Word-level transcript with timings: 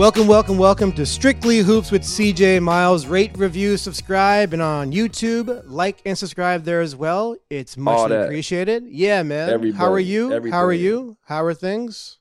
Welcome, 0.00 0.28
welcome, 0.28 0.56
welcome 0.56 0.92
to 0.92 1.04
Strictly 1.04 1.58
Hoops 1.58 1.90
with 1.90 2.04
CJ 2.04 2.62
Miles. 2.62 3.04
Rate, 3.04 3.36
review, 3.36 3.76
subscribe, 3.76 4.54
and 4.54 4.62
on 4.62 4.92
YouTube, 4.92 5.62
like 5.66 6.00
and 6.06 6.16
subscribe 6.16 6.64
there 6.64 6.80
as 6.80 6.96
well. 6.96 7.36
It's 7.50 7.76
much 7.76 8.10
appreciated. 8.10 8.84
Yeah, 8.88 9.22
man. 9.22 9.48
How 9.74 9.92
are 9.92 9.98
Everybody, 9.98 10.06
you? 10.06 10.50
How 10.50 10.64
are 10.64 10.72
you? 10.72 11.18
How 11.24 11.44
are 11.44 11.52
things? 11.52 12.18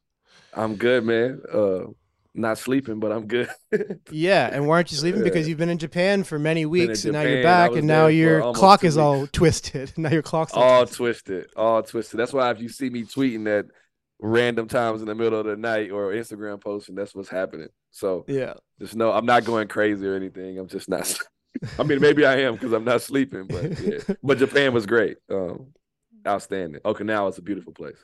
I'm 0.53 0.75
good, 0.75 1.05
man. 1.05 1.41
Uh, 1.49 1.83
not 2.33 2.57
sleeping, 2.57 2.99
but 2.99 3.13
I'm 3.13 3.27
good. 3.27 3.49
Yeah, 4.11 4.49
and 4.51 4.67
why 4.67 4.75
aren't 4.75 4.91
you 4.91 4.97
sleeping? 4.97 5.23
Because 5.23 5.47
you've 5.47 5.57
been 5.57 5.69
in 5.69 5.77
Japan 5.77 6.25
for 6.25 6.37
many 6.37 6.65
weeks, 6.65 7.05
and 7.05 7.13
now 7.13 7.21
you're 7.21 7.43
back, 7.43 7.71
and 7.71 7.87
now 7.87 8.07
your 8.07 8.51
clock 8.51 8.83
is 8.83 8.97
all 8.97 9.21
weeks. 9.21 9.29
Oh, 9.35 9.37
twisted. 9.37 9.93
now 9.97 10.09
your 10.09 10.21
clock's 10.21 10.51
all 10.51 10.63
all 10.63 10.85
twisted. 10.85 10.97
twisted, 10.97 11.53
all 11.55 11.81
twisted. 11.81 12.19
That's 12.19 12.33
why 12.33 12.51
if 12.51 12.59
you 12.59 12.67
see 12.67 12.89
me 12.89 13.03
tweeting 13.03 13.47
at 13.47 13.67
random 14.19 14.67
times 14.67 15.01
in 15.01 15.07
the 15.07 15.15
middle 15.15 15.39
of 15.39 15.45
the 15.45 15.55
night 15.55 15.91
or 15.91 16.11
Instagram 16.11 16.61
posting, 16.61 16.95
that's 16.95 17.15
what's 17.15 17.29
happening. 17.29 17.69
So 17.91 18.25
Yeah. 18.27 18.53
just 18.79 18.95
know 18.95 19.11
I'm 19.11 19.25
not 19.25 19.45
going 19.45 19.67
crazy 19.67 20.05
or 20.05 20.15
anything. 20.15 20.57
I'm 20.59 20.67
just 20.67 20.89
not. 20.89 21.17
I 21.79 21.83
mean, 21.83 21.99
maybe 21.99 22.25
I 22.25 22.41
am 22.41 22.53
because 22.53 22.73
I'm 22.73 22.83
not 22.85 23.01
sleeping, 23.01 23.47
but 23.47 23.79
yeah. 23.79 23.99
But 24.23 24.37
Japan 24.37 24.73
was 24.73 24.85
great. 24.85 25.17
Um, 25.29 25.73
outstanding. 26.27 26.81
Okinawa 26.81 27.29
is 27.31 27.37
a 27.37 27.41
beautiful 27.41 27.73
place. 27.73 27.97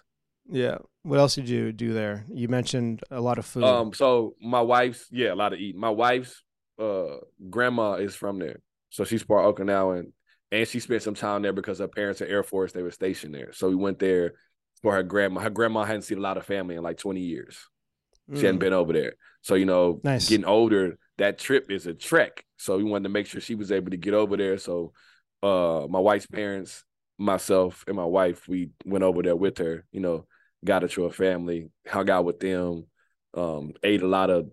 Yeah. 0.50 0.78
What 1.04 1.20
else 1.20 1.36
did 1.36 1.50
you 1.50 1.72
do 1.72 1.94
there? 1.94 2.26
You 2.34 2.48
mentioned 2.48 3.02
a 3.12 3.20
lot 3.22 3.38
of 3.38 3.46
food. 3.46 3.64
Um, 3.64 3.94
so 3.94 4.36
my 4.42 4.62
wife's 4.62 5.08
yeah, 5.12 5.34
a 5.34 5.36
lot 5.36 5.54
of 5.54 5.60
eating. 5.60 5.80
My 5.82 5.90
wife's 5.90 6.42
uh 6.80 7.18
grandma 7.50 7.94
is 7.94 8.16
from 8.16 8.38
there, 8.40 8.60
so 8.90 9.06
she's 9.06 9.24
part 9.24 9.56
Okinawan, 9.56 10.12
and 10.52 10.68
she 10.68 10.80
spent 10.80 11.04
some 11.04 11.16
time 11.16 11.42
there 11.42 11.54
because 11.54 11.80
her 11.80 11.88
parents 11.88 12.22
are 12.22 12.26
Air 12.26 12.44
Force. 12.44 12.74
They 12.74 12.84
were 12.84 12.92
stationed 12.92 13.34
there, 13.34 13.54
so 13.54 13.70
we 13.70 13.76
went 13.76 13.98
there 14.00 14.34
for 14.86 14.94
her 14.94 15.02
grandma. 15.02 15.42
Her 15.42 15.50
grandma 15.50 15.84
hadn't 15.84 16.04
seen 16.04 16.20
a 16.20 16.22
lot 16.22 16.38
of 16.38 16.46
family 16.46 16.76
in 16.76 16.84
like 16.84 16.98
twenty 17.00 17.22
years. 17.22 17.58
She 18.36 18.46
hadn't 18.46 18.58
Mm. 18.58 18.60
been 18.60 18.74
over 18.74 18.94
there, 18.94 19.14
so 19.42 19.56
you 19.56 19.66
know, 19.66 20.00
Nice. 20.04 20.30
getting 20.30 20.46
older, 20.46 21.00
that 21.18 21.40
trip 21.40 21.72
is 21.72 21.88
a 21.88 21.94
trek. 21.96 22.46
So 22.58 22.78
we 22.78 22.84
wanted 22.84 23.04
to 23.06 23.10
make 23.10 23.26
sure 23.26 23.42
she 23.42 23.56
was 23.56 23.72
able 23.72 23.90
to 23.90 23.98
get 23.98 24.14
over 24.14 24.38
there. 24.38 24.60
So, 24.60 24.94
uh, 25.42 25.88
my 25.90 25.98
wife's 26.00 26.28
parents, 26.28 26.84
myself, 27.18 27.84
and 27.88 27.96
my 27.96 28.06
wife, 28.06 28.48
we 28.48 28.70
went 28.86 29.04
over 29.04 29.24
there 29.24 29.36
with 29.36 29.58
her. 29.58 29.86
You 29.92 30.02
know, 30.02 30.28
got 30.64 30.84
her 30.84 30.88
to 30.90 31.04
her 31.06 31.10
family, 31.12 31.70
hung 31.88 32.10
out 32.12 32.26
with 32.26 32.40
them, 32.40 32.86
um, 33.34 33.74
ate 33.84 34.04
a 34.04 34.08
lot 34.08 34.30
of 34.30 34.52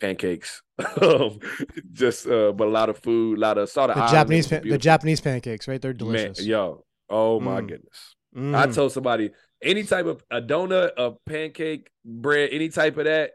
pancakes, 0.00 0.62
just 1.92 2.26
uh, 2.26 2.52
but 2.52 2.66
a 2.68 2.70
lot 2.70 2.88
of 2.88 2.98
food, 2.98 3.36
a 3.36 3.40
lot 3.40 3.58
of 3.58 3.68
saw 3.68 3.86
the, 3.86 3.94
the 3.94 4.06
Japanese 4.06 4.46
pan- 4.48 4.66
the. 4.66 4.78
Japanese 4.78 5.20
pancakes, 5.20 5.68
right? 5.68 5.80
They're 5.80 5.92
Man, 5.92 5.98
delicious. 5.98 6.44
yo, 6.46 6.84
oh 7.10 7.38
my 7.40 7.60
Mm. 7.60 7.68
goodness. 7.68 8.16
I 8.36 8.66
Mm. 8.66 8.74
told 8.74 8.92
somebody 8.92 9.30
any 9.62 9.82
type 9.84 10.06
of 10.06 10.22
a 10.30 10.40
donut, 10.40 10.90
a 10.96 11.12
pancake, 11.26 11.90
bread, 12.04 12.50
any 12.52 12.68
type 12.68 12.96
of 12.98 13.04
that, 13.04 13.32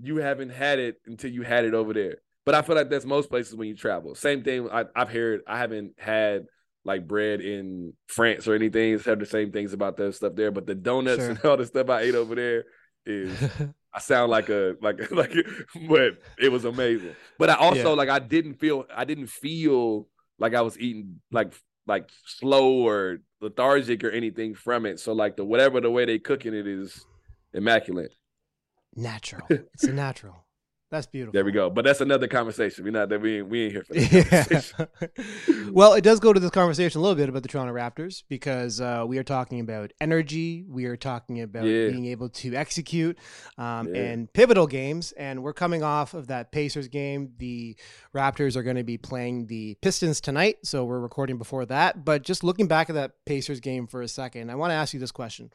you 0.00 0.16
haven't 0.16 0.50
had 0.50 0.78
it 0.78 0.96
until 1.06 1.30
you 1.30 1.42
had 1.42 1.64
it 1.64 1.74
over 1.74 1.92
there. 1.92 2.16
But 2.44 2.54
I 2.54 2.62
feel 2.62 2.74
like 2.76 2.90
that's 2.90 3.04
most 3.04 3.30
places 3.30 3.54
when 3.54 3.68
you 3.68 3.76
travel. 3.76 4.14
Same 4.14 4.42
thing. 4.42 4.68
I, 4.70 4.84
I've 4.96 5.10
heard. 5.10 5.42
I 5.46 5.58
haven't 5.58 5.92
had 5.98 6.46
like 6.84 7.06
bread 7.06 7.40
in 7.40 7.92
France 8.08 8.48
or 8.48 8.54
anything. 8.54 8.98
Have 9.00 9.20
the 9.20 9.26
same 9.26 9.52
things 9.52 9.72
about 9.72 9.96
that 9.98 10.14
stuff 10.14 10.34
there. 10.34 10.50
But 10.50 10.66
the 10.66 10.74
donuts 10.74 11.18
Sure. 11.22 11.30
and 11.30 11.38
all 11.44 11.56
the 11.56 11.66
stuff 11.66 11.88
I 11.88 12.00
ate 12.02 12.14
over 12.16 12.34
there 12.34 12.64
is 13.06 13.30
I 13.94 14.00
sound 14.00 14.30
like 14.30 14.48
a 14.48 14.74
like 14.80 15.10
like 15.12 15.34
but 15.88 16.18
it 16.38 16.50
was 16.50 16.64
amazing. 16.64 17.14
But 17.38 17.50
I 17.50 17.54
also 17.54 17.90
Yeah. 17.90 17.96
like 17.96 18.08
I 18.08 18.18
didn't 18.18 18.54
feel 18.54 18.86
I 18.94 19.04
didn't 19.04 19.28
feel 19.28 20.08
like 20.38 20.54
I 20.54 20.62
was 20.62 20.76
eating 20.78 21.20
like 21.30 21.52
like 21.86 22.08
slow 22.26 22.86
or 22.86 23.18
lethargic 23.40 24.04
or 24.04 24.10
anything 24.10 24.54
from 24.54 24.86
it. 24.86 25.00
So 25.00 25.12
like 25.12 25.36
the 25.36 25.44
whatever 25.44 25.80
the 25.80 25.90
way 25.90 26.04
they 26.04 26.18
cooking 26.18 26.54
it 26.54 26.66
is 26.66 27.04
immaculate. 27.52 28.12
natural. 28.94 29.46
It's 29.50 29.84
a 29.84 29.92
natural. 29.92 30.44
That's 30.92 31.06
beautiful. 31.06 31.32
There 31.32 31.42
we 31.46 31.52
go. 31.52 31.70
But 31.70 31.86
that's 31.86 32.02
another 32.02 32.28
conversation. 32.28 32.84
We're 32.84 32.90
not 32.90 33.08
that 33.08 33.22
we 33.22 33.38
ain't 33.38 33.48
we 33.48 33.62
ain't 33.64 33.72
here 33.72 33.82
for 33.82 33.94
that. 33.94 34.88
Yeah. 35.48 35.64
well, 35.70 35.94
it 35.94 36.02
does 36.02 36.20
go 36.20 36.34
to 36.34 36.38
this 36.38 36.50
conversation 36.50 36.98
a 36.98 37.02
little 37.02 37.16
bit 37.16 37.30
about 37.30 37.42
the 37.42 37.48
Toronto 37.48 37.72
Raptors 37.72 38.24
because 38.28 38.78
uh, 38.78 39.04
we 39.08 39.16
are 39.16 39.22
talking 39.22 39.58
about 39.60 39.94
energy. 40.02 40.66
We 40.68 40.84
are 40.84 40.98
talking 40.98 41.40
about 41.40 41.64
Yeah. 41.64 41.88
being 41.88 42.04
able 42.04 42.28
to 42.28 42.54
execute 42.54 43.16
um, 43.56 43.88
Yeah. 43.94 44.02
and 44.02 44.30
pivotal 44.34 44.66
games. 44.66 45.12
And 45.12 45.42
we're 45.42 45.54
coming 45.54 45.82
off 45.82 46.12
of 46.12 46.26
that 46.26 46.52
Pacers 46.52 46.88
game. 46.88 47.32
The 47.38 47.74
Raptors 48.14 48.54
are 48.54 48.62
going 48.62 48.76
to 48.76 48.84
be 48.84 48.98
playing 48.98 49.46
the 49.46 49.78
Pistons 49.80 50.20
tonight. 50.20 50.58
So 50.62 50.84
we're 50.84 51.00
recording 51.00 51.38
before 51.38 51.64
that. 51.66 52.04
But 52.04 52.22
just 52.22 52.44
looking 52.44 52.66
back 52.68 52.90
at 52.90 52.96
that 52.96 53.12
Pacers 53.24 53.60
game 53.60 53.86
for 53.86 54.02
a 54.02 54.08
second, 54.08 54.50
I 54.50 54.56
want 54.56 54.72
to 54.72 54.74
ask 54.74 54.92
you 54.92 55.00
this 55.00 55.10
question. 55.10 55.50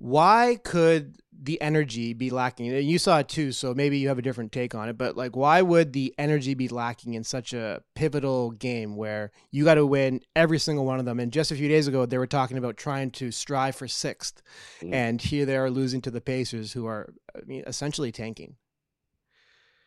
Why 0.00 0.58
could 0.62 1.16
the 1.40 1.60
energy 1.60 2.12
be 2.12 2.30
lacking? 2.30 2.68
And 2.68 2.84
You 2.84 2.98
saw 2.98 3.18
it 3.18 3.28
too, 3.28 3.50
so 3.50 3.74
maybe 3.74 3.98
you 3.98 4.06
have 4.08 4.18
a 4.18 4.22
different 4.22 4.52
take 4.52 4.72
on 4.74 4.88
it. 4.88 4.96
But 4.96 5.16
like, 5.16 5.34
why 5.34 5.60
would 5.60 5.92
the 5.92 6.14
energy 6.18 6.54
be 6.54 6.68
lacking 6.68 7.14
in 7.14 7.24
such 7.24 7.52
a 7.52 7.82
pivotal 7.96 8.52
game 8.52 8.94
where 8.94 9.32
you 9.50 9.64
got 9.64 9.74
to 9.74 9.84
win 9.86 10.20
every 10.36 10.60
single 10.60 10.84
one 10.84 11.00
of 11.00 11.04
them? 11.04 11.18
And 11.18 11.32
just 11.32 11.50
a 11.50 11.56
few 11.56 11.68
days 11.68 11.88
ago, 11.88 12.06
they 12.06 12.18
were 12.18 12.28
talking 12.28 12.58
about 12.58 12.76
trying 12.76 13.10
to 13.12 13.32
strive 13.32 13.74
for 13.74 13.88
sixth, 13.88 14.40
Mm. 14.80 14.94
and 14.94 15.20
here 15.22 15.44
they 15.44 15.56
are 15.56 15.68
losing 15.70 16.00
to 16.02 16.10
the 16.12 16.20
Pacers, 16.20 16.72
who 16.74 16.86
are, 16.86 17.12
I 17.34 17.40
mean, 17.44 17.64
essentially 17.66 18.12
tanking. 18.12 18.54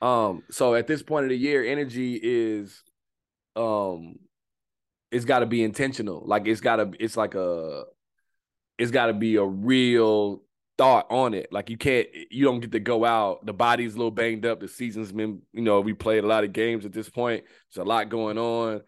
Um, 0.02 0.44
so 0.50 0.74
at 0.76 0.88
this 0.88 1.04
point 1.04 1.24
of 1.26 1.30
the 1.30 1.38
year, 1.38 1.64
energy 1.64 2.20
is 2.22 2.84
um 3.56 4.16
it's 5.12 5.26
gotta 5.26 5.46
be 5.46 5.64
intentional. 5.64 6.24
Like 6.26 6.48
it's 6.48 6.62
gotta 6.62 6.92
it's 7.00 7.16
like 7.18 7.36
a 7.36 7.84
it's 8.82 8.90
gotta 8.90 9.14
be 9.14 9.36
a 9.36 9.46
real 9.46 10.42
thought 10.76 11.06
on 11.12 11.36
it. 11.36 11.54
Like 11.54 11.70
you 11.70 11.78
can't 11.78 12.08
you 12.32 12.44
don't 12.46 12.62
get 12.62 12.72
to 12.72 12.80
go 12.80 13.06
out. 13.06 13.46
The 13.46 13.54
body's 13.54 13.94
a 13.94 13.98
little 13.98 14.10
banged 14.10 14.44
up. 14.44 14.60
The 14.60 14.68
season's 14.68 15.12
been, 15.12 15.44
you 15.54 15.62
know, 15.62 15.82
we 15.82 15.94
played 15.94 16.24
a 16.24 16.28
lot 16.28 16.44
of 16.44 16.52
games 16.52 16.84
at 16.84 16.92
this 16.92 17.08
point. 17.08 17.44
There's 17.72 17.86
a 17.86 17.88
lot 17.88 18.10
going 18.10 18.40
on. 18.40 18.82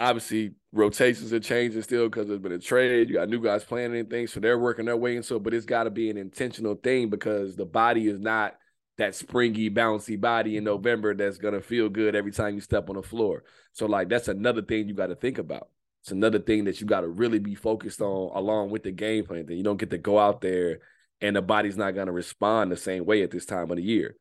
Obviously, 0.00 0.56
rotations 0.72 1.32
are 1.32 1.38
changing 1.38 1.82
still 1.82 2.08
because 2.08 2.26
there's 2.26 2.40
been 2.40 2.50
a 2.50 2.58
trade. 2.58 3.10
You 3.10 3.14
got 3.14 3.28
new 3.28 3.40
guys 3.40 3.62
playing 3.62 3.94
and 3.94 4.10
things, 4.10 4.32
so 4.32 4.40
they're 4.40 4.58
working 4.58 4.86
their 4.86 4.96
way 4.96 5.14
into 5.14 5.36
it. 5.36 5.42
But 5.44 5.54
it's 5.54 5.66
got 5.66 5.84
to 5.84 5.90
be 5.90 6.10
an 6.10 6.16
intentional 6.16 6.74
thing 6.74 7.08
because 7.08 7.54
the 7.54 7.64
body 7.64 8.08
is 8.08 8.18
not 8.18 8.56
that 8.98 9.14
springy, 9.14 9.70
bouncy 9.70 10.20
body 10.20 10.56
in 10.56 10.64
mm-hmm. 10.64 10.72
November 10.72 11.14
that's 11.14 11.38
gonna 11.38 11.60
feel 11.60 11.88
good 11.88 12.16
every 12.16 12.32
time 12.32 12.56
you 12.56 12.60
step 12.60 12.90
on 12.90 12.96
the 12.96 13.02
floor. 13.02 13.44
So 13.72 13.86
like 13.86 14.08
that's 14.08 14.26
another 14.26 14.62
thing 14.62 14.88
you 14.88 14.94
got 14.94 15.06
to 15.06 15.14
think 15.14 15.38
about. 15.38 15.68
It's 16.02 16.10
another 16.10 16.40
thing 16.40 16.64
that 16.64 16.80
you 16.80 16.86
got 16.86 17.02
to 17.02 17.08
really 17.08 17.38
be 17.38 17.54
focused 17.54 18.00
on 18.00 18.36
along 18.36 18.70
with 18.70 18.82
the 18.82 18.90
game 18.90 19.24
plan. 19.24 19.46
That 19.46 19.54
you 19.54 19.62
don't 19.62 19.76
get 19.76 19.90
to 19.90 19.98
go 19.98 20.18
out 20.18 20.40
there 20.40 20.80
and 21.22 21.36
the 21.36 21.42
body's 21.42 21.76
not 21.76 21.94
gonna 21.94 22.12
respond 22.12 22.70
the 22.70 22.76
same 22.76 23.06
way 23.06 23.22
at 23.22 23.30
this 23.30 23.46
time 23.46 23.70
of 23.70 23.76
the 23.76 23.82
year. 23.82 24.16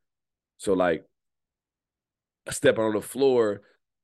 So 0.58 0.74
like 0.74 1.03
stepping 2.50 2.84
on 2.84 2.94
the 2.94 3.02
floor, 3.02 3.62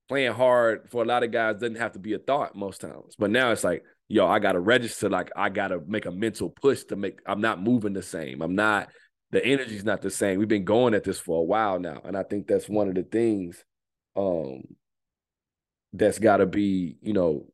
playing 0.09 0.33
hard 0.33 0.89
for 0.89 1.03
a 1.03 1.05
lot 1.05 1.23
of 1.23 1.31
guys 1.31 1.55
doesn't 1.55 1.75
have 1.75 1.91
to 1.93 1.99
be 1.99 2.13
a 2.13 2.19
thought 2.19 2.55
most 2.55 2.81
times. 2.81 3.15
But 3.17 3.29
now 3.29 3.51
it's 3.51 3.63
like, 3.63 3.83
yo, 4.07 4.27
I 4.27 4.39
gotta 4.39 4.59
register, 4.59 5.09
like 5.09 5.29
I 5.35 5.49
gotta 5.49 5.79
make 5.85 6.07
a 6.07 6.11
mental 6.11 6.49
push 6.49 6.83
to 6.85 6.95
make 6.95 7.19
I'm 7.27 7.39
not 7.39 7.61
moving 7.61 7.93
the 7.93 8.01
same. 8.01 8.41
I'm 8.41 8.55
not 8.55 8.89
the 9.29 9.45
energy's 9.45 9.85
not 9.85 10.01
the 10.01 10.09
same. 10.09 10.39
We've 10.39 10.47
been 10.47 10.65
going 10.65 10.95
at 10.95 11.03
this 11.03 11.19
for 11.19 11.39
a 11.39 11.43
while 11.43 11.79
now. 11.79 12.01
And 12.03 12.17
I 12.17 12.23
think 12.23 12.47
that's 12.47 12.67
one 12.67 12.89
of 12.89 12.95
the 12.95 13.03
things 13.03 13.63
um 14.15 14.63
that's 15.93 16.17
gotta 16.17 16.47
be, 16.47 16.97
you 17.03 17.13
know, 17.13 17.45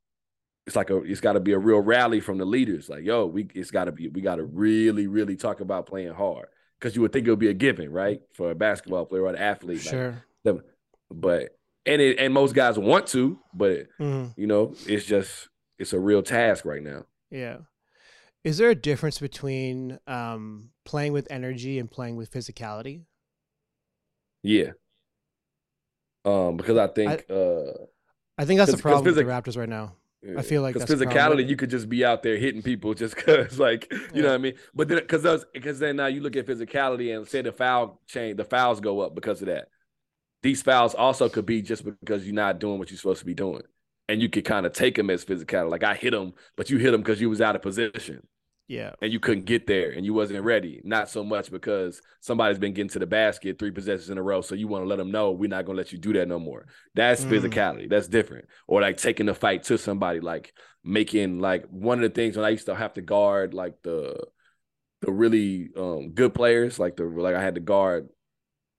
it's 0.65 0.75
like 0.75 0.89
a 0.89 0.98
it's 1.04 1.19
gotta 1.21 1.39
be 1.39 1.51
a 1.51 1.57
real 1.60 1.80
rally 1.80 2.19
from 2.19 2.38
the 2.38 2.45
leaders. 2.45 2.89
Like, 2.89 3.04
yo, 3.04 3.25
we 3.25 3.48
it's 3.54 3.71
gotta 3.71 3.92
be, 3.92 4.07
we 4.07 4.21
gotta 4.21 4.44
really, 4.44 5.07
really 5.07 5.36
talk 5.36 5.60
about 5.60 5.86
playing 5.86 6.13
hard. 6.13 6.48
Cause 6.80 6.95
you 6.95 7.01
would 7.01 7.13
think 7.13 7.25
it 7.27 7.30
would 7.30 7.39
be 7.39 7.48
a 7.50 7.54
given, 7.54 7.92
right? 7.92 8.21
For 8.33 8.51
a 8.51 8.56
basketball 8.56 9.06
player 9.06 9.24
or 9.24 9.30
an 9.30 9.36
athlete. 9.38 9.81
Sure. 9.81 10.24
the- 10.44 10.63
but 11.10 11.57
and 11.86 12.01
it 12.01 12.18
and 12.19 12.33
most 12.33 12.56
guys 12.56 12.77
want 12.80 13.07
to, 13.07 13.39
but 13.54 13.88
Mhm. 14.00 14.33
you 14.38 14.48
know, 14.48 14.74
it's 14.88 15.06
just 15.06 15.50
it's 15.77 15.94
a 15.94 16.00
real 16.00 16.21
task 16.24 16.65
right 16.65 16.81
now. 16.81 17.06
Yeah. 17.30 17.57
Is 18.44 18.57
there 18.57 18.69
a 18.69 18.75
difference 18.75 19.19
between 19.19 20.00
um, 20.07 20.71
playing 20.86 21.13
with 21.13 21.27
energy 21.30 21.80
and 21.80 21.89
playing 21.89 22.15
with 22.18 22.30
physicality? 22.31 23.04
Yeah. 24.44 24.71
Um, 26.25 26.57
because 26.57 26.77
I 26.77 26.88
think 26.88 27.25
I, 27.30 27.33
uh 27.33 27.74
I 28.38 28.45
think 28.45 28.57
that's 28.60 28.71
the 28.71 28.77
problem 28.77 29.06
with 29.06 29.15
the 29.15 29.24
Raptors 29.24 29.57
right 29.57 29.69
now. 29.69 29.95
I 30.38 30.42
feel 30.42 30.62
like 30.62 30.74
because 30.74 30.90
physicality, 30.90 31.48
you 31.48 31.56
could 31.56 31.70
just 31.70 31.90
be 31.90 32.06
out 32.06 32.24
there 32.24 32.38
hitting 32.38 32.62
people 32.62 32.94
just 32.94 33.16
because, 33.16 33.60
like, 33.60 33.92
you 33.92 34.00
yeah. 34.14 34.22
know 34.22 34.28
what 34.30 34.36
I 34.36 34.38
mean. 34.38 34.54
But 34.74 34.88
then, 34.88 35.00
because 35.00 35.22
those, 35.24 35.46
because 35.54 35.80
then 35.80 35.98
now 35.98 36.06
you 36.08 36.22
look 36.22 36.36
at 36.36 36.46
physicality 36.46 37.16
and 37.16 37.28
say 37.28 37.42
the 37.42 37.52
foul 37.52 38.02
chain, 38.08 38.38
the 38.38 38.46
fouls 38.46 38.80
go 38.80 39.02
up 39.02 39.16
because 39.16 39.42
of 39.42 39.48
that. 39.48 39.68
These 40.42 40.62
fouls 40.62 40.96
also 40.96 41.30
could 41.30 41.46
be 41.46 41.62
just 41.62 41.86
because 41.86 42.25
you're 42.25 42.36
not 42.36 42.60
doing 42.60 42.80
what 42.80 42.90
you're 42.90 42.98
supposed 42.98 43.20
to 43.20 43.25
be 43.25 43.34
doing, 43.34 43.64
and 44.08 44.22
you 44.22 44.30
could 44.30 44.46
kind 44.46 44.66
of 44.66 44.74
take 44.74 44.96
them 44.96 45.10
as 45.10 45.25
physicality. 45.25 45.70
Like 45.70 45.84
I 45.84 45.96
hit 45.96 46.14
him, 46.14 46.34
but 46.56 46.70
you 46.70 46.78
hit 46.78 46.94
him 46.94 47.02
because 47.02 47.20
you 47.20 47.30
was 47.30 47.42
out 47.42 47.56
of 47.56 47.62
position. 47.62 48.25
Yeah. 48.68 48.94
And 49.01 49.12
you 49.12 49.19
couldn't 49.19 49.45
get 49.45 49.68
there 49.68 49.92
and 49.92 50.06
you 50.06 50.13
wasn't 50.13 50.44
ready. 50.44 50.81
Not 50.83 51.10
so 51.10 51.24
much 51.24 51.51
because 51.51 52.01
somebody's 52.21 52.60
been 52.60 52.74
getting 52.74 52.89
to 52.89 53.00
the 53.00 53.06
basket 53.06 53.60
three 53.60 53.71
possessions 53.71 54.10
in 54.10 54.18
a 54.18 54.24
row. 54.24 54.42
So 54.42 54.56
you 54.56 54.68
want 54.68 54.83
to 54.83 54.88
let 54.88 54.98
them 54.98 55.12
know 55.12 55.31
we're 55.31 55.50
not 55.50 55.65
going 55.65 55.75
to 55.75 55.81
let 55.81 55.92
you 55.92 55.98
do 55.98 56.13
that 56.13 56.27
no 56.27 56.39
more. 56.39 56.65
That's 56.95 57.24
mm. 57.24 57.30
physicality. 57.30 57.89
That's 57.89 58.07
different. 58.07 58.45
Or 58.68 58.81
like 58.81 58.98
taking 58.98 59.25
the 59.25 59.33
fight 59.33 59.63
to 59.63 59.77
somebody, 59.77 60.21
like 60.21 60.54
making 60.83 61.39
like 61.39 61.65
one 61.69 62.01
of 62.01 62.10
the 62.10 62.15
things 62.15 62.36
when 62.36 62.45
I 62.45 62.50
used 62.50 62.68
to 62.68 62.75
have 62.75 62.94
to 62.94 63.01
guard 63.01 63.54
like 63.54 63.75
the 63.83 64.25
the 65.01 65.12
really 65.12 65.69
um, 65.77 66.12
good 66.12 66.33
players, 66.33 66.80
like 66.80 66.95
the 66.95 67.04
like 67.04 67.36
I 67.36 67.42
had 67.42 67.56
to 67.56 67.62
guard 67.62 68.07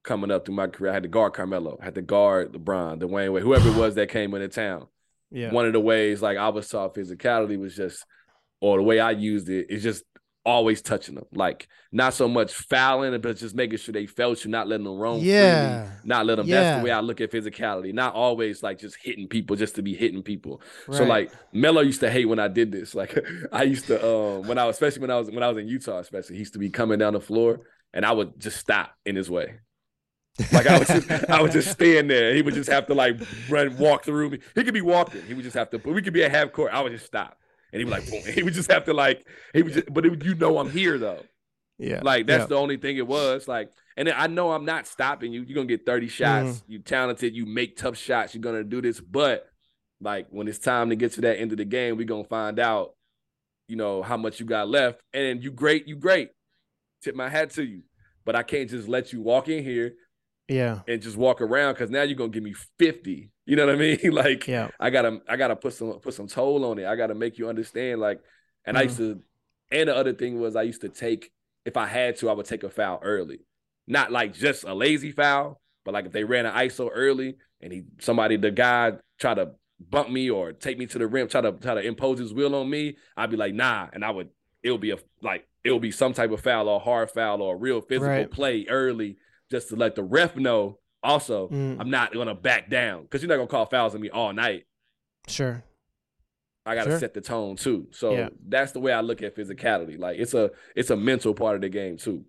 coming 0.03 0.31
up 0.31 0.47
through 0.47 0.55
my 0.55 0.67
career. 0.67 0.91
I 0.91 0.95
had 0.95 1.03
to 1.03 1.09
guard 1.09 1.35
Carmelo, 1.35 1.79
I 1.81 1.85
had 1.85 1.95
to 1.97 2.03
guard 2.03 2.53
LeBron, 2.53 3.01
Dwyane 3.01 3.33
Wade, 3.33 3.43
whoever 3.43 3.69
it 3.69 3.77
was 3.77 3.95
that 3.97 4.09
came 4.09 4.33
into 4.35 4.49
town. 4.49 4.87
Yeah. 5.31 5.51
One 5.53 5.67
of 5.67 5.73
the 5.73 5.81
ways 5.81 6.23
like 6.23 6.39
I 6.39 6.49
was 6.49 6.69
taught 6.69 6.95
physicality 6.95 7.59
was 7.59 7.77
just 7.77 8.05
or 8.65 8.79
the 8.79 8.83
way 8.83 8.99
I 8.99 9.11
used 9.11 9.51
it 9.51 9.67
is 9.69 9.83
just 9.83 10.05
always 10.43 10.81
touching 10.81 11.17
them. 11.17 11.27
Like 11.35 11.69
not 11.93 12.15
so 12.15 12.27
much 12.27 12.55
fouling, 12.55 13.21
but 13.21 13.37
just 13.37 13.55
making 13.55 13.77
sure 13.77 13.93
they 13.93 14.07
felt 14.07 14.43
you, 14.43 14.51
not 14.51 14.67
letting 14.67 14.85
them 14.85 14.97
roam 14.97 15.21
yeah. 15.21 15.83
freely, 15.83 15.97
not 16.05 16.25
let 16.25 16.37
them. 16.37 16.47
Yeah. 16.47 16.63
That's 16.63 16.81
the 16.81 16.85
way 16.85 16.91
I 16.91 17.01
look 17.01 17.21
at 17.21 17.31
physicality. 17.31 17.93
Not 17.93 18.15
always 18.15 18.63
like 18.63 18.79
just 18.79 18.97
hitting 19.03 19.29
people 19.29 19.55
just 19.55 19.75
to 19.75 19.83
be 19.83 19.95
hitting 19.95 20.23
people. 20.23 20.63
Right. 20.89 20.97
So 20.97 21.05
like 21.05 21.31
Melo 21.53 21.83
used 21.83 22.01
to 22.01 22.11
hate 22.11 22.25
when 22.25 22.39
I 22.39 22.49
did 22.49 22.73
this. 22.73 22.95
Like 23.05 23.19
I 23.53 23.65
used 23.65 23.89
to 23.89 23.99
um 24.03 24.49
when 24.49 24.57
I 24.57 24.65
was 24.65 24.77
especially 24.77 25.03
when 25.03 25.11
I 25.11 25.19
was 25.19 25.31
when 25.31 25.43
I 25.43 25.49
was 25.49 25.59
in 25.59 25.69
Utah, 25.69 25.99
especially 25.99 26.37
he 26.37 26.39
used 26.39 26.55
to 26.55 26.59
be 26.59 26.71
coming 26.71 26.99
down 26.99 27.13
the 27.13 27.21
floor 27.21 27.61
and 27.93 28.07
I 28.07 28.13
would 28.13 28.41
just 28.41 28.57
stop 28.57 28.95
in 29.05 29.15
his 29.15 29.31
way. 29.31 29.57
Like 30.53 30.67
I 30.67 30.79
was 30.79 30.89
just 30.89 31.11
I 31.29 31.43
would 31.43 31.53
just 31.53 31.71
stand 31.71 32.09
there. 32.09 32.35
He 32.35 32.41
would 32.41 32.55
just 32.55 32.71
have 32.71 32.87
to 32.87 32.95
like 32.95 33.21
run 33.51 33.77
walk 33.77 34.05
through 34.05 34.31
me. 34.31 34.39
He 34.55 34.65
could 34.65 34.73
be 34.73 34.81
walking. 34.81 35.21
He 35.27 35.35
would 35.35 35.45
just 35.45 35.57
have 35.57 35.69
to 35.71 35.79
but 35.79 35.93
we 35.93 36.01
could 36.01 36.15
be 36.15 36.25
at 36.25 36.31
half 36.31 36.51
court. 36.51 36.73
I 36.73 36.81
would 36.81 36.93
just 36.93 37.05
stop 37.05 37.37
and 37.75 37.81
he 37.81 37.85
would 37.85 37.93
like, 37.93 38.09
boom. 38.09 38.23
He 38.35 38.43
would 38.45 38.55
just 38.55 38.71
have 38.71 38.85
to 38.85 38.95
like, 38.95 39.27
he 39.53 39.63
would 39.65 39.73
just, 39.73 39.93
but 39.93 40.07
it, 40.07 40.25
you 40.25 40.37
know, 40.37 40.59
I'm 40.59 40.71
here 40.71 40.97
though. 40.97 41.23
Yeah. 41.77 42.01
Like 42.05 42.29
that's 42.29 42.43
yeah. 42.43 42.47
the 42.47 42.55
only 42.55 42.77
thing 42.77 42.97
it 42.97 43.07
was. 43.07 43.49
Like, 43.49 43.73
and 43.97 44.09
I 44.09 44.29
know 44.29 44.53
I'm 44.53 44.65
not 44.65 44.87
stopping 44.87 45.33
you. 45.33 45.43
You're 45.43 45.57
gonna 45.57 45.67
get 45.67 45.85
30 45.85 46.07
shots. 46.07 46.59
Mm. 46.59 46.63
You 46.69 46.79
talented. 46.79 47.35
You 47.35 47.47
make 47.47 47.77
tough 47.77 47.97
shots. 47.97 48.33
You're 48.33 48.43
gonna 48.43 48.63
do 48.63 48.81
this. 48.81 49.01
But 49.01 49.47
like 50.01 50.29
when 50.31 50.47
it's 50.47 50.61
time 50.61 50.91
to 50.91 50.97
get 50.97 51.15
to 51.15 51.23
that 51.23 51.41
end 51.41 51.51
of 51.51 51.59
the 51.59 51.65
game, 51.65 51.97
we're 51.97 52.07
gonna 52.07 52.23
find 52.23 52.61
out, 52.61 52.95
you 53.67 53.75
know, 53.75 54.05
how 54.05 54.17
much 54.17 54.39
you 54.39 54.47
got 54.47 54.69
left. 54.69 55.01
And 55.13 55.43
you 55.43 55.51
great, 55.51 55.89
you 55.89 55.97
great. 55.97 56.31
Tip 57.03 57.17
my 57.17 57.29
hat 57.29 57.51
to 57.51 57.65
you. 57.65 57.83
But 58.25 58.37
I 58.37 58.45
can't 58.45 58.71
just 58.71 58.89
let 58.89 59.13
you 59.13 59.21
walk 59.21 59.49
in 59.49 59.65
here 59.65 59.95
yeah 60.49 60.81
and 60.87 61.01
just 61.01 61.17
walk 61.17 61.41
around 61.41 61.75
because 61.75 61.91
now 61.91 62.03
you're 62.03 62.17
gonna 62.17 62.31
give 62.31 62.43
me 62.43 62.55
50 62.79 63.31
you 63.47 63.57
know 63.57 63.67
what 63.67 63.75
i 63.75 63.79
mean 63.79 63.99
like 64.13 64.47
yeah 64.47 64.69
i 64.79 64.91
gotta 64.91 65.21
i 65.29 65.37
gotta 65.37 65.57
put 65.57 65.73
some 65.73 65.93
put 66.01 66.15
some 66.15 66.27
toll 66.27 66.65
on 66.65 66.79
it 66.79 66.87
i 66.87 66.97
gotta 66.97 67.15
make 67.15 67.39
you 67.39 67.49
understand 67.49 68.01
like 68.01 68.21
and 68.65 68.77
mm. 68.77 68.81
i 68.81 68.83
used 68.85 69.01
mm-hmm. 69.01 69.21
to 69.21 69.25
and 69.71 69.89
the 69.89 69.97
other 69.97 70.13
thing 70.13 70.41
was 70.41 70.57
i 70.57 70.63
used 70.63 70.83
to 70.83 70.89
take 70.89 71.31
if 71.65 71.77
i 71.77 71.87
had 71.87 72.17
to 72.17 72.29
i 72.29 72.33
would 72.33 72.47
take 72.47 72.63
a 72.63 72.71
foul 72.71 73.01
early 73.03 73.41
not 73.87 74.13
like 74.13 74.35
just 74.35 74.65
a 74.65 74.75
lazy 74.75 75.13
foul 75.13 75.61
but 75.85 75.95
like 75.95 76.07
if 76.07 76.13
they 76.13 76.25
ran 76.25 76.47
an 76.47 76.53
iso 76.67 76.91
early 76.93 77.37
and 77.61 77.73
he 77.73 77.83
somebody 78.01 78.37
the 78.37 78.51
guy 78.51 78.93
try 79.19 79.35
to 79.35 79.53
bump 79.91 80.11
me 80.11 80.31
or 80.31 80.53
take 80.53 80.79
me 80.79 80.87
to 80.87 80.99
the 80.99 81.07
rim 81.07 81.27
try 81.27 81.41
to 81.41 81.53
try 81.53 81.75
to 81.75 81.81
impose 81.81 82.19
his 82.19 82.33
will 82.33 82.55
on 82.55 82.69
me 82.69 82.97
i'd 83.17 83.31
be 83.31 83.37
like 83.37 83.55
nah 83.55 83.89
and 83.93 84.05
i 84.05 84.11
would 84.11 84.29
it'll 84.63 84.79
be 84.79 84.91
a 84.91 84.99
like 85.23 85.47
it'll 85.65 85.81
be 85.81 85.91
some 85.91 86.13
type 86.13 86.31
of 86.31 86.41
foul 86.41 86.69
or 86.69 86.81
hard 86.81 87.11
foul 87.11 87.43
or 87.43 87.55
a 87.55 87.59
real 87.59 87.81
physical 87.81 88.09
right. 88.09 88.31
play 88.31 88.67
early 88.69 89.17
just 89.55 89.69
to 89.69 89.77
let 89.77 89.95
the 89.95 90.03
ref 90.03 90.35
know 90.37 90.79
also 91.03 91.49
mm. 91.49 91.79
I'm 91.79 91.91
not 91.91 92.13
gonna 92.13 92.35
back 92.35 92.69
down 92.69 93.03
because 93.03 93.23
you're 93.23 93.29
not 93.29 93.37
gonna 93.37 93.47
call 93.47 93.67
fouls 93.67 93.95
on 93.95 94.01
me 94.01 94.11
all 94.11 94.33
night. 94.33 94.65
Sure. 95.29 95.63
I 96.67 96.75
gotta 96.75 96.91
sure. 96.91 96.99
set 96.99 97.15
the 97.15 97.21
tone 97.21 97.57
too. 97.57 97.87
So 97.93 98.13
yeah. 98.13 98.29
that's 98.49 98.73
the 98.73 98.81
way 98.81 98.93
I 98.93 99.01
look 99.01 99.23
at 99.23 99.37
physicality. 99.37 99.99
Like 99.99 100.19
it's 100.19 100.35
a 100.35 100.51
it's 100.75 100.91
a 100.91 100.97
mental 100.97 101.35
part 101.35 101.55
of 101.55 101.61
the 101.61 101.69
game 101.69 101.99
too. 101.99 102.25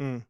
Mm. 0.00 0.24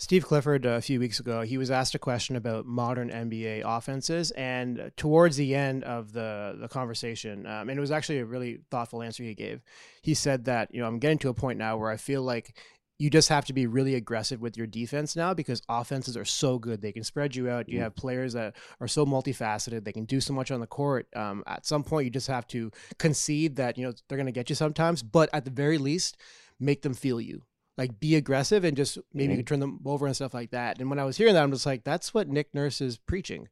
Steve 0.00 0.24
Clifford 0.24 0.64
uh, 0.64 0.70
a 0.70 0.80
few 0.80 1.00
weeks 1.00 1.18
ago, 1.18 1.42
he 1.42 1.58
was 1.58 1.72
asked 1.72 1.96
a 1.96 1.98
question 1.98 2.36
about 2.36 2.64
modern 2.64 3.10
NBA 3.10 3.62
offenses, 3.64 4.30
and 4.32 4.92
towards 4.96 5.36
the 5.36 5.56
end 5.56 5.82
of 5.82 6.12
the 6.12 6.56
the 6.60 6.68
conversation, 6.68 7.46
um, 7.46 7.68
and 7.68 7.76
it 7.76 7.80
was 7.80 7.90
actually 7.90 8.20
a 8.20 8.24
really 8.24 8.60
thoughtful 8.70 9.02
answer 9.02 9.24
he 9.24 9.34
gave. 9.34 9.60
He 10.02 10.14
said 10.14 10.44
that 10.44 10.72
you 10.72 10.80
know 10.80 10.86
I'm 10.86 11.00
getting 11.00 11.18
to 11.18 11.30
a 11.30 11.34
point 11.34 11.58
now 11.58 11.76
where 11.78 11.90
I 11.90 11.96
feel 11.96 12.22
like 12.22 12.56
you 12.98 13.10
just 13.10 13.28
have 13.28 13.44
to 13.44 13.52
be 13.52 13.66
really 13.66 13.94
aggressive 13.94 14.40
with 14.40 14.56
your 14.56 14.66
defense 14.66 15.14
now 15.14 15.32
because 15.32 15.62
offenses 15.68 16.16
are 16.16 16.24
so 16.24 16.58
good. 16.58 16.82
They 16.82 16.92
can 16.92 17.04
spread 17.04 17.36
you 17.36 17.48
out. 17.48 17.68
You 17.68 17.78
mm. 17.78 17.82
have 17.82 17.94
players 17.94 18.32
that 18.32 18.56
are 18.80 18.88
so 18.88 19.06
multifaceted. 19.06 19.84
They 19.84 19.92
can 19.92 20.04
do 20.04 20.20
so 20.20 20.32
much 20.32 20.50
on 20.50 20.60
the 20.60 20.66
court. 20.66 21.06
Um, 21.14 21.44
at 21.46 21.64
some 21.64 21.84
point, 21.84 22.06
you 22.06 22.10
just 22.10 22.26
have 22.26 22.46
to 22.48 22.72
concede 22.98 23.56
that 23.56 23.78
you 23.78 23.86
know 23.86 23.92
they're 24.08 24.18
going 24.18 24.26
to 24.26 24.32
get 24.32 24.50
you 24.50 24.56
sometimes, 24.56 25.02
but 25.02 25.30
at 25.32 25.44
the 25.44 25.50
very 25.50 25.78
least, 25.78 26.16
make 26.58 26.82
them 26.82 26.94
feel 26.94 27.20
you. 27.20 27.42
Like 27.76 28.00
be 28.00 28.16
aggressive 28.16 28.64
and 28.64 28.76
just 28.76 28.98
maybe 29.14 29.34
mm-hmm. 29.34 29.42
turn 29.42 29.60
them 29.60 29.78
over 29.84 30.06
and 30.06 30.16
stuff 30.16 30.34
like 30.34 30.50
that. 30.50 30.80
And 30.80 30.90
when 30.90 30.98
I 30.98 31.04
was 31.04 31.16
hearing 31.16 31.34
that, 31.34 31.44
I'm 31.44 31.52
just 31.52 31.66
like, 31.66 31.84
that's 31.84 32.12
what 32.12 32.26
Nick 32.26 32.52
Nurse 32.52 32.80
is 32.80 32.98
preaching. 32.98 33.48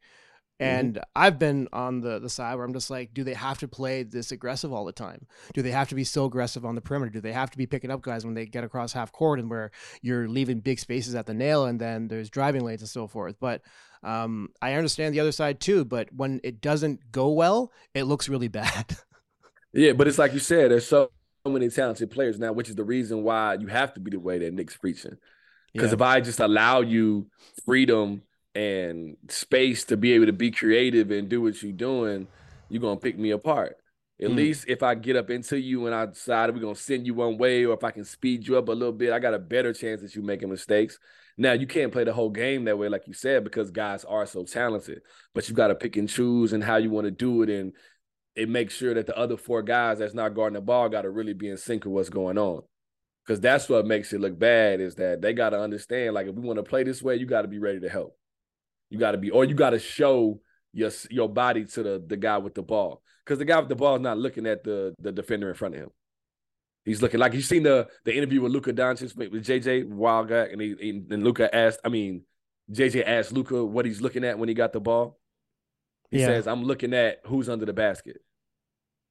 Mm-hmm. 0.61 0.79
And 0.79 0.95
mm-hmm. 0.95 1.03
I've 1.15 1.39
been 1.39 1.69
on 1.73 2.01
the, 2.01 2.19
the 2.19 2.31
side 2.31 2.55
where 2.55 2.65
I'm 2.65 2.73
just 2.73 2.91
like, 2.91 3.13
do 3.13 3.25
they 3.25 3.35
have 3.35 3.59
to 3.59 3.69
play 3.69 4.03
this 4.03 4.33
aggressive 4.33 4.73
all 4.73 4.85
the 4.85 4.93
time? 4.93 5.27
Do 5.55 5.63
they 5.63 5.71
have 5.71 5.89
to 5.91 5.95
be 5.95 6.05
so 6.05 6.25
aggressive 6.25 6.65
on 6.65 6.75
the 6.75 6.81
perimeter? 6.81 7.11
Do 7.11 7.21
they 7.21 7.33
have 7.33 7.51
to 7.51 7.59
be 7.59 7.67
picking 7.67 7.91
up 7.91 8.03
guys 8.03 8.25
when 8.25 8.35
they 8.35 8.47
get 8.47 8.65
across 8.65 8.93
half 8.93 9.13
court 9.13 9.39
and 9.39 9.51
where 9.51 9.71
you're 10.01 10.29
leaving 10.29 10.61
big 10.61 10.79
spaces 10.79 11.15
at 11.15 11.27
the 11.27 11.35
nail 11.35 11.67
and 11.67 11.81
then 11.81 12.09
there's 12.09 12.31
driving 12.31 12.65
lanes 12.65 12.81
and 12.81 12.89
so 12.89 13.07
forth? 13.07 13.37
But 13.39 13.63
um, 14.03 14.51
I 14.63 14.75
understand 14.75 15.15
the 15.15 15.21
other 15.21 15.33
side 15.33 15.61
too. 15.61 15.85
But 15.85 16.13
when 16.15 16.41
it 16.43 16.61
doesn't 16.61 17.13
go 17.13 17.29
well, 17.29 17.73
it 17.95 18.05
looks 18.05 18.29
really 18.29 18.49
bad. 18.63 18.97
yeah, 19.73 19.93
but 19.93 20.09
it's 20.09 20.19
like 20.19 20.33
you 20.33 20.39
said, 20.39 20.71
there's 20.71 20.87
so 20.87 21.11
many 21.47 21.69
talented 21.69 22.11
players 22.11 22.39
now, 22.39 22.53
which 22.53 22.69
is 22.69 22.77
the 22.77 22.85
reason 22.85 23.23
why 23.23 23.55
you 23.55 23.67
have 23.67 23.93
to 23.95 24.01
be 24.01 24.11
the 24.11 24.21
way 24.21 24.39
that 24.39 24.55
Nick's 24.55 24.77
preaching. 24.77 25.17
Because 25.73 25.91
yeah. 25.91 25.97
if 25.97 26.03
I 26.03 26.21
just 26.21 26.41
allow 26.41 26.81
you 26.81 27.27
freedom 27.67 28.23
and 28.57 29.17
space 29.29 29.85
to 29.85 29.97
be 29.99 30.15
able 30.15 30.27
to 30.27 30.33
be 30.33 30.51
creative 30.51 31.11
and 31.11 31.29
do 31.29 31.43
what 31.43 31.63
you're 31.63 31.73
doing, 31.73 32.27
you're 32.71 32.81
gonna 32.81 32.99
pick 32.99 33.19
me 33.19 33.31
apart. 33.33 33.77
At 34.19 34.31
mm. 34.31 34.37
least 34.37 34.65
if 34.67 34.83
I 34.83 34.95
get 34.95 35.15
up 35.15 35.29
into 35.29 35.61
you 35.61 35.85
and 35.85 35.95
I 35.95 36.07
decide 36.07 36.55
we're 36.55 36.61
gonna 36.61 36.75
send 36.75 37.07
you 37.07 37.13
one 37.13 37.37
way, 37.37 37.67
or 37.67 37.75
if 37.75 37.85
I 37.85 37.91
can 37.91 38.05
speed 38.05 38.49
you 38.49 38.57
up 38.57 38.69
a 38.69 38.73
little 38.73 38.95
bit, 38.95 39.13
I 39.13 39.19
got 39.19 39.35
a 39.35 39.39
better 39.39 39.75
chance 39.75 40.01
that 40.01 40.15
you 40.15 40.23
making 40.23 40.49
mistakes. 40.49 40.99
Now 41.37 41.53
you 41.53 41.67
can't 41.67 41.93
play 41.93 42.05
the 42.05 42.15
whole 42.15 42.31
game 42.31 42.65
that 42.65 42.79
way, 42.79 42.89
like 42.89 43.07
you 43.07 43.13
said, 43.13 43.45
because 43.45 43.71
guys 43.71 44.05
are 44.05 44.25
so 44.25 44.45
talented. 44.45 45.03
But 45.35 45.51
you 45.51 45.55
got 45.55 45.69
to 45.69 45.75
pick 45.75 45.97
and 45.97 46.09
choose 46.09 46.55
and 46.55 46.65
how 46.65 46.77
you 46.77 46.91
want 46.91 47.05
to 47.05 47.11
do 47.11 47.43
it, 47.43 47.51
and 47.51 47.75
it 48.35 48.49
makes 48.49 48.75
sure 48.75 48.95
that 48.95 49.07
the 49.07 49.19
other 49.19 49.37
four 49.37 49.63
guys 49.63 49.99
that's 49.99 50.15
not 50.15 50.35
guarding 50.35 50.55
the 50.55 50.63
ball 50.63 50.89
got 50.89 51.03
to 51.03 51.11
really 51.11 51.35
be 51.35 51.51
in 51.51 51.59
sync 51.59 51.85
with 51.85 51.93
what's 51.93 52.09
going 52.09 52.39
on. 52.39 52.63
Because 53.27 53.41
that's 53.41 53.69
what 53.69 53.87
makes 53.87 54.15
it 54.15 54.21
look 54.21 54.39
bad 54.39 54.81
is 54.81 54.95
that 54.95 55.21
they 55.21 55.35
got 55.35 55.51
to 55.51 55.61
understand, 55.61 56.15
like 56.15 56.27
if 56.27 56.35
we 56.35 56.41
want 56.41 56.59
to 56.59 56.63
play 56.63 56.85
this 56.85 57.03
way, 57.03 57.17
you 57.17 57.27
got 57.27 57.43
to 57.43 57.49
be 57.49 57.59
ready 57.59 57.81
to 57.81 57.89
help. 57.89 58.17
You 58.91 58.99
got 58.99 59.13
to 59.13 59.19
be, 59.19 59.31
or 59.31 59.45
you 59.45 59.55
got 59.55 59.71
to 59.71 59.79
show 59.79 60.41
your 60.73 60.91
your 61.11 61.29
body 61.29 61.65
to 61.65 61.83
the 61.83 62.05
the 62.07 62.17
guy 62.17 62.39
with 62.39 62.55
the 62.55 62.63
ball, 62.63 63.03
because 63.25 63.39
the 63.39 63.45
guy 63.45 63.59
with 63.59 63.69
the 63.69 63.77
ball 63.77 63.97
is 63.97 64.03
not 64.03 64.19
looking 64.19 64.47
at 64.47 64.63
the 64.63 64.95
the 64.99 65.13
defender 65.13 65.49
in 65.49 65.55
front 65.55 65.75
of 65.75 65.81
him. 65.81 65.91
He's 66.87 67.03
looking 67.03 67.19
like 67.19 67.35
you 67.35 67.43
seen 67.43 67.65
the 67.65 67.89
the 68.05 68.17
interview 68.17 68.41
with 68.41 68.53
Luka 68.53 68.73
Doncic 68.73 69.17
with 69.17 69.45
JJ 69.45 69.89
Wild 69.89 70.29
guy, 70.29 70.45
and 70.45 70.61
he 70.61 71.03
and 71.11 71.25
Luka 71.25 71.53
asked, 71.55 71.81
I 71.85 71.89
mean, 71.89 72.23
JJ 72.71 73.05
asked 73.05 73.33
Luka 73.33 73.65
what 73.65 73.85
he's 73.85 74.01
looking 74.01 74.25
at 74.25 74.39
when 74.39 74.49
he 74.49 74.55
got 74.55 74.73
the 74.73 74.81
ball. 74.81 75.19
He 76.13 76.21
yeah. 76.21 76.27
says, 76.27 76.47
"I'm 76.47 76.63
looking 76.63 76.95
at 76.95 77.19
who's 77.27 77.49
under 77.49 77.67
the 77.67 77.73
basket. 77.73 78.19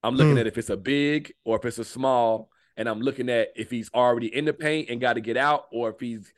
I'm 0.01 0.15
looking 0.15 0.36
mm. 0.36 0.39
at 0.39 0.48
if 0.48 0.58
it's 0.58 0.70
a 0.70 0.77
big 0.77 1.34
or 1.44 1.58
if 1.58 1.65
it's 1.65 1.77
a 1.77 1.84
small, 1.84 2.50
and 2.77 2.88
I'm 2.88 3.01
looking 3.01 3.29
at 3.29 3.50
if 3.58 3.70
he's 3.72 3.89
already 3.94 4.34
in 4.34 4.46
the 4.46 4.53
paint 4.53 4.89
and 4.89 5.01
got 5.01 5.13
to 5.13 5.22
get 5.22 5.36
out, 5.36 5.65
or 5.74 5.89
if 5.89 6.00
he's 6.00 6.32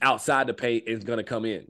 outside 0.00 0.46
the 0.46 0.54
paint 0.54 0.84
and 0.86 0.96
is 0.96 1.04
going 1.04 1.18
to 1.18 1.24
come 1.24 1.44
in." 1.44 1.66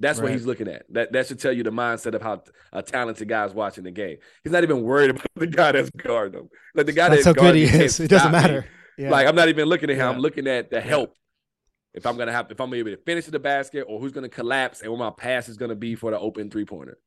That's 0.00 0.18
right. 0.18 0.24
what 0.24 0.32
he's 0.32 0.44
looking 0.44 0.68
at. 0.68 0.84
That 0.90 1.12
that 1.12 1.26
should 1.26 1.38
tell 1.38 1.52
you 1.52 1.62
the 1.62 1.70
mindset 1.70 2.14
of 2.14 2.22
how 2.22 2.42
a 2.72 2.82
talented 2.82 3.28
guy 3.28 3.44
is 3.44 3.54
watching 3.54 3.84
the 3.84 3.90
game. 3.90 4.18
He's 4.42 4.52
not 4.52 4.62
even 4.62 4.82
worried 4.82 5.10
about 5.10 5.26
the 5.36 5.46
guy 5.46 5.72
that's 5.72 5.90
guarding 5.90 6.40
him. 6.40 6.48
Like 6.74 6.86
the 6.86 6.92
guy 6.92 7.08
that's, 7.08 7.24
that's 7.24 7.38
how 7.38 7.42
good 7.42 7.54
he 7.54 7.64
is. 7.64 8.00
It 8.00 8.08
doesn't 8.08 8.32
matter. 8.32 8.66
Yeah. 8.98 9.10
Like 9.10 9.26
I'm 9.26 9.34
not 9.34 9.48
even 9.48 9.68
looking 9.68 9.90
at 9.90 9.96
him. 9.96 10.00
Yeah. 10.00 10.10
I'm 10.10 10.18
looking 10.18 10.46
at 10.46 10.70
the 10.70 10.80
help. 10.80 11.14
If 11.94 12.06
I'm 12.06 12.16
gonna 12.16 12.32
have, 12.32 12.50
if 12.50 12.60
I'm 12.60 12.74
able 12.74 12.90
to 12.90 12.96
finish 12.96 13.26
the 13.26 13.38
basket, 13.38 13.84
or 13.88 14.00
who's 14.00 14.12
gonna 14.12 14.28
collapse, 14.28 14.82
and 14.82 14.90
where 14.90 14.98
my 14.98 15.10
pass 15.10 15.48
is 15.48 15.56
gonna 15.56 15.76
be 15.76 15.94
for 15.94 16.10
the 16.10 16.18
open 16.18 16.50
three 16.50 16.64
pointer. 16.64 16.98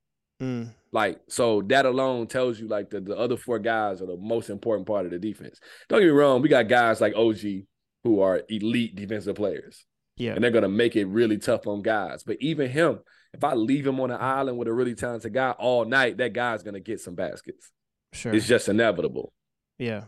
Mm. 0.41 0.73
Like 0.91 1.19
so, 1.27 1.61
that 1.63 1.85
alone 1.85 2.27
tells 2.27 2.59
you 2.59 2.67
like 2.67 2.89
the, 2.89 3.01
the 3.01 3.17
other 3.17 3.37
four 3.37 3.59
guys 3.59 4.01
are 4.01 4.05
the 4.05 4.17
most 4.17 4.49
important 4.49 4.87
part 4.87 5.05
of 5.05 5.11
the 5.11 5.19
defense. 5.19 5.59
Don't 5.89 5.99
get 5.99 6.05
me 6.05 6.11
wrong, 6.11 6.41
we 6.41 6.49
got 6.49 6.67
guys 6.67 7.01
like 7.01 7.15
OG 7.15 7.65
who 8.03 8.21
are 8.21 8.41
elite 8.49 8.95
defensive 8.95 9.35
players. 9.35 9.85
Yeah. 10.17 10.33
And 10.33 10.43
they're 10.43 10.51
gonna 10.51 10.67
make 10.67 10.95
it 10.95 11.05
really 11.05 11.37
tough 11.37 11.67
on 11.67 11.81
guys. 11.81 12.23
But 12.23 12.37
even 12.41 12.69
him, 12.69 12.99
if 13.33 13.43
I 13.43 13.53
leave 13.53 13.87
him 13.87 13.99
on 13.99 14.11
an 14.11 14.19
island 14.19 14.57
with 14.57 14.67
a 14.67 14.73
really 14.73 14.95
talented 14.95 15.33
guy 15.33 15.51
all 15.51 15.85
night, 15.85 16.17
that 16.17 16.33
guy's 16.33 16.63
gonna 16.63 16.79
get 16.79 16.99
some 16.99 17.15
baskets. 17.15 17.71
Sure. 18.13 18.33
It's 18.33 18.47
just 18.47 18.67
inevitable. 18.67 19.31
Yeah. 19.77 20.05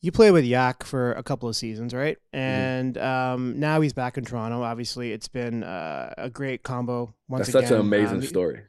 You 0.00 0.10
played 0.10 0.32
with 0.32 0.44
Yak 0.44 0.82
for 0.82 1.12
a 1.12 1.22
couple 1.22 1.48
of 1.48 1.54
seasons, 1.54 1.94
right? 1.94 2.16
Mm-hmm. 2.34 2.38
And 2.38 2.98
um, 2.98 3.60
now 3.60 3.80
he's 3.80 3.92
back 3.92 4.18
in 4.18 4.24
Toronto. 4.24 4.62
Obviously, 4.62 5.12
it's 5.12 5.28
been 5.28 5.62
uh, 5.62 6.12
a 6.18 6.28
great 6.28 6.64
combo. 6.64 7.14
Once 7.28 7.46
That's 7.46 7.54
again, 7.54 7.68
such 7.68 7.74
an 7.74 7.80
amazing 7.80 8.16
Um, 8.16 8.22
story. 8.22 8.62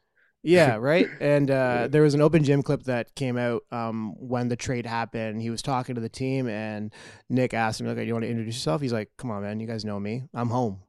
Yeah, 0.43 0.75
right. 0.79 1.07
And 1.19 1.49
uh, 1.49 1.87
there 1.89 2.03
was 2.03 2.13
an 2.13 2.21
open 2.21 2.43
gym 2.43 2.61
clip 2.61 2.83
that 2.83 3.15
came 3.15 3.37
out 3.37 3.63
um, 3.71 4.13
when 4.19 4.49
the 4.49 4.55
trade 4.55 4.85
happened. 4.85 5.41
He 5.41 5.49
was 5.49 5.61
talking 5.61 5.95
to 5.95 6.01
the 6.01 6.09
team, 6.09 6.47
and 6.47 6.93
Nick 7.29 7.53
asked 7.53 7.81
him, 7.81 7.87
"Like, 7.87 7.97
do 7.97 8.03
you 8.03 8.13
want 8.13 8.23
to 8.23 8.29
introduce 8.29 8.55
yourself?" 8.55 8.81
He's 8.81 8.93
like, 8.93 9.11
"Come 9.17 9.31
on, 9.31 9.41
man. 9.41 9.59
You 9.59 9.67
guys 9.67 9.85
know 9.85 9.99
me. 9.99 10.23
I'm 10.33 10.49
home." 10.49 10.81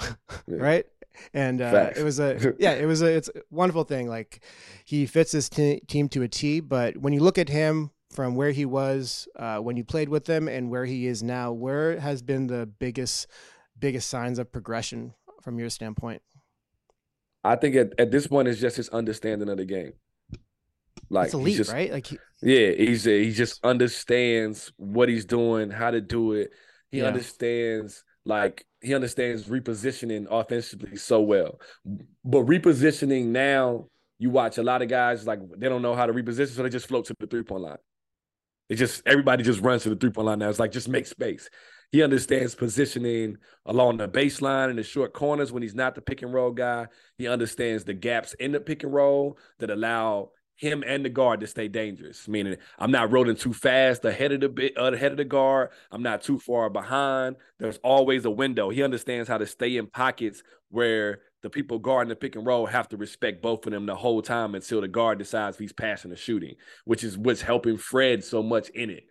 right. 0.46 0.86
And 1.34 1.60
uh, 1.60 1.90
it 1.96 2.02
was 2.02 2.20
a 2.20 2.54
yeah, 2.58 2.72
it 2.72 2.86
was 2.86 3.02
a 3.02 3.06
it's 3.06 3.28
a 3.28 3.42
wonderful 3.50 3.84
thing. 3.84 4.08
Like 4.08 4.42
he 4.84 5.06
fits 5.06 5.32
his 5.32 5.48
t- 5.48 5.80
team 5.86 6.08
to 6.10 6.22
a 6.22 6.28
T. 6.28 6.60
But 6.60 6.96
when 6.96 7.12
you 7.12 7.20
look 7.20 7.38
at 7.38 7.48
him 7.48 7.90
from 8.10 8.34
where 8.34 8.52
he 8.52 8.64
was 8.64 9.28
uh, 9.36 9.58
when 9.58 9.76
you 9.76 9.84
played 9.84 10.08
with 10.08 10.26
him 10.26 10.48
and 10.48 10.70
where 10.70 10.84
he 10.84 11.06
is 11.06 11.22
now, 11.22 11.52
where 11.52 11.98
has 12.00 12.22
been 12.22 12.46
the 12.46 12.66
biggest 12.66 13.26
biggest 13.78 14.08
signs 14.08 14.38
of 14.38 14.50
progression 14.52 15.14
from 15.42 15.58
your 15.58 15.70
standpoint? 15.70 16.22
I 17.44 17.56
think 17.56 17.76
at, 17.76 17.92
at 17.98 18.10
this 18.10 18.26
point 18.26 18.48
it's 18.48 18.60
just 18.60 18.76
his 18.76 18.88
understanding 18.88 19.48
of 19.48 19.56
the 19.56 19.64
game. 19.64 19.92
Like 21.10 21.26
it's 21.26 21.34
he's 21.34 21.40
elite, 21.40 21.56
just, 21.56 21.72
right? 21.72 21.92
Like 21.92 22.06
he, 22.06 22.18
Yeah, 22.42 22.70
he's 22.72 23.04
he 23.04 23.32
just 23.32 23.64
understands 23.64 24.72
what 24.76 25.08
he's 25.08 25.24
doing, 25.24 25.70
how 25.70 25.90
to 25.90 26.00
do 26.00 26.32
it. 26.32 26.50
He 26.90 26.98
Yeah. 26.98 27.06
understands 27.06 28.04
like 28.24 28.66
he 28.80 28.94
understands 28.94 29.44
repositioning 29.44 30.26
offensively 30.30 30.96
so 30.96 31.22
well. 31.22 31.60
But 32.24 32.44
repositioning 32.46 33.26
now, 33.26 33.86
you 34.18 34.30
watch 34.30 34.58
a 34.58 34.62
lot 34.62 34.82
of 34.82 34.88
guys 34.88 35.26
like 35.26 35.40
they 35.56 35.68
don't 35.68 35.82
know 35.82 35.94
how 35.94 36.06
to 36.06 36.12
reposition, 36.12 36.48
so 36.48 36.62
they 36.62 36.68
just 36.68 36.88
float 36.88 37.06
to 37.06 37.14
the 37.18 37.26
three 37.26 37.42
point 37.42 37.62
line. 37.62 37.78
It 38.68 38.74
just 38.74 39.02
everybody 39.06 39.44
just 39.44 39.60
runs 39.60 39.84
to 39.84 39.90
the 39.90 39.96
three 39.96 40.10
point 40.10 40.26
line 40.26 40.40
now. 40.40 40.50
It's 40.50 40.58
like 40.58 40.72
just 40.72 40.88
make 40.88 41.06
space. 41.06 41.48
He 41.90 42.02
understands 42.02 42.54
positioning 42.54 43.38
along 43.64 43.96
the 43.96 44.08
baseline 44.08 44.68
and 44.68 44.78
the 44.78 44.82
short 44.82 45.14
corners 45.14 45.52
when 45.52 45.62
he's 45.62 45.74
not 45.74 45.94
the 45.94 46.02
pick 46.02 46.22
and 46.22 46.34
roll 46.34 46.50
guy. 46.50 46.88
He 47.16 47.26
understands 47.26 47.84
the 47.84 47.94
gaps 47.94 48.34
in 48.34 48.52
the 48.52 48.60
pick 48.60 48.82
and 48.82 48.92
roll 48.92 49.38
that 49.58 49.70
allow 49.70 50.30
him 50.58 50.82
and 50.86 51.04
the 51.04 51.08
guard 51.08 51.40
to 51.40 51.46
stay 51.46 51.68
dangerous. 51.68 52.28
Meaning, 52.28 52.56
I'm 52.78 52.90
not 52.90 53.10
rolling 53.10 53.36
too 53.36 53.54
fast 53.54 54.04
ahead 54.04 54.32
of 54.32 54.40
the 54.40 54.48
bit 54.48 54.74
ahead 54.76 55.12
of 55.12 55.16
the 55.16 55.24
guard. 55.24 55.70
I'm 55.90 56.02
not 56.02 56.22
too 56.22 56.38
far 56.38 56.68
behind. 56.68 57.36
There's 57.58 57.78
always 57.78 58.24
a 58.24 58.30
window. 58.30 58.68
He 58.68 58.82
understands 58.82 59.28
how 59.28 59.38
to 59.38 59.46
stay 59.46 59.76
in 59.76 59.86
pockets 59.86 60.42
where 60.70 61.20
the 61.42 61.48
people 61.48 61.78
guarding 61.78 62.08
the 62.08 62.16
pick 62.16 62.34
and 62.34 62.44
roll 62.44 62.66
have 62.66 62.88
to 62.88 62.96
respect 62.96 63.40
both 63.40 63.64
of 63.66 63.72
them 63.72 63.86
the 63.86 63.94
whole 63.94 64.20
time 64.20 64.54
until 64.56 64.80
the 64.80 64.88
guard 64.88 65.18
decides 65.18 65.56
if 65.56 65.60
he's 65.60 65.72
passing 65.72 66.12
or 66.12 66.16
shooting, 66.16 66.56
which 66.84 67.04
is 67.04 67.16
what's 67.16 67.40
helping 67.40 67.78
Fred 67.78 68.24
so 68.24 68.42
much 68.42 68.68
in 68.70 68.90
it. 68.90 69.04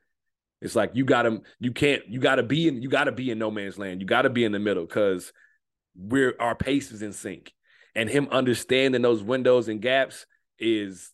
It's 0.62 0.76
like 0.76 0.92
you 0.94 1.06
got 1.06 1.24
to 1.24 1.42
you 1.60 1.72
can't 1.72 2.08
you 2.08 2.20
got 2.20 2.36
to 2.36 2.44
be 2.44 2.68
in 2.68 2.82
you 2.82 2.90
got 2.90 3.06
to 3.06 3.12
be 3.12 3.30
in 3.30 3.38
no 3.38 3.52
man's 3.52 3.78
land. 3.78 4.02
You 4.02 4.08
got 4.08 4.24
to 4.24 4.30
be 4.30 4.44
in 4.44 4.52
the 4.52 4.60
middle 4.60 4.86
because 4.86 5.32
we're 5.96 6.36
our 6.40 6.56
pace 6.56 6.92
is 6.92 7.02
in 7.02 7.14
sync, 7.14 7.54
and 7.96 8.10
him 8.10 8.28
understanding 8.32 9.02
those 9.02 9.24
windows 9.24 9.68
and 9.68 9.82
gaps 9.82 10.26
is 10.58 11.12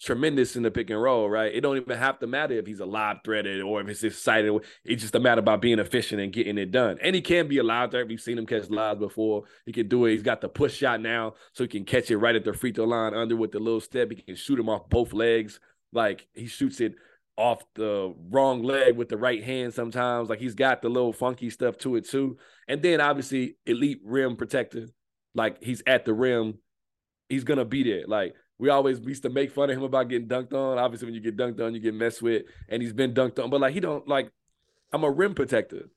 tremendous 0.00 0.54
in 0.54 0.62
the 0.62 0.70
pick 0.70 0.88
and 0.88 1.02
roll. 1.02 1.28
Right? 1.28 1.54
It 1.54 1.60
don't 1.60 1.76
even 1.76 1.98
have 1.98 2.18
to 2.20 2.26
matter 2.26 2.54
if 2.54 2.66
he's 2.66 2.80
a 2.80 2.86
live 2.86 3.18
threaded 3.24 3.60
or 3.60 3.82
if 3.82 3.88
it's 3.88 4.04
excited. 4.04 4.58
It's 4.84 5.02
just 5.02 5.14
a 5.14 5.20
matter 5.20 5.40
about 5.40 5.60
being 5.60 5.80
efficient 5.80 6.22
and 6.22 6.32
getting 6.32 6.56
it 6.56 6.70
done. 6.70 6.96
And 7.02 7.14
he 7.14 7.20
can 7.20 7.46
be 7.46 7.58
a 7.58 7.62
live 7.62 7.90
threat. 7.90 8.08
We've 8.08 8.20
seen 8.20 8.38
him 8.38 8.46
catch 8.46 8.70
lives 8.70 9.00
before. 9.00 9.42
He 9.66 9.72
can 9.72 9.88
do 9.88 10.06
it. 10.06 10.12
He's 10.12 10.22
got 10.22 10.40
the 10.40 10.48
push 10.48 10.74
shot 10.74 11.02
now, 11.02 11.34
so 11.52 11.64
he 11.64 11.68
can 11.68 11.84
catch 11.84 12.10
it 12.10 12.16
right 12.16 12.36
at 12.36 12.44
the 12.44 12.54
free 12.54 12.72
throw 12.72 12.84
line 12.84 13.12
under 13.12 13.36
with 13.36 13.52
the 13.52 13.58
little 13.58 13.82
step. 13.82 14.10
He 14.10 14.22
can 14.22 14.34
shoot 14.34 14.58
him 14.58 14.70
off 14.70 14.88
both 14.88 15.12
legs. 15.12 15.60
Like 15.92 16.26
he 16.32 16.46
shoots 16.46 16.80
it 16.80 16.94
off 17.38 17.62
the 17.74 18.12
wrong 18.30 18.62
leg 18.64 18.96
with 18.96 19.08
the 19.08 19.16
right 19.16 19.42
hand 19.42 19.72
sometimes. 19.72 20.28
Like 20.28 20.40
he's 20.40 20.54
got 20.56 20.82
the 20.82 20.88
little 20.88 21.12
funky 21.12 21.48
stuff 21.50 21.78
to 21.78 21.96
it 21.96 22.06
too. 22.08 22.36
And 22.66 22.82
then 22.82 23.00
obviously 23.00 23.56
elite 23.64 24.00
rim 24.04 24.36
protector. 24.36 24.88
Like 25.34 25.62
he's 25.62 25.82
at 25.86 26.04
the 26.04 26.12
rim. 26.12 26.58
He's 27.28 27.44
gonna 27.44 27.64
be 27.64 27.84
there. 27.84 28.04
Like 28.06 28.34
we 28.58 28.70
always 28.70 28.98
used 28.98 29.22
to 29.22 29.30
make 29.30 29.52
fun 29.52 29.70
of 29.70 29.76
him 29.76 29.84
about 29.84 30.08
getting 30.08 30.26
dunked 30.28 30.52
on. 30.52 30.78
Obviously, 30.78 31.06
when 31.06 31.14
you 31.14 31.20
get 31.20 31.36
dunked 31.36 31.60
on, 31.64 31.74
you 31.74 31.80
get 31.80 31.94
messed 31.94 32.20
with. 32.20 32.42
And 32.68 32.82
he's 32.82 32.92
been 32.92 33.14
dunked 33.14 33.42
on. 33.42 33.50
But 33.50 33.60
like 33.60 33.72
he 33.72 33.80
don't 33.80 34.06
like 34.08 34.32
I'm 34.92 35.04
a 35.04 35.10
rim 35.10 35.34
protector. 35.34 35.88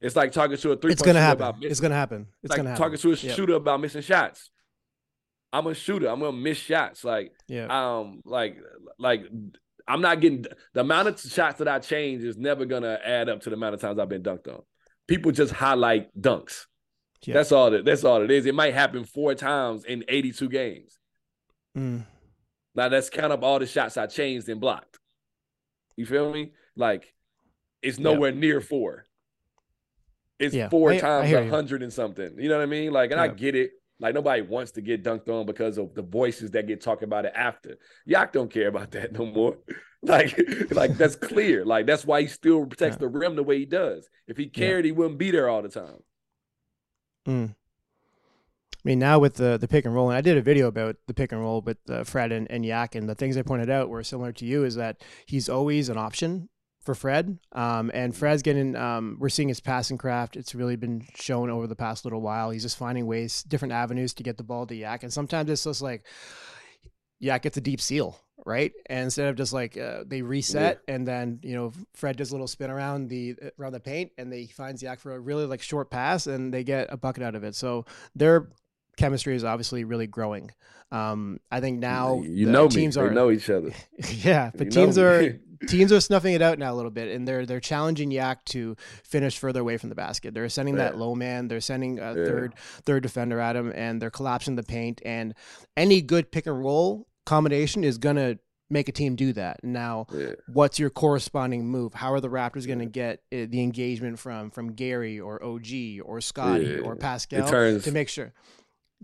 It's 0.00 0.14
like 0.16 0.32
talking 0.32 0.58
to 0.58 0.72
a 0.72 0.76
three. 0.76 0.92
it's 0.92 1.00
gonna 1.02 1.20
happen. 1.20 1.54
It's 1.62 1.80
gonna 1.80 1.94
happen. 1.94 2.26
It's 2.42 2.50
like 2.50 2.58
gonna 2.58 2.70
happen. 2.70 2.82
talking 2.84 2.98
to 2.98 3.08
a 3.12 3.16
Yep. 3.16 3.36
shooter 3.36 3.54
about 3.54 3.80
missing 3.80 4.02
shots. 4.02 4.50
I'm 5.52 5.66
a 5.66 5.74
shooter. 5.74 6.08
I'm 6.08 6.20
gonna 6.20 6.36
miss 6.36 6.58
shots. 6.58 7.02
Like 7.04 7.32
Yeah. 7.48 7.68
um, 7.70 8.20
like 8.26 8.58
like 8.98 9.22
I'm 9.88 10.00
not 10.00 10.20
getting 10.20 10.44
the 10.72 10.80
amount 10.80 11.08
of 11.08 11.20
shots 11.20 11.58
that 11.58 11.68
I 11.68 11.78
change 11.78 12.24
is 12.24 12.36
never 12.36 12.64
gonna 12.64 12.98
add 13.04 13.28
up 13.28 13.40
to 13.42 13.50
the 13.50 13.56
amount 13.56 13.74
of 13.74 13.80
times 13.80 13.98
I've 13.98 14.08
been 14.08 14.22
dunked 14.22 14.48
on. 14.48 14.62
People 15.06 15.32
just 15.32 15.52
highlight 15.52 16.08
dunks. 16.20 16.66
Yeah. 17.24 17.34
That's 17.34 17.52
all 17.52 17.70
that 17.70 17.84
that's 17.84 18.04
all 18.04 18.22
it 18.22 18.30
is. 18.30 18.46
It 18.46 18.54
might 18.54 18.74
happen 18.74 19.04
four 19.04 19.34
times 19.34 19.84
in 19.84 20.04
82 20.08 20.48
games. 20.48 20.98
Mm. 21.76 22.04
Now 22.74 22.88
let's 22.88 23.10
count 23.10 23.32
up 23.32 23.42
all 23.42 23.58
the 23.58 23.66
shots 23.66 23.96
I 23.96 24.06
changed 24.06 24.48
and 24.48 24.60
blocked. 24.60 24.98
You 25.96 26.06
feel 26.06 26.32
me? 26.32 26.52
Like 26.76 27.14
it's 27.82 27.98
nowhere 27.98 28.32
near 28.32 28.60
four. 28.60 29.06
It's 30.38 30.54
Yeah, 30.54 30.68
four 30.68 30.92
I 30.92 30.98
times 30.98 31.32
a 31.32 31.48
hundred 31.48 31.82
and 31.82 31.92
something. 31.92 32.36
You 32.38 32.48
know 32.48 32.56
what 32.56 32.62
I 32.62 32.66
mean? 32.66 32.92
Like, 32.92 33.10
and 33.10 33.20
I 33.20 33.28
get 33.28 33.54
it. 33.54 33.70
Like 33.98 34.14
nobody 34.14 34.42
wants 34.42 34.72
to 34.72 34.82
get 34.82 35.02
dunked 35.02 35.28
on 35.28 35.46
because 35.46 35.78
of 35.78 35.94
the 35.94 36.02
voices 36.02 36.50
that 36.50 36.66
get 36.66 36.80
talking 36.82 37.04
about 37.04 37.24
it 37.24 37.32
after. 37.34 37.78
Yak 38.04 38.32
don't 38.32 38.50
care 38.50 38.68
about 38.68 38.90
that 38.92 39.12
no 39.12 39.26
more. 39.26 39.58
Like, 40.02 40.38
like 40.70 40.96
that's 40.98 41.16
clear. 41.30 41.64
Like 41.64 41.86
that's 41.86 42.04
why 42.04 42.20
he 42.22 42.28
still 42.28 42.64
protects 42.66 42.94
Yeah. 42.96 43.00
the 43.00 43.08
rim 43.08 43.34
the 43.34 43.42
way 43.42 43.58
he 43.58 43.64
does. 43.64 44.08
If 44.28 44.36
he 44.36 44.44
Yeah. 44.44 44.50
cared, 44.50 44.84
he 44.84 44.92
wouldn't 44.92 45.18
be 45.18 45.32
there 45.32 45.48
all 45.48 45.62
the 45.62 45.68
time. 45.70 45.98
Mm. 47.26 47.50
I 47.50 47.54
mean, 48.84 48.98
now 49.00 49.18
with 49.18 49.34
the 49.34 49.56
the 49.58 49.66
pick 49.66 49.84
and 49.84 49.92
roll, 49.94 50.10
and 50.10 50.16
I 50.16 50.20
did 50.20 50.36
a 50.36 50.42
video 50.42 50.68
about 50.68 50.96
the 51.08 51.14
pick 51.14 51.32
and 51.32 51.40
roll 51.40 51.60
with 51.60 51.78
uh, 51.90 52.04
Fred 52.04 52.30
and, 52.30 52.48
and 52.50 52.64
Yak, 52.64 52.94
and 52.94 53.08
the 53.08 53.16
things 53.16 53.36
I 53.36 53.42
pointed 53.42 53.68
out 53.70 53.88
were 53.88 54.04
similar 54.04 54.30
to 54.34 54.44
you. 54.44 54.62
Is 54.64 54.76
that 54.76 55.02
he's 55.26 55.48
always 55.48 55.88
an 55.88 55.96
option 55.98 56.50
for 56.86 56.94
Fred, 56.94 57.38
um, 57.52 57.90
and 57.92 58.16
Fred's 58.16 58.42
getting. 58.42 58.74
Um, 58.76 59.16
we're 59.20 59.28
seeing 59.28 59.48
his 59.48 59.60
passing 59.60 59.98
craft. 59.98 60.36
It's 60.36 60.54
really 60.54 60.76
been 60.76 61.06
shown 61.16 61.50
over 61.50 61.66
the 61.66 61.76
past 61.76 62.04
little 62.04 62.22
while. 62.22 62.50
He's 62.50 62.62
just 62.62 62.78
finding 62.78 63.06
ways, 63.06 63.42
different 63.42 63.72
avenues 63.72 64.14
to 64.14 64.22
get 64.22 64.38
the 64.38 64.44
ball 64.44 64.66
to 64.66 64.74
Yak, 64.74 65.02
and 65.02 65.12
sometimes 65.12 65.50
it's 65.50 65.64
just 65.64 65.82
like 65.82 66.06
Yak 67.18 67.42
gets 67.42 67.56
a 67.56 67.60
deep 67.60 67.80
seal, 67.80 68.18
right? 68.44 68.72
And 68.86 69.04
instead 69.04 69.28
of 69.28 69.36
just 69.36 69.52
like 69.52 69.76
uh, 69.76 70.04
they 70.06 70.22
reset 70.22 70.80
and 70.88 71.06
then 71.06 71.40
you 71.42 71.54
know 71.54 71.72
Fred 71.94 72.16
does 72.16 72.30
a 72.30 72.34
little 72.34 72.46
spin 72.46 72.70
around 72.70 73.08
the 73.08 73.34
around 73.58 73.72
the 73.72 73.80
paint 73.80 74.12
and 74.16 74.32
they 74.32 74.46
finds 74.46 74.82
Yak 74.82 75.00
for 75.00 75.14
a 75.14 75.20
really 75.20 75.46
like 75.46 75.62
short 75.62 75.90
pass 75.90 76.26
and 76.26 76.54
they 76.54 76.64
get 76.64 76.88
a 76.90 76.96
bucket 76.96 77.22
out 77.22 77.34
of 77.34 77.44
it. 77.44 77.54
So 77.54 77.84
their 78.14 78.48
chemistry 78.96 79.34
is 79.36 79.44
obviously 79.44 79.84
really 79.84 80.06
growing. 80.06 80.50
Um, 80.92 81.40
I 81.50 81.60
think 81.60 81.80
now 81.80 82.20
you 82.22 82.46
know 82.46 82.64
me. 82.64 82.70
teams 82.70 82.94
They 82.94 83.00
are 83.00 83.10
know 83.10 83.30
each 83.30 83.50
other. 83.50 83.72
yeah, 84.10 84.50
but 84.54 84.66
You 84.66 84.70
teams 84.70 84.96
are 84.98 85.38
teams 85.68 85.90
are 85.92 86.00
snuffing 86.00 86.34
it 86.34 86.42
out 86.42 86.58
now 86.58 86.72
a 86.72 86.76
little 86.76 86.90
bit, 86.92 87.08
and 87.14 87.26
they're 87.26 87.44
they're 87.44 87.60
challenging 87.60 88.10
Yak 88.10 88.44
to 88.46 88.76
finish 89.02 89.36
further 89.38 89.60
away 89.60 89.78
from 89.78 89.88
the 89.88 89.94
basket. 89.96 90.32
They're 90.34 90.48
sending 90.48 90.76
that 90.76 90.96
low 90.96 91.14
man. 91.14 91.48
They're 91.48 91.60
sending 91.60 91.98
a 91.98 92.08
Yeah. 92.14 92.24
third 92.26 92.54
third 92.84 93.02
defender 93.02 93.40
at 93.40 93.56
him, 93.56 93.72
and 93.74 94.00
they're 94.00 94.10
collapsing 94.10 94.54
the 94.56 94.62
paint. 94.62 95.02
And 95.04 95.34
any 95.76 96.00
good 96.02 96.30
pick 96.30 96.46
and 96.46 96.58
roll 96.58 97.08
combination 97.24 97.82
is 97.82 97.98
gonna 97.98 98.38
make 98.70 98.88
a 98.88 98.92
team 98.92 99.14
do 99.16 99.32
that. 99.32 99.62
Now, 99.64 100.06
Yeah. 100.12 100.32
what's 100.52 100.78
your 100.78 100.90
corresponding 100.90 101.66
move? 101.66 101.94
How 101.94 102.12
are 102.12 102.20
the 102.20 102.28
Raptors 102.28 102.66
going 102.66 102.80
to 102.80 102.86
get 102.86 103.20
uh, 103.32 103.46
the 103.48 103.60
engagement 103.62 104.18
from 104.18 104.50
from 104.50 104.72
Gary 104.72 105.20
or 105.20 105.40
OG 105.42 106.00
or 106.04 106.20
Scottie 106.20 106.64
Yeah. 106.66 106.78
or 106.84 106.96
Pascal 106.96 107.48
turns- 107.48 107.84
to 107.84 107.92
make 107.92 108.08
sure? 108.08 108.32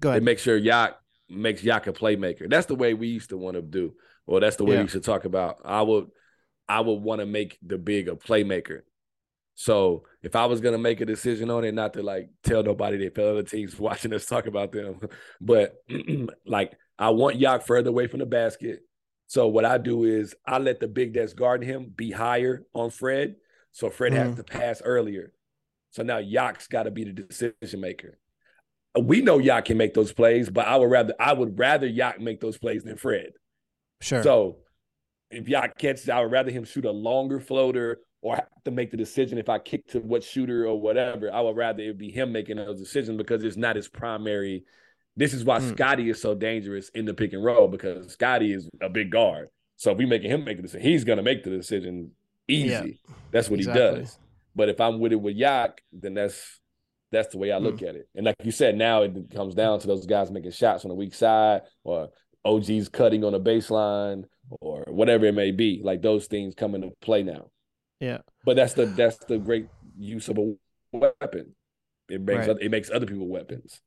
Go 0.00 0.08
It 0.08 0.12
ahead. 0.12 0.22
makes 0.24 0.42
sure 0.42 0.56
Yak 0.56 0.98
makes 1.28 1.62
Yak 1.62 1.86
a 1.86 1.92
playmaker. 1.92 2.48
That's 2.48 2.66
the 2.66 2.74
way 2.74 2.94
we 2.94 3.08
used 3.08 3.30
to 3.30 3.36
want 3.38 3.56
to 3.56 3.62
do. 3.62 3.94
Or 4.26 4.40
that's 4.40 4.56
the 4.56 4.64
way 4.64 4.76
Yeah. 4.76 4.82
we 4.82 4.88
should 4.88 5.04
talk 5.04 5.24
about. 5.24 5.58
I 5.64 5.82
would 5.82 6.06
I 6.68 6.80
would 6.80 7.02
want 7.02 7.20
to 7.20 7.26
make 7.26 7.58
the 7.62 7.76
big 7.78 8.08
a 8.08 8.14
playmaker. 8.16 8.82
So 9.54 10.04
if 10.22 10.34
I 10.36 10.46
was 10.46 10.60
gonna 10.60 10.78
make 10.78 11.00
a 11.00 11.06
decision 11.06 11.50
on 11.50 11.64
it, 11.64 11.72
not 11.74 11.92
to 11.94 12.02
like 12.02 12.30
tell 12.42 12.62
nobody 12.62 12.96
that 12.98 13.14
fell 13.14 13.30
other 13.30 13.42
teams 13.42 13.78
watching 13.78 14.12
us 14.14 14.26
talk 14.26 14.46
about 14.46 14.72
them, 14.72 15.00
but 15.40 15.74
like 16.46 16.72
I 16.98 17.10
want 17.10 17.36
Yak 17.36 17.66
further 17.66 17.90
away 17.90 18.06
from 18.06 18.20
the 18.20 18.26
basket. 18.26 18.80
So 19.26 19.48
what 19.48 19.64
I 19.64 19.78
do 19.78 20.04
is 20.04 20.34
I 20.46 20.58
let 20.58 20.78
the 20.80 20.88
big 20.88 21.14
that's 21.14 21.32
guarding 21.32 21.68
him 21.68 21.92
be 21.94 22.10
higher 22.10 22.64
on 22.74 22.90
Fred. 22.90 23.36
So 23.72 23.88
Fred 23.90 24.12
has 24.12 24.32
Mhm. 24.32 24.36
to 24.36 24.44
pass 24.44 24.82
earlier. 24.84 25.32
So 25.90 26.02
now 26.02 26.18
Yak's 26.18 26.68
got 26.68 26.82
to 26.84 26.90
be 26.90 27.04
the 27.04 27.12
decision 27.12 27.80
maker. 27.80 28.18
We 29.00 29.22
know 29.22 29.38
Yak 29.38 29.66
can 29.66 29.78
make 29.78 29.94
those 29.94 30.12
plays, 30.12 30.50
but 30.50 30.66
I 30.66 30.76
would 30.76 30.90
rather 30.90 31.14
I 31.18 31.32
would 31.32 31.58
rather 31.58 31.86
Yak 31.86 32.20
make 32.20 32.40
those 32.40 32.58
plays 32.58 32.84
than 32.84 32.96
Fred. 32.96 33.32
sure. 34.00 34.22
So 34.22 34.56
if 35.30 35.48
Yak 35.48 35.78
catches, 35.78 36.08
I 36.08 36.20
would 36.20 36.30
rather 36.30 36.50
him 36.50 36.64
shoot 36.64 36.84
a 36.84 36.90
longer 36.90 37.40
floater 37.40 38.00
or 38.20 38.36
have 38.36 38.64
to 38.64 38.70
make 38.70 38.90
the 38.90 38.96
decision 38.96 39.38
if 39.38 39.48
I 39.48 39.58
kick 39.58 39.88
to 39.88 40.00
what 40.00 40.22
shooter 40.22 40.66
or 40.66 40.80
whatever. 40.80 41.32
I 41.32 41.40
would 41.40 41.56
rather 41.56 41.82
it 41.82 41.98
be 41.98 42.10
him 42.10 42.32
making 42.32 42.56
those 42.56 42.78
decisions 42.78 43.16
because 43.16 43.42
it's 43.42 43.56
not 43.56 43.76
his 43.76 43.88
primary. 43.88 44.64
This 45.16 45.34
is 45.34 45.44
why 45.44 45.58
mm. 45.58 45.74
Scottie 45.74 46.08
is 46.08 46.20
so 46.20 46.34
dangerous 46.34 46.88
in 46.90 47.04
the 47.04 47.14
pick 47.14 47.32
and 47.32 47.44
roll 47.44 47.68
because 47.68 48.12
Scottie 48.12 48.52
is 48.52 48.68
a 48.80 48.88
big 48.88 49.10
guard. 49.10 49.48
So 49.76 49.90
if 49.90 49.98
we 49.98 50.06
making 50.06 50.30
him 50.30 50.44
make 50.44 50.58
a 50.58 50.62
decision, 50.62 50.86
he's 50.86 51.04
gonna 51.04 51.22
make 51.22 51.42
the 51.42 51.50
decision 51.50 52.12
easy. 52.46 52.68
Yeah, 52.68 53.14
that's 53.32 53.50
what 53.50 53.58
exactly. 53.58 53.82
he 53.82 54.00
does. 54.02 54.18
But 54.54 54.68
if 54.68 54.80
I'm 54.80 55.00
with 55.00 55.12
it 55.12 55.20
with 55.20 55.34
Yak, 55.34 55.82
then 55.92 56.14
that's 56.14 56.60
that's 57.12 57.28
the 57.28 57.38
way 57.38 57.52
I 57.52 57.58
look 57.58 57.76
mm. 57.76 57.88
at 57.88 57.94
it. 57.94 58.08
And 58.14 58.26
like 58.26 58.36
you 58.42 58.50
said, 58.50 58.76
now 58.76 59.02
it 59.02 59.14
comes 59.32 59.54
down 59.54 59.78
to 59.80 59.86
those 59.86 60.06
guys 60.06 60.30
making 60.30 60.50
shots 60.52 60.84
on 60.84 60.88
the 60.88 60.94
weak 60.94 61.14
side 61.14 61.62
or 61.84 62.08
OG's 62.44 62.88
cutting 62.88 63.22
on 63.22 63.34
a 63.34 63.40
baseline 63.40 64.24
or 64.60 64.84
whatever 64.88 65.26
it 65.26 65.34
may 65.34 65.52
be. 65.52 65.80
Like 65.84 66.02
those 66.02 66.26
things 66.26 66.54
come 66.54 66.74
into 66.74 66.90
play 67.00 67.22
now. 67.22 67.50
Yeah. 68.00 68.18
But 68.44 68.56
that's 68.56 68.74
the 68.74 68.86
that's 68.86 69.18
the 69.26 69.38
great 69.38 69.68
use 69.96 70.28
of 70.28 70.38
a 70.38 70.54
weapon. 70.92 71.54
It 72.08 72.22
makes 72.22 72.48
right. 72.48 72.56
it 72.60 72.70
makes 72.70 72.90
other 72.90 73.06
people 73.06 73.28
weapons. 73.28 73.80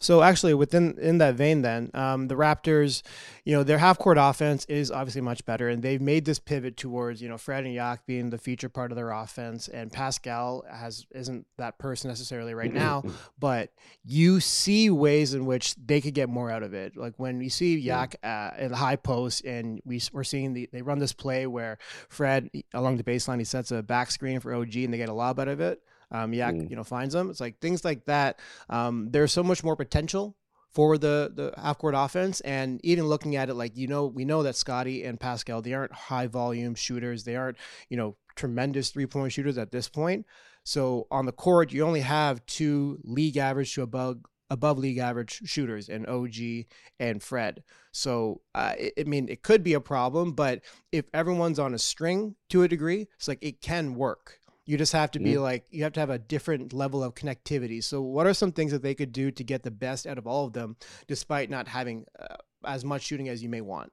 So 0.00 0.22
actually, 0.22 0.54
within 0.54 0.98
in 0.98 1.18
that 1.18 1.34
vein, 1.34 1.60
then 1.60 1.90
um, 1.92 2.28
the 2.28 2.34
Raptors, 2.34 3.02
you 3.44 3.54
know, 3.54 3.62
their 3.62 3.76
half 3.76 3.98
court 3.98 4.16
offense 4.18 4.64
is 4.64 4.90
obviously 4.90 5.20
much 5.20 5.44
better, 5.44 5.68
and 5.68 5.82
they've 5.82 6.00
made 6.00 6.24
this 6.24 6.38
pivot 6.38 6.78
towards 6.78 7.20
you 7.20 7.28
know 7.28 7.36
Fred 7.36 7.64
and 7.64 7.74
Yak 7.74 8.06
being 8.06 8.30
the 8.30 8.38
feature 8.38 8.70
part 8.70 8.92
of 8.92 8.96
their 8.96 9.10
offense, 9.10 9.68
and 9.68 9.92
Pascal 9.92 10.64
has 10.70 11.06
isn't 11.14 11.46
that 11.58 11.78
person 11.78 12.08
necessarily 12.08 12.54
right 12.54 12.72
now, 12.72 13.04
but 13.38 13.72
you 14.02 14.40
see 14.40 14.88
ways 14.88 15.34
in 15.34 15.44
which 15.44 15.74
they 15.74 16.00
could 16.00 16.14
get 16.14 16.30
more 16.30 16.50
out 16.50 16.62
of 16.62 16.72
it. 16.72 16.96
Like 16.96 17.14
when 17.18 17.42
you 17.42 17.50
see 17.50 17.76
Yak 17.78 18.16
uh, 18.22 18.52
in 18.58 18.70
the 18.70 18.76
high 18.78 18.96
post, 18.96 19.44
and 19.44 19.82
we 19.84 20.00
we're 20.12 20.24
seeing 20.24 20.54
the 20.54 20.66
they 20.72 20.80
run 20.80 20.98
this 20.98 21.12
play 21.12 21.46
where 21.46 21.76
Fred 22.08 22.48
along 22.72 22.96
the 22.96 23.04
baseline 23.04 23.38
he 23.38 23.44
sets 23.44 23.70
a 23.70 23.82
back 23.82 24.10
screen 24.10 24.40
for 24.40 24.54
OG, 24.54 24.76
and 24.76 24.94
they 24.94 24.98
get 24.98 25.10
a 25.10 25.14
lob 25.14 25.38
out 25.38 25.48
of 25.48 25.60
it 25.60 25.82
um, 26.10 26.32
Yak, 26.32 26.54
mm. 26.54 26.70
you 26.70 26.76
know, 26.76 26.84
finds 26.84 27.14
them. 27.14 27.30
It's 27.30 27.40
like 27.40 27.60
things 27.60 27.84
like 27.84 28.04
that. 28.06 28.40
Um, 28.68 29.08
there's 29.10 29.32
so 29.32 29.42
much 29.42 29.62
more 29.62 29.76
potential 29.76 30.36
for 30.72 30.98
the 30.98 31.32
the 31.34 31.52
half 31.60 31.78
court 31.78 31.94
offense, 31.96 32.40
and 32.40 32.80
even 32.84 33.06
looking 33.06 33.36
at 33.36 33.48
it, 33.48 33.54
like 33.54 33.76
you 33.76 33.88
know, 33.88 34.06
we 34.06 34.24
know 34.24 34.42
that 34.42 34.56
Scottie 34.56 35.04
and 35.04 35.18
Pascal 35.18 35.62
they 35.62 35.74
aren't 35.74 35.92
high 35.92 36.26
volume 36.26 36.74
shooters. 36.74 37.24
They 37.24 37.36
aren't 37.36 37.56
you 37.88 37.96
know 37.96 38.16
tremendous 38.36 38.90
three 38.90 39.06
point 39.06 39.32
shooters 39.32 39.58
at 39.58 39.72
this 39.72 39.88
point. 39.88 40.26
So 40.64 41.06
on 41.10 41.26
the 41.26 41.32
court, 41.32 41.72
you 41.72 41.84
only 41.84 42.00
have 42.00 42.44
two 42.46 43.00
league 43.02 43.36
average 43.36 43.74
to 43.74 43.82
above 43.82 44.18
above 44.50 44.78
league 44.78 44.98
average 44.98 45.40
shooters 45.44 45.88
and 45.88 46.06
OG 46.08 46.66
and 46.98 47.22
Fred. 47.22 47.62
So, 47.92 48.40
uh, 48.54 48.74
it, 48.78 48.94
I 48.98 49.04
mean, 49.04 49.28
it 49.28 49.42
could 49.42 49.62
be 49.62 49.74
a 49.74 49.80
problem, 49.80 50.32
but 50.32 50.60
if 50.92 51.04
everyone's 51.14 51.58
on 51.58 51.72
a 51.72 51.78
string 51.78 52.34
to 52.50 52.64
a 52.64 52.68
degree, 52.68 53.06
it's 53.16 53.28
like 53.28 53.38
it 53.40 53.62
can 53.62 53.94
work. 53.94 54.39
You 54.70 54.78
just 54.78 54.92
have 54.92 55.10
to 55.10 55.18
be 55.18 55.32
mm-hmm. 55.32 55.42
like 55.42 55.64
you 55.70 55.82
have 55.82 55.94
to 55.94 56.00
have 56.00 56.10
a 56.10 56.18
different 56.18 56.72
level 56.72 57.02
of 57.02 57.16
connectivity. 57.16 57.82
So, 57.82 58.02
what 58.02 58.28
are 58.28 58.32
some 58.32 58.52
things 58.52 58.70
that 58.70 58.82
they 58.82 58.94
could 58.94 59.10
do 59.10 59.32
to 59.32 59.42
get 59.42 59.64
the 59.64 59.70
best 59.72 60.06
out 60.06 60.16
of 60.16 60.28
all 60.28 60.46
of 60.46 60.52
them, 60.52 60.76
despite 61.08 61.50
not 61.50 61.66
having 61.66 62.04
uh, 62.16 62.36
as 62.64 62.84
much 62.84 63.02
shooting 63.02 63.28
as 63.28 63.42
you 63.42 63.48
may 63.48 63.62
want? 63.62 63.90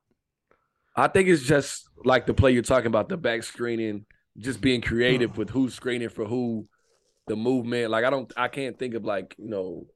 I 0.96 1.08
think 1.08 1.30
it's 1.30 1.42
just 1.42 1.90
like 2.06 2.28
the 2.28 2.36
play 2.36 2.52
you're 2.52 2.62
talking 2.62 2.86
about, 2.86 3.10
the 3.10 3.18
back 3.18 3.42
screening, 3.42 4.06
just 4.38 4.62
being 4.62 4.82
creative 4.82 5.32
mm. 5.32 5.38
with 5.38 5.50
who's 5.50 5.74
screening 5.74 6.10
for 6.10 6.26
who, 6.26 6.68
the 7.26 7.36
movement. 7.36 7.90
Like 7.90 8.06
I 8.06 8.12
don't, 8.12 8.32
I 8.38 8.48
can't 8.48 8.78
think 8.78 8.94
of 8.94 9.04
like 9.04 9.36
you 9.40 9.50
know 9.50 9.88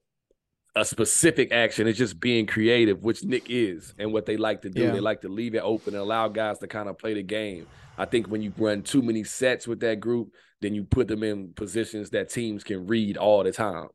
a 0.74 0.84
specific 0.84 1.52
action. 1.52 1.86
It's 1.86 1.96
just 1.96 2.18
being 2.18 2.44
creative, 2.44 3.04
which 3.04 3.22
Nick 3.22 3.46
is, 3.48 3.94
and 4.00 4.12
what 4.12 4.26
they 4.26 4.36
like 4.36 4.62
to 4.62 4.68
do. 4.68 4.82
Yeah. 4.82 4.90
They 4.90 5.00
like 5.00 5.20
to 5.20 5.28
leave 5.28 5.54
it 5.54 5.62
open 5.62 5.94
and 5.94 6.02
allow 6.02 6.26
guys 6.26 6.58
to 6.58 6.66
kind 6.66 6.88
of 6.88 6.98
play 6.98 7.14
the 7.14 7.22
game. 7.22 7.68
I 7.96 8.04
think 8.04 8.26
when 8.26 8.42
you 8.42 8.52
run 8.56 8.82
too 8.82 9.02
many 9.02 9.22
sets 9.22 9.68
with 9.68 9.78
that 9.80 10.00
group, 10.00 10.32
then 10.62 10.74
you 10.74 10.84
put 10.84 11.08
them 11.08 11.22
in 11.22 11.52
positions 11.54 12.10
that 12.10 12.30
teams 12.30 12.64
can 12.64 12.86
read 12.86 13.16
all 13.16 13.42
the 13.42 13.52
time, 13.52 13.88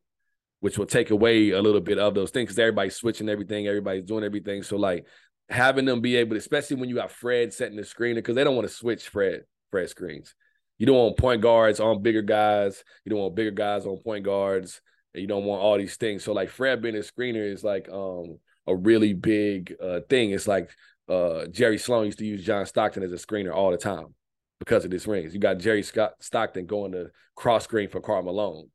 which 0.60 0.78
will 0.78 0.86
take 0.86 1.10
away 1.10 1.52
a 1.52 1.62
little 1.62 1.82
bit 1.82 1.98
of 1.98 2.14
those 2.14 2.30
things 2.30 2.48
because 2.48 2.60
everybody's 2.60 2.96
switching 2.96 3.30
everything, 3.30 3.68
everybody's 3.68 4.04
doing 4.04 4.24
everything. 4.24 4.64
So 4.64 4.78
like 4.78 5.06
having 5.50 5.86
them 5.86 6.02
be 6.02 6.18
able, 6.18 6.32
to, 6.32 6.40
especially 6.40 6.76
when 6.78 6.90
you 6.90 6.96
got 6.96 7.12
Fred 7.12 7.54
setting 7.54 7.78
the 7.78 7.84
screener, 7.84 8.16
because 8.16 8.36
they 8.36 8.44
don't 8.44 8.56
want 8.56 8.68
to 8.68 8.74
switch 8.74 9.08
Fred 9.08 9.44
Fred 9.72 9.90
screens. 9.90 10.36
You 10.78 10.86
don't 10.86 10.98
want 10.98 11.18
point 11.18 11.42
guards 11.42 11.80
on 11.80 12.02
bigger 12.02 12.22
guys. 12.22 12.84
You 13.04 13.10
don't 13.12 13.20
want 13.20 13.36
bigger 13.36 13.52
guys 13.52 13.86
on 13.86 13.98
point 13.98 14.26
guards. 14.26 14.82
And 15.14 15.22
you 15.22 15.28
don't 15.28 15.46
want 15.46 15.62
all 15.62 15.78
these 15.78 15.96
things. 15.96 16.24
So 16.24 16.34
like 16.34 16.50
Fred 16.50 16.82
being 16.82 16.96
a 16.96 17.00
screener 17.00 17.52
is 17.52 17.64
like 17.64 17.90
um 17.90 18.38
a 18.68 18.76
really 18.76 19.14
big 19.14 19.74
uh 19.82 20.02
thing. 20.10 20.32
It's 20.32 20.48
like 20.48 20.70
uh 21.10 21.48
Jerry 21.48 21.78
Sloan 21.78 22.06
used 22.06 22.20
to 22.20 22.26
use 22.26 22.44
John 22.44 22.66
Stockton 22.66 23.04
as 23.04 23.12
a 23.12 23.16
screener 23.16 23.56
all 23.56 23.72
the 23.72 23.78
time 23.78 24.14
because 24.60 24.86
of 24.86 24.92
this 24.92 25.08
rings. 25.08 25.34
You 25.34 25.40
got 25.40 25.60
Jerry 25.60 25.84
Scott 25.84 26.14
Stockton 26.20 26.66
going 26.66 26.92
to 26.94 27.12
cross 27.36 27.64
screen 27.64 27.90
for 27.90 28.02
Karl 28.02 28.24
Malone 28.24 28.70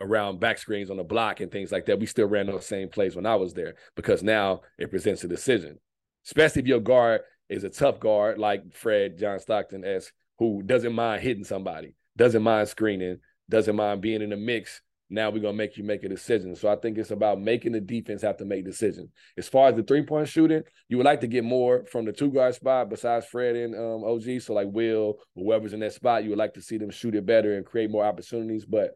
around 0.00 0.40
back 0.40 0.58
screens 0.58 0.90
on 0.90 0.96
the 0.96 1.04
block 1.04 1.40
and 1.40 1.50
things 1.50 1.72
like 1.72 1.86
that. 1.86 1.98
We 1.98 2.06
still 2.06 2.26
ran 2.26 2.46
those 2.46 2.66
same 2.66 2.88
plays 2.88 3.14
when 3.16 3.26
I 3.26 3.36
was 3.36 3.54
there 3.54 3.74
because 3.94 4.22
now 4.22 4.62
it 4.78 4.90
presents 4.90 5.24
a 5.24 5.28
decision. 5.28 5.78
Especially 6.26 6.62
if 6.62 6.68
your 6.68 6.80
guard 6.80 7.22
is 7.48 7.64
a 7.64 7.70
tough 7.70 8.00
guard 8.00 8.38
like 8.38 8.74
Fred 8.74 9.18
John 9.18 9.38
Stockton 9.38 9.84
as 9.84 10.12
who 10.38 10.62
doesn't 10.62 10.92
mind 10.92 11.22
hitting 11.22 11.44
somebody, 11.44 11.94
doesn't 12.16 12.42
mind 12.42 12.68
screening, 12.68 13.18
doesn't 13.48 13.76
mind 13.76 14.00
being 14.00 14.22
in 14.22 14.30
the 14.30 14.36
mix 14.36 14.82
now 15.12 15.28
we're 15.28 15.42
gonna 15.42 15.52
make 15.52 15.76
you 15.76 15.84
make 15.84 16.04
a 16.04 16.08
decision. 16.08 16.56
So 16.56 16.68
I 16.68 16.76
think 16.76 16.96
it's 16.96 17.10
about 17.10 17.40
making 17.40 17.72
the 17.72 17.80
defense 17.80 18.22
have 18.22 18.38
to 18.38 18.44
make 18.44 18.64
decisions. 18.64 19.10
As 19.36 19.46
far 19.46 19.68
as 19.68 19.76
the 19.76 19.82
three 19.82 20.02
point 20.02 20.26
shooting, 20.26 20.62
you 20.88 20.96
would 20.96 21.06
like 21.06 21.20
to 21.20 21.26
get 21.26 21.44
more 21.44 21.84
from 21.84 22.06
the 22.06 22.12
two 22.12 22.30
guard 22.30 22.54
spot 22.54 22.88
besides 22.88 23.26
Fred 23.26 23.54
and 23.54 23.74
um, 23.74 24.04
OG. 24.04 24.40
So 24.40 24.54
like 24.54 24.68
Will, 24.70 25.18
whoever's 25.36 25.74
in 25.74 25.80
that 25.80 25.92
spot, 25.92 26.24
you 26.24 26.30
would 26.30 26.38
like 26.38 26.54
to 26.54 26.62
see 26.62 26.78
them 26.78 26.90
shoot 26.90 27.14
it 27.14 27.26
better 27.26 27.56
and 27.56 27.66
create 27.66 27.90
more 27.90 28.04
opportunities. 28.04 28.64
But 28.64 28.92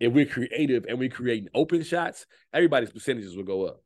if 0.00 0.12
we're 0.12 0.26
creative 0.26 0.86
and 0.88 0.98
we 0.98 1.08
create 1.08 1.48
open 1.54 1.84
shots, 1.84 2.26
everybody's 2.52 2.90
percentages 2.90 3.36
will 3.36 3.44
go 3.44 3.66
up. 3.66 3.80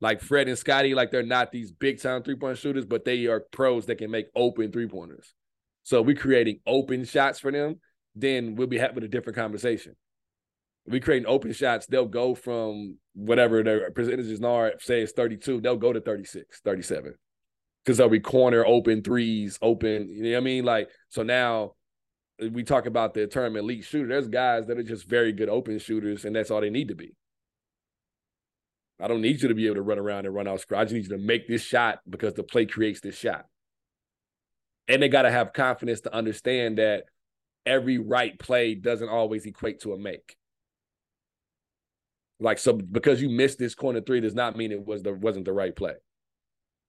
Like 0.00 0.22
Fred 0.22 0.48
and 0.48 0.58
Scottie, 0.58 0.94
like 0.94 1.10
they're 1.10 1.22
not 1.22 1.52
these 1.52 1.70
big 1.72 2.00
time 2.00 2.22
three 2.22 2.36
point 2.36 2.56
shooters, 2.56 2.86
but 2.86 3.04
they 3.04 3.26
are 3.26 3.40
pros 3.52 3.86
that 3.86 3.98
can 3.98 4.10
make 4.10 4.26
open 4.34 4.72
three 4.72 4.88
pointers. 4.88 5.34
So 5.82 6.00
we're 6.00 6.16
creating 6.16 6.60
open 6.66 7.04
shots 7.04 7.38
for 7.38 7.52
them, 7.52 7.80
then 8.14 8.54
we'll 8.54 8.66
be 8.66 8.78
having 8.78 9.04
a 9.04 9.08
different 9.08 9.36
conversation 9.36 9.94
we 10.86 11.00
creating 11.00 11.28
open 11.28 11.52
shots, 11.52 11.86
they'll 11.86 12.06
go 12.06 12.34
from 12.34 12.98
whatever 13.14 13.62
their 13.62 13.90
percentages 13.90 14.42
are, 14.42 14.72
say 14.80 15.02
it's 15.02 15.12
32, 15.12 15.60
they'll 15.60 15.76
go 15.76 15.92
to 15.92 16.00
36, 16.00 16.60
37. 16.60 17.14
Because 17.84 17.98
they'll 17.98 18.08
be 18.08 18.20
corner 18.20 18.64
open 18.66 19.02
threes, 19.02 19.58
open, 19.60 20.08
you 20.08 20.22
know 20.22 20.30
what 20.32 20.36
I 20.36 20.40
mean? 20.40 20.64
Like, 20.64 20.88
so 21.08 21.22
now 21.22 21.72
uh, 22.42 22.48
we 22.50 22.62
talk 22.62 22.86
about 22.86 23.14
the 23.14 23.26
term 23.26 23.56
elite 23.56 23.84
shooter. 23.84 24.08
There's 24.08 24.28
guys 24.28 24.66
that 24.66 24.78
are 24.78 24.82
just 24.84 25.08
very 25.08 25.32
good 25.32 25.48
open 25.48 25.78
shooters, 25.78 26.24
and 26.24 26.34
that's 26.34 26.50
all 26.50 26.60
they 26.60 26.70
need 26.70 26.88
to 26.88 26.94
be. 26.94 27.14
I 29.00 29.08
don't 29.08 29.20
need 29.20 29.42
you 29.42 29.48
to 29.48 29.54
be 29.54 29.66
able 29.66 29.76
to 29.76 29.82
run 29.82 29.98
around 29.98 30.26
and 30.26 30.34
run 30.34 30.46
out 30.46 30.60
screen. 30.60 30.80
I 30.80 30.84
just 30.84 30.94
need 30.94 31.04
you 31.04 31.16
to 31.16 31.18
make 31.18 31.48
this 31.48 31.62
shot 31.62 31.98
because 32.08 32.34
the 32.34 32.44
play 32.44 32.66
creates 32.66 33.00
this 33.00 33.18
shot. 33.18 33.46
And 34.86 35.02
they 35.02 35.08
got 35.08 35.22
to 35.22 35.30
have 35.30 35.52
confidence 35.52 36.02
to 36.02 36.14
understand 36.14 36.78
that 36.78 37.04
every 37.66 37.98
right 37.98 38.38
play 38.38 38.74
doesn't 38.74 39.08
always 39.08 39.44
equate 39.44 39.80
to 39.80 39.92
a 39.92 39.98
make. 39.98 40.36
Like 42.42 42.58
so, 42.58 42.72
because 42.72 43.22
you 43.22 43.30
missed 43.30 43.58
this 43.58 43.74
corner 43.74 44.00
three 44.00 44.20
does 44.20 44.34
not 44.34 44.56
mean 44.56 44.72
it 44.72 44.84
was 44.84 45.02
the 45.02 45.14
wasn't 45.14 45.44
the 45.44 45.52
right 45.52 45.74
play. 45.74 45.94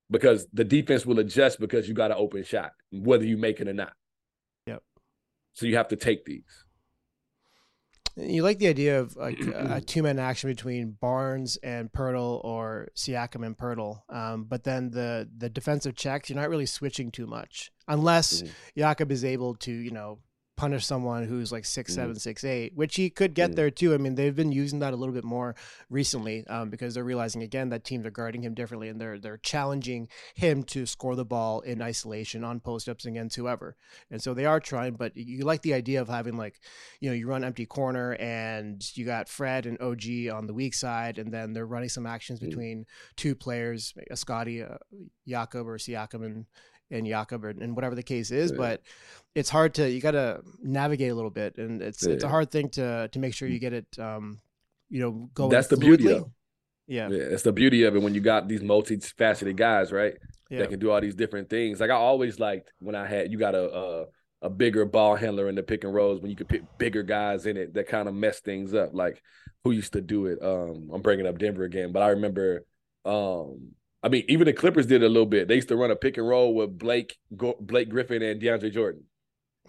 Because 0.10 0.48
the 0.52 0.64
defense 0.64 1.06
will 1.06 1.20
adjust 1.20 1.60
because 1.60 1.88
you 1.88 1.94
got 1.94 2.12
an 2.12 2.18
open 2.20 2.44
shot, 2.44 2.72
whether 2.92 3.26
you 3.26 3.38
make 3.38 3.60
it 3.60 3.68
or 3.68 3.74
not. 3.74 3.94
Yep. 4.68 4.84
So 5.54 5.66
you 5.66 5.78
have 5.78 5.88
to 5.90 5.96
take 5.96 6.26
these. 6.26 6.66
You 8.16 8.44
like 8.44 8.60
the 8.60 8.68
idea 8.68 9.00
of 9.00 9.16
like 9.16 9.40
a 9.56 9.82
two 9.82 10.04
man 10.04 10.20
action 10.20 10.50
between 10.50 10.98
Barnes 11.00 11.58
and 11.58 11.92
Poeltl 11.92 12.44
or 12.44 12.90
Siakam 12.96 13.46
and 13.46 13.58
Poeltl, 13.58 14.02
um, 14.10 14.46
but 14.46 14.64
then 14.64 14.90
the 14.90 15.30
the 15.38 15.50
defensive 15.50 15.96
checks 15.96 16.30
you're 16.30 16.40
not 16.40 16.50
really 16.50 16.66
switching 16.66 17.12
too 17.12 17.28
much 17.28 17.72
unless 17.88 18.42
mm-hmm. 18.42 18.52
Jakob 18.78 19.12
is 19.12 19.24
able 19.24 19.56
to 19.56 19.72
you 19.72 19.92
know 19.92 20.20
punish 20.56 20.86
someone 20.86 21.26
who's 21.26 21.52
like 21.52 21.66
six 21.66 21.92
mm-hmm. 21.92 22.02
seven 22.02 22.16
six 22.16 22.44
eight 22.44 22.76
which 22.76 22.96
he 22.96 23.10
could 23.10 23.34
get 23.34 23.56
there 23.56 23.72
too 23.72 23.94
i 23.94 23.98
mean 23.98 24.16
they've 24.16 24.36
been 24.36 24.52
using 24.52 24.80
that 24.80 24.94
a 24.94 24.96
little 24.96 25.14
bit 25.14 25.24
more 25.24 25.56
recently 25.90 26.46
um, 26.48 26.70
because 26.70 26.94
they're 26.94 27.04
realizing 27.04 27.42
again 27.42 27.70
that 27.70 27.84
teams 27.84 28.06
are 28.06 28.12
guarding 28.12 28.44
him 28.44 28.54
differently 28.54 28.88
and 28.88 29.02
they're 29.02 29.18
they're 29.18 29.38
challenging 29.38 30.08
him 30.36 30.64
to 30.64 30.86
score 30.86 31.16
the 31.16 31.26
ball 31.26 31.62
in 31.62 31.82
isolation 31.82 32.44
on 32.44 32.60
post 32.60 32.88
ups 32.88 33.06
against 33.06 33.36
whoever 33.36 33.76
and 34.12 34.22
so 34.22 34.34
they 34.34 34.46
are 34.46 34.60
trying 34.60 34.94
but 34.94 35.16
you 35.18 35.44
like 35.44 35.62
the 35.64 35.74
idea 35.74 36.00
of 36.00 36.08
having 36.08 36.38
like 36.38 36.60
you 37.00 37.10
know 37.10 37.16
you 37.16 37.28
run 37.28 37.44
empty 37.44 37.66
corner 37.66 38.14
and 38.20 38.96
you 38.96 39.06
got 39.06 39.28
fred 39.28 39.66
and 39.66 39.82
og 39.82 40.04
on 40.32 40.46
the 40.46 40.54
weak 40.54 40.74
side 40.74 41.18
and 41.18 41.34
then 41.34 41.54
they're 41.54 41.66
running 41.66 41.90
some 41.90 42.06
actions 42.06 42.40
mm-hmm. 42.40 42.50
between 42.50 42.86
two 43.16 43.34
players 43.34 43.94
a 44.12 44.16
scottie 44.16 44.62
uh, 44.62 44.78
jakob 45.28 45.68
or 45.68 45.78
siakam 45.78 46.24
and 46.24 46.46
and 46.92 47.08
Jakob 47.08 47.44
or, 47.44 47.50
and 47.50 47.76
whatever 47.76 47.96
the 47.96 48.04
case 48.04 48.32
is. 48.32 48.52
Yeah. 48.52 48.58
But 48.58 48.82
it's 49.36 49.50
hard 49.50 49.74
to 49.76 49.90
you 49.90 50.02
got 50.02 50.12
to 50.12 50.42
navigate 50.62 51.12
a 51.12 51.16
little 51.16 51.32
bit, 51.32 51.58
and 51.58 51.82
it's 51.82 52.06
yeah. 52.06 52.14
it's 52.14 52.24
a 52.24 52.30
hard 52.30 52.52
thing 52.52 52.70
to 52.72 53.10
to 53.12 53.20
make 53.20 53.34
sure 53.34 53.48
you 53.48 53.60
get 53.60 53.74
it. 53.74 53.88
Um, 54.00 54.40
you 54.90 55.00
know, 55.00 55.30
going. 55.34 55.50
That's 55.50 55.68
the 55.68 55.78
beauty 55.78 56.12
of. 56.12 56.30
Yeah. 56.86 57.08
yeah, 57.08 57.24
it's 57.24 57.44
the 57.44 57.54
beauty 57.54 57.84
of 57.84 57.96
it 57.96 58.02
when 58.02 58.14
you 58.14 58.20
got 58.20 58.50
these 58.50 58.62
multifaceted 58.62 59.56
guys, 59.56 59.94
right? 59.94 60.16
Yeah. 60.50 60.60
That 60.60 60.70
can 60.70 60.80
do 60.80 60.92
all 60.92 61.00
these 61.00 61.16
different 61.16 61.50
things. 61.50 61.80
Like 61.80 61.90
I 61.90 61.96
always 61.96 62.42
liked 62.42 62.74
when 62.80 62.94
I 62.94 63.08
had 63.08 63.32
you 63.32 63.40
got 63.40 63.56
a, 63.56 63.74
a 63.74 64.06
a 64.44 64.50
bigger 64.50 64.84
ball 64.84 65.16
handler 65.16 65.48
in 65.48 65.56
the 65.56 65.64
pick 65.64 65.86
and 65.86 65.94
rolls 65.94 66.20
when 66.20 66.30
you 66.30 66.36
could 66.36 66.50
pick 66.50 66.64
bigger 66.78 67.02
guys 67.02 67.46
in 67.46 67.56
it 67.56 67.74
that 67.76 67.88
kind 67.88 68.10
of 68.10 68.14
mess 68.14 68.42
things 68.42 68.74
up. 68.74 68.90
Like 68.94 69.24
who 69.64 69.72
used 69.72 69.94
to 69.94 70.02
do 70.02 70.26
it? 70.26 70.40
Um, 70.44 70.90
I'm 70.94 71.02
bringing 71.02 71.26
up 71.26 71.40
Denver 71.40 71.64
again, 71.64 71.92
but 71.92 72.04
I 72.04 72.10
remember. 72.10 72.66
Um, 73.06 73.74
I 74.04 74.10
mean, 74.10 74.26
even 74.28 74.46
the 74.46 74.54
Clippers 74.54 74.86
did 74.86 75.02
a 75.02 75.08
little 75.08 75.26
bit. 75.26 75.48
They 75.48 75.56
used 75.56 75.70
to 75.70 75.78
run 75.78 75.90
a 75.90 75.96
pick 75.96 76.18
and 76.18 76.28
roll 76.28 76.54
with 76.54 76.78
Blake 76.78 77.18
Blake 77.32 77.90
Griffin 77.90 78.22
and 78.22 78.42
DeAndre 78.42 78.72
Jordan. 78.72 79.04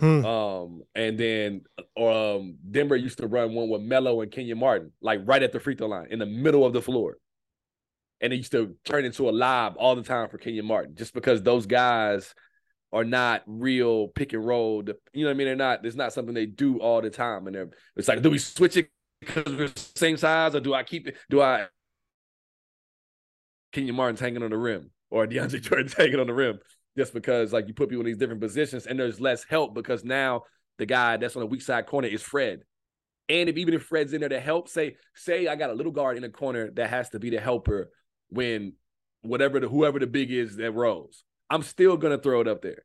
Hmm. 0.01 0.25
Um, 0.25 0.83
and 0.97 1.17
then 1.17 1.61
um, 1.97 2.57
Denver 2.69 2.97
used 2.97 3.19
to 3.19 3.29
run 3.29 3.55
one 3.55 3.69
with 3.69 3.81
Melo 3.81 4.23
and 4.23 4.33
Kenyon 4.33 4.59
Martin, 4.59 4.91
like 5.01 5.21
right 5.25 5.41
at 5.41 5.53
the 5.53 5.61
free 5.61 5.77
throw 5.77 5.87
line 5.87 6.09
in 6.11 6.19
the 6.19 6.27
middle 6.27 6.67
of 6.67 6.73
the 6.73 6.83
floor. 6.83 7.17
And 8.21 8.33
it 8.33 8.37
used 8.37 8.53
to 8.53 8.75
turn 8.85 9.05
into 9.05 9.29
a 9.29 9.31
lob 9.31 9.75
all 9.79 9.95
the 9.95 10.03
time 10.03 10.29
for 10.29 10.39
Kenyon 10.39 10.67
Martin, 10.67 10.97
just 10.97 11.15
because 11.15 11.43
those 11.43 11.67
guys 11.67 12.35
are 12.93 13.05
not 13.05 13.43
real 13.47 14.09
pick 14.09 14.33
and 14.33 14.45
roll. 14.45 14.83
You 15.13 15.25
know 15.25 15.29
what 15.29 15.31
I 15.31 15.35
mean? 15.35 15.47
They're 15.47 15.57
not. 15.57 15.85
It's 15.85 15.95
not 15.95 16.13
something 16.13 16.35
they 16.35 16.47
do 16.47 16.81
all 16.81 17.01
the 17.01 17.11
time. 17.11 17.47
And 17.47 17.55
they're, 17.55 17.71
it's 17.97 18.09
like, 18.09 18.23
do 18.23 18.31
we 18.31 18.39
switch 18.39 18.77
it 18.77 18.89
because 19.21 19.45
we're 19.47 19.69
the 19.69 19.89
same 19.95 20.17
size, 20.17 20.57
or 20.57 20.61
do 20.61 20.75
I 20.75 20.83
keep 20.83 21.07
it? 21.07 21.17
Do 21.31 21.41
I? 21.41 21.67
Kenyon 23.75 23.97
Martin's 23.97 24.21
hanging 24.21 24.43
on 24.43 24.51
the 24.51 24.57
rim, 24.57 24.91
or 25.11 25.27
DeAndre 25.27 25.61
Jordan's 25.61 25.93
hanging 25.93 26.21
on 26.21 26.27
the 26.27 26.35
rim 26.35 26.59
just 26.97 27.13
because 27.13 27.53
like 27.53 27.67
you 27.69 27.75
put 27.75 27.89
people 27.89 28.03
in 28.03 28.07
these 28.07 28.17
different 28.17 28.41
positions 28.41 28.87
and 28.87 28.99
there's 28.99 29.21
less 29.21 29.45
help 29.45 29.75
because 29.75 30.05
now 30.05 30.43
the 30.79 30.87
guy 30.87 31.17
that's 31.17 31.37
on 31.37 31.41
the 31.41 31.47
weak 31.47 31.63
side 31.63 31.87
corner 31.87 32.09
is 32.09 32.23
Fred. 32.23 32.61
And 33.29 33.49
if 33.49 33.57
even 33.57 33.75
if 33.75 33.83
Fred's 33.83 34.13
in 34.13 34.21
there 34.21 34.29
to 34.29 34.41
help, 34.41 34.69
say, 34.69 34.97
say 35.15 35.49
I 35.49 35.57
got 35.57 35.71
a 35.71 35.75
little 35.75 35.93
guard 35.93 36.17
in 36.17 36.23
the 36.23 36.29
corner 36.29 36.71
that 36.73 36.91
has 36.91 37.11
to 37.11 37.19
be 37.19 37.31
the 37.31 37.41
helper 37.41 37.91
when 38.29 38.75
whatever 39.23 39.61
the 39.61 39.69
whoever 39.69 39.99
the 39.99 40.07
big 40.07 40.31
is 40.31 40.57
that 40.57 40.73
rolls. 40.73 41.25
I'm 41.51 41.63
still 41.63 41.97
gonna 41.97 42.19
throw 42.19 42.41
it 42.41 42.49
up 42.49 42.63
there. 42.63 42.85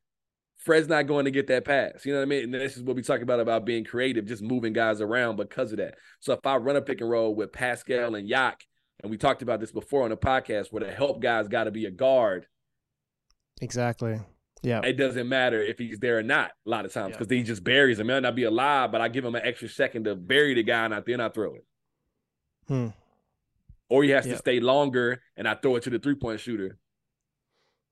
Fred's 0.58 0.90
not 0.90 1.08
going 1.08 1.24
to 1.24 1.32
get 1.32 1.48
that 1.48 1.64
pass. 1.64 2.06
You 2.06 2.12
know 2.12 2.20
what 2.20 2.24
I 2.24 2.30
mean? 2.30 2.44
And 2.44 2.54
this 2.54 2.76
is 2.76 2.84
what 2.84 2.98
we 2.98 3.02
talk 3.02 3.22
about 3.22 3.40
about 3.40 3.66
being 3.66 3.86
creative, 3.86 4.26
just 4.26 4.42
moving 4.42 4.74
guys 4.74 5.00
around 5.00 5.38
because 5.38 5.72
of 5.72 5.78
that. 5.78 5.96
So 6.20 6.34
if 6.34 6.46
I 6.46 6.58
run 6.58 6.76
a 6.76 6.82
pick 6.82 7.00
and 7.00 7.10
roll 7.10 7.34
with 7.34 7.54
Pascal 7.54 8.16
and 8.16 8.28
Yak, 8.28 8.66
and 9.02 9.10
we 9.10 9.18
talked 9.18 9.42
about 9.42 9.60
this 9.60 9.72
before 9.72 10.04
on 10.04 10.10
the 10.10 10.18
podcast, 10.18 10.72
where 10.72 10.84
the 10.84 10.92
help 10.92 11.22
guy's 11.22 11.48
got 11.48 11.66
to 11.66 11.72
be 11.72 11.86
a 11.86 11.92
guard 11.92 12.46
Exactly. 13.62 14.20
Yeah. 14.62 14.82
It 14.84 14.94
doesn't 14.94 15.28
matter 15.28 15.62
if 15.62 15.78
he's 15.78 16.00
there 16.00 16.18
or 16.18 16.24
not 16.24 16.52
a 16.66 16.70
lot 16.70 16.86
of 16.86 16.94
times 16.94 17.16
because 17.16 17.32
yeah. 17.32 17.38
he 17.38 17.44
just 17.44 17.64
buries 17.64 18.00
him. 18.00 18.08
He 18.08 18.14
might 18.14 18.20
not 18.22 18.36
be 18.36 18.44
alive, 18.44 18.92
but 18.92 19.02
I 19.02 19.08
give 19.08 19.24
him 19.24 19.36
an 19.36 19.42
extra 19.44 19.70
second 19.70 20.04
to 20.06 20.16
bury 20.16 20.54
the 20.54 20.64
guy 20.64 20.86
and 20.86 20.94
I, 20.94 21.02
then 21.06 21.22
I 21.22 21.30
throw 21.30 21.56
it. 21.56 21.66
Hmm. 22.68 22.88
Or 23.90 24.04
he 24.04 24.10
has 24.12 24.26
yep. 24.26 24.36
to 24.36 24.40
stay 24.40 24.60
longer 24.60 25.22
and 25.36 25.48
I 25.48 25.56
throw 25.56 25.78
it 25.78 25.84
to 25.84 25.90
the 25.90 26.00
three 26.00 26.16
point 26.16 26.40
shooter. 26.40 26.78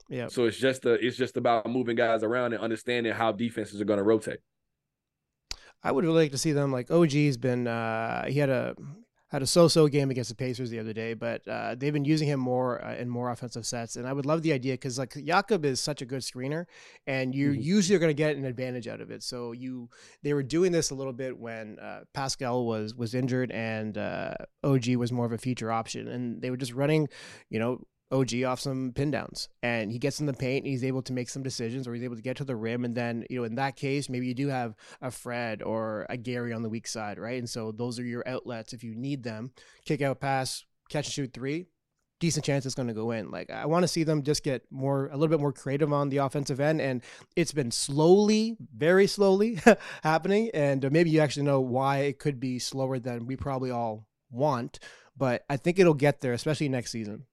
Yeah. 0.10 0.28
So 0.28 0.46
it's 0.46 0.58
just 0.58 0.86
a, 0.86 0.93
it's 0.93 1.17
just 1.17 1.38
about 1.38 1.70
moving 1.70 1.96
guys 1.96 2.24
around 2.24 2.54
and 2.54 2.62
understanding 2.62 3.13
how 3.13 3.32
defenses 3.32 3.82
are 3.82 3.86
going 3.86 3.98
to 3.98 4.04
rotate. 4.04 4.39
I 5.84 5.91
would 5.91 6.04
really 6.04 6.24
like 6.24 6.32
to 6.32 6.38
see 6.38 6.52
them 6.52 6.72
like 6.72 6.91
OG's 6.91 7.38
been 7.38 7.67
uh 7.67 8.26
he 8.26 8.39
had 8.39 8.50
a 8.50 8.76
had 9.30 9.42
a 9.42 9.48
so-so 9.48 9.88
game 9.88 10.10
against 10.10 10.30
the 10.30 10.36
Pacers 10.36 10.70
the 10.70 10.80
other 10.80 10.94
day, 10.94 11.13
but 11.13 11.46
uh, 11.48 11.76
they've 11.76 11.92
been 11.92 12.06
using 12.06 12.28
him 12.28 12.40
more 12.40 12.84
uh, 12.84 12.96
in 12.96 13.10
more 13.10 13.30
offensive 13.30 13.66
sets, 13.66 13.98
and 13.98 14.08
I 14.08 14.13
would 14.13 14.26
love 14.26 14.42
the 14.42 14.54
idea 14.54 14.74
because 14.74 14.98
like 14.98 15.13
Jakob 15.24 15.66
is 15.66 15.82
such 15.82 16.02
a 16.02 16.06
good 16.06 16.22
screener, 16.22 16.66
and 17.08 17.36
you 17.36 17.52
mm-hmm. 17.52 17.62
usually 17.62 17.96
are 17.98 18.00
going 18.00 18.10
to 18.10 18.13
get 18.13 18.38
an 18.38 18.46
advantage 18.46 18.88
out 18.88 19.02
of 19.02 19.12
it. 19.12 19.24
So 19.24 19.52
you 19.52 19.90
they 20.24 20.34
were 20.34 20.44
doing 20.44 20.72
this 20.72 20.92
a 20.92 20.96
little 20.96 21.13
bit 21.13 21.38
when 21.38 21.78
uh, 21.80 22.02
Pascal 22.13 22.66
was 22.66 22.96
was 22.96 23.13
injured 23.13 23.52
and 23.52 23.98
uh, 23.98 24.36
OG 24.63 24.96
was 24.96 25.12
more 25.12 25.26
of 25.26 25.34
a 25.34 25.38
feature 25.38 25.72
option, 25.72 26.08
and 26.08 26.42
they 26.42 26.50
were 26.50 26.58
just 26.58 26.74
running, 26.74 27.10
you 27.50 27.60
know, 27.60 27.82
OG 28.12 28.43
off 28.43 28.60
some 28.60 28.93
pin 28.96 29.12
downs 29.12 29.50
and 29.62 29.91
he 29.91 30.00
gets 30.00 30.20
in 30.20 30.26
the 30.26 30.34
paint 30.34 30.63
and 30.63 30.72
he's 30.72 30.84
able 30.84 31.02
to 31.02 31.13
make 31.13 31.30
some 31.30 31.43
decisions 31.43 31.88
or 31.88 31.93
he's 31.93 32.04
able 32.04 32.15
to 32.15 32.22
get 32.22 32.38
to 32.38 32.46
the 32.46 32.56
rim. 32.56 32.86
And 32.86 32.96
then, 32.96 33.26
you 33.30 33.39
know, 33.39 33.43
in 33.43 33.56
that 33.56 33.76
case, 33.76 34.10
maybe 34.10 34.28
you 34.28 34.34
do 34.34 34.48
have 34.48 34.76
a 35.02 35.12
Fred 35.12 35.62
or 35.62 36.06
a 36.10 36.15
Gary 36.15 36.54
on 36.54 36.63
the 36.63 36.70
weak 36.70 36.88
side, 36.88 37.20
right? 37.20 37.38
And 37.38 37.50
so 37.50 37.72
those 37.72 38.00
are 38.00 38.06
your 38.06 38.28
outlets 38.28 38.74
if 38.74 38.84
you 38.84 38.96
need 38.96 39.24
them. 39.24 39.52
Kick 39.86 40.02
out 40.02 40.22
pass, 40.22 40.63
catch 40.89 41.08
and 41.08 41.13
shoot 41.13 41.34
three, 41.34 41.65
decent 42.22 42.46
chance 42.46 42.65
it's 42.65 42.76
going 42.76 42.88
to 42.88 42.93
go 42.93 43.12
in. 43.12 43.30
Like 43.30 43.52
I 43.52 43.65
want 43.65 43.84
to 43.84 43.89
see 43.89 44.04
them 44.04 44.24
just 44.24 44.41
get 44.41 44.63
more, 44.72 45.08
a 45.08 45.17
little 45.17 45.36
bit 45.36 45.41
more 45.41 45.54
creative 45.54 45.91
on 45.91 46.08
the 46.08 46.17
offensive 46.17 46.62
end. 46.62 46.80
And 46.80 47.04
it's 47.36 47.52
been 47.52 47.72
slowly, 47.72 48.56
very 48.74 49.08
slowly 49.08 49.60
happening. 50.04 50.50
And 50.54 50.86
uh, 50.86 50.89
maybe 50.91 51.10
you 51.10 51.20
actually 51.20 51.46
know 51.46 51.60
why 51.60 52.00
it 52.00 52.20
could 52.20 52.39
be 52.39 52.58
slower 52.60 53.00
than 53.00 53.26
we 53.26 53.36
probably 53.36 53.72
all 53.72 54.08
want. 54.32 54.80
But 55.17 55.43
I 55.50 55.58
think 55.58 55.78
it'll 55.80 55.93
get 55.93 56.22
there, 56.22 56.34
especially 56.34 56.70
next 56.70 56.91
season. 56.91 57.26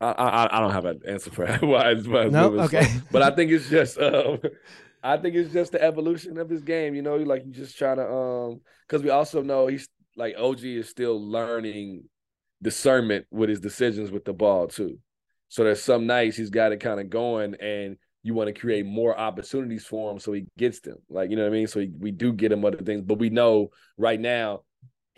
I, 0.00 0.10
I, 0.12 0.56
I 0.56 0.60
don't 0.60 0.72
have 0.72 0.86
an 0.86 1.00
answer 1.06 1.30
for 1.30 1.46
why 1.60 1.90
it's 1.90 2.06
why 2.06 2.24
no? 2.28 2.58
okay. 2.60 2.86
but 3.10 3.22
I 3.22 3.30
think 3.30 3.50
it's 3.50 3.68
just 3.68 3.98
um, 3.98 4.38
I 5.02 5.16
think 5.16 5.34
it's 5.34 5.52
just 5.52 5.72
the 5.72 5.82
evolution 5.82 6.38
of 6.38 6.48
his 6.48 6.62
game. 6.62 6.94
You 6.94 7.02
know, 7.02 7.16
like 7.16 7.44
you 7.44 7.52
just 7.52 7.76
trying 7.76 7.96
to 7.96 8.10
um 8.10 8.60
because 8.86 9.02
we 9.02 9.10
also 9.10 9.42
know 9.42 9.66
he's 9.66 9.88
like 10.16 10.34
OG 10.38 10.64
is 10.64 10.88
still 10.88 11.20
learning 11.20 12.04
discernment 12.62 13.26
with 13.30 13.48
his 13.48 13.60
decisions 13.60 14.10
with 14.10 14.24
the 14.24 14.32
ball 14.32 14.68
too. 14.68 14.98
So 15.48 15.64
there's 15.64 15.82
some 15.82 16.06
nights 16.06 16.36
he's 16.36 16.50
got 16.50 16.72
it 16.72 16.78
kind 16.78 17.00
of 17.00 17.10
going 17.10 17.56
and 17.56 17.96
you 18.22 18.34
want 18.34 18.54
to 18.54 18.60
create 18.60 18.84
more 18.84 19.18
opportunities 19.18 19.86
for 19.86 20.12
him 20.12 20.18
so 20.18 20.32
he 20.32 20.44
gets 20.58 20.80
them. 20.80 20.96
Like, 21.08 21.30
you 21.30 21.36
know 21.36 21.42
what 21.42 21.52
I 21.52 21.56
mean? 21.56 21.66
So 21.66 21.80
he, 21.80 21.90
we 21.98 22.10
do 22.10 22.32
get 22.32 22.52
him 22.52 22.64
other 22.64 22.76
things, 22.76 23.02
but 23.02 23.18
we 23.18 23.30
know 23.30 23.70
right 23.96 24.20
now 24.20 24.62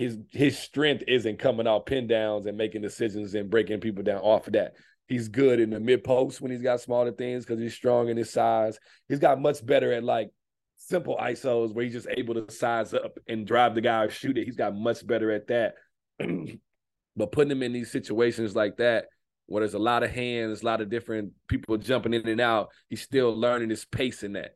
his 0.02 0.18
his 0.30 0.58
strength 0.58 1.04
isn't 1.06 1.38
coming 1.38 1.66
out 1.66 1.86
pin 1.86 2.06
downs 2.06 2.46
and 2.46 2.56
making 2.56 2.82
decisions 2.82 3.34
and 3.34 3.50
breaking 3.50 3.80
people 3.80 4.02
down 4.02 4.20
off 4.20 4.46
of 4.46 4.54
that. 4.54 4.74
He's 5.06 5.28
good 5.28 5.60
in 5.60 5.70
the 5.70 5.80
mid 5.80 6.04
post 6.04 6.40
when 6.40 6.50
he's 6.50 6.62
got 6.62 6.80
smaller 6.80 7.12
things 7.12 7.44
because 7.44 7.60
he's 7.60 7.74
strong 7.74 8.08
in 8.08 8.16
his 8.16 8.30
size. 8.30 8.78
He's 9.08 9.18
got 9.18 9.40
much 9.40 9.64
better 9.64 9.92
at 9.92 10.04
like 10.04 10.30
simple 10.76 11.16
ISOs 11.20 11.74
where 11.74 11.84
he's 11.84 11.94
just 11.94 12.08
able 12.10 12.34
to 12.34 12.52
size 12.52 12.94
up 12.94 13.18
and 13.28 13.46
drive 13.46 13.74
the 13.74 13.80
guy 13.80 14.04
or 14.04 14.10
shoot 14.10 14.38
it. 14.38 14.44
He's 14.44 14.56
got 14.56 14.74
much 14.74 15.06
better 15.06 15.30
at 15.30 15.46
that. 15.48 15.74
but 17.16 17.32
putting 17.32 17.52
him 17.52 17.62
in 17.62 17.72
these 17.72 17.92
situations 17.92 18.56
like 18.56 18.78
that, 18.78 19.06
where 19.46 19.60
there's 19.60 19.74
a 19.74 19.78
lot 19.78 20.02
of 20.02 20.10
hands, 20.10 20.62
a 20.62 20.66
lot 20.66 20.80
of 20.80 20.88
different 20.88 21.32
people 21.48 21.76
jumping 21.76 22.14
in 22.14 22.26
and 22.28 22.40
out, 22.40 22.70
he's 22.88 23.02
still 23.02 23.36
learning 23.36 23.70
his 23.70 23.84
pace 23.84 24.22
in 24.22 24.32
that 24.32 24.54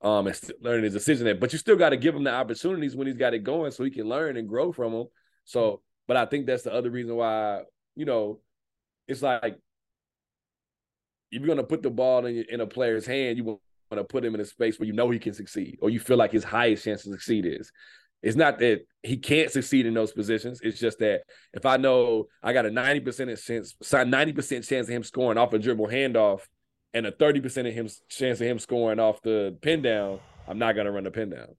um, 0.00 0.26
and 0.26 0.40
learning 0.60 0.84
his 0.84 0.92
decision 0.92 1.24
there. 1.24 1.34
But 1.34 1.52
you 1.52 1.58
still 1.58 1.76
got 1.76 1.90
to 1.90 1.96
give 1.96 2.14
him 2.14 2.24
the 2.24 2.32
opportunities 2.32 2.94
when 2.94 3.06
he's 3.06 3.16
got 3.16 3.34
it 3.34 3.40
going 3.40 3.70
so 3.70 3.84
he 3.84 3.90
can 3.90 4.08
learn 4.08 4.36
and 4.36 4.48
grow 4.48 4.72
from 4.72 4.92
them. 4.92 5.06
So, 5.44 5.82
but 6.06 6.16
I 6.16 6.26
think 6.26 6.46
that's 6.46 6.62
the 6.62 6.72
other 6.72 6.90
reason 6.90 7.16
why, 7.16 7.62
you 7.96 8.04
know, 8.04 8.40
it's 9.06 9.22
like 9.22 9.58
if 11.30 11.40
you're 11.40 11.48
gonna 11.48 11.64
put 11.64 11.82
the 11.82 11.90
ball 11.90 12.26
in, 12.26 12.44
in 12.48 12.60
a 12.60 12.66
player's 12.66 13.06
hand, 13.06 13.36
you 13.36 13.44
want 13.44 13.60
to 13.92 14.04
put 14.04 14.24
him 14.24 14.34
in 14.34 14.40
a 14.40 14.44
space 14.44 14.78
where 14.78 14.86
you 14.86 14.92
know 14.92 15.10
he 15.10 15.18
can 15.18 15.34
succeed, 15.34 15.78
or 15.82 15.90
you 15.90 16.00
feel 16.00 16.16
like 16.16 16.32
his 16.32 16.44
highest 16.44 16.84
chance 16.84 17.02
to 17.02 17.10
succeed 17.10 17.46
is. 17.46 17.72
It's 18.20 18.36
not 18.36 18.58
that 18.58 18.80
he 19.04 19.16
can't 19.16 19.50
succeed 19.50 19.86
in 19.86 19.94
those 19.94 20.10
positions. 20.10 20.60
It's 20.60 20.80
just 20.80 20.98
that 20.98 21.22
if 21.54 21.64
I 21.64 21.76
know 21.76 22.26
I 22.42 22.52
got 22.52 22.66
a 22.66 22.70
90% 22.70 23.46
chance, 23.46 23.76
90% 23.80 24.68
chance 24.68 24.88
of 24.88 24.88
him 24.88 25.04
scoring 25.04 25.38
off 25.38 25.52
a 25.52 25.58
dribble 25.58 25.86
handoff 25.86 26.40
and 26.94 27.06
a 27.06 27.12
30% 27.12 27.68
of 27.68 27.74
him 27.74 27.88
chance 28.08 28.40
of 28.40 28.46
him 28.46 28.58
scoring 28.58 28.98
off 28.98 29.22
the 29.22 29.56
pin 29.60 29.82
down, 29.82 30.20
I'm 30.46 30.58
not 30.58 30.74
gonna 30.74 30.92
run 30.92 31.04
the 31.04 31.10
pin 31.10 31.30
down. 31.30 31.56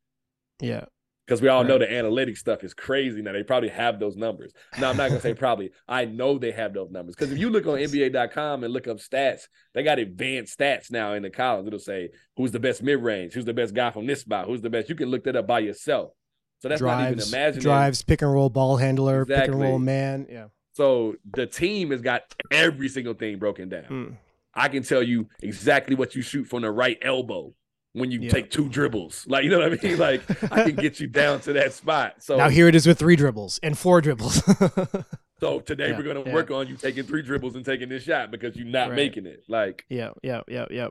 Yeah. 0.60 0.86
Because 1.26 1.44
we 1.44 1.48
all 1.48 1.62
right. 1.62 1.68
know 1.68 1.78
the 1.78 1.86
analytics 1.86 2.40
stuff 2.40 2.64
is 2.64 2.74
crazy 2.74 3.22
now. 3.22 3.34
They 3.34 3.44
probably 3.44 3.70
have 3.70 4.00
those 4.00 4.16
numbers. 4.16 4.52
Now 4.80 4.90
I'm 4.90 4.98
not 4.98 5.10
gonna 5.10 5.22
say 5.22 5.36
probably. 5.36 5.70
I 5.88 6.06
know 6.06 6.40
they 6.40 6.52
have 6.52 6.74
those 6.74 6.90
numbers. 6.90 7.16
Because 7.16 7.32
if 7.32 7.38
you 7.38 7.52
look 7.52 7.68
on 7.68 7.78
NBA.com 7.78 8.64
and 8.64 8.74
look 8.74 8.88
up 8.88 8.98
stats, 8.98 9.42
they 9.76 9.84
got 9.84 10.00
advanced 10.00 10.58
stats 10.58 10.90
now 10.90 11.14
in 11.14 11.22
the 11.22 11.30
columns. 11.30 11.68
It'll 11.68 11.78
say 11.78 12.10
who's 12.36 12.52
the 12.52 12.60
best 12.60 12.82
mid 12.82 13.00
range, 13.00 13.34
who's 13.34 13.46
the 13.46 13.54
best 13.54 13.76
guy 13.76 13.92
from 13.92 14.08
this 14.08 14.22
spot, 14.22 14.48
who's 14.48 14.62
the 14.62 14.72
best. 14.72 14.90
You 14.90 14.96
can 14.96 15.10
look 15.10 15.24
that 15.26 15.36
up 15.36 15.46
by 15.46 15.60
yourself. 15.60 16.14
So 16.62 16.68
that's 16.68 16.80
drives, 16.80 17.00
not 17.00 17.12
even 17.12 17.34
imagining. 17.34 17.64
Drives, 17.64 18.02
pick 18.02 18.24
and 18.24 18.34
roll, 18.34 18.50
ball 18.50 18.78
handler, 18.78 19.22
exactly. 19.22 19.42
pick 19.42 19.52
and 19.54 19.62
roll 19.62 19.78
man. 19.78 20.26
Yeah. 20.28 20.46
So 20.74 21.16
the 21.32 21.46
team 21.46 21.92
has 21.92 22.02
got 22.02 22.24
every 22.52 22.90
single 22.90 23.14
thing 23.14 23.38
broken 23.38 23.70
down. 23.70 23.84
Mm. 23.84 24.18
I 24.54 24.68
can 24.68 24.84
tell 24.84 25.04
you 25.04 25.30
exactly 25.42 25.96
what 25.96 26.16
you 26.16 26.22
shoot 26.22 26.46
from 26.46 26.64
the 26.64 26.72
right 26.72 26.98
elbow 27.02 27.54
when 27.94 28.12
you 28.12 28.22
yeah. 28.22 28.32
take 28.32 28.52
two 28.52 28.70
dribbles. 28.70 29.26
Like, 29.28 29.44
you 29.44 29.50
know 29.50 29.60
what 29.60 29.74
I 29.74 29.88
mean? 29.88 29.98
Like, 29.98 30.44
I 30.52 30.64
can 30.64 30.76
get 30.76 31.00
you 31.00 31.08
down 31.08 31.42
to 31.42 31.54
that 31.54 31.74
spot. 31.74 32.16
So 32.20 32.38
now 32.38 32.50
here 32.50 32.68
it 32.68 32.76
is 32.76 32.86
with 32.88 33.00
three 33.00 33.16
dribbles 33.16 33.60
and 33.64 33.78
four 33.78 34.02
dribbles. 34.02 34.36
so 35.40 35.60
today 35.60 35.90
yeah, 35.90 35.98
we're 35.98 36.04
going 36.04 36.24
to 36.24 36.30
yeah. 36.30 36.36
work 36.36 36.52
on 36.52 36.68
you 36.68 36.76
taking 36.76 37.04
three 37.04 37.22
dribbles 37.22 37.56
and 37.56 37.66
taking 37.66 37.90
this 37.90 38.04
shot 38.04 38.32
because 38.32 38.56
you're 38.56 38.68
not 38.68 38.90
right. 38.90 38.96
making 38.96 39.26
it. 39.26 39.44
Like, 39.48 39.86
yeah, 39.90 40.12
yeah, 40.24 40.42
yeah, 40.48 40.66
yeah. 40.70 40.88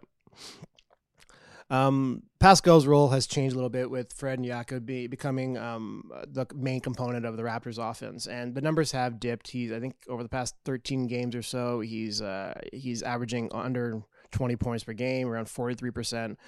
Um, 1.71 2.23
Pascal's 2.41 2.87
role 2.87 3.09
has 3.09 3.27
changed 3.27 3.55
a 3.55 3.57
little 3.57 3.69
bit 3.69 3.91
with 3.91 4.13
Fred 4.13 4.39
and 4.39 4.47
Jakob 4.47 4.87
be, 4.87 5.09
becoming 5.09 5.59
um, 5.59 6.09
the 6.25 6.47
main 6.55 6.81
component 6.81 7.27
of 7.27 7.37
the 7.37 7.43
Raptors 7.43 7.79
offense, 7.79 8.29
and 8.29 8.55
the 8.55 8.61
numbers 8.61 8.93
have 8.93 9.19
dipped. 9.19 9.49
He's, 9.49 9.73
I 9.73 9.81
think, 9.81 9.97
over 10.09 10.23
the 10.23 10.29
past 10.29 10.55
13 10.65 11.09
games 11.09 11.35
or 11.35 11.43
so, 11.43 11.81
he's 11.81 12.23
uh, 12.23 12.55
he's 12.73 13.03
averaging 13.03 13.51
under 13.53 14.03
20 14.31 14.55
points 14.55 14.85
per 14.85 14.93
game, 14.93 15.29
around 15.29 15.49
43 15.49 15.91
percent. 15.91 16.39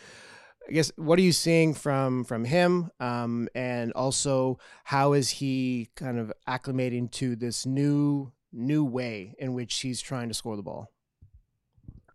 I 0.69 0.73
guess 0.73 0.93
what 0.95 1.19
are 1.19 1.23
you 1.23 1.33
seeing 1.33 1.75
from 1.75 2.23
from 2.23 2.45
him, 2.45 2.93
um, 3.01 3.49
and 3.57 3.93
also 3.95 4.61
how 4.85 5.15
is 5.15 5.29
he 5.31 5.89
kind 5.97 6.21
of 6.21 6.33
acclimating 6.47 7.11
to 7.13 7.35
this 7.35 7.67
new 7.67 8.31
new 8.53 8.85
way 8.85 9.35
in 9.39 9.55
which 9.55 9.81
he's 9.81 10.01
trying 10.01 10.29
to 10.29 10.35
score 10.35 10.55
the 10.55 10.63
ball? 10.63 10.93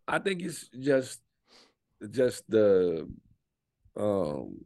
I 0.07 0.19
think 0.19 0.41
it's 0.43 0.69
just 0.69 1.19
just 2.09 2.49
the 2.49 3.09
um 3.97 4.57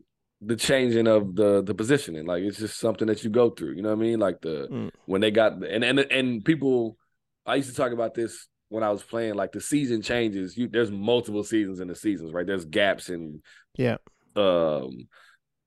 the 0.41 0.55
changing 0.55 1.07
of 1.07 1.35
the 1.35 1.61
the 1.61 1.73
positioning. 1.73 2.25
Like 2.25 2.43
it's 2.43 2.59
just 2.59 2.79
something 2.79 3.07
that 3.07 3.23
you 3.23 3.29
go 3.29 3.49
through. 3.49 3.73
You 3.73 3.81
know 3.81 3.89
what 3.89 3.99
I 3.99 4.01
mean? 4.01 4.19
Like 4.19 4.41
the 4.41 4.67
mm. 4.71 4.91
when 5.05 5.21
they 5.21 5.31
got 5.31 5.53
and 5.63 5.83
and 5.83 5.99
and 5.99 6.43
people. 6.43 6.97
I 7.45 7.55
used 7.55 7.69
to 7.69 7.75
talk 7.75 7.93
about 7.93 8.13
this 8.13 8.47
when 8.67 8.83
I 8.83 8.91
was 8.91 9.01
playing. 9.01 9.33
Like 9.33 9.51
the 9.51 9.61
season 9.61 10.01
changes. 10.01 10.55
You 10.57 10.67
there's 10.67 10.91
multiple 10.91 11.43
seasons 11.43 11.79
in 11.79 11.87
the 11.87 11.95
seasons, 11.95 12.31
right? 12.31 12.45
There's 12.45 12.65
gaps 12.65 13.09
and 13.09 13.41
yeah. 13.77 13.97
Um 14.35 15.07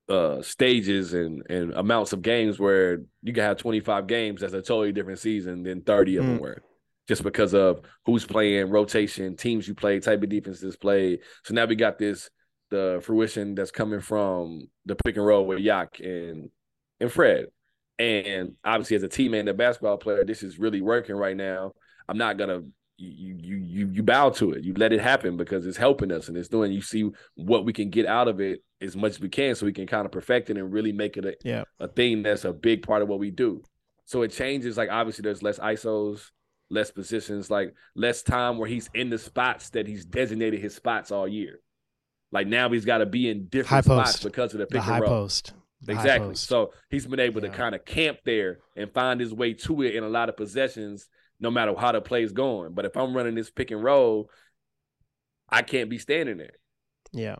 uh 0.09 0.41
stages 0.41 1.13
and 1.13 1.43
and 1.49 1.73
amounts 1.73 2.13
of 2.13 2.21
games 2.21 2.59
where 2.59 3.01
you 3.21 3.31
can 3.31 3.43
have 3.43 3.55
25 3.55 4.05
games 4.05 4.41
that's 4.41 4.53
a 4.53 4.61
totally 4.61 4.91
different 4.91 5.17
season 5.17 5.63
than 5.63 5.81
30 5.81 6.17
of 6.17 6.25
mm. 6.25 6.27
them 6.27 6.39
were 6.39 6.61
just 7.07 7.23
because 7.23 7.53
of 7.53 7.79
who's 8.05 8.25
playing 8.25 8.69
rotation 8.69 9.37
teams 9.37 9.65
you 9.65 9.73
play 9.73 10.01
type 10.01 10.21
of 10.21 10.27
defenses 10.27 10.75
play 10.75 11.17
so 11.45 11.53
now 11.53 11.63
we 11.63 11.77
got 11.77 11.97
this 11.97 12.29
the 12.73 13.01
fruition 13.03 13.53
that's 13.53 13.69
coming 13.69 14.01
from 14.01 14.67
the 14.85 14.95
pick 14.95 15.15
and 15.15 15.25
roll 15.25 15.45
with 15.45 15.59
Yak 15.59 15.99
and 15.99 16.49
and 16.99 17.11
Fred. 17.11 17.45
And 17.99 18.55
obviously, 18.65 18.95
as 18.95 19.03
a 19.03 19.07
teammate 19.07 19.41
and 19.41 19.49
a 19.49 19.53
basketball 19.53 19.97
player, 19.97 20.25
this 20.25 20.41
is 20.41 20.57
really 20.57 20.81
working 20.81 21.15
right 21.15 21.37
now. 21.37 21.73
I'm 22.09 22.17
not 22.17 22.37
gonna 22.37 22.63
you 22.97 23.35
you 23.39 23.55
you 23.57 23.89
you 23.89 24.03
bow 24.03 24.31
to 24.31 24.53
it. 24.53 24.63
You 24.63 24.73
let 24.73 24.91
it 24.91 25.01
happen 25.01 25.37
because 25.37 25.67
it's 25.67 25.77
helping 25.77 26.11
us 26.11 26.27
and 26.27 26.35
it's 26.35 26.49
doing. 26.49 26.71
You 26.71 26.81
see 26.81 27.11
what 27.35 27.63
we 27.63 27.73
can 27.73 27.91
get 27.91 28.07
out 28.07 28.27
of 28.27 28.41
it 28.41 28.63
as 28.81 28.95
much 28.95 29.11
as 29.11 29.19
we 29.19 29.29
can, 29.29 29.53
so 29.53 29.67
we 29.67 29.73
can 29.73 29.85
kind 29.85 30.05
of 30.05 30.11
perfect 30.11 30.49
it 30.49 30.57
and 30.57 30.73
really 30.73 30.91
make 30.91 31.15
it 31.15 31.25
a 31.25 31.35
yeah. 31.43 31.63
a 31.79 31.87
thing 31.87 32.23
that's 32.23 32.45
a 32.45 32.53
big 32.53 32.81
part 32.81 33.03
of 33.03 33.07
what 33.07 33.19
we 33.19 33.29
do. 33.29 33.61
So 34.05 34.23
it 34.23 34.31
changes. 34.31 34.77
Like 34.77 34.89
obviously, 34.89 35.21
there's 35.21 35.43
less 35.43 35.59
isos, 35.59 36.31
less 36.71 36.89
positions, 36.89 37.51
like 37.51 37.75
less 37.95 38.23
time 38.23 38.57
where 38.57 38.67
he's 38.67 38.89
in 38.95 39.11
the 39.11 39.19
spots 39.19 39.69
that 39.69 39.87
he's 39.87 40.05
designated 40.05 40.59
his 40.59 40.73
spots 40.73 41.11
all 41.11 41.27
year. 41.27 41.59
Like 42.33 42.47
now 42.47 42.67
he's 42.69 42.83
got 42.83 42.97
to 42.97 43.05
be 43.05 43.29
in 43.29 43.45
different 43.45 43.85
spots 43.85 44.23
because 44.23 44.53
of 44.53 44.59
the 44.59 44.65
pick 44.65 44.83
the 44.83 44.91
and 44.91 45.01
roll. 45.03 45.09
Post. 45.09 45.53
The 45.83 45.91
exactly. 45.91 46.29
Post. 46.29 46.47
So 46.47 46.73
he's 46.89 47.05
been 47.05 47.19
able 47.19 47.43
yeah. 47.43 47.51
to 47.51 47.55
kind 47.55 47.75
of 47.75 47.85
camp 47.85 48.17
there 48.25 48.59
and 48.75 48.91
find 48.91 49.19
his 49.19 49.31
way 49.31 49.53
to 49.53 49.83
it 49.83 49.95
in 49.95 50.03
a 50.03 50.09
lot 50.09 50.29
of 50.29 50.35
possessions, 50.35 51.07
no 51.39 51.51
matter 51.51 51.75
how 51.77 51.91
the 51.91 52.01
play's 52.01 52.31
going. 52.31 52.73
But 52.73 52.85
if 52.85 52.97
I'm 52.97 53.15
running 53.15 53.35
this 53.35 53.51
pick 53.51 53.69
and 53.69 53.83
roll, 53.83 54.31
I 55.47 55.61
can't 55.61 55.91
be 55.91 55.99
standing 55.99 56.37
there. 56.37 56.55
Yeah. 57.11 57.35